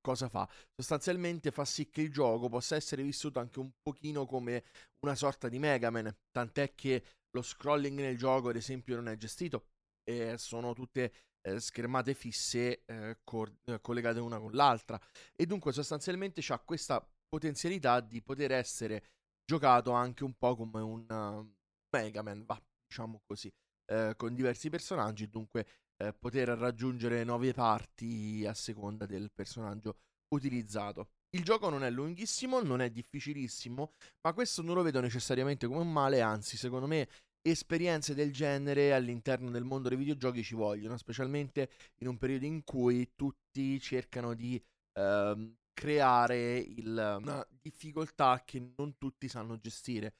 cosa 0.00 0.28
fa? 0.28 0.48
Sostanzialmente 0.74 1.50
fa 1.50 1.64
sì 1.64 1.90
che 1.90 2.02
il 2.02 2.12
gioco 2.12 2.48
possa 2.48 2.76
essere 2.76 3.02
vissuto 3.02 3.40
anche 3.40 3.58
un 3.58 3.70
pochino 3.82 4.26
come 4.26 4.64
una 5.00 5.14
sorta 5.14 5.48
di 5.48 5.58
Mega 5.58 5.90
Man, 5.90 6.14
tant'è 6.30 6.74
che 6.74 7.02
lo 7.30 7.42
scrolling 7.42 7.98
nel 7.98 8.16
gioco 8.16 8.48
ad 8.48 8.56
esempio 8.56 8.96
non 8.96 9.08
è 9.08 9.16
gestito 9.16 9.66
e 10.08 10.38
sono 10.38 10.72
tutte 10.72 11.12
eh, 11.48 11.60
schermate 11.60 12.14
fisse 12.14 12.84
eh, 12.84 13.18
cor- 13.24 13.54
eh, 13.64 13.80
collegate 13.80 14.20
una 14.20 14.38
con 14.38 14.52
l'altra 14.52 15.00
e 15.34 15.46
dunque 15.46 15.72
sostanzialmente 15.72 16.40
c'ha 16.42 16.58
questa 16.58 17.06
potenzialità 17.28 18.00
di 18.00 18.22
poter 18.22 18.52
essere 18.52 19.04
giocato 19.44 19.92
anche 19.92 20.24
un 20.24 20.34
po' 20.34 20.56
come 20.56 20.80
un 20.80 21.06
uh, 21.08 21.96
Mega 21.96 22.22
Man, 22.22 22.44
va, 22.44 22.60
diciamo 22.86 23.22
così, 23.26 23.50
eh, 23.90 24.14
con 24.16 24.34
diversi 24.34 24.68
personaggi, 24.68 25.28
dunque 25.28 25.66
poter 26.20 26.50
raggiungere 26.50 27.24
nuove 27.24 27.52
parti 27.52 28.46
a 28.46 28.54
seconda 28.54 29.04
del 29.04 29.32
personaggio 29.32 29.98
utilizzato. 30.32 31.08
Il 31.30 31.42
gioco 31.42 31.68
non 31.70 31.82
è 31.82 31.90
lunghissimo, 31.90 32.62
non 32.62 32.80
è 32.80 32.88
difficilissimo, 32.88 33.94
ma 34.22 34.32
questo 34.32 34.62
non 34.62 34.76
lo 34.76 34.82
vedo 34.82 35.00
necessariamente 35.00 35.66
come 35.66 35.80
un 35.80 35.92
male, 35.92 36.20
anzi, 36.20 36.56
secondo 36.56 36.86
me 36.86 37.08
esperienze 37.42 38.14
del 38.14 38.32
genere 38.32 38.92
all'interno 38.92 39.50
del 39.50 39.64
mondo 39.64 39.88
dei 39.88 39.98
videogiochi 39.98 40.42
ci 40.42 40.54
vogliono, 40.54 40.96
specialmente 40.96 41.70
in 42.00 42.08
un 42.08 42.18
periodo 42.18 42.44
in 42.44 42.64
cui 42.64 43.12
tutti 43.14 43.80
cercano 43.80 44.34
di 44.34 44.62
ehm, 44.94 45.56
creare 45.72 46.58
il- 46.58 47.16
una 47.20 47.46
difficoltà 47.60 48.42
che 48.44 48.72
non 48.76 48.98
tutti 48.98 49.28
sanno 49.28 49.56
gestire. 49.58 50.14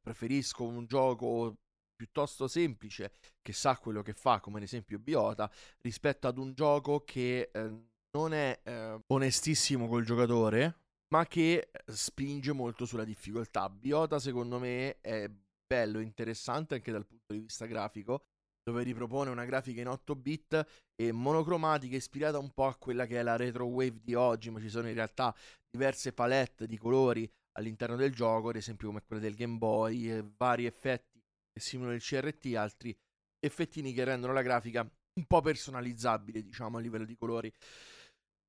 Preferisco 0.00 0.64
un 0.64 0.86
gioco 0.86 1.58
piuttosto 1.94 2.48
semplice 2.48 3.12
che 3.42 3.52
sa 3.52 3.76
quello 3.76 4.02
che 4.02 4.14
fa, 4.14 4.40
come 4.40 4.56
ad 4.56 4.62
esempio 4.64 4.98
Biota, 4.98 5.50
rispetto 5.82 6.26
ad 6.26 6.38
un 6.38 6.54
gioco 6.54 7.04
che 7.04 7.50
eh, 7.52 7.70
non 8.12 8.32
è 8.32 8.58
eh, 8.64 8.98
onestissimo 9.06 9.86
col 9.86 10.04
giocatore, 10.04 10.78
ma 11.08 11.26
che 11.26 11.70
eh, 11.70 11.92
spinge 11.92 12.52
molto 12.52 12.86
sulla 12.86 13.04
difficoltà. 13.04 13.68
Biota, 13.68 14.18
secondo 14.18 14.58
me, 14.58 14.98
è 15.00 15.30
bello 15.72 16.00
interessante 16.00 16.74
anche 16.74 16.92
dal 16.92 17.06
punto 17.06 17.32
di 17.32 17.38
vista 17.38 17.64
grafico, 17.64 18.26
dove 18.62 18.82
ripropone 18.82 19.30
una 19.30 19.46
grafica 19.46 19.80
in 19.80 19.88
8 19.88 20.14
bit 20.14 20.66
e 20.94 21.12
monocromatica 21.12 21.96
ispirata 21.96 22.38
un 22.38 22.50
po' 22.52 22.66
a 22.66 22.76
quella 22.76 23.06
che 23.06 23.18
è 23.18 23.22
la 23.22 23.36
retro 23.36 23.64
wave 23.64 24.00
di 24.02 24.14
oggi, 24.14 24.50
ma 24.50 24.60
ci 24.60 24.68
sono 24.68 24.88
in 24.88 24.94
realtà 24.94 25.34
diverse 25.70 26.12
palette 26.12 26.66
di 26.66 26.76
colori 26.76 27.26
all'interno 27.52 27.96
del 27.96 28.12
gioco, 28.12 28.50
ad 28.50 28.56
esempio 28.56 28.88
come 28.88 29.02
quella 29.02 29.22
del 29.22 29.34
Game 29.34 29.56
Boy, 29.56 30.22
vari 30.36 30.66
effetti 30.66 31.18
che 31.50 31.60
simulano 31.60 31.94
il 31.94 32.02
CRT, 32.02 32.54
altri 32.54 32.94
effettini 33.40 33.94
che 33.94 34.04
rendono 34.04 34.34
la 34.34 34.42
grafica 34.42 34.80
un 34.82 35.24
po' 35.26 35.40
personalizzabile, 35.40 36.42
diciamo, 36.42 36.76
a 36.76 36.80
livello 36.80 37.06
di 37.06 37.16
colori. 37.16 37.50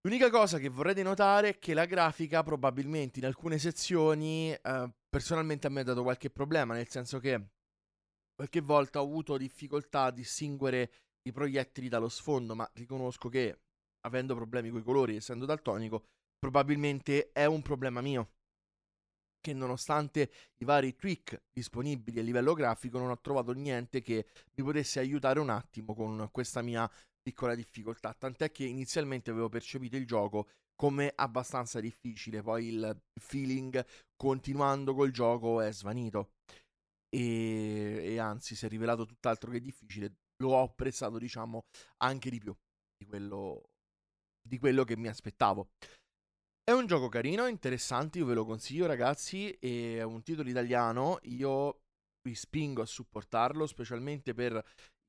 L'unica 0.06 0.30
cosa 0.30 0.60
che 0.60 0.68
vorrei 0.68 0.94
denotare 0.94 1.50
è 1.50 1.60
che 1.60 1.74
la 1.74 1.86
grafica 1.86 2.44
probabilmente 2.44 3.20
in 3.20 3.26
alcune 3.26 3.58
sezioni 3.58 4.52
eh, 4.52 4.94
personalmente 5.08 5.68
a 5.68 5.70
me 5.70 5.80
ha 5.80 5.84
dato 5.86 6.04
qualche 6.04 6.30
problema, 6.30 6.74
nel 6.74 6.90
senso 6.90 7.20
che 7.20 7.52
qualche 8.36 8.60
volta 8.60 9.00
ho 9.00 9.06
avuto 9.06 9.38
difficoltà 9.38 10.04
a 10.04 10.12
distinguere 10.12 10.92
i 11.22 11.32
proiettili 11.32 11.88
dallo 11.88 12.10
sfondo, 12.10 12.54
ma 12.54 12.70
riconosco 12.74 13.30
che 13.30 13.62
avendo 14.02 14.36
problemi 14.36 14.72
con 14.72 14.82
i 14.82 14.84
colori, 14.84 15.16
essendo 15.16 15.46
daltonico, 15.46 16.04
probabilmente 16.38 17.32
è 17.32 17.46
un 17.46 17.62
problema 17.62 18.02
mio. 18.02 18.32
Che 19.40 19.54
nonostante 19.54 20.32
i 20.58 20.66
vari 20.66 20.96
tweak 20.96 21.44
disponibili 21.54 22.20
a 22.20 22.24
livello 22.24 22.54
grafico, 22.54 22.98
non 22.98 23.10
ho 23.10 23.20
trovato 23.22 23.54
niente 23.54 24.02
che 24.02 24.26
mi 24.56 24.66
potesse 24.66 25.00
aiutare 25.00 25.40
un 25.40 25.50
attimo 25.50 25.96
con 25.96 26.28
questa 26.30 26.62
mia 26.62 26.90
piccola 27.24 27.56
difficoltà. 27.56 28.14
Tant'è 28.14 28.52
che 28.52 28.66
inizialmente 28.66 29.32
avevo 29.32 29.50
percepito 29.50 29.96
il 29.96 30.06
gioco 30.06 30.50
come 30.76 31.12
abbastanza 31.16 31.80
difficile, 31.80 32.42
poi 32.42 32.68
il 32.68 33.02
feeling 33.20 33.86
continuando 34.16 34.94
col 34.94 35.12
gioco 35.12 35.62
è 35.62 35.72
svanito. 35.72 36.34
E, 37.10 38.02
e 38.04 38.20
anzi, 38.20 38.56
si 38.56 38.66
è 38.66 38.70
rivelato 38.70 39.06
tutt'altro 39.06 39.50
che 39.52 39.62
difficile. 39.62 40.16
Lo 40.44 40.52
ho 40.52 40.64
apprezzato, 40.64 41.18
diciamo, 41.18 41.62
anche 41.98 42.30
di 42.30 42.40
più 42.40 42.54
di 42.98 43.06
quello, 43.06 43.70
di 44.42 44.58
quello 44.58 44.84
che 44.84 44.98
mi 44.98 45.08
aspettavo. 45.08 45.70
È 46.64 46.72
un 46.72 46.86
gioco 46.88 47.10
carino, 47.10 47.48
interessante, 47.48 48.20
io 48.20 48.26
ve 48.26 48.34
lo 48.34 48.46
consiglio 48.46 48.86
ragazzi, 48.86 49.52
è 49.52 50.02
un 50.02 50.24
titolo 50.24 50.50
italiano, 50.50 51.20
io 51.24 51.82
vi 52.22 52.34
spingo 52.36 52.82
a 52.82 52.86
supportarlo, 52.86 53.68
specialmente 53.68 54.34
per 54.34 54.64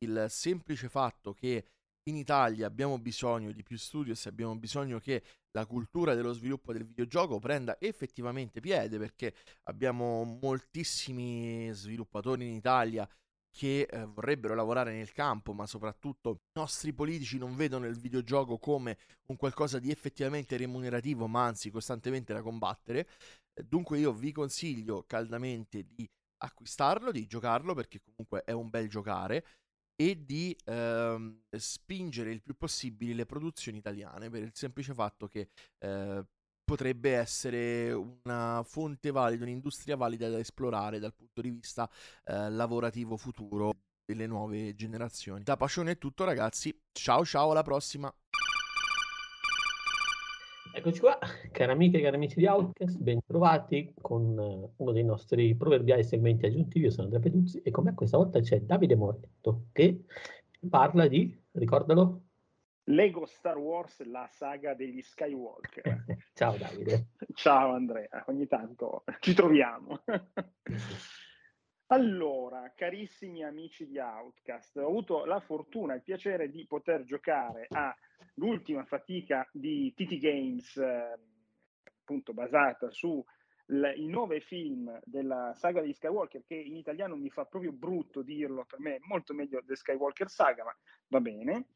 il 0.05 0.27
semplice 0.29 0.89
fatto 0.89 1.33
che 1.33 1.65
in 2.05 2.17
Italia 2.17 2.67
abbiamo 2.67 2.99
bisogno 2.99 3.53
di 3.53 3.63
più 3.63 3.79
studios, 3.79 4.27
abbiamo 4.27 4.55
bisogno 4.57 4.99
che 4.99 5.23
la 5.53 5.65
cultura 5.65 6.15
dello 6.15 6.33
sviluppo 6.33 6.73
del 6.73 6.85
videogioco 6.85 7.39
prenda 7.39 7.77
effettivamente 7.81 8.61
piede 8.61 8.99
perché 8.99 9.35
abbiamo 9.65 10.25
moltissimi 10.25 11.71
sviluppatori 11.73 12.47
in 12.47 12.55
Italia 12.55 13.09
che 13.51 13.87
eh, 13.89 14.05
vorrebbero 14.05 14.55
lavorare 14.55 14.93
nel 14.93 15.13
campo, 15.13 15.53
ma 15.53 15.65
soprattutto 15.67 16.31
i 16.31 16.59
nostri 16.59 16.93
politici 16.93 17.39
non 17.39 17.55
vedono 17.55 17.87
il 17.87 17.97
videogioco 17.97 18.59
come 18.59 18.99
un 19.29 19.37
qualcosa 19.37 19.79
di 19.79 19.91
effettivamente 19.91 20.57
remunerativo, 20.57 21.29
ma 21.29 21.45
anzi 21.45 21.71
costantemente 21.71 22.33
da 22.35 22.43
combattere. 22.43 23.09
Dunque 23.65 23.99
io 23.99 24.13
vi 24.13 24.33
consiglio 24.33 25.05
caldamente 25.07 25.87
di 25.89 26.07
acquistarlo, 26.39 27.13
di 27.13 27.27
giocarlo 27.27 27.75
perché 27.75 28.01
comunque 28.01 28.43
è 28.43 28.51
un 28.51 28.69
bel 28.69 28.89
giocare 28.89 29.45
e 29.97 30.25
di 30.25 30.57
ehm, 30.65 31.43
spingere 31.57 32.31
il 32.31 32.43
più 32.43 32.57
possibile 32.57 33.15
le 33.15 33.27
produzioni 33.27 33.79
italiane 33.79 34.29
per 34.31 34.43
il 34.43 34.51
semplice 34.55 34.95
fatto 34.95 35.29
che 35.29 35.49
eh, 35.79 36.25
potrebbe 36.65 37.15
essere 37.15 37.93
una 37.93 38.63
fonte 38.65 39.11
valida, 39.11 39.45
un'industria 39.45 39.97
valida 39.97 40.29
da 40.29 40.39
esplorare 40.39 40.99
dal 40.99 41.15
punto 41.15 41.41
di 41.41 41.51
vista 41.51 41.89
eh, 42.25 42.51
lavorativo 42.51 43.17
futuro 43.17 43.73
delle 44.05 44.27
nuove 44.27 44.75
generazioni. 44.75 45.43
Da 45.43 45.57
Passione 45.57 45.93
è 45.93 45.99
tutto 45.99 46.25
ragazzi, 46.25 46.77
ciao 46.93 47.25
ciao 47.25 47.51
alla 47.51 47.63
prossima! 47.63 48.13
Eccoci 50.77 50.99
qua, 50.99 51.17
cari 51.53 51.71
amiche 51.71 51.99
e 51.99 52.03
cari 52.03 52.17
amici 52.17 52.35
di 52.35 52.47
Outcast, 52.47 52.99
ben 52.99 53.21
trovati 53.25 53.95
con 54.01 54.37
eh, 54.37 54.73
uno 54.77 54.91
dei 54.91 55.05
nostri 55.05 55.55
proverbiali 55.55 56.03
segmenti 56.03 56.47
aggiuntivi. 56.47 56.87
Io 56.87 56.91
sono 56.91 57.05
Andrea 57.05 57.23
Peduzzi 57.23 57.63
e 57.63 57.71
con 57.71 57.85
me 57.85 57.95
questa 57.95 58.17
volta 58.17 58.41
c'è 58.41 58.61
Davide 58.61 58.97
Moretto 58.97 59.67
che 59.71 60.03
parla 60.69 61.07
di, 61.07 61.33
ricordalo, 61.53 62.23
Lego 62.89 63.25
Star 63.25 63.57
Wars, 63.57 64.03
la 64.05 64.29
saga 64.29 64.75
degli 64.75 65.01
Skywalker. 65.01 66.05
Ciao 66.35 66.57
Davide. 66.57 67.07
Ciao 67.35 67.73
Andrea, 67.73 68.25
ogni 68.27 68.49
tanto 68.49 69.05
ci 69.21 69.33
troviamo. 69.33 70.03
Allora, 71.89 72.73
carissimi 72.75 73.45
amici 73.45 73.87
di 73.87 73.99
Outcast, 73.99 74.77
ho 74.79 74.87
avuto 74.87 75.25
la 75.27 75.41
fortuna 75.41 75.93
e 75.93 75.97
il 75.97 76.03
piacere 76.03 76.49
di 76.49 76.65
poter 76.67 77.05
giocare 77.05 77.69
all'ultima 77.69 78.85
fatica 78.85 79.47
di 79.53 79.93
TT 79.95 80.19
Games, 80.19 80.77
eh, 80.77 81.19
appunto 82.01 82.33
basata 82.33 82.91
su 82.91 83.23
i 83.67 84.07
nove 84.07 84.41
film 84.41 84.99
della 85.05 85.53
saga 85.55 85.81
di 85.81 85.93
Skywalker, 85.93 86.43
che 86.45 86.55
in 86.55 86.77
italiano 86.77 87.17
mi 87.17 87.31
fa 87.31 87.45
proprio 87.45 87.73
brutto 87.73 88.23
dirlo, 88.23 88.65
per 88.65 88.79
me 88.79 88.97
è 88.97 89.01
molto 89.03 89.33
meglio 89.33 89.63
The 89.65 89.77
Skywalker 89.77 90.29
Saga, 90.29 90.65
ma 90.65 90.77
va 91.09 91.21
bene. 91.21 91.67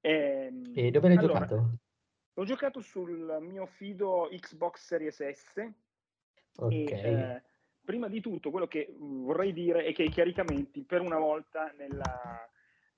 Ehm, 0.00 0.72
e, 0.74 0.90
dove 0.90 1.08
l'hai 1.08 1.16
allora, 1.16 1.40
giocato? 1.40 1.78
L'ho 2.34 2.44
giocato 2.44 2.80
sul 2.80 3.38
mio 3.40 3.66
fido 3.66 4.28
Xbox 4.30 4.84
Series 4.84 5.22
S. 5.22 5.72
Ok. 6.56 6.72
E, 6.72 6.84
eh, 6.90 7.42
prima 7.84 8.08
di 8.08 8.20
tutto, 8.20 8.50
quello 8.50 8.66
che 8.66 8.94
vorrei 8.96 9.52
dire 9.52 9.84
è 9.84 9.92
che 9.92 10.02
i 10.02 10.10
caricamenti, 10.10 10.82
per 10.82 11.00
una 11.00 11.18
volta 11.18 11.72
nella, 11.76 12.48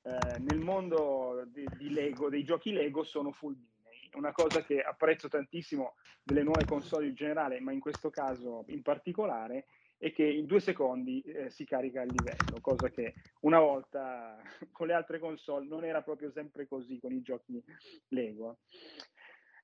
eh, 0.02 0.38
nel 0.38 0.58
mondo 0.58 1.44
di, 1.46 1.66
di, 1.76 1.90
Lego, 1.90 2.28
dei 2.28 2.44
giochi 2.44 2.72
Lego, 2.72 3.02
sono 3.02 3.32
full 3.32 3.54
binary. 3.54 3.74
Una 4.14 4.32
cosa 4.32 4.62
che 4.62 4.80
apprezzo 4.80 5.28
tantissimo 5.28 5.94
delle 6.22 6.42
nuove 6.42 6.64
console 6.64 7.06
in 7.06 7.14
generale, 7.14 7.60
ma 7.60 7.72
in 7.72 7.80
questo 7.80 8.08
caso 8.08 8.64
in 8.68 8.82
particolare, 8.82 9.66
è 9.98 10.12
che 10.12 10.24
in 10.24 10.46
due 10.46 10.60
secondi 10.60 11.20
eh, 11.22 11.50
si 11.50 11.64
carica 11.64 12.02
il 12.02 12.12
livello, 12.12 12.60
cosa 12.60 12.88
che 12.88 13.14
una 13.40 13.58
volta 13.58 14.38
con 14.72 14.86
le 14.86 14.92
altre 14.92 15.18
console 15.18 15.66
non 15.66 15.84
era 15.84 16.02
proprio 16.02 16.30
sempre 16.30 16.66
così 16.66 16.98
con 16.98 17.12
i 17.12 17.22
giochi 17.22 17.62
Lego. 18.08 18.58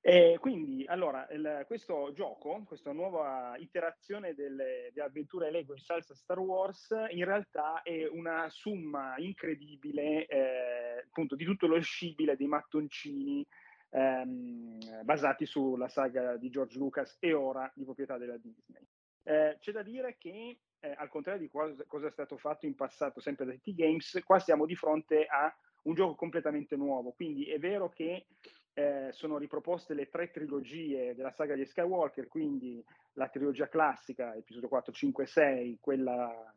E 0.05 0.37
quindi, 0.37 0.85
allora, 0.85 1.25
il, 1.29 1.63
questo 1.65 2.11
gioco, 2.11 2.61
questa 2.67 2.91
nuova 2.91 3.55
iterazione 3.57 4.33
delle, 4.33 4.91
avventure 4.97 5.49
Lego 5.49 5.71
in 5.71 5.79
salsa 5.79 6.13
Star 6.13 6.39
Wars, 6.39 6.93
in 7.11 7.23
realtà 7.23 7.81
è 7.83 8.05
una 8.09 8.49
somma 8.49 9.13
incredibile, 9.15 10.25
eh, 10.25 11.05
appunto, 11.05 11.37
di 11.37 11.45
tutto 11.45 11.67
lo 11.67 11.79
scibile 11.79 12.35
dei 12.35 12.47
mattoncini 12.47 13.47
ehm, 13.91 15.03
basati 15.05 15.45
sulla 15.45 15.87
saga 15.87 16.35
di 16.35 16.49
George 16.49 16.77
Lucas 16.77 17.15
e 17.21 17.31
ora 17.31 17.71
di 17.73 17.85
proprietà 17.85 18.17
della 18.17 18.35
Disney. 18.35 18.85
Eh, 19.23 19.55
c'è 19.61 19.71
da 19.71 19.83
dire 19.83 20.17
che, 20.17 20.59
eh, 20.81 20.95
al 20.97 21.07
contrario 21.07 21.39
di 21.39 21.47
cosa, 21.47 21.81
cosa, 21.87 22.07
è 22.07 22.11
stato 22.11 22.35
fatto 22.35 22.65
in 22.65 22.75
passato 22.75 23.21
sempre 23.21 23.45
da 23.45 23.53
T 23.53 23.73
Games, 23.73 24.21
qua 24.25 24.37
siamo 24.39 24.65
di 24.65 24.75
fronte 24.75 25.25
a 25.25 25.49
un 25.83 25.93
gioco 25.93 26.15
completamente 26.15 26.75
nuovo, 26.75 27.13
quindi 27.13 27.45
è 27.45 27.57
vero 27.57 27.87
che 27.87 28.25
eh, 28.73 29.09
sono 29.11 29.37
riproposte 29.37 29.93
le 29.93 30.09
tre 30.09 30.31
trilogie 30.31 31.13
della 31.15 31.31
saga 31.31 31.55
di 31.55 31.65
Skywalker, 31.65 32.27
quindi 32.27 32.83
la 33.13 33.27
trilogia 33.27 33.67
classica, 33.67 34.35
episodio 34.35 34.67
4, 34.67 34.91
5, 34.91 35.25
6, 35.25 35.77
quella 35.79 36.53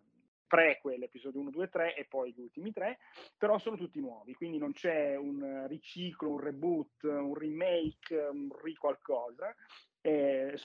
prequel, 0.46 1.02
episodio 1.02 1.40
1, 1.40 1.50
2, 1.50 1.68
3 1.68 1.96
e 1.96 2.06
poi 2.08 2.32
gli 2.32 2.40
ultimi 2.40 2.72
tre, 2.72 2.98
però 3.36 3.58
sono 3.58 3.76
tutti 3.76 4.00
nuovi, 4.00 4.34
quindi 4.34 4.58
non 4.58 4.72
c'è 4.72 5.16
un 5.16 5.66
riciclo, 5.66 6.30
un 6.30 6.40
reboot, 6.40 7.02
un 7.02 7.34
remake, 7.34 8.16
un 8.30 8.48
riqualcosa. 8.62 9.54
Eh, 10.00 10.56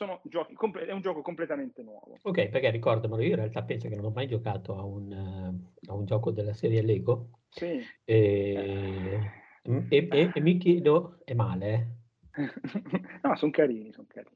comple- 0.53 0.85
è 0.85 0.91
un 0.91 1.01
gioco 1.01 1.21
completamente 1.21 1.81
nuovo. 1.81 2.19
Ok, 2.21 2.49
perché 2.49 2.69
ricordamelo, 2.69 3.23
io 3.23 3.29
in 3.29 3.35
realtà 3.37 3.63
penso 3.63 3.89
che 3.89 3.95
non 3.95 4.05
ho 4.05 4.11
mai 4.11 4.27
giocato 4.27 4.77
a 4.77 4.83
un, 4.83 5.11
uh, 5.11 5.89
a 5.89 5.95
un 5.95 6.05
gioco 6.05 6.29
della 6.29 6.53
serie 6.53 6.83
Lego. 6.83 7.39
Sì. 7.49 7.83
E... 8.05 8.53
Eh 8.53 9.40
e, 9.63 10.07
e, 10.09 10.31
e 10.33 10.41
mi 10.41 10.57
chiedo, 10.57 11.19
è 11.23 11.33
male? 11.33 11.97
no, 13.23 13.35
sono 13.35 13.51
carini, 13.51 13.91
sono 13.91 14.07
carini. 14.07 14.35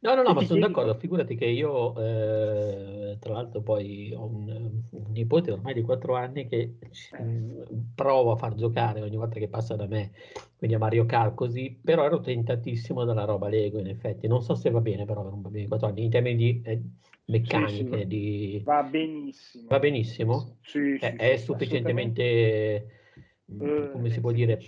No, 0.00 0.14
no, 0.14 0.22
no, 0.22 0.34
ma 0.34 0.42
sono 0.42 0.60
d'accordo. 0.60 0.94
Figurati 0.94 1.34
che 1.36 1.46
io, 1.46 1.94
eh, 1.98 3.16
tra 3.18 3.32
l'altro, 3.32 3.62
poi 3.62 4.12
ho 4.14 4.24
un, 4.24 4.82
un, 4.90 5.04
nipote 5.10 5.50
ormai 5.50 5.74
di 5.74 5.82
4 5.82 6.14
anni 6.14 6.46
che 6.46 6.76
eh. 6.80 7.22
Mm, 7.22 7.62
provo 7.94 8.32
a 8.32 8.36
far 8.36 8.54
giocare 8.54 9.00
ogni 9.00 9.16
volta 9.16 9.38
che 9.38 9.48
passa 9.48 9.74
da 9.74 9.86
me, 9.86 10.12
quindi 10.56 10.76
a 10.76 10.78
Mario 10.78 11.06
Kart 11.06 11.34
così, 11.34 11.78
però 11.82 12.04
ero 12.04 12.20
tentatissimo 12.20 13.04
dalla 13.04 13.24
roba 13.24 13.48
Lego, 13.48 13.78
in 13.78 13.88
effetti. 13.88 14.26
Non 14.26 14.42
so 14.42 14.54
se 14.54 14.70
va 14.70 14.80
bene, 14.80 15.04
però 15.04 15.22
per 15.22 15.32
un 15.32 15.42
bambino 15.42 15.62
di 15.62 15.68
4 15.68 15.88
anni, 15.88 16.04
in 16.04 16.10
termini 16.10 16.36
di 16.36 16.62
eh, 16.64 16.82
meccaniche, 17.26 17.96
sì, 17.96 18.00
sì, 18.00 18.06
di... 18.06 18.62
Va 18.64 18.82
benissimo. 18.82 19.66
Va 19.68 19.78
benissimo? 19.78 20.56
Sì, 20.62 20.96
è, 20.96 21.16
è 21.16 21.36
sufficientemente 21.36 23.02
uh, 23.46 23.90
come 23.90 24.10
si 24.10 24.20
può 24.20 24.32
dire, 24.32 24.58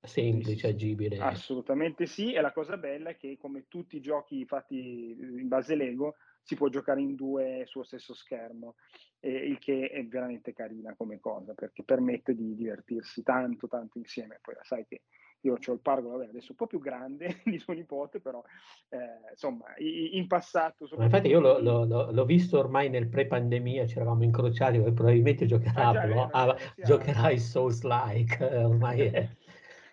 semplice, 0.00 0.66
agibile. 0.66 1.18
Assolutamente 1.18 2.06
sì, 2.06 2.32
e 2.32 2.40
la 2.40 2.52
cosa 2.52 2.76
bella 2.76 3.10
è 3.10 3.16
che 3.16 3.36
come 3.38 3.66
tutti 3.68 3.96
i 3.96 4.00
giochi 4.00 4.44
fatti 4.44 5.16
in 5.18 5.48
base 5.48 5.74
Lego 5.74 6.16
si 6.42 6.56
può 6.56 6.68
giocare 6.68 7.00
in 7.00 7.14
due 7.14 7.62
sullo 7.66 7.84
stesso 7.84 8.14
schermo, 8.14 8.74
eh, 9.20 9.30
il 9.30 9.58
che 9.58 9.88
è 9.88 10.04
veramente 10.04 10.52
carina 10.52 10.94
come 10.96 11.20
cosa, 11.20 11.54
perché 11.54 11.84
permette 11.84 12.34
di 12.34 12.56
divertirsi 12.56 13.22
tanto, 13.22 13.68
tanto 13.68 13.98
insieme. 13.98 14.40
Poi 14.42 14.54
sai 14.62 14.84
che 14.86 15.02
io 15.42 15.54
ho 15.54 15.72
il 15.72 15.80
paragone 15.80 16.16
vabbè, 16.18 16.28
adesso 16.30 16.52
un 16.52 16.56
po' 16.56 16.66
più 16.66 16.80
grande 16.80 17.40
di 17.44 17.58
suo 17.58 17.72
nipote, 17.72 18.20
però 18.20 18.42
eh, 18.88 19.30
insomma 19.30 19.66
in 19.78 20.26
passato... 20.26 20.88
Ma 20.96 21.04
infatti 21.04 21.28
io 21.28 21.40
l'ho, 21.40 21.58
l'ho, 21.60 22.10
l'ho, 22.10 22.24
visto 22.24 22.58
ormai 22.58 22.88
nel 22.88 23.08
pre-pandemia, 23.08 23.86
ci 23.86 23.96
eravamo 23.96 24.24
incrociati, 24.24 24.80
probabilmente 24.80 25.46
giocherà, 25.46 25.88
ah, 25.88 25.92
già, 25.92 26.04
no? 26.06 26.28
ah, 26.30 26.56
giocherà 26.76 27.30
i 27.30 27.38
Souls-like, 27.38 28.48
eh, 28.48 28.64
ormai 28.64 29.00
è... 29.00 29.28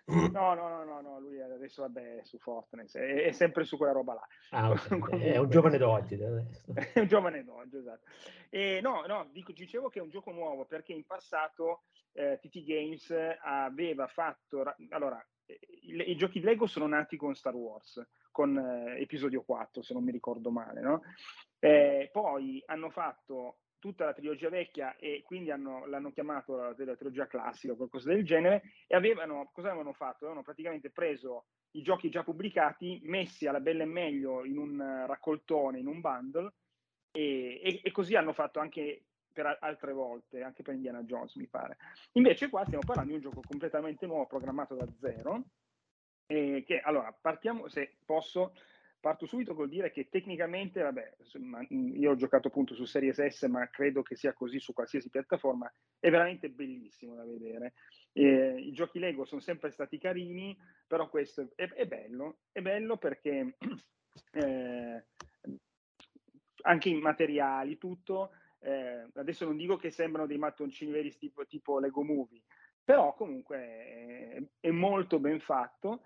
No, 0.10 0.56
no, 0.56 0.68
no, 0.68 0.84
no, 0.84 1.02
no, 1.02 1.20
lui 1.20 1.40
adesso 1.40 1.84
vabbè 1.84 2.22
su 2.24 2.40
Fortnite, 2.40 3.00
è, 3.00 3.26
è, 3.26 3.32
sempre 3.32 3.64
su 3.64 3.78
quella 3.78 3.92
roba 3.92 4.16
là. 4.16 4.28
Ah, 4.50 4.72
okay. 4.72 5.22
è 5.34 5.38
un 5.38 5.50
giovane 5.52 5.78
d'oggi. 5.78 6.16
è 6.16 7.00
un 7.00 7.08
giovane 7.08 7.44
d'oggi, 7.44 7.78
esatto. 7.78 8.10
E 8.50 8.80
no, 8.82 9.06
no, 9.06 9.30
dico, 9.32 9.52
dicevo 9.52 9.90
che 9.90 10.00
è 10.00 10.02
un 10.02 10.10
gioco 10.10 10.32
nuovo 10.32 10.66
perché 10.66 10.94
in 10.94 11.06
passato 11.06 11.84
eh, 12.14 12.40
TT 12.42 12.64
Games 12.64 13.14
aveva 13.44 14.08
fatto, 14.08 14.64
allora, 14.90 15.24
i, 15.82 16.12
i, 16.12 16.16
giochi 16.16 16.40
Lego 16.40 16.68
sono 16.68 16.88
nati 16.88 17.18
con 17.18 17.36
Star 17.36 17.56
Wars, 17.56 18.06
con 18.32 18.58
eh, 18.58 19.02
episodio 19.02 19.42
4, 19.42 19.82
se 19.82 19.94
non 19.94 20.04
mi 20.04 20.12
ricordo 20.12 20.52
male, 20.52 20.82
no? 20.82 21.02
Eh, 21.60 22.10
poi 22.12 22.62
hanno 22.66 22.90
fatto 22.90 23.60
tutta 23.80 24.06
la 24.06 24.14
trilogia 24.14 24.50
vecchia 24.50 24.96
e 24.98 25.24
quindi 25.26 25.52
hanno, 25.52 25.86
l'hanno 25.88 26.12
chiamato 26.12 26.56
la, 26.56 26.76
la, 26.78 26.96
trilogia 26.96 27.28
classica 27.28 27.74
o 27.74 27.78
qualcosa 27.78 28.10
del 28.10 28.26
genere 28.26 28.62
e 28.88 28.96
avevano, 28.96 29.50
cosa 29.54 29.70
avevano 29.70 29.94
fatto? 29.94 30.26
Avevano 30.26 30.44
praticamente 30.44 30.90
preso 30.92 31.46
i 31.72 31.82
giochi 31.82 32.10
già 32.10 32.24
pubblicati, 32.24 33.00
messi 33.04 33.48
alla 33.48 33.62
bella 33.62 33.84
e 33.84 33.88
meglio 33.88 34.46
in 34.46 34.58
un 34.58 35.06
raccoltone, 35.08 35.80
in 35.80 35.88
un 35.88 36.02
bundle 36.02 36.54
e, 37.12 37.62
e, 37.64 37.80
e 37.82 37.92
così 37.92 38.16
hanno 38.16 38.34
fatto 38.34 38.60
anche 38.60 39.06
per 39.32 39.58
altre 39.60 39.94
volte, 39.94 40.42
anche 40.42 40.64
per 40.64 40.74
Indiana 40.74 41.04
Jones 41.04 41.36
mi 41.36 41.48
pare. 41.48 41.78
Invece 42.14 42.50
qua 42.50 42.66
stiamo 42.66 42.84
parlando 42.86 43.12
di 43.12 43.18
un 43.18 43.24
gioco 43.24 43.42
completamente 43.46 44.06
nuovo, 44.06 44.26
programmato 44.26 44.76
da 44.76 44.88
zero, 45.00 45.44
e 46.26 46.64
che 46.66 46.80
allora 46.80 47.12
partiamo, 47.20 47.68
se 47.68 47.98
posso, 48.06 48.54
parto 49.00 49.26
subito 49.26 49.56
col 49.56 49.70
dire 49.70 49.92
che 49.92 50.10
tecnicamente, 50.10 50.82
vabbè, 50.82 51.16
insomma, 51.20 51.66
io 51.70 52.12
ho 52.12 52.16
giocato 52.16 52.50
appunto 52.50 52.76
su 52.76 52.86
Series 52.86 53.26
S, 53.26 53.44
ma 53.44 53.68
credo 53.70 54.02
che 54.02 54.16
sia 54.16 54.34
così 54.34 54.60
su 54.60 54.74
qualsiasi 54.74 55.10
piattaforma, 55.10 55.72
è 56.00 56.10
veramente 56.10 56.50
bellissimo 56.50 57.16
da 57.16 57.24
vedere. 57.24 57.74
Eh, 58.12 58.60
I 58.60 58.72
giochi 58.74 59.00
Lego 59.00 59.26
sono 59.26 59.42
sempre 59.42 59.72
stati 59.72 59.98
carini, 59.98 60.58
però 60.86 61.10
questo 61.10 61.50
è, 61.56 61.68
è 61.70 61.88
bello, 61.88 62.40
è 62.52 62.62
bello 62.62 62.98
perché 62.98 63.56
eh, 64.34 65.06
anche 66.62 66.90
in 66.90 67.00
materiali, 67.00 67.78
tutto, 67.78 68.32
eh, 68.60 69.08
adesso 69.14 69.46
non 69.46 69.58
dico 69.58 69.78
che 69.78 69.90
sembrano 69.90 70.28
dei 70.28 70.38
mattoncini 70.38 70.92
veri 70.92 71.16
tipo, 71.18 71.46
tipo 71.46 71.80
Lego 71.80 72.04
Movie, 72.04 72.44
però 72.84 73.14
comunque 73.14 73.58
è, 73.58 74.44
è 74.60 74.70
molto 74.72 75.20
ben 75.20 75.40
fatto 75.40 76.02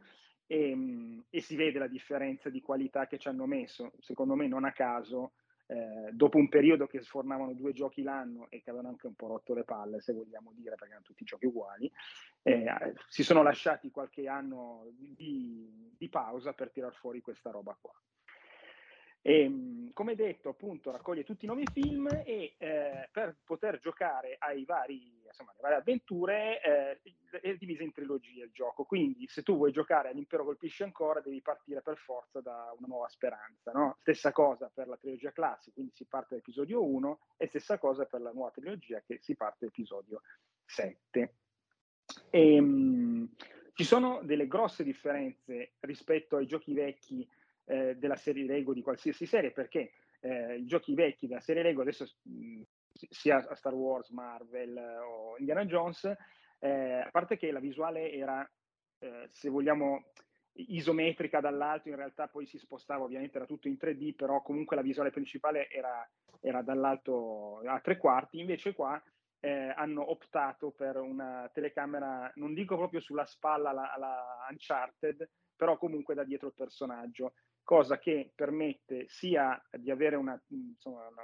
e, 0.46 1.24
e, 1.30 1.42
si 1.42 1.56
vede 1.56 1.80
la 1.80 1.88
differenza 1.88 2.50
di 2.50 2.62
qualità 2.62 3.08
che 3.08 3.18
ci 3.18 3.28
hanno 3.28 3.46
messo, 3.46 3.94
secondo 4.00 4.36
me 4.36 4.48
non 4.48 4.66
a 4.66 4.72
caso, 4.72 5.34
eh, 5.66 6.12
dopo 6.12 6.38
un 6.38 6.50
periodo 6.50 6.88
che 6.88 7.02
sfornavano 7.02 7.54
due 7.54 7.74
giochi 7.74 8.04
l'anno 8.04 8.48
e 8.50 8.62
che 8.62 8.70
avevano 8.70 8.90
anche 8.90 9.08
un 9.08 9.16
po' 9.16 9.28
rotto 9.28 9.54
le 9.54 9.64
palle, 9.64 10.02
se 10.02 10.14
vogliamo 10.14 10.52
dire, 10.54 10.72
perché 10.72 10.88
erano 10.88 11.06
tutti 11.06 11.24
giochi 11.24 11.46
uguali, 11.46 11.92
eh, 12.44 12.94
si 13.08 13.24
sono 13.24 13.42
lasciati 13.42 13.90
qualche 13.90 14.28
anno 14.28 14.86
di, 14.98 15.96
di 15.98 16.10
pausa 16.10 16.54
per 16.54 16.72
tirar 16.72 16.94
fuori 16.94 17.22
questa 17.22 17.50
roba 17.50 17.78
qua. 17.80 17.94
E, 19.26 19.40
ehm, 19.40 19.94
come 19.94 20.16
detto, 20.16 20.50
appunto, 20.50 20.92
raccoglie 20.92 21.24
tutti 21.24 21.46
i 21.46 21.48
nuovi 21.48 21.66
film 21.72 22.08
e 22.26 22.56
eh, 22.58 23.10
per 23.10 23.38
poter 23.46 23.80
giocare 23.80 24.36
ai 24.38 24.66
vari, 24.66 25.22
insomma, 25.26 25.52
alle 25.52 25.62
varie 25.62 25.78
avventure 25.78 26.62
eh, 26.62 27.40
è 27.40 27.56
diviso 27.56 27.84
in 27.84 27.94
trilogie 27.94 28.44
il 28.44 28.52
gioco. 28.52 28.84
Quindi, 28.84 29.26
se 29.28 29.42
tu 29.42 29.56
vuoi 29.56 29.72
giocare 29.72 30.10
all'Impero 30.10 30.44
colpisce 30.44 30.84
ancora, 30.84 31.22
devi 31.22 31.42
partire 31.42 31.82
per 31.82 31.98
forza 31.98 32.42
da 32.42 32.74
una 32.78 32.88
nuova 32.88 33.08
speranza. 33.08 33.72
No? 33.72 33.96
Stessa 34.02 34.34
cosa 34.34 34.70
per 34.74 34.88
la 34.88 34.98
trilogia 34.98 35.32
classica, 35.32 35.74
quindi 35.74 35.94
si 35.96 36.06
parte 36.06 36.36
da 36.36 36.42
episodio 36.42 36.84
1, 36.84 37.20
e 37.38 37.48
stessa 37.48 37.78
cosa 37.78 38.06
per 38.06 38.22
la 38.22 38.34
nuova 38.34 38.52
trilogia 38.52 39.02
che 39.06 39.20
si 39.22 39.36
parte 39.36 39.60
da 39.62 39.68
episodio 39.68 40.22
7. 40.66 41.36
E, 42.30 42.60
um, 42.60 43.30
ci 43.74 43.86
sono 43.86 44.22
delle 44.22 44.48
grosse 44.48 44.84
differenze 44.84 45.76
rispetto 45.80 46.36
ai 46.36 46.46
giochi 46.46 46.74
vecchi 46.74 47.28
eh, 47.66 47.96
della 47.96 48.16
serie 48.16 48.46
Lego 48.46 48.74
di 48.74 48.82
qualsiasi 48.82 49.26
serie, 49.26 49.52
perché 49.52 49.94
eh, 50.20 50.58
i 50.58 50.66
giochi 50.66 50.94
vecchi 50.94 51.28
della 51.28 51.42
serie 51.42 51.64
Lego 51.64 51.82
adesso 51.82 52.06
mh, 52.24 52.62
sia 52.92 53.56
Star 53.56 53.74
Wars, 53.74 54.10
Marvel 54.10 54.78
o 54.78 55.38
Indiana 55.38 55.66
Jones, 55.66 56.04
eh, 56.60 57.02
a 57.02 57.10
parte 57.12 57.38
che 57.38 57.52
la 57.52 57.60
visuale 57.60 58.12
era, 58.12 58.50
eh, 59.00 59.26
se 59.28 59.50
vogliamo, 59.50 60.12
isometrica 60.56 61.40
dall'alto, 61.40 61.90
in 61.90 61.96
realtà 61.96 62.28
poi 62.28 62.46
si 62.46 62.58
spostava, 62.58 63.04
ovviamente 63.04 63.38
era 63.38 63.46
tutto 63.46 63.68
in 63.68 63.78
3D, 63.80 64.16
però 64.16 64.42
comunque 64.42 64.76
la 64.76 64.82
visuale 64.82 65.10
principale 65.10 65.70
era, 65.70 66.08
era 66.40 66.62
dall'alto 66.62 67.60
a 67.66 67.80
tre 67.80 67.98
quarti, 67.98 68.40
invece 68.40 68.74
qua 68.74 69.02
eh, 69.40 69.74
hanno 69.76 70.10
optato 70.10 70.72
per 70.72 70.98
una 70.98 71.50
telecamera, 71.54 72.32
non 72.36 72.54
dico 72.54 72.78
proprio 72.78 73.02
sulla 73.02 73.26
spalla 73.26 73.72
alla, 73.72 73.92
alla 73.94 74.48
Uncharted, 74.50 75.28
però 75.56 75.78
comunque 75.78 76.14
da 76.14 76.24
dietro 76.24 76.48
il 76.48 76.54
personaggio 76.56 77.34
cosa 77.64 77.98
che 77.98 78.32
permette 78.36 79.06
sia 79.08 79.62
di 79.78 79.90
avere 79.90 80.16
una, 80.16 80.40
insomma, 80.50 81.08
una, 81.08 81.24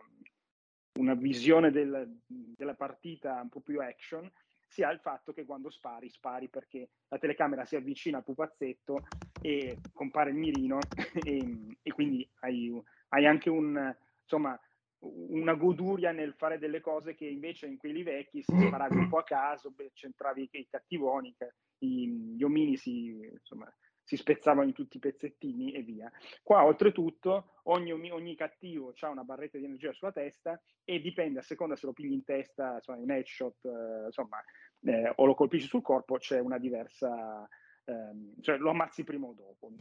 una 0.99 1.13
visione 1.13 1.71
del, 1.71 2.19
della 2.25 2.75
partita 2.75 3.39
un 3.41 3.49
po' 3.49 3.61
più 3.61 3.81
action, 3.81 4.29
sia 4.67 4.91
il 4.91 4.99
fatto 4.99 5.33
che 5.33 5.45
quando 5.45 5.69
spari, 5.69 6.09
spari 6.09 6.47
perché 6.47 6.89
la 7.07 7.17
telecamera 7.17 7.65
si 7.65 7.75
avvicina 7.75 8.17
al 8.17 8.23
pupazzetto 8.23 9.03
e 9.41 9.81
compare 9.91 10.29
il 10.29 10.35
mirino 10.35 10.79
e, 11.13 11.77
e 11.81 11.91
quindi 11.91 12.29
hai, 12.41 12.71
hai 13.09 13.25
anche 13.25 13.49
un, 13.49 13.95
insomma, 14.21 14.59
una 15.01 15.53
goduria 15.53 16.11
nel 16.11 16.33
fare 16.35 16.59
delle 16.59 16.81
cose 16.81 17.15
che 17.15 17.25
invece 17.25 17.67
in 17.67 17.77
quelli 17.77 18.03
vecchi 18.03 18.43
si 18.43 18.53
sparavi 18.67 18.97
un 18.97 19.09
po' 19.09 19.19
a 19.19 19.23
caso, 19.23 19.73
centravi 19.93 20.49
i 20.51 20.67
cattivoni, 20.69 21.35
gli 21.77 22.43
omini 22.43 22.75
si, 22.75 23.17
insomma, 23.31 23.73
si 24.09 24.17
spezzavano 24.17 24.65
in 24.65 24.73
tutti 24.73 24.97
i 24.97 24.99
pezzettini 24.99 25.71
e 25.71 25.83
via. 25.83 26.11
Qua 26.41 26.65
oltretutto 26.65 27.59
ogni, 27.65 28.09
ogni 28.09 28.35
cattivo 28.35 28.91
ha 28.99 29.07
una 29.07 29.23
barretta 29.23 29.59
di 29.59 29.65
energia 29.65 29.93
sulla 29.93 30.11
testa 30.11 30.59
e 30.83 30.99
dipende 30.99 31.37
a 31.37 31.43
seconda 31.43 31.75
se 31.75 31.85
lo 31.85 31.93
pigli 31.93 32.13
in 32.13 32.23
testa, 32.23 32.73
insomma, 32.77 32.97
in 32.97 33.11
headshot, 33.11 33.65
eh, 33.65 34.05
insomma, 34.05 34.43
eh, 34.81 35.13
o 35.15 35.25
lo 35.25 35.35
colpisci 35.35 35.67
sul 35.67 35.83
corpo, 35.83 36.17
c'è 36.17 36.39
una 36.39 36.57
diversa, 36.57 37.47
ehm, 37.85 38.41
cioè 38.41 38.57
lo 38.57 38.71
ammazzi 38.71 39.03
prima 39.03 39.27
o 39.27 39.33
dopo, 39.33 39.71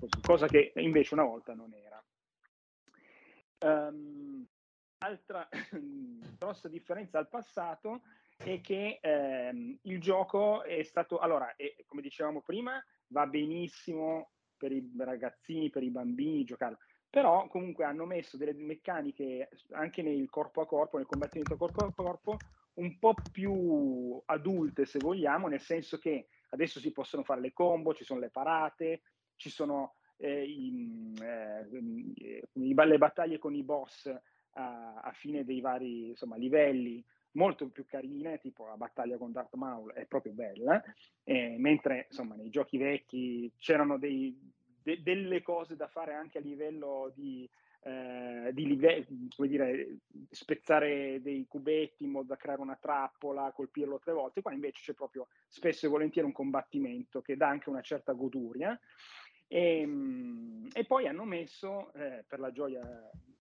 così, 0.00 0.20
cosa 0.22 0.48
che 0.48 0.72
invece 0.74 1.14
una 1.14 1.24
volta 1.24 1.54
non 1.54 1.72
era. 1.72 2.04
Um, 3.60 4.44
altra 4.98 5.48
grossa 6.36 6.68
differenza 6.68 7.18
al 7.18 7.28
passato 7.28 8.02
è 8.36 8.60
che 8.60 8.98
ehm, 9.00 9.78
il 9.82 10.00
gioco 10.00 10.64
è 10.64 10.82
stato, 10.82 11.18
allora, 11.18 11.54
è, 11.54 11.76
come 11.86 12.02
dicevamo 12.02 12.40
prima, 12.40 12.82
va 13.08 13.26
benissimo 13.26 14.30
per 14.56 14.72
i 14.72 14.90
ragazzini, 14.96 15.70
per 15.70 15.82
i 15.82 15.90
bambini 15.90 16.44
giocarlo, 16.44 16.78
però 17.08 17.46
comunque 17.48 17.84
hanno 17.84 18.04
messo 18.04 18.36
delle 18.36 18.52
meccaniche 18.52 19.48
anche 19.70 20.02
nel 20.02 20.28
corpo 20.28 20.60
a 20.60 20.66
corpo, 20.66 20.96
nel 20.96 21.06
combattimento 21.06 21.56
corpo 21.56 21.84
a 21.84 21.92
corpo, 21.92 22.36
un 22.74 22.98
po' 22.98 23.14
più 23.30 24.20
adulte 24.26 24.84
se 24.84 24.98
vogliamo, 24.98 25.48
nel 25.48 25.60
senso 25.60 25.98
che 25.98 26.28
adesso 26.50 26.80
si 26.80 26.92
possono 26.92 27.24
fare 27.24 27.40
le 27.40 27.52
combo, 27.52 27.94
ci 27.94 28.04
sono 28.04 28.20
le 28.20 28.30
parate, 28.30 29.02
ci 29.36 29.50
sono 29.50 29.94
eh, 30.16 30.44
i, 30.44 31.14
eh, 31.20 31.66
i, 32.52 32.74
le 32.74 32.98
battaglie 32.98 33.38
con 33.38 33.54
i 33.54 33.62
boss 33.62 34.06
a, 34.52 34.94
a 34.94 35.12
fine 35.12 35.44
dei 35.44 35.60
vari 35.60 36.08
insomma, 36.08 36.36
livelli 36.36 37.04
molto 37.38 37.68
più 37.68 37.86
carine, 37.86 38.38
tipo 38.38 38.66
la 38.66 38.76
battaglia 38.76 39.16
con 39.16 39.32
Darth 39.32 39.54
Maul 39.54 39.92
è 39.92 40.04
proprio 40.06 40.32
bella, 40.32 40.82
eh, 41.22 41.54
mentre 41.56 42.06
insomma 42.10 42.34
nei 42.34 42.50
giochi 42.50 42.76
vecchi 42.76 43.50
c'erano 43.56 43.96
dei, 43.96 44.36
de, 44.82 45.00
delle 45.02 45.40
cose 45.40 45.76
da 45.76 45.86
fare 45.86 46.14
anche 46.14 46.38
a 46.38 46.40
livello 46.40 47.12
di, 47.14 47.48
eh, 47.84 48.50
di 48.52 48.66
live- 48.66 49.06
come 49.36 49.48
dire, 49.48 49.98
spezzare 50.30 51.22
dei 51.22 51.46
cubetti 51.46 52.04
in 52.04 52.10
modo 52.10 52.26
da 52.26 52.36
creare 52.36 52.60
una 52.60 52.76
trappola, 52.76 53.52
colpirlo 53.52 54.00
tre 54.00 54.12
volte, 54.12 54.42
qua 54.42 54.52
invece 54.52 54.82
c'è 54.82 54.94
proprio 54.94 55.28
spesso 55.46 55.86
e 55.86 55.88
volentieri 55.88 56.26
un 56.26 56.34
combattimento 56.34 57.22
che 57.22 57.36
dà 57.36 57.48
anche 57.48 57.70
una 57.70 57.82
certa 57.82 58.12
goduria. 58.12 58.78
E, 59.46 59.80
ehm, 59.80 60.68
e 60.72 60.84
poi 60.84 61.06
hanno 61.06 61.24
messo, 61.24 61.92
eh, 61.94 62.24
per 62.26 62.40
la 62.40 62.50
gioia 62.50 62.82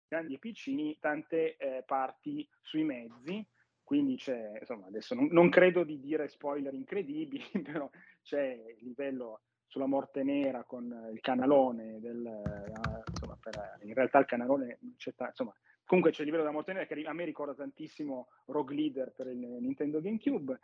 grandi 0.07 0.35
e 0.35 0.39
piccini, 0.39 0.97
tante 0.99 1.57
eh, 1.57 1.83
parti 1.87 2.49
sui 2.63 2.85
mezzi, 2.85 3.47
quindi 3.91 4.15
c'è, 4.15 4.59
insomma, 4.61 4.87
adesso 4.87 5.17
non, 5.17 5.27
non, 5.33 5.51
credo 5.51 5.83
di 5.83 5.99
dire 5.99 6.29
spoiler 6.29 6.73
incredibili, 6.73 7.43
però 7.61 7.91
c'è 8.23 8.45
il 8.79 8.85
livello 8.87 9.41
sulla 9.67 9.87
morte 9.87 10.23
nera 10.23 10.63
con 10.63 11.11
il 11.13 11.19
canalone, 11.21 11.99
del, 11.99 12.25
uh, 12.25 13.11
insomma, 13.11 13.37
per, 13.41 13.79
in 13.83 13.93
realtà 13.93 14.21
il 14.21 14.27
canalone 14.27 14.79
c'è, 14.97 15.13
insomma, 15.19 15.53
comunque 15.85 16.13
c'è 16.13 16.21
il 16.21 16.27
livello 16.27 16.45
della 16.45 16.55
morte 16.55 16.73
nera 16.73 16.87
che 16.87 17.03
a 17.03 17.13
me 17.13 17.25
ricorda 17.25 17.53
tantissimo 17.53 18.29
Rogue 18.45 18.77
Leader 18.77 19.11
per 19.11 19.27
il 19.27 19.39
Nintendo 19.39 20.01
GameCube, 20.01 20.61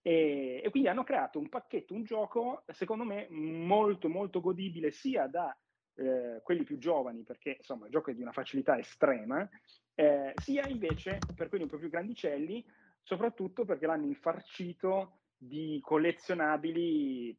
e, 0.00 0.62
e, 0.64 0.70
quindi 0.70 0.88
hanno 0.88 1.04
creato 1.04 1.38
un 1.38 1.50
pacchetto, 1.50 1.92
un 1.92 2.04
gioco, 2.04 2.62
secondo 2.68 3.04
me, 3.04 3.26
molto, 3.28 4.08
molto 4.08 4.40
godibile 4.40 4.90
sia 4.90 5.26
da 5.26 5.54
eh, 5.96 6.40
quelli 6.42 6.64
più 6.64 6.78
giovani, 6.78 7.24
perché 7.24 7.56
insomma 7.58 7.84
il 7.84 7.92
gioco 7.92 8.10
è 8.10 8.14
di 8.14 8.22
una 8.22 8.32
facilità 8.32 8.78
estrema, 8.78 9.46
eh, 10.00 10.32
sia 10.38 10.66
invece 10.66 11.26
per 11.34 11.50
quelli 11.50 11.64
un 11.64 11.68
po' 11.68 11.76
più 11.76 11.90
grandicelli, 11.90 12.64
soprattutto 13.02 13.66
perché 13.66 13.84
l'hanno 13.84 14.06
infarcito 14.06 15.18
di 15.36 15.78
collezionabili, 15.82 17.36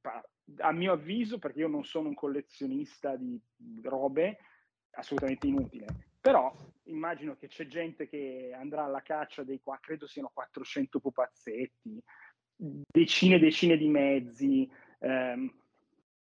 a 0.58 0.72
mio 0.72 0.92
avviso, 0.94 1.40
perché 1.40 1.60
io 1.60 1.68
non 1.68 1.84
sono 1.84 2.10
un 2.10 2.14
collezionista 2.14 3.16
di 3.16 3.42
robe, 3.82 4.38
assolutamente 4.92 5.48
inutile. 5.48 5.96
Però 6.20 6.56
immagino 6.84 7.36
che 7.36 7.48
c'è 7.48 7.66
gente 7.66 8.08
che 8.08 8.56
andrà 8.56 8.84
alla 8.84 9.02
caccia 9.02 9.44
dei 9.44 9.60
qua, 9.60 9.80
credo 9.82 10.06
siano 10.06 10.30
400 10.32 11.00
pupazzetti, 11.00 12.00
decine 12.56 13.36
e 13.38 13.40
decine 13.40 13.76
di 13.76 13.88
mezzi, 13.88 14.72
ehm, 15.00 15.52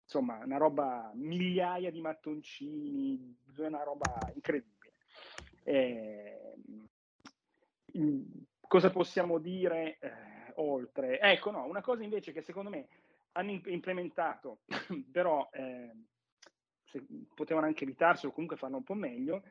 insomma, 0.01 0.39
una 0.43 0.57
roba, 0.57 1.11
migliaia 1.13 1.91
di 1.91 2.01
mattoncini, 2.01 3.37
una 3.57 3.83
roba 3.83 4.31
incredibile. 4.33 4.72
Eh, 5.63 6.55
cosa 8.67 8.89
possiamo 8.89 9.39
dire 9.39 9.97
eh, 9.99 10.11
oltre? 10.55 11.19
Ecco, 11.19 11.51
no, 11.51 11.65
una 11.65 11.81
cosa 11.81 12.03
invece 12.03 12.31
che 12.31 12.41
secondo 12.41 12.69
me 12.69 12.87
hanno 13.33 13.59
implementato, 13.65 14.59
però 15.11 15.49
eh, 15.53 15.91
potevano 17.33 17.65
anche 17.65 17.83
evitarselo, 17.83 18.31
comunque 18.31 18.57
farlo 18.57 18.77
un 18.77 18.83
po' 18.83 18.93
meglio, 18.93 19.43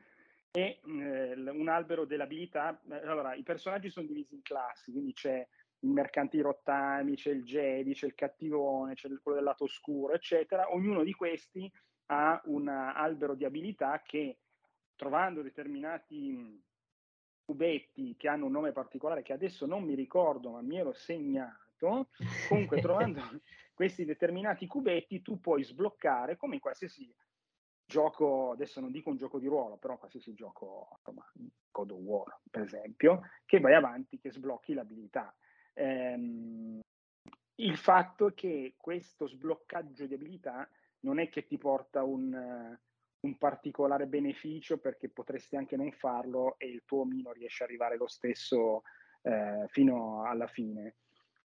e 0.51 0.79
eh, 0.85 1.49
un 1.49 1.67
albero 1.67 2.05
dell'abilità. 2.05 2.79
Eh, 2.89 3.07
allora, 3.07 3.33
i 3.33 3.43
personaggi 3.43 3.89
sono 3.89 4.07
divisi 4.07 4.35
in 4.35 4.41
classi, 4.41 4.91
quindi 4.91 5.13
c'è 5.13 5.45
il 5.79 5.89
mercante 5.89 6.37
di 6.37 6.43
rottami, 6.43 7.15
c'è 7.15 7.31
il 7.31 7.43
Jedi, 7.43 7.93
c'è 7.93 8.05
il 8.05 8.15
cattivone, 8.15 8.93
c'è 8.93 9.09
quello 9.21 9.37
del 9.37 9.47
lato 9.47 9.65
oscuro, 9.65 10.13
eccetera. 10.13 10.73
Ognuno 10.73 11.03
di 11.03 11.13
questi 11.13 11.69
ha 12.07 12.41
un 12.45 12.67
albero 12.67 13.35
di 13.35 13.45
abilità 13.45 14.01
che, 14.05 14.37
trovando 14.95 15.41
determinati 15.41 16.61
cubetti 17.45 18.15
che 18.17 18.27
hanno 18.27 18.45
un 18.45 18.51
nome 18.51 18.71
particolare 18.71 19.21
che 19.21 19.33
adesso 19.33 19.65
non 19.65 19.83
mi 19.83 19.95
ricordo, 19.95 20.51
ma 20.51 20.61
mi 20.61 20.77
ero 20.77 20.93
segnato, 20.93 22.09
comunque 22.47 22.79
trovando 22.79 23.21
questi 23.73 24.05
determinati 24.05 24.67
cubetti 24.67 25.21
tu 25.21 25.39
puoi 25.39 25.63
sbloccare, 25.63 26.37
come 26.37 26.55
in 26.55 26.61
qualsiasi 26.61 27.13
gioco, 27.85 28.51
adesso 28.51 28.79
non 28.79 28.91
dico 28.91 29.09
un 29.09 29.17
gioco 29.17 29.39
di 29.39 29.47
ruolo, 29.47 29.77
però 29.77 29.97
qualsiasi 29.97 30.33
gioco, 30.33 30.87
insomma, 30.97 31.29
God 31.69 31.91
of 31.91 31.99
War 31.99 32.39
per 32.49 32.61
esempio, 32.61 33.21
che 33.45 33.59
vai 33.59 33.73
avanti, 33.73 34.19
che 34.19 34.31
sblocchi 34.31 34.73
l'abilità. 34.73 35.35
Ehm, 35.73 36.79
il 37.55 37.77
fatto 37.77 38.27
è 38.27 38.33
che 38.33 38.75
questo 38.77 39.27
sbloccaggio 39.27 40.05
di 40.05 40.13
abilità 40.13 40.67
non 41.01 41.19
è 41.19 41.29
che 41.29 41.45
ti 41.45 41.57
porta 41.57 42.03
un, 42.03 42.77
un, 43.23 43.37
particolare 43.37 44.05
beneficio 44.07 44.77
perché 44.77 45.09
potresti 45.09 45.55
anche 45.55 45.75
non 45.75 45.91
farlo 45.91 46.55
e 46.57 46.67
il 46.67 46.83
tuo 46.85 47.01
omino 47.01 47.31
riesce 47.31 47.63
ad 47.63 47.69
arrivare 47.69 47.97
lo 47.97 48.07
stesso 48.07 48.83
eh, 49.23 49.65
fino 49.67 50.23
alla 50.25 50.47
fine. 50.47 50.95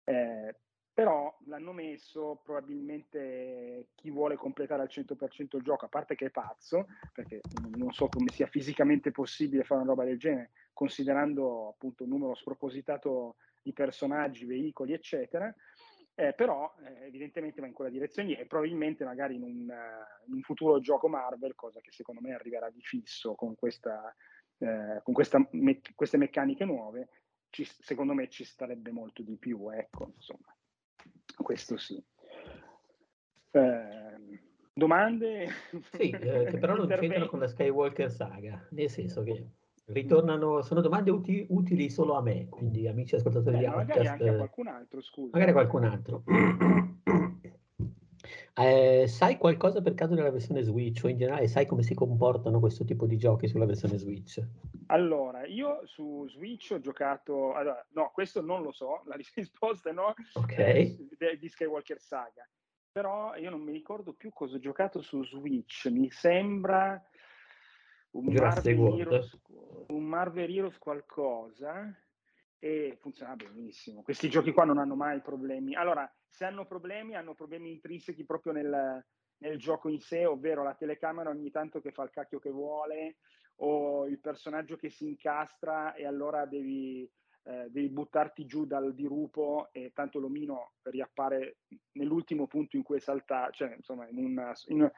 Eh, 0.05 0.55
però 0.99 1.33
l'hanno 1.45 1.73
messo 1.73 2.41
probabilmente 2.43 3.91
chi 3.95 4.11
vuole 4.11 4.35
completare 4.35 4.83
al 4.83 4.89
100% 4.91 5.57
il 5.57 5.63
gioco, 5.63 5.85
a 5.85 5.89
parte 5.89 6.17
che 6.17 6.27
è 6.27 6.31
pazzo, 6.31 6.89
perché 7.13 7.41
non 7.77 7.93
so 7.93 8.09
come 8.09 8.33
sia 8.33 8.49
fisicamente 8.49 9.13
possibile 9.13 9.63
fare 9.63 9.83
una 9.83 9.91
roba 9.91 10.03
del 10.03 10.19
genere, 10.19 10.51
considerando 10.73 11.69
appunto 11.69 12.03
un 12.03 12.09
numero 12.09 12.35
spropositato 12.35 13.37
di 13.63 13.73
personaggi, 13.73 14.45
veicoli, 14.45 14.93
eccetera, 14.93 15.55
eh, 16.19 16.33
però 16.33 16.75
eh, 16.83 17.07
evidentemente 17.07 17.61
va 17.61 17.69
in 17.69 17.73
quella 17.73 17.93
direzione 17.93 18.37
e 18.37 18.45
probabilmente 18.47 19.05
magari 19.05 19.37
in 19.37 19.45
un, 19.45 19.69
uh, 19.69 20.27
in 20.27 20.35
un, 20.35 20.43
futuro 20.43 20.81
gioco 20.81 21.07
Marvel, 21.07 21.55
cosa 21.55 21.81
che 21.81 21.93
secondo 21.93 22.21
me 22.21 22.35
arriverà 22.35 22.71
di 22.71 22.81
fisso 22.83 23.37
con, 23.37 23.55
questa, 23.55 24.13
eh, 24.59 25.01
con 25.05 25.15
questa 25.15 25.47
me- 25.53 25.81
queste 25.95 26.17
meccaniche 26.17 26.65
nuove, 26.65 27.09
ci, 27.51 27.65
secondo 27.65 28.15
me 28.15 28.29
ci 28.29 28.43
starebbe 28.43 28.91
molto 28.91 29.23
di 29.23 29.37
più, 29.37 29.71
ecco, 29.71 30.11
insomma, 30.17 30.53
questo 31.41 31.77
sì. 31.77 32.05
Eh, 33.53 34.41
domande? 34.73 35.47
Sì, 35.93 36.11
eh, 36.11 36.47
che 36.51 36.59
però 36.59 36.75
non 36.75 36.89
c'entrano 36.89 37.29
con 37.29 37.39
la 37.39 37.47
Skywalker 37.47 38.11
saga, 38.11 38.67
nel 38.71 38.91
senso 38.91 39.23
che 39.23 39.47
ritornano, 39.89 40.63
sono 40.63 40.81
domande 40.81 41.11
uti, 41.11 41.47
utili 41.51 41.91
solo 41.91 42.15
a 42.15 42.23
me, 42.23 42.49
quindi 42.49 42.87
amici 42.89 43.15
ascoltatori 43.15 43.57
eh, 43.57 43.61
di 43.61 43.65
Outcast. 43.67 43.89
Magari 43.89 44.07
anche 44.09 44.29
a 44.29 44.37
qualcun 44.37 44.67
altro, 44.67 45.01
scusa. 45.01 45.31
Magari 45.33 45.51
a 45.51 45.55
qualcun 45.55 45.85
altro. 45.85 46.23
Eh, 48.61 49.07
sai 49.07 49.37
qualcosa 49.39 49.81
per 49.81 49.95
caso 49.95 50.17
della 50.17 50.33
versione 50.33 50.63
Switch 50.63 51.05
o 51.05 51.09
in 51.09 51.17
generale 51.17 51.47
sai 51.47 51.65
come 51.65 51.85
si 51.85 51.95
comportano 51.95 52.59
questo 52.59 52.85
tipo 52.85 53.07
di 53.07 53.17
giochi 53.17 53.47
sulla 53.47 53.67
versione 53.67 53.99
Switch? 53.99 54.45
Allora, 54.87 55.47
io 55.47 55.83
su 55.85 56.27
Switch 56.29 56.73
ho 56.73 56.81
giocato, 56.81 57.55
allora, 57.55 57.87
no, 57.91 58.11
questo 58.13 58.43
non 58.43 58.63
lo 58.63 58.73
so, 58.73 59.03
la 59.05 59.15
risposta 59.37 59.91
è 59.91 59.93
no, 59.93 60.13
Ok. 60.35 60.59
eh, 60.59 61.39
di 61.39 61.49
Skywalker 61.49 62.01
Saga, 62.01 62.49
però 62.91 63.37
io 63.37 63.51
non 63.51 63.61
mi 63.61 63.71
ricordo 63.71 64.13
più 64.13 64.33
cosa 64.33 64.57
ho 64.57 64.59
giocato 64.59 65.03
su 65.03 65.25
Switch, 65.25 65.87
mi 65.87 66.11
sembra 66.11 67.01
un 68.19 68.33
Marvel, 68.33 69.01
Heroes, 69.01 69.41
un 69.89 70.05
Marvel 70.05 70.51
Heroes 70.51 70.79
qualcosa 70.79 71.97
e 72.59 72.97
funziona 73.01 73.37
benissimo. 73.37 74.03
Questi 74.03 74.29
giochi 74.29 74.53
qua 74.53 74.65
non 74.65 74.79
hanno 74.79 74.97
mai 74.97 75.21
problemi. 75.21 75.75
Allora, 75.75 76.11
se 76.27 76.45
hanno 76.45 76.67
problemi, 76.67 77.15
hanno 77.15 77.35
problemi 77.35 77.71
intrinseci 77.71 78.25
proprio 78.25 78.53
nel, 78.53 79.05
nel 79.39 79.59
gioco 79.59 79.89
in 79.89 80.01
sé, 80.01 80.27
ovvero 80.27 80.63
la 80.63 80.75
telecamera 80.75 81.31
ogni 81.31 81.51
tanto 81.51 81.81
che 81.81 81.93
fa 81.93 82.03
il 82.03 82.11
cacchio 82.11 82.39
che 82.39 82.51
vuole 82.51 83.19
o 83.61 84.07
il 84.07 84.21
personaggio 84.21 84.77
che 84.77 84.91
si 84.91 85.05
incastra 85.05 85.95
e 85.95 86.07
allora 86.07 86.47
devi, 86.47 87.09
eh, 87.45 87.69
devi 87.71 87.89
buttarti 87.89 88.47
giù 88.47 88.67
dal 88.67 88.95
dirupo 88.95 89.69
e 89.73 89.93
tanto 89.93 90.19
l'omino 90.19 90.75
riappare 90.83 91.59
nell'ultimo 91.93 92.47
punto 92.47 92.77
in 92.77 92.83
cui 92.83 92.97
è 92.97 93.01
saltato, 93.01 93.53
cioè 93.53 93.75
insomma 93.75 94.07
in 94.09 94.25
una, 94.25 94.53
in 94.67 94.91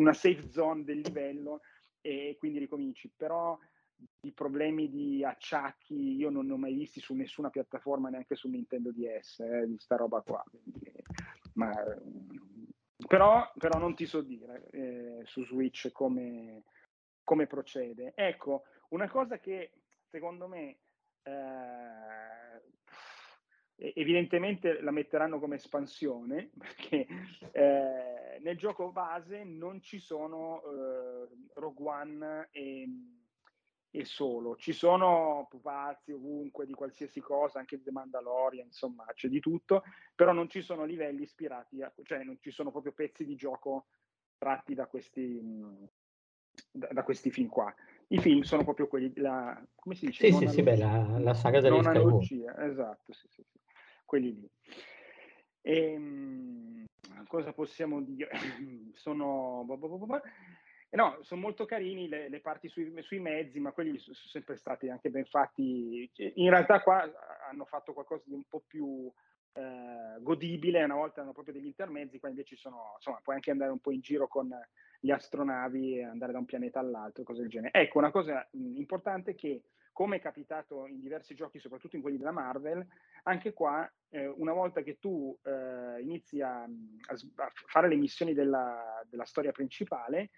una 0.00 0.12
safe 0.12 0.50
zone 0.50 0.84
del 0.84 1.00
livello 1.00 1.60
e 2.00 2.36
quindi 2.38 2.58
ricominci. 2.58 3.10
Però 3.14 3.58
di 4.20 4.32
problemi 4.32 4.88
di 4.88 5.24
acciacchi 5.24 6.16
io 6.16 6.30
non 6.30 6.46
ne 6.46 6.52
ho 6.52 6.56
mai 6.56 6.74
visti 6.74 7.00
su 7.00 7.14
nessuna 7.14 7.50
piattaforma, 7.50 8.08
neanche 8.08 8.34
su 8.34 8.48
Nintendo 8.48 8.90
DS, 8.92 9.40
eh, 9.40 9.66
di 9.66 9.78
sta 9.78 9.96
roba 9.96 10.20
qua. 10.22 10.42
Quindi, 10.48 10.92
ma, 11.54 11.72
però, 13.06 13.50
però, 13.58 13.78
non 13.78 13.94
ti 13.94 14.06
so 14.06 14.20
dire 14.22 14.68
eh, 14.70 15.20
su 15.24 15.44
Switch 15.44 15.90
come, 15.92 16.64
come, 17.24 17.46
procede. 17.46 18.12
Ecco, 18.14 18.62
una 18.90 19.08
cosa 19.08 19.38
che 19.38 19.72
secondo 20.08 20.48
me 20.48 20.78
eh, 21.22 22.62
evidentemente 23.80 24.80
la 24.82 24.90
metteranno 24.90 25.38
come 25.38 25.56
espansione 25.56 26.50
perché 26.58 27.06
eh, 27.52 28.38
nel 28.42 28.56
gioco 28.56 28.92
base 28.92 29.42
non 29.44 29.80
ci 29.80 29.98
sono 29.98 30.62
eh, 30.62 31.28
Rogue 31.54 31.88
One 31.88 32.48
e, 32.50 32.88
e, 33.90 34.04
solo, 34.04 34.56
ci 34.56 34.72
sono 34.72 35.46
pupazzi 35.48 36.12
ovunque 36.12 36.66
di 36.66 36.74
qualsiasi 36.74 37.20
cosa, 37.20 37.58
anche 37.58 37.82
The 37.82 37.90
Mandalorian, 37.90 38.66
insomma 38.66 39.04
c'è 39.14 39.28
di 39.28 39.40
tutto, 39.40 39.82
però 40.14 40.32
non 40.32 40.48
ci 40.48 40.60
sono 40.60 40.84
livelli 40.84 41.22
ispirati, 41.22 41.82
a, 41.82 41.92
cioè 42.02 42.22
non 42.22 42.38
ci 42.40 42.50
sono 42.50 42.70
proprio 42.70 42.92
pezzi 42.92 43.24
di 43.24 43.34
gioco 43.34 43.86
tratti 44.36 44.74
da 44.74 44.86
questi, 44.86 45.40
da, 46.70 46.88
da 46.92 47.02
questi 47.02 47.30
film 47.30 47.48
qua. 47.48 47.74
I 48.12 48.18
film 48.18 48.40
sono 48.40 48.64
proprio 48.64 48.88
quelli, 48.88 49.12
la, 49.16 49.60
come 49.76 49.94
si 49.94 50.06
dice? 50.06 50.26
Sì, 50.26 50.32
sì, 50.32 50.48
sì, 50.48 50.62
beh, 50.62 50.76
la, 50.76 51.18
la 51.18 51.34
saga 51.34 51.60
delle 51.60 51.80
Skywalker. 51.82 52.58
Esatto, 52.58 53.12
sì, 53.12 53.28
sì, 53.28 53.42
sì 53.42 53.60
quelli 54.10 54.34
lì. 54.34 54.50
E, 55.60 55.92
ehm, 55.92 56.84
cosa 57.28 57.52
possiamo 57.52 58.02
dire? 58.02 58.28
sono, 58.92 59.64
no, 60.90 61.18
sono 61.20 61.40
molto 61.40 61.64
carini 61.64 62.08
le, 62.08 62.28
le 62.28 62.40
parti 62.40 62.68
sui, 62.68 62.92
sui, 63.02 63.20
mezzi, 63.20 63.60
ma 63.60 63.70
quelli 63.70 63.96
sono 63.98 64.16
sempre 64.16 64.56
stati 64.56 64.88
anche 64.88 65.10
ben 65.10 65.26
fatti. 65.26 66.10
In 66.34 66.50
realtà 66.50 66.82
qua 66.82 67.08
hanno 67.48 67.64
fatto 67.66 67.92
qualcosa 67.92 68.24
di 68.26 68.34
un 68.34 68.42
po' 68.48 68.64
più 68.66 69.08
eh, 69.52 70.20
godibile, 70.20 70.82
una 70.82 70.96
volta 70.96 71.18
erano 71.18 71.32
proprio 71.32 71.54
degli 71.54 71.66
intermezzi, 71.66 72.18
qua 72.18 72.30
invece 72.30 72.56
sono, 72.56 72.94
insomma, 72.96 73.20
puoi 73.22 73.36
anche 73.36 73.52
andare 73.52 73.70
un 73.70 73.78
po' 73.78 73.92
in 73.92 74.00
giro 74.00 74.26
con 74.26 74.50
gli 74.98 75.12
astronavi 75.12 75.98
e 75.98 76.02
andare 76.02 76.32
da 76.32 76.38
un 76.38 76.46
pianeta 76.46 76.80
all'altro, 76.80 77.22
cose 77.22 77.42
del 77.42 77.50
genere. 77.50 77.80
Ecco, 77.80 77.98
una 77.98 78.10
cosa 78.10 78.44
importante 78.50 79.30
è 79.30 79.34
che 79.36 79.62
come 79.92 80.16
è 80.16 80.20
capitato 80.20 80.86
in 80.86 81.00
diversi 81.00 81.34
giochi, 81.34 81.58
soprattutto 81.58 81.96
in 81.96 82.02
quelli 82.02 82.18
della 82.18 82.30
Marvel, 82.30 82.86
anche 83.24 83.52
qua 83.52 83.90
eh, 84.10 84.26
una 84.26 84.52
volta 84.52 84.82
che 84.82 84.98
tu 84.98 85.36
eh, 85.42 86.00
inizi 86.00 86.40
a, 86.40 86.62
a, 86.62 87.52
fare 87.66 87.88
le 87.88 87.96
missioni 87.96 88.32
della, 88.32 89.04
della 89.08 89.24
storia 89.24 89.52
principale, 89.52 90.30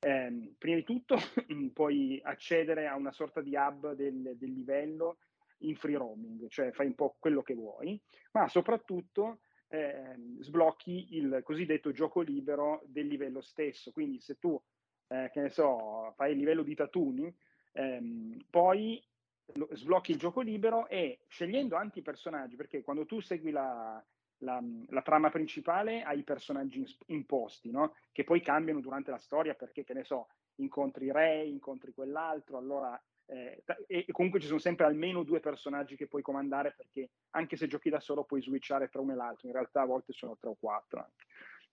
eh, 0.00 0.54
prima 0.56 0.76
di 0.76 0.84
tutto 0.84 1.16
puoi 1.74 2.20
accedere 2.22 2.86
a 2.86 2.96
una 2.96 3.12
sorta 3.12 3.40
di 3.40 3.54
hub 3.54 3.92
del, 3.92 4.36
del, 4.36 4.52
livello 4.52 5.18
in 5.58 5.76
free 5.76 5.96
roaming, 5.96 6.48
cioè 6.48 6.72
fai 6.72 6.86
un 6.86 6.94
po' 6.94 7.16
quello 7.18 7.42
che 7.42 7.54
vuoi, 7.54 8.00
ma 8.32 8.48
soprattutto 8.48 9.40
eh, 9.68 10.14
sblocchi 10.40 11.16
il 11.16 11.40
cosiddetto 11.44 11.92
gioco 11.92 12.20
libero 12.22 12.82
del 12.86 13.06
livello 13.06 13.40
stesso. 13.40 13.92
Quindi 13.92 14.20
se 14.20 14.38
tu, 14.38 14.60
eh, 15.08 15.30
che 15.32 15.40
ne 15.40 15.50
so, 15.50 16.12
fai 16.16 16.32
il 16.32 16.38
livello 16.38 16.62
di 16.62 16.74
Tatooine, 16.74 17.34
ehm, 17.72 18.44
poi 18.48 19.02
sblocchi 19.72 20.12
il 20.12 20.18
gioco 20.18 20.40
libero 20.40 20.88
e 20.88 21.20
scegliendo 21.28 21.76
anche 21.76 22.00
i 22.00 22.02
personaggi, 22.02 22.56
perché 22.56 22.82
quando 22.82 23.06
tu 23.06 23.20
segui 23.20 23.50
la, 23.50 24.02
la, 24.38 24.62
la 24.88 25.02
trama 25.02 25.30
principale 25.30 26.02
hai 26.02 26.20
i 26.20 26.24
personaggi 26.24 26.84
imposti, 27.06 27.70
no? 27.70 27.94
che 28.12 28.24
poi 28.24 28.40
cambiano 28.40 28.80
durante 28.80 29.10
la 29.10 29.18
storia 29.18 29.54
perché, 29.54 29.84
che 29.84 29.94
ne 29.94 30.04
so, 30.04 30.28
incontri 30.56 31.10
re, 31.10 31.44
incontri 31.44 31.92
quell'altro, 31.92 32.56
allora... 32.56 33.00
Eh, 33.26 33.62
e, 33.86 34.06
comunque 34.10 34.40
ci 34.40 34.48
sono 34.48 34.58
sempre 34.58 34.86
almeno 34.86 35.22
due 35.22 35.38
personaggi 35.38 35.94
che 35.94 36.08
puoi 36.08 36.20
comandare 36.20 36.74
perché 36.76 37.10
anche 37.30 37.56
se 37.56 37.68
giochi 37.68 37.88
da 37.88 38.00
solo 38.00 38.24
puoi 38.24 38.42
switchare 38.42 38.88
tra 38.88 39.00
uno 39.00 39.12
e 39.12 39.14
l'altro, 39.14 39.46
in 39.46 39.52
realtà 39.52 39.82
a 39.82 39.86
volte 39.86 40.12
sono 40.12 40.36
tre 40.36 40.48
o 40.48 40.56
quattro. 40.58 41.12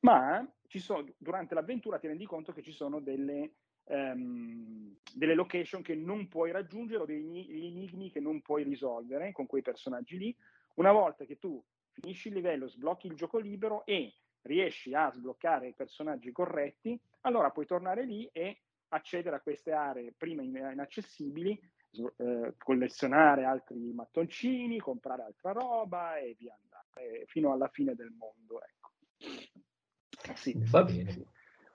Ma 0.02 0.48
sono, 0.68 1.04
durante 1.18 1.56
l'avventura 1.56 1.98
ti 1.98 2.06
rendi 2.06 2.28
conto 2.28 2.54
che 2.54 2.62
ci 2.62 2.72
sono 2.72 3.00
delle 3.00 3.54
ehm, 3.88 4.96
delle 5.14 5.34
location 5.34 5.82
che 5.82 5.96
non 5.96 6.28
puoi 6.28 6.52
raggiungere 6.52 7.04
o 7.04 7.06
degli 7.06 7.66
enigmi 7.66 8.12
che 8.12 8.20
non 8.20 8.42
puoi 8.42 8.64
risolvere 8.64 9.32
con 9.32 9.46
quei 9.46 9.62
personaggi 9.62 10.18
lì. 10.18 10.36
Una 10.76 10.92
volta 10.92 11.26
che 11.26 11.38
tu 11.38 11.64
finisci 11.92 12.28
il 12.28 12.36
livello, 12.36 12.68
sblocchi 12.68 13.08
il 13.08 13.16
gioco 13.16 13.40
libero 13.40 13.86
e 13.86 14.14
riesci 14.42 14.94
a 14.94 15.12
sbloccare 15.12 15.70
i 15.70 15.74
personaggi 15.74 16.32
corretti, 16.32 17.00
allora 17.22 17.50
puoi 17.50 17.66
tornare 17.66 18.06
lì 18.06 18.30
e 18.32 18.62
accedere 18.90 19.36
a 19.36 19.42
queste 19.42 19.72
aree 19.72 20.14
prima 20.16 20.44
inaccessibili, 20.44 21.60
eh, 22.18 22.54
collezionare 22.58 23.44
altri 23.44 23.92
mattoncini, 23.92 24.80
comprare 24.80 25.24
altra 25.24 25.52
roba 25.52 26.18
e 26.18 26.36
via 26.38 26.58
andare, 26.62 27.26
fino 27.26 27.52
alla 27.52 27.68
fine 27.68 27.96
del 27.96 28.12
mondo. 28.12 28.62
Ecco. 28.62 28.92
Sì, 30.36 30.54
Va 30.70 30.84
bene. 30.84 31.12
Sì. 31.12 31.26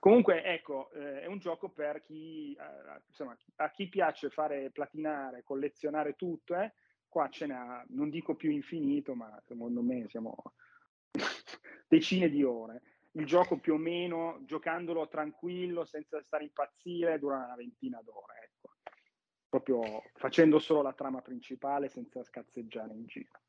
Comunque, 0.03 0.43
ecco, 0.43 0.91
eh, 0.91 1.21
è 1.21 1.27
un 1.27 1.39
gioco 1.39 1.69
per 1.69 2.01
chi, 2.03 2.53
eh, 2.59 3.01
insomma, 3.07 3.37
a 3.55 3.71
chi 3.71 3.87
piace 3.87 4.29
fare 4.29 4.69
platinare, 4.69 5.43
collezionare 5.43 6.17
tutto, 6.17 6.57
eh, 6.57 6.73
qua 7.07 7.29
ce 7.29 7.45
n'ha, 7.45 7.85
non 7.91 8.09
dico 8.09 8.35
più 8.35 8.51
infinito, 8.51 9.15
ma 9.15 9.41
secondo 9.45 9.81
me 9.81 10.09
siamo 10.09 10.35
decine 11.87 12.27
di 12.27 12.43
ore. 12.43 12.81
Il 13.11 13.25
gioco 13.25 13.59
più 13.59 13.75
o 13.75 13.77
meno, 13.77 14.41
giocandolo 14.43 15.07
tranquillo, 15.07 15.85
senza 15.85 16.21
stare 16.21 16.43
impazzire, 16.43 17.17
dura 17.17 17.37
una 17.37 17.55
ventina 17.55 18.01
d'ore, 18.03 18.33
ecco. 18.43 18.73
Proprio 19.47 20.03
facendo 20.15 20.59
solo 20.59 20.81
la 20.81 20.91
trama 20.91 21.21
principale 21.21 21.87
senza 21.87 22.21
scazzeggiare 22.21 22.91
in 22.91 23.05
giro. 23.05 23.42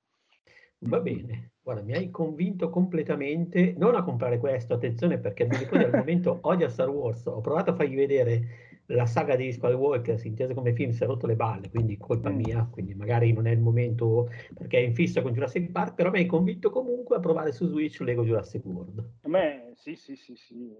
Va 0.86 1.00
bene, 1.00 1.52
guarda, 1.62 1.82
mi 1.82 1.94
hai 1.94 2.10
convinto 2.10 2.68
completamente 2.68 3.74
non 3.78 3.94
a 3.94 4.02
comprare 4.02 4.38
questo, 4.38 4.74
attenzione 4.74 5.18
perché 5.18 5.48
ricordo 5.48 5.86
al 5.86 5.94
momento 5.94 6.38
odia 6.42 6.68
Star 6.68 6.90
Wars, 6.90 7.24
ho 7.26 7.40
provato 7.40 7.70
a 7.70 7.74
fargli 7.74 7.96
vedere 7.96 8.72
la 8.88 9.06
saga 9.06 9.34
di 9.34 9.50
Skywalker, 9.50 10.18
si 10.18 10.28
intese 10.28 10.52
come 10.52 10.74
film, 10.74 10.90
si 10.90 11.02
è 11.02 11.06
rotto 11.06 11.26
le 11.26 11.36
balle, 11.36 11.70
quindi 11.70 11.96
colpa 11.96 12.30
mm. 12.30 12.36
mia, 12.36 12.68
quindi 12.70 12.94
magari 12.94 13.32
non 13.32 13.46
è 13.46 13.50
il 13.50 13.60
momento 13.60 14.28
perché 14.52 14.78
è 14.78 14.82
in 14.82 14.94
fissa 14.94 15.22
con 15.22 15.32
Jurassic 15.32 15.70
Park, 15.70 15.94
però 15.94 16.10
mi 16.10 16.18
hai 16.18 16.26
convinto 16.26 16.68
comunque 16.70 17.16
a 17.16 17.20
provare 17.20 17.52
su 17.52 17.66
Switch 17.66 18.00
Lego 18.00 18.24
Jurassic 18.24 18.62
World. 18.66 19.10
A 19.22 19.28
me, 19.28 19.72
sì, 19.74 19.94
sì, 19.94 20.16
sì, 20.16 20.34
sì. 20.36 20.76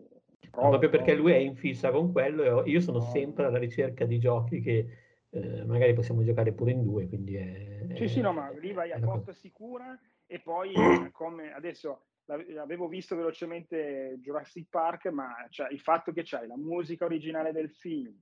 Provo, 0.50 0.68
Proprio 0.68 0.91
perché 0.91 1.15
lui 1.15 1.33
è 1.33 1.36
in 1.36 1.57
fissa 1.57 1.91
con 1.91 2.12
quello 2.12 2.62
e 2.62 2.70
io 2.70 2.81
sono 2.81 3.00
sempre 3.00 3.47
alla 3.47 3.58
ricerca 3.58 4.05
di 4.05 4.18
giochi 4.18 4.60
che 4.60 4.86
eh, 5.35 5.65
magari 5.65 5.95
possiamo 5.95 6.23
giocare 6.23 6.53
pure 6.53 6.71
in 6.71 6.83
due, 6.83 7.09
quindi 7.09 7.35
è... 7.35 7.87
Sì, 7.95 8.09
sì, 8.09 8.21
no, 8.21 8.33
ma 8.33 8.51
lì 8.51 8.73
vai 8.73 8.93
a 8.93 9.01
porta 9.01 9.33
sicura 9.33 9.99
e 10.27 10.41
poi 10.41 10.73
come 11.13 11.53
adesso 11.53 12.07
avevo 12.27 12.89
visto 12.89 13.17
velocemente 13.17 14.17
Jurassic 14.21 14.69
Park, 14.71 15.07
ma 15.07 15.35
cioè, 15.51 15.71
il 15.71 15.81
fatto 15.81 16.13
che 16.13 16.23
c'hai 16.25 16.47
la 16.47 16.57
musica 16.57 17.05
originale 17.05 17.53
del 17.53 17.71
film, 17.71 18.17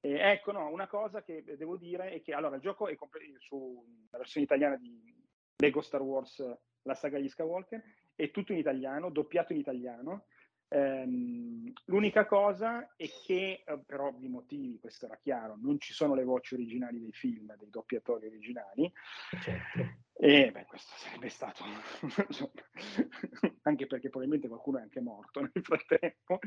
e 0.00 0.12
ecco, 0.12 0.52
no, 0.52 0.68
una 0.70 0.86
cosa 0.86 1.22
che 1.22 1.42
devo 1.56 1.76
dire 1.76 2.10
è 2.10 2.20
che 2.22 2.32
allora 2.32 2.56
il 2.56 2.62
gioco 2.62 2.86
è 2.86 2.94
compl- 2.94 3.36
sulla 3.38 4.18
versione 4.18 4.46
italiana 4.46 4.76
di 4.76 5.12
Lego 5.56 5.80
Star 5.80 6.02
Wars, 6.02 6.44
la 6.82 6.94
saga 6.94 7.18
di 7.18 7.28
Skywalker, 7.28 7.82
è 8.14 8.30
tutto 8.30 8.52
in 8.52 8.58
italiano, 8.58 9.10
doppiato 9.10 9.52
in 9.52 9.58
italiano, 9.58 10.26
Um, 10.70 11.72
l'unica 11.86 12.26
cosa 12.26 12.94
è 12.96 13.08
che, 13.24 13.62
eh, 13.66 13.78
per 13.86 14.00
ovvi 14.00 14.28
motivi, 14.28 14.78
questo 14.78 15.06
era 15.06 15.16
chiaro, 15.16 15.56
non 15.60 15.80
ci 15.80 15.94
sono 15.94 16.14
le 16.14 16.24
voci 16.24 16.54
originali 16.54 17.00
dei 17.00 17.12
film, 17.12 17.54
dei 17.56 17.70
doppiatori 17.70 18.26
originali. 18.26 18.92
Certo. 19.40 20.06
E 20.12 20.50
beh, 20.50 20.66
questo 20.66 20.92
sarebbe 20.96 21.28
stato 21.28 21.62
anche 23.62 23.86
perché 23.86 24.08
probabilmente 24.08 24.48
qualcuno 24.48 24.78
è 24.78 24.82
anche 24.82 25.00
morto 25.00 25.40
nel 25.40 25.62
frattempo. 25.62 26.40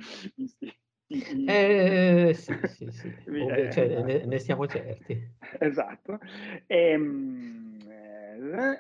Eh, 1.48 2.34
sì, 2.34 2.60
sì, 2.68 2.92
sì. 2.92 3.16
Eh, 3.32 3.72
cioè, 3.72 4.02
ne, 4.04 4.26
ne, 4.26 4.40
siamo 4.40 4.68
certi. 4.68 5.30
Esatto. 5.60 6.20
E, 6.68 6.96
um, 6.96 7.61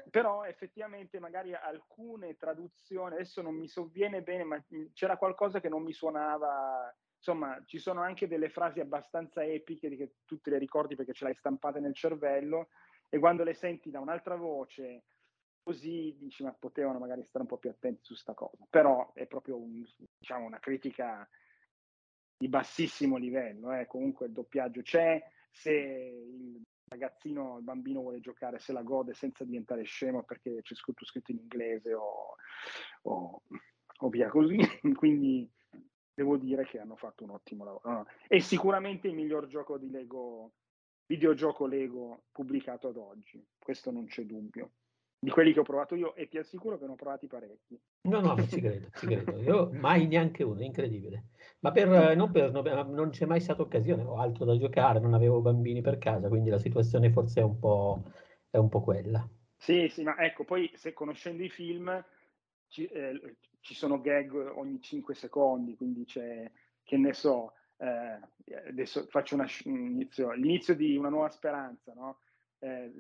però 0.09 0.43
effettivamente 0.43 1.19
magari 1.19 1.53
alcune 1.53 2.35
traduzioni, 2.35 3.13
adesso 3.13 3.41
non 3.41 3.55
mi 3.55 3.67
sovviene 3.67 4.21
bene, 4.21 4.43
ma 4.43 4.63
c'era 4.93 5.17
qualcosa 5.17 5.59
che 5.59 5.69
non 5.69 5.83
mi 5.83 5.93
suonava, 5.93 6.93
insomma 7.17 7.61
ci 7.65 7.77
sono 7.77 8.01
anche 8.01 8.27
delle 8.27 8.49
frasi 8.49 8.79
abbastanza 8.79 9.43
epiche 9.43 9.95
che 9.95 10.15
tu 10.25 10.39
te 10.39 10.49
le 10.49 10.57
ricordi 10.57 10.95
perché 10.95 11.13
ce 11.13 11.25
l'hai 11.25 11.35
stampate 11.35 11.79
nel 11.79 11.93
cervello 11.93 12.69
e 13.09 13.19
quando 13.19 13.43
le 13.43 13.53
senti 13.53 13.91
da 13.91 13.99
un'altra 13.99 14.35
voce 14.35 15.03
così 15.61 16.15
dici 16.17 16.43
ma 16.43 16.51
potevano 16.53 16.97
magari 16.97 17.23
stare 17.23 17.43
un 17.43 17.49
po' 17.49 17.57
più 17.57 17.69
attenti 17.69 18.01
su 18.03 18.15
sta 18.15 18.33
cosa, 18.33 18.65
però 18.69 19.11
è 19.13 19.27
proprio 19.27 19.57
un, 19.57 19.85
diciamo, 20.17 20.45
una 20.45 20.59
critica 20.59 21.27
di 22.35 22.47
bassissimo 22.47 23.17
livello, 23.17 23.71
eh. 23.71 23.85
comunque 23.85 24.25
il 24.25 24.31
doppiaggio 24.31 24.81
c'è, 24.81 25.23
se 25.51 25.71
il 25.71 26.61
ragazzino, 26.91 27.57
il 27.57 27.63
bambino 27.63 28.01
vuole 28.01 28.19
giocare, 28.19 28.59
se 28.59 28.73
la 28.73 28.83
gode 28.83 29.13
senza 29.13 29.45
diventare 29.45 29.83
scemo 29.83 30.23
perché 30.23 30.61
c'è 30.61 30.75
scritto, 30.75 31.05
scritto 31.05 31.31
in 31.31 31.39
inglese 31.39 31.93
o, 31.93 32.35
o, 33.03 33.41
o, 33.99 34.09
via 34.09 34.29
così. 34.29 34.57
Quindi 34.95 35.49
devo 36.13 36.37
dire 36.37 36.65
che 36.65 36.79
hanno 36.79 36.97
fatto 36.97 37.23
un 37.23 37.31
ottimo 37.31 37.63
lavoro. 37.63 38.05
È 38.27 38.39
sicuramente 38.39 39.07
il 39.07 39.15
miglior 39.15 39.47
gioco 39.47 39.77
di 39.77 39.89
Lego, 39.89 40.51
videogioco 41.05 41.65
Lego 41.65 42.23
pubblicato 42.31 42.89
ad 42.89 42.97
oggi, 42.97 43.43
questo 43.57 43.91
non 43.91 44.05
c'è 44.07 44.23
dubbio 44.25 44.71
di 45.23 45.29
quelli 45.29 45.53
che 45.53 45.59
ho 45.59 45.63
provato 45.63 45.93
io 45.93 46.15
e 46.15 46.27
ti 46.27 46.39
assicuro 46.39 46.79
che 46.79 46.85
ne 46.87 46.93
ho 46.93 46.95
provati 46.95 47.27
parecchi. 47.27 47.79
No, 48.09 48.21
no, 48.21 48.35
ci 48.47 48.59
credo, 48.59 48.87
ci 48.95 49.05
credo. 49.05 49.37
Io 49.39 49.69
mai 49.71 50.07
neanche 50.07 50.41
uno, 50.41 50.63
incredibile. 50.63 51.25
Ma 51.59 51.71
per, 51.71 52.15
non, 52.15 52.31
per, 52.31 52.51
non 52.51 53.09
c'è 53.11 53.27
mai 53.27 53.39
stata 53.39 53.61
occasione, 53.61 54.01
ho 54.01 54.17
altro 54.17 54.45
da 54.45 54.57
giocare, 54.57 54.99
non 54.99 55.13
avevo 55.13 55.39
bambini 55.41 55.81
per 55.81 55.99
casa, 55.99 56.27
quindi 56.27 56.49
la 56.49 56.57
situazione 56.57 57.11
forse 57.11 57.41
è 57.41 57.43
un 57.43 57.59
po', 57.59 58.03
è 58.49 58.57
un 58.57 58.67
po 58.67 58.81
quella. 58.81 59.29
Sì, 59.55 59.89
sì, 59.89 60.01
ma 60.01 60.17
ecco, 60.17 60.43
poi 60.43 60.71
se 60.73 60.91
conoscendo 60.91 61.43
i 61.43 61.49
film 61.49 62.03
ci, 62.67 62.85
eh, 62.85 63.35
ci 63.59 63.75
sono 63.75 64.01
gag 64.01 64.33
ogni 64.55 64.81
5 64.81 65.13
secondi, 65.13 65.75
quindi 65.75 66.03
c'è, 66.03 66.51
che 66.81 66.97
ne 66.97 67.13
so, 67.13 67.53
eh, 67.77 68.19
adesso 68.67 69.05
faccio 69.05 69.35
una, 69.35 69.45
un 69.65 69.85
inizio, 69.85 70.31
l'inizio 70.31 70.75
di 70.75 70.97
Una 70.97 71.09
nuova 71.09 71.29
speranza, 71.29 71.93
no? 71.93 72.21
Eh, 72.61 72.91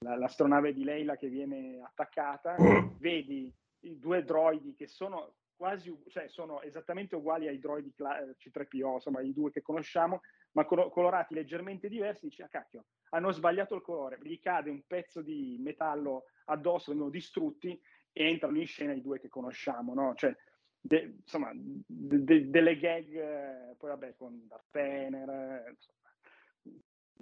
l'astronave 0.00 0.72
di 0.72 0.84
Leila 0.84 1.16
che 1.16 1.28
viene 1.28 1.80
attaccata, 1.82 2.56
vedi 2.98 3.52
i 3.80 3.98
due 3.98 4.24
droidi 4.24 4.74
che 4.74 4.86
sono 4.86 5.34
quasi, 5.54 5.96
cioè 6.08 6.28
sono 6.28 6.62
esattamente 6.62 7.16
uguali 7.16 7.48
ai 7.48 7.58
droidi 7.58 7.92
C3PO, 7.96 8.94
insomma 8.94 9.20
i 9.20 9.32
due 9.32 9.50
che 9.50 9.62
conosciamo, 9.62 10.20
ma 10.52 10.64
colorati 10.64 11.34
leggermente 11.34 11.88
diversi, 11.88 12.26
dici, 12.26 12.42
ah 12.42 12.48
cacchio, 12.48 12.86
hanno 13.10 13.32
sbagliato 13.32 13.74
il 13.74 13.82
colore, 13.82 14.18
gli 14.22 14.38
cade 14.40 14.70
un 14.70 14.82
pezzo 14.86 15.20
di 15.20 15.56
metallo 15.60 16.24
addosso, 16.46 16.90
vengono 16.90 17.10
distrutti 17.10 17.78
e 18.12 18.28
entrano 18.28 18.58
in 18.58 18.66
scena 18.66 18.92
i 18.92 19.02
due 19.02 19.20
che 19.20 19.28
conosciamo, 19.28 19.94
no? 19.94 20.14
Cioè, 20.14 20.34
de, 20.80 21.16
insomma, 21.20 21.50
de, 21.54 22.24
de, 22.24 22.50
delle 22.50 22.78
gag, 22.78 23.14
eh, 23.14 23.74
poi 23.76 23.90
vabbè, 23.90 24.14
con 24.16 24.46
Darth 24.46 24.68
Vader, 24.70 25.28
eh, 25.28 25.76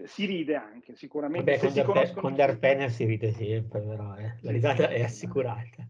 si 0.04 0.26
ride 0.26 0.54
anche 0.54 0.94
sicuramente. 0.94 1.56
Vabbè, 1.56 1.60
con, 1.60 1.70
si 1.70 1.82
Darth, 1.82 2.14
con 2.14 2.58
Penner 2.58 2.90
si 2.90 3.04
ride 3.04 3.32
sempre, 3.32 3.80
però 3.80 4.16
eh. 4.16 4.36
la 4.40 4.50
risata 4.50 4.88
è 4.88 5.02
assicurata. 5.02 5.88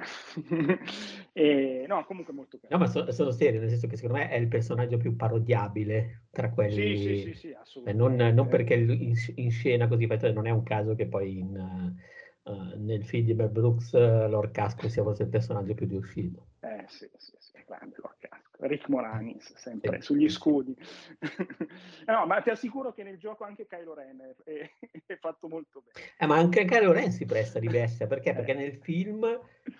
e, 1.32 1.84
no, 1.86 2.04
comunque 2.04 2.32
molto 2.32 2.58
bello. 2.58 2.76
No, 2.76 2.84
ma 2.84 2.90
so, 2.90 3.10
sono 3.12 3.30
serio, 3.30 3.60
nel 3.60 3.68
senso 3.68 3.86
che 3.86 3.96
secondo 3.96 4.18
me 4.18 4.28
è 4.30 4.36
il 4.36 4.48
personaggio 4.48 4.96
più 4.96 5.16
parodiabile 5.16 6.26
tra 6.30 6.50
quelli. 6.50 6.96
Sì, 6.96 7.02
sì, 7.02 7.16
sì, 7.18 7.34
sì 7.34 7.52
assolutamente. 7.52 8.16
Non, 8.16 8.34
non 8.34 8.48
perché 8.48 8.74
in, 8.74 9.14
in, 9.34 9.50
scena 9.50 9.88
così, 9.88 10.06
non 10.32 10.46
è 10.46 10.50
un 10.50 10.62
caso 10.62 10.94
che 10.94 11.06
poi 11.06 11.38
in, 11.38 11.96
uh, 12.44 12.78
nel 12.78 13.04
film 13.04 13.26
di 13.26 13.34
Bear 13.34 13.50
Brooks 13.50 13.92
uh, 13.92 14.28
Lord 14.28 14.52
Casco 14.52 14.88
sia 14.88 15.02
forse 15.02 15.24
il 15.24 15.28
personaggio 15.28 15.74
più 15.74 15.86
riuscito. 15.86 16.46
Eh 16.62 16.84
sì, 16.88 17.08
sì, 17.16 17.32
sì, 17.38 17.52
grande 17.66 17.96
Lord 17.98 18.16
Casco. 18.18 18.66
Rick 18.66 18.88
Moranis, 18.88 19.54
sempre 19.54 20.02
sugli 20.02 20.28
scudi. 20.28 20.76
no, 22.06 22.26
ma 22.26 22.42
ti 22.42 22.50
assicuro 22.50 22.92
che 22.92 23.02
nel 23.02 23.16
gioco 23.16 23.44
anche 23.44 23.66
Kylo 23.66 23.94
Ren 23.94 24.34
è, 24.44 24.70
è 25.06 25.16
fatto 25.16 25.48
molto 25.48 25.82
bene. 25.82 26.06
Eh, 26.18 26.26
ma 26.26 26.36
anche 26.36 26.66
Kylo 26.66 26.92
Ren 26.92 27.12
si 27.12 27.24
presta 27.24 27.58
di 27.58 27.68
bestia, 27.68 28.06
perché? 28.06 28.34
Perché 28.34 28.52
nel 28.52 28.76
film 28.76 29.26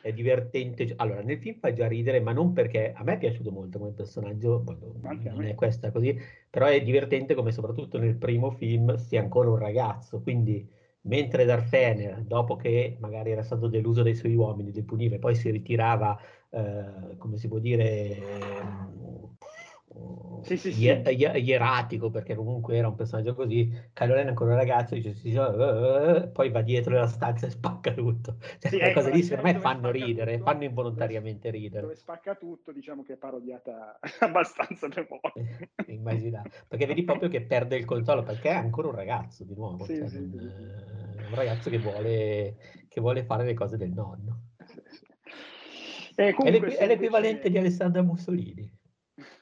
è 0.00 0.10
divertente. 0.12 0.94
Allora, 0.96 1.20
nel 1.20 1.38
film 1.38 1.58
fa 1.58 1.70
già 1.74 1.86
ridere, 1.86 2.20
ma 2.20 2.32
non 2.32 2.54
perché... 2.54 2.94
A 2.96 3.02
me 3.02 3.14
è 3.14 3.18
piaciuto 3.18 3.50
molto 3.50 3.78
come 3.78 3.92
personaggio, 3.92 4.64
non 5.02 5.44
è 5.44 5.54
questa 5.54 5.90
così, 5.90 6.18
però 6.48 6.66
è 6.66 6.80
divertente 6.80 7.34
come 7.34 7.52
soprattutto 7.52 7.98
nel 7.98 8.16
primo 8.16 8.50
film 8.52 8.94
sia 8.96 9.20
ancora 9.20 9.50
un 9.50 9.58
ragazzo, 9.58 10.22
quindi 10.22 10.66
mentre 11.02 11.44
Darth 11.44 11.68
Vader, 11.70 12.22
dopo 12.24 12.56
che 12.56 12.96
magari 13.00 13.30
era 13.30 13.42
stato 13.42 13.68
deluso 13.68 14.02
dai 14.02 14.14
suoi 14.14 14.34
uomini, 14.34 14.72
li 14.72 14.82
puniva 14.84 15.16
e 15.16 15.18
poi 15.18 15.34
si 15.34 15.50
ritirava 15.50 16.18
eh, 16.50 17.16
come 17.16 17.36
si 17.38 17.48
può 17.48 17.58
dire, 17.58 18.60
sì, 20.42 20.56
sì, 20.56 20.72
sì. 20.72 20.84
ieratico, 20.84 22.10
perché 22.10 22.34
comunque 22.34 22.76
era 22.76 22.88
un 22.88 22.94
personaggio 22.94 23.34
così. 23.34 23.70
Kylo 23.92 24.18
ancora 24.18 24.52
un 24.52 24.56
ragazzo, 24.56 24.94
dice, 24.94 25.14
sì, 25.14 25.34
uh, 25.34 26.30
poi 26.32 26.50
va 26.50 26.62
dietro 26.62 26.92
nella 26.92 27.08
stanza 27.08 27.46
e 27.46 27.50
spacca 27.50 27.92
tutto. 27.92 28.36
Cioè, 28.58 28.70
quelle 28.70 28.90
ecco, 28.90 29.00
cose 29.00 29.12
lì 29.12 29.22
secondo 29.22 29.52
me 29.52 29.58
fanno 29.58 29.90
ridere, 29.90 30.38
tutto, 30.38 30.50
fanno 30.50 30.64
involontariamente 30.64 31.50
ridere. 31.50 31.82
Dove 31.82 31.96
spacca 31.96 32.34
tutto, 32.36 32.72
diciamo 32.72 33.02
che 33.02 33.14
è 33.14 33.16
parodiata 33.16 33.98
abbastanza 34.20 34.88
per 34.88 35.06
volte. 35.08 35.72
Immaginate, 35.86 36.50
perché 36.68 36.86
vedi 36.86 37.02
proprio 37.04 37.28
che 37.28 37.42
perde 37.42 37.76
il 37.76 37.84
controllo, 37.84 38.22
perché 38.22 38.50
è 38.50 38.54
ancora 38.54 38.88
un 38.88 38.94
ragazzo 38.94 39.44
di 39.44 39.54
nuovo, 39.54 39.84
cioè, 39.84 40.00
un, 40.00 40.40
un, 41.28 41.34
ragazzo 41.34 41.68
che 41.68 41.78
vuole, 41.78 42.56
che 42.88 43.00
vuole 43.00 43.24
fare 43.24 43.44
le 43.44 43.54
cose 43.54 43.76
del 43.76 43.90
nonno. 43.90 44.42
Eh, 46.16 46.34
è, 46.34 46.50
l'equ- 46.50 46.76
è, 46.76 46.86
l'equivalente 46.86 47.50
di 47.50 47.58
Alessandra 47.58 48.02
Mussolini. 48.02 48.78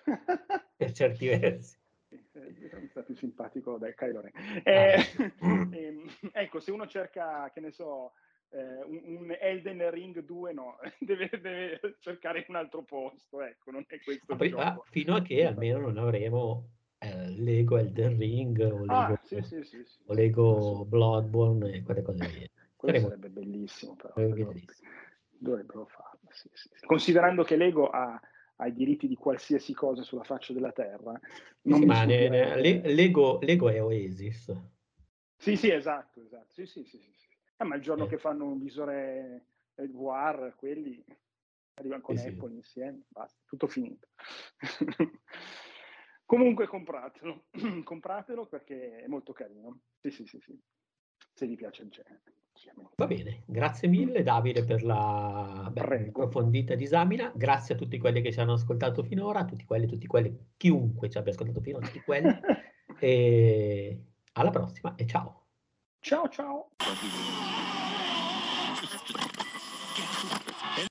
per 0.77 0.93
certi 0.93 1.27
versi. 1.28 1.78
Sì, 2.09 2.19
eh, 2.33 2.87
sta 2.89 3.03
più 3.03 3.15
simpatico 3.15 3.77
del 3.78 3.95
Kylo 3.95 4.20
Ren. 4.23 4.33
Eh, 4.65 4.95
Ah. 5.41 5.69
ehm, 5.73 6.09
ecco, 6.33 6.61
se 6.61 6.70
uno 6.70 6.87
cerca, 6.87 7.51
che 7.53 7.61
ne 7.61 7.70
so, 7.70 8.12
eh, 8.51 8.83
un, 8.85 9.03
un 9.05 9.37
Elden 9.39 9.91
Ring 9.91 10.19
2, 10.25 10.53
no, 10.53 10.78
deve, 11.01 11.28
deve 11.41 11.81
cercare 12.01 12.47
un 12.49 12.57
altro 12.57 12.83
posto, 12.83 13.43
ecco, 13.43 13.70
non 13.70 13.85
è 13.87 14.01
questo 14.01 14.33
ah, 14.33 14.49
gioco. 14.49 14.85
fino 14.89 15.15
a 15.17 15.23
che 15.23 15.45
almeno 15.45 15.78
non 15.81 15.99
avremo 15.99 16.70
eh, 16.99 17.28
Lego 17.31 17.77
Elden 17.77 18.17
Ring 18.17 18.59
o 18.61 18.78
Lego, 18.85 18.93
Ah, 18.93 19.20
sì, 19.25 19.43
sì, 19.43 19.62
sì. 19.65 19.85
o 20.07 20.15
Lego 20.15 20.85
Bloodborne 20.87 21.73
e 21.75 21.83
quelle 21.83 22.03
cose 22.03 22.27
lì. 22.27 22.51
Quello 22.75 22.95
Saremo- 22.95 23.09
sarebbe 23.09 23.28
bellissimo, 23.28 23.97
però. 23.97 24.12
quello- 24.15 24.47
bellissimo. 24.53 24.91
Dovrebbero 25.41 25.87
farlo. 25.87 26.19
Considerando 26.87 27.45
che 27.45 27.57
Lego 27.57 27.91
ha, 27.91 28.20
ha 28.61 28.67
i 28.67 28.73
diritti 28.73 29.07
di 29.07 29.15
qualsiasi 29.15 29.73
cosa 29.73 30.03
sulla 30.03 30.25
faccia 30.25 30.53
della 30.53 30.73
Terra, 30.73 31.19
non 31.62 31.78
Sì, 31.81 31.85
ma 31.85 32.05
ne- 32.05 32.28
ne- 32.28 32.61
Le- 32.61 32.93
Lego, 32.93 33.39
Lego 33.41 33.69
è 33.69 33.83
Oasis. 33.83 34.53
Sì, 35.37 35.57
sì, 35.57 35.70
esatto, 35.70 36.20
esatto. 36.20 36.53
Sì, 36.53 36.67
sì, 36.67 36.85
sì, 36.85 36.99
sì. 37.15 37.27
Eh, 37.57 37.65
ma 37.65 37.77
il 37.77 37.83
giorno 37.83 38.05
Eh. 38.05 38.09
che 38.09 38.19
fanno 38.19 38.47
un 38.47 38.59
visore 38.59 39.47
VR, 39.77 40.55
quelli 40.57 41.05
arrivano 41.75 42.03
con 42.03 42.17
sì. 42.17 42.28
Apple 42.28 42.55
insieme, 42.55 43.03
basta, 43.09 43.41
tutto 43.47 43.69
finito. 43.69 44.09
Comunque 46.25 46.67
compratelo, 46.67 47.45
compratelo 47.85 48.47
perché 48.47 49.03
è 49.03 49.07
molto 49.07 49.33
carino. 49.33 49.81
Sì, 50.01 50.11
sì, 50.11 50.27
sì, 50.27 50.41
sì. 50.41 50.61
Se 51.33 51.47
vi 51.47 51.55
piace 51.55 51.83
il 51.83 51.91
genere. 51.91 52.23
Va 52.97 53.07
bene, 53.07 53.43
grazie 53.47 53.87
mille 53.87 54.25
Davide 54.25 54.65
per 54.65 54.83
la 54.83 55.70
beh, 55.73 56.07
approfondita 56.09 56.75
disamina, 56.75 57.31
grazie 57.35 57.75
a 57.75 57.78
tutti 57.78 57.97
quelli 57.99 58.20
che 58.20 58.33
ci 58.33 58.41
hanno 58.41 58.55
ascoltato 58.55 59.05
finora, 59.05 59.41
a 59.41 59.45
tutti 59.45 59.65
quelli, 59.65 59.87
tutti 59.87 60.07
quelli, 60.09 60.37
chiunque 60.57 61.09
ci 61.09 61.17
abbia 61.17 61.33
ascoltato 61.33 61.61
finora, 61.61 61.87
tutti 61.87 62.01
quelli. 62.01 62.28
e 62.99 64.03
alla 64.33 64.51
prossima 64.51 64.95
e 64.97 65.07
ciao. 65.07 65.47
Ciao 66.01 66.28
ciao. 66.28 66.70